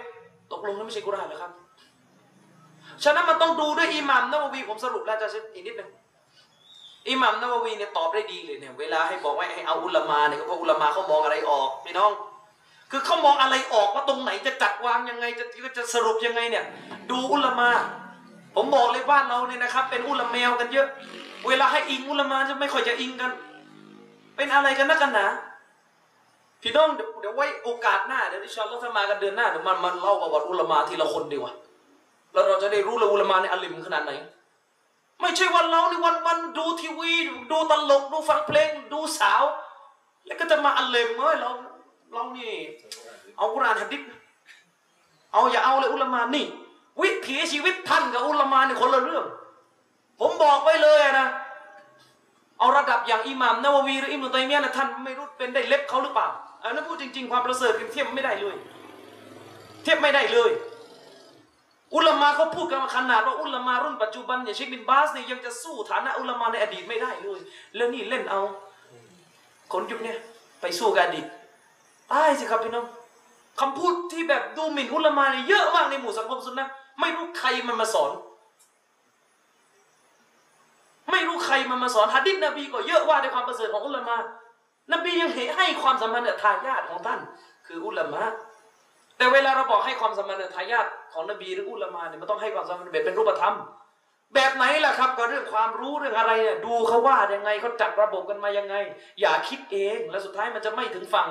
[0.58, 1.52] กลงนั่นไม่ใช่กุรอานเหรอครับ
[3.04, 5.90] ฉะนั้นมันต้องดูด้วยอิหมัมนาววีผมสรุปแล้วจะอีกนิดหนึง
[7.10, 12.12] อิหมัมนาววีเนี่ยตอบได้ดีเลยเนี่ยเวลาให้บอกว่าให้เอาอุลามาเนี่ยเพราะอุลามาเขามองอะไรออกพี่น้อง
[12.92, 15.46] คือเขามองอะไรออกว่าตรงไหนจะจัดวางยังไงจะ
[15.78, 16.64] จะสรุปยังไงเนี่ย
[17.12, 17.70] ดูอุลามา
[18.56, 20.88] ผมบอกเลยบ้าเราเนี่ยนะครับ เป็นอุลาแมวกันเยอะ
[21.48, 23.32] เวลาให้อิงอุลามาจะไม่ค่อยจะอิงกัน
[24.36, 25.26] เป็นอะไรกันนักกันหนา
[26.62, 31.54] พี่น้องเดี๋ยวเดี๋ยวไว้โอกาสหน้าเดี๋ยวดิฉันเราจะมากันเดือนหน้าเดี๋ยวมันมันเล่าประวัติอุลามาทีละคนดีกว่า
[32.34, 34.12] แล้วเราจะได้รู้เลยอุลามาในอัลลิมขนาดไหน
[35.22, 37.12] ไม่ใช่วันเราในวันวันดูทีวี
[37.52, 39.44] ดูตลกดูฟังเพลง ดูสาว
[40.26, 41.50] แล้วก็จะมาอัลเลมเอ้ยเรา
[42.14, 42.54] เรานี่
[43.38, 44.02] เอากุรานหะดิษ
[45.34, 46.46] เอาอย่าเอาเลยอุลามานี่
[47.02, 49.26] วิถีชีวิตท่านกับอุลามาเนี่ยคนละเรื่อง
[50.20, 51.28] ผมบอกไว้เลยนะ
[52.60, 56.28] เอาระดับอย่างอิหม่ามนาวะวีหรืออิมรุตัยมียนะท่านไม่รู้เป็นได้เล็บเขาหรือเปล่า
[56.68, 58.56] อันนั้นพูดจริง ๆ ความประเสริฐกันเทียบไม่ได้เลย
[59.84, 60.52] เทียบไม่ได้เลย
[61.96, 67.40] อุลามาเขาพูดกันมาขนาดว่าอุลามารุ่นปัจจุบันเนี่ยเชคบินบาสเนี่ยยังจะสู้ฐานะอุลามาในอดีตไม่ได้เลย
[67.76, 68.42] แล้วนี่เล่นเอา
[69.72, 70.18] คนยุคเนี่ย
[70.62, 71.26] ไปสู้กับอดีต
[72.12, 72.86] ตายสิครับพี่น้อง
[73.60, 76.68] คำพูดที่แบบดูหมิ่นอุลามาเนี่ยเยอะมากในหมู่สังคมสุนนะ
[77.00, 78.12] ไม่รู้ใครมันมาสอน
[81.12, 84.18] ไม่รู้ใครมันมาสอนฮะดิษนบีก็เยอะว่าในความประเสริฐของอุลามะ
[84.94, 87.20] นบียังให้ความสำคัญกับทายาทของท่าน
[87.68, 88.24] คืออุลามะ
[89.18, 93.56] แต่เวลาเราบอกให้ความสำคัญกับทายาทของนบีหรืออุลามะเนี่ยมันต้องให้ความสำคัญแบบเป็นรูปธรรม
[94.34, 98.76] แบบไหนล่ะครับก็เรื่องความรู้เรื่องอะไรเนี่ยดูเขาว่ายังไงเขาจัดระบบกันมายังไง
[99.22, 101.28] อย่าคิดเองแล้วสุดท้ายมันจะไม่ถึงฝั่ง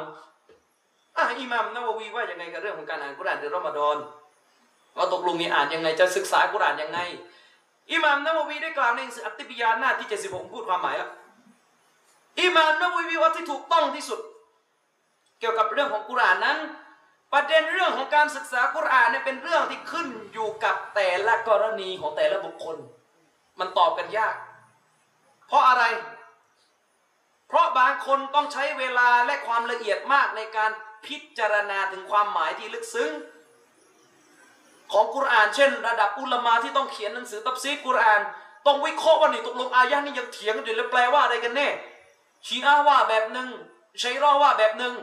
[1.17, 3.97] อะอิหมัมนาววีว่ายังไงกับเรื่องของการอ่านกุรอานเดือนรอมฎอน
[4.97, 6.99] ว่าตกลงนี่อ่านยังไงจะศึกษากุรอานยังไง
[7.93, 11.11] อิหม่ามนาววีได้กล่าวในหนังสืออัตติบิยานหน้าที่76พูดความหมายแล้ว
[12.41, 14.21] อิมามนาวะวีว่าที่ถูกต้องที่สุด
[15.39, 16.59] เกี่ยวกับเรื่องของกุรานนั้น
[17.33, 22.77] ประเด็นเรื่องของการศึกษากุรานเนี่ยเป็นเรื่องที่ขึ้นอยู่กับแต่ละกรณีของแต่ละบุคคล
[23.59, 24.35] มันตอบกันยาก
[25.47, 25.85] เพราะอะไร
[27.49, 30.71] เพราะบางคนต้องใช้เวลาและความละเอียดมากในการ
[31.07, 33.11] พิจารณาถึงความหมายที่ลึกซึ้ง
[34.93, 38.21] ของกุรอานเช่น ระดับอุลามาที่ต้องเขียนหนังสือตับซีกุรอาน
[38.67, 41.69] ต้องวิเคราะห์ว่านี่ตกลงอายะนี่ยังเถียงกันอยู่เลยแปลว่าอะไรกันแน่
[42.47, 43.49] ชีอะห์ว่าแบบหนึ่ง
[44.03, 44.95] ชัยรอว่าแบบหนึ่ง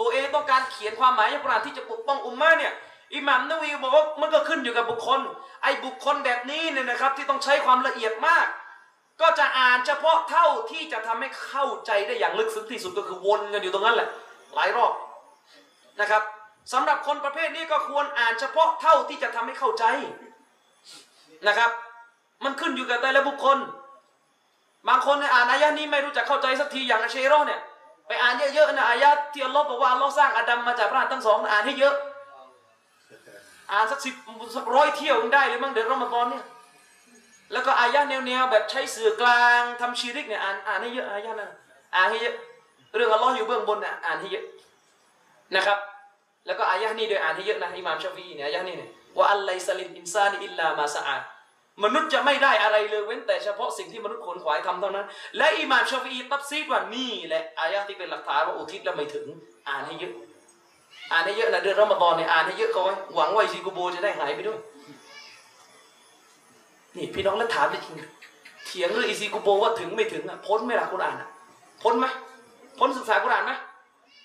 [0.00, 2.72] ตัวเองต้องการเขียนความหมายในกุรอานที่จะปกป้องอุมมะเนี่ย
[3.14, 5.20] อิหมัมนวีบอกว่ามันก็ขึ้นอยู่กับบุคคล
[5.62, 8.46] ไอ้บุคคลแบบนี้เนี่ยนะครับ ที่ต้องใช้ความละเอียดมาก
[9.20, 14.08] ก็จะอ่านเฉพาะเท่าที่จะทำให้เข้าใจได้อย่างลึกซึ้งที่สุดก็คือวนกันอยู่ตรงนั้นแหละ
[14.54, 14.92] หลายรอบ
[16.00, 16.22] นะครับ
[16.72, 19.84] สำหรับคนประเภทนี้ก็ควรอ่านเฉพาะเท่าที่จะทำให้เข้าใจ
[21.48, 21.70] นะครับ
[22.44, 23.58] มันขึ้นอยู่กับแต่ละบุคคล
[24.88, 27.60] บางคนเนี่ยอ่านอายะนี้ไม่รู้จักเข้าใจสักทีอย่างอเชโรเนี่ย
[28.06, 31.94] ไปอ่านเยอะๆนะอายะที่อัลลอฮ์บอกว่าอัลลอฮ์สร้างอาดัมมาจากพระหัตถ์ทั้งสองอ่านให้เยอะ
[33.72, 34.14] อ่านสักสิบ
[34.56, 36.44] สักร้อยเที่ยวยังได้เลยมั้งเดือนรอมฎอนเนี่ย
[37.52, 41.50] แล้วก็อายะแนวๆแบบใช้สื่อกลางทำชีริกเนี่ยอ่านอ่านให้เยอะอายะนั้น
[41.94, 42.34] อ่านให้เยอะ
[42.94, 44.44] เรื่องอัลลอฮ์อยู่เบื้องบนเนี่ยอ่านให้เยอะ
[45.56, 45.78] นะครับ
[46.46, 51.22] แล้วก็อายะนี้โดยอ่านให้เยอะนะอิหม่ามชาฟีเนี่ยอายะนี้เนี่ยوأن ليس للإنسان إلا ما سعى
[51.84, 55.06] มนุษย์จะไม่ได้อะไรเลยเว้นแต่เฉพาะสิ่งที่มนุษย์ขวนขวายทำเท่านั้น
[55.36, 59.26] และอิหม่ามชาฟีตัฟซีรว่านี่แหละอายะที่เป็นหลักฐานว่าอุทิศแล้วไม่ถึง
[59.68, 60.12] อ่านให้เยอะ
[61.12, 64.58] อ่านให้เยอะนะเดือนรอมฎอนเนี่ยอ่านให้เยอะเขาไว้หวังว่าอิซิกุโบจะได้หายไปด้วย
[66.96, 67.96] นี่พี่น้องแล้วถามจริง
[68.66, 71.28] เถียงเรื่องอิซิกุโบว่าถึงไม่ถึงอะพ้นไหมล่ะกุรอานอะ
[71.82, 72.06] พ้นไหม
[72.78, 73.52] พ้นศึกษากุรอานไหม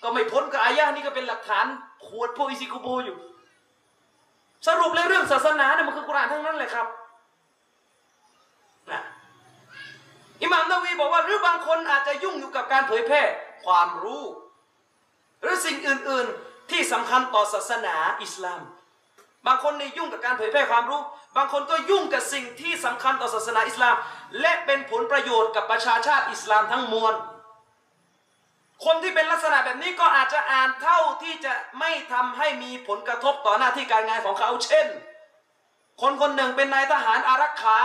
[0.02, 1.66] ก็ไม่พ้นก็อายะนี่ก็เป็นหลักฐาน
[2.06, 3.16] ขวดพวกอิซิกุโบอยู่
[4.66, 6.86] สรุปเลยเรื่องศาสนาเนี่ยมันคือกุรอานทั้งนั้นเลยครับ
[8.90, 9.00] นะ
[10.42, 13.22] อิหม่ามนาวีบอกว่าหรือบางคนอาจจะยุ่งอยู่กับการเผยแพร่
[13.64, 14.24] ความรู้
[15.40, 18.60] หรือสิ่งอื่น ๆที่สำคัญต่อศาสนาอิสลาม
[19.46, 21.00] บางคนนี่ยุ่งกับการเผยแพร่ความรู้
[21.36, 23.94] บางคนก็ยุ่งกับสิ่งที่สำคัญต่อศาสนาอิสลาม
[24.40, 27.14] และเป็นผลประโยชน์กับประชาชาติอิสลามทั้งมวล
[28.84, 34.86] คนที่เป็นลักษณะแบบนี้ก็อาจจะอ่านเท่าที่จะไม่ทำให้มีผลกระทบต่อหน้าที่การงานของเขา เช่น
[36.02, 37.78] คนคนหนึ่งเป็นนายทหารอารักขา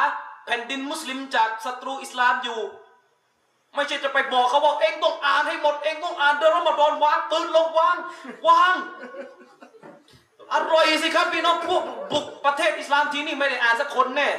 [0.47, 2.61] แผ่นดินมุสลิมจากศัตรูอิสลามอยู่
[3.75, 7.95] ไม่ใช่จะไปบอกเขาว่าเองต้องอ่านให้หมดเองต้องอ่านเดือนรอมฎอนวางปืนลงวาง
[8.47, 8.75] วาง
[10.53, 14.29] อร่อยสิครับพี่น้องพวกบุกประเทศอิสลามที่นี่ไม่ได้อ่านสักคนแน่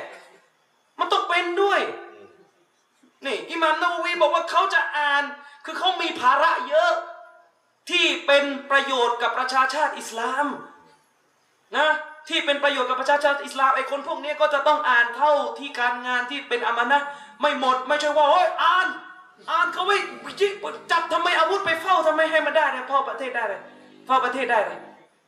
[0.99, 1.81] มันต้องเป็นด้วย
[3.27, 5.23] นี่อิหม่ามนาวีบอกว่าเขาจะอ่าน
[5.65, 6.93] คือเขามีภาระเยอะ
[7.91, 10.47] ที่เป็นประโยชน์กับประชาชาติอิสลาม
[11.77, 11.89] นะ
[12.29, 16.99] ที่เป็นประโยชน์กับประชาชาติอิสลามไอ้คนพวกนี้ก็จะต้องอ่านเท่าที่การงานที่เป็นอามานะ
[17.41, 18.87] ไม่หมดไม่ใช่ว่าโอ้ยอ่าน
[19.51, 19.97] อ่านเขาไว้
[20.41, 20.47] จิ
[20.91, 23.61] จับทำไมอาวุธไปเฝ้าทำไมให้มันได้เลยเฝ้าประเทศได้เลย
[24.07, 24.79] เฝ้าประเทศได้เลย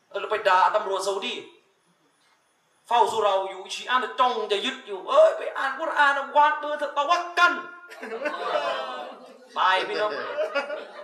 [0.09, 1.35] เออเราไปด่าตำรวจซาอุดี
[2.89, 7.53] เฝ้าสุเราอยู่ชีอะห์น่ะจ้องจะยึดอยู่ เอ้ยไปอ่านกุรอานวางตัวเถอะตะวักกัน
[9.59, 10.13] ตายพี่น้อง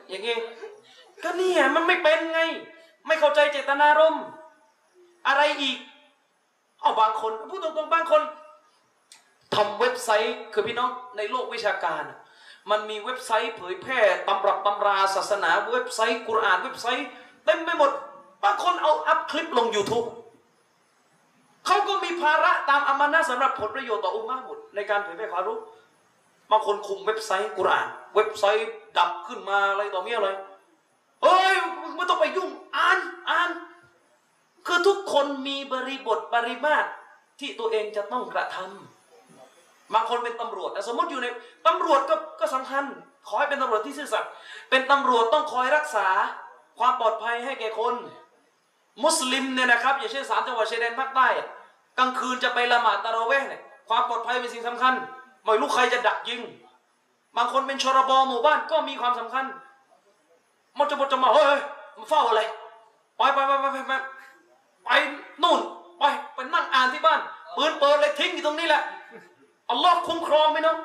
[0.09, 0.37] อย่างงี้
[1.23, 2.41] ก็เนี่ยมันไม่เป็นไง
[3.07, 4.25] ไม่เข้าใจเจตนารมณ์
[5.29, 5.79] อะไรอีก
[6.81, 8.23] เอาบางคนพูดตรงๆบางคน
[9.55, 12.03] ทำเว็บไซต์คือพี่น้องในโลกวิชาการ
[12.71, 17.07] มันมีเว็บไซต์เผยแพร่ตำรับตำราศาสนาเว็บไซต์กุรอานเว็บไซต์
[17.45, 17.91] เต็มไปหมด
[18.45, 20.07] บางคนเอาอัพคลิปลง YouTube
[21.67, 25.59] เขาก็มีภาระตามอามานะสำหรับผลประโยชน์ต่ออุมมะห์หมดในการเผยแพร่ความรู้
[26.51, 30.31] บางคนคุมเว็บไซต์กุรอาน เว็บไซต์ดับขึ้นมาอะไรต่อเมียอะไร
[31.23, 31.55] เอ้ย
[31.97, 32.99] ไม่ต้องไปยุ่งอ่าน
[33.29, 33.51] อ่าน
[34.67, 36.89] คือทุกคนมีบริบทปริมาตร
[37.41, 41.27] ที่ตัวเองจะต้องกระทำบางคนเป็นตำรวจแต่สมมติอยู่ใน
[41.67, 42.85] ตำรวจก็ก็สำคัญ
[43.29, 44.31] ขอให้เป็นตำรวจที่ซื่อสัตย์
[44.71, 46.09] เป็นตำรวจต้องคอยรักษา
[46.79, 47.95] ความปลอดภัยให้แก่คน
[49.05, 51.29] มุสลิมเนี่ยนะครับ อย่างเช่นสามจังหวัดชายแดนภาคใต้
[51.99, 54.95] กลางคืนจะไปละหมาดตะเราะเวเนี่ยความปลอดภัยเป็นสิ่งสำคัญ
[55.45, 56.41] ไม่รู้ใครจะดักยิง
[57.37, 59.45] บางคนเป็นชรบหมู่บ้านก็มีความสำคัญ
[60.79, 61.63] มันจะบดจะมาเฮ้ยเฮ้ย
[61.99, 62.41] มาเฝ้าอะไร
[63.17, 63.93] ไปไปไปไปไป
[64.87, 64.95] ไปไป
[65.43, 65.61] นู่น
[65.99, 66.03] ไป
[66.35, 67.21] ไปนั่งอ่านที่บ้าน
[67.57, 68.83] ปืนเปิดเลยทิ้งอยู่ตรงนี้แหละ
[69.71, 70.79] อัลลอฮ์คุ้มครองไหมน้อง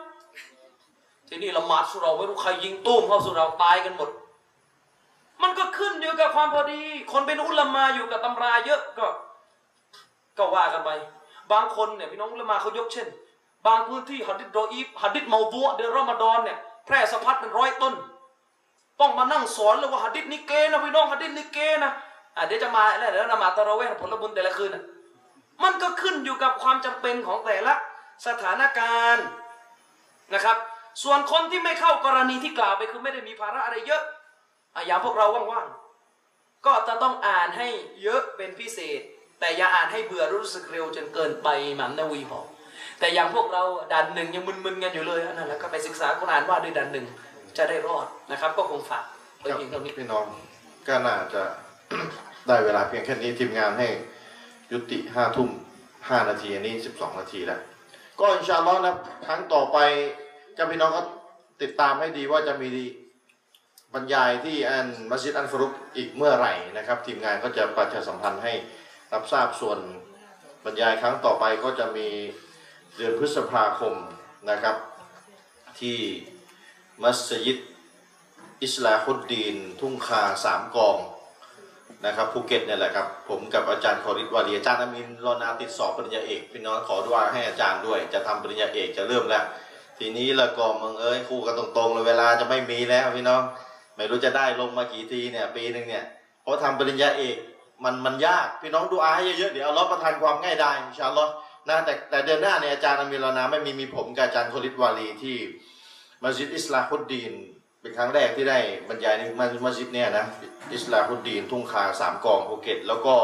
[1.27, 4.09] ที่นี่ละหมาดสุเราไม่รู้ใครยิงตุ้มเข้าสุเราตายกันหมด
[5.41, 6.81] มันก็ขึ้นอยู่กับความพอดี
[7.11, 9.07] คนเป็นอุลามาอยู่กับตำราเยอะก็
[10.37, 10.89] ก็ว่ากันไป
[11.51, 13.07] บางคนเนี่ยพี่น้องอุลามาเขายกเช่น
[13.67, 17.93] บางพื้นที่หัดดิษรออีฟหัดดิษเมาบัวเดือนรอมฎอนเนี่ยแพร่สะพัดเป็นร้อยต้น
[18.99, 21.91] ต้องมานั่งสอนเลยว่าหัดดิษนิเกนะพี่น้องหัดดิษนิเกนะอะ
[22.47, 24.71] เดี๋ยวจะมาแล้วเดี๋ยวละหมาดตะเราะเวห์ผลบุญแต่ละคืน
[25.63, 27.73] มันก็ขึ้นอยู่กับความจำเป็นของแต่ละ
[28.27, 29.25] สถานการณ์
[30.33, 30.57] นะครับ
[31.03, 34.01] ส่วนคนที่ไม่เข้ากรณีที่กล่าวไปคือไม่ได้มีภาระอะไรเยอะ
[34.85, 37.67] อย่างพวกเราว่างๆก็จะต้องอ่านให้
[38.03, 39.01] เยอะเป็นพิเศษ
[39.39, 42.45] แต่อย่าอ่านให้เบื่อรู้สึกเร็วจนเกินไปหมันนวีบอก
[42.99, 47.05] แต่อย่างพวกเราดันหนึ่งยังมึนๆกันอยู่เลยนั่นแหละก็ไปศึกษากุรอานว่าด้วยดันหนึ่ง
[47.57, 49.05] จะได้รอดนะครับ ก็คงฝาก
[49.39, 50.25] เพียงเท่านี้พี่น้อง
[50.87, 51.43] ก็น่าจะ
[52.47, 53.87] ได้เวลาเพียงแค่นี้ทีมงานให้
[54.71, 55.49] ยุติห้าทุ่ม
[56.09, 57.61] ห้านาทีอันนี้สิบสองนาทีแล้ว
[58.19, 58.95] ก็อินชาอัลลอฮ์นะ
[59.27, 59.77] ครั้งต่อไป
[60.57, 61.01] กับพี่น้องก็
[61.61, 62.69] ติดตามให้ดีว่าจะมี
[63.93, 68.53] บรรยายที่อันมัสยิดอันฟรุกอีกเมื่อไหร่นะครับ ทีมงานก็จะประชาสัมพันธ์ให้
[69.13, 69.79] รับทราบส่วน
[70.65, 72.07] บรรยายครั้งต่อไปก็จะมี
[72.95, 73.93] เดือนพฤษภาคม
[74.49, 74.75] นะครับ
[75.79, 75.99] ที่
[77.03, 77.57] มัสยิด
[78.63, 80.97] อิสลาฮุดดีน ทุ่งคาสามกอง
[82.05, 89.43] นะครับภูเก็ตเนี่ยแหละครับผมกับอาจารย์คอริดวารีอาจารย์อามินรอนาติดสอบปริญญาเอกพี่น้องขอด้วยให้อาจารย์ด้วย จะทำปริญญาเอกจะเริ่มแล้ว
[89.97, 93.41] ทีนี้ละก็มึงเอ้ยคู่กันตรงๆเลยเวลาจะไม่มีแล้วพี่น้อง
[93.95, 96.05] ไม่รู้จะได้ลงมากี่ทีเนี่ยปีหนึ่งเนี่ย
[96.41, 97.35] เพราะทำปริญญาเอก
[97.83, 101.31] มันมันยากพี่น้องดูอาให้เยอะๆเดี๋ยวเอาประทานความง่ายได้อินชาอัลลอฮ์
[101.69, 105.37] นะแต่แต่เดือนหน้าเนี่ยอาจารย์อามินรอนาไม่มีมีผมกับอาจารย์คอริดวารีที่
[106.23, 107.33] มัสยิดอิสลาฮุดดีน
[107.81, 110.25] เป็นครั้งแรกที่ได้บรรยายในมัสยิดเนี่ยนะ
[110.73, 113.15] อิสลาฮุดดีนทุ่งคาสามกองภูเก็ต แล้วก็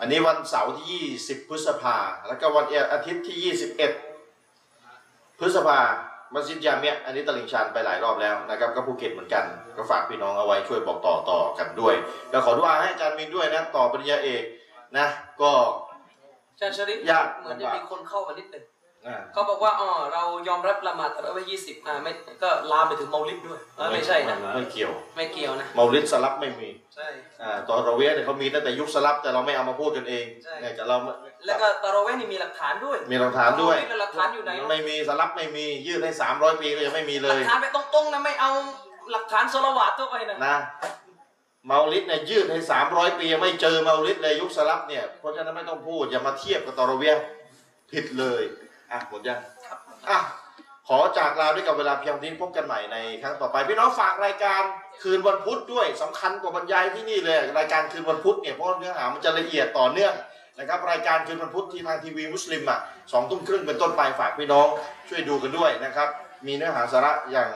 [0.00, 1.96] อันนี้วันเสาร์ที่ 20 พฤษภา
[2.28, 3.54] แล้วก็วันอาทิตย์ที่
[4.24, 5.78] 21 พฤษภา
[6.34, 9.44] มัสยิดยาเมียอันนี้ตลิ่งชันไปหลายรอบแล้วนะครับก็ภูเก็ตเหมือนกัน
[9.76, 11.94] ก็ฝากพี่น้องเอาไว้ช่วยบอกต่อต่อกันด้วย
[12.32, 14.42] ก็ขอดุอาให้อาจารย์มินด้วยนะต่อปริญญาเอก
[14.98, 15.06] นะ
[15.40, 15.50] ก็
[16.52, 18.75] อาจารย์ชริฟยากเหมือนจะมีคนเข้ามานิดหนึ่งอ่า
[19.32, 22.12] เขาบอกว่าอ๋อเรายอมรับละหมาดตะเราะห์ยี่สิบอ่าไม่
[22.42, 27.08] ก็ลามไปถึงเมาลิดด้วยเออไม่ใช่นะไม่เกี่ยว ไม่เกี่ยวนะเมาลิดสลับไม่มีใช่
[27.42, 30.96] อ่าตอนเราเวียเนี่ยเขามีตั้งแต่ยุคสลับแต่เราไม่เอามาพูดกันเองใช่เนี่ยแต่เรา
[31.46, 38.50] แล้วก็ตะเราะเวห์นี่มีหลักฐานด้วย มีหลักฐานด้วยเออมีหลักฐานอยู่ไหนไม่มีสลับไม่มียืดให้สามร้อยปีก็ยังไม่มีเลหลัยกฐานไปตรงๆนะไม่เอา
[39.12, 40.56] หลักฐานสลวาตตัวไปนะนะ
[41.66, 47.14] เมาลิดเนี่ยยืดให้สามร้อยปียังไม่เจอเมาลิดเลยยุคสลับเนี่ยเพราะฉะนั้นไม่ต้องพูดอย่ามาเทียบกับตอเราเวีย
[47.92, 48.42] ผิดเลย
[48.90, 49.38] อะหมดยัง
[50.10, 50.18] อะ
[50.88, 54.62] ขอจากลาด้วยกับเวลาเพียงเท่านี้พบกันใหม่ในครั้งต่อไปพี่น้องฝากรายการ
[55.02, 60.14] คืนวันพุธด้วยสำคัญกว่าบรรยายที่นี่เลยรายการคืนวันพุธเนี่ยเพราะเนื้อหามันจะละเอียดต่อเนื่อง
[60.58, 62.80] นะครับรายการคืนวันพุธที่ทางทีวีมุสลิมอะ
[63.12, 64.66] สองทุ่มครึ่งเป็นต้นไปฝากพี่น้อง
[65.08, 66.08] ช่วยดูกันด้วยนะครับ
[66.46, 67.50] มีเนื้อหาสาระอย่าง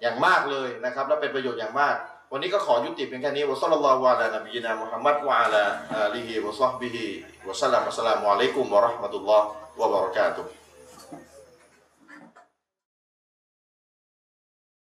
[0.00, 1.96] อย่างมากเลยนะครับ และเป็นประโยชน์อย่างมาก
[2.32, 5.64] วันนี้ก็ขอยุติเพียงแค่นี้วะซัลลัลลอฮุอะลานบีนามุฮัมมัดวะอะลา
[5.96, 7.04] อาลีฮิวะซอฮบิฮิ
[7.48, 9.46] วะสัลลัมอัสสลามุอะลัยกุมวะเราะห์มะตุลลอฮ์
[9.80, 10.50] วะบะเราะกาตุฮ์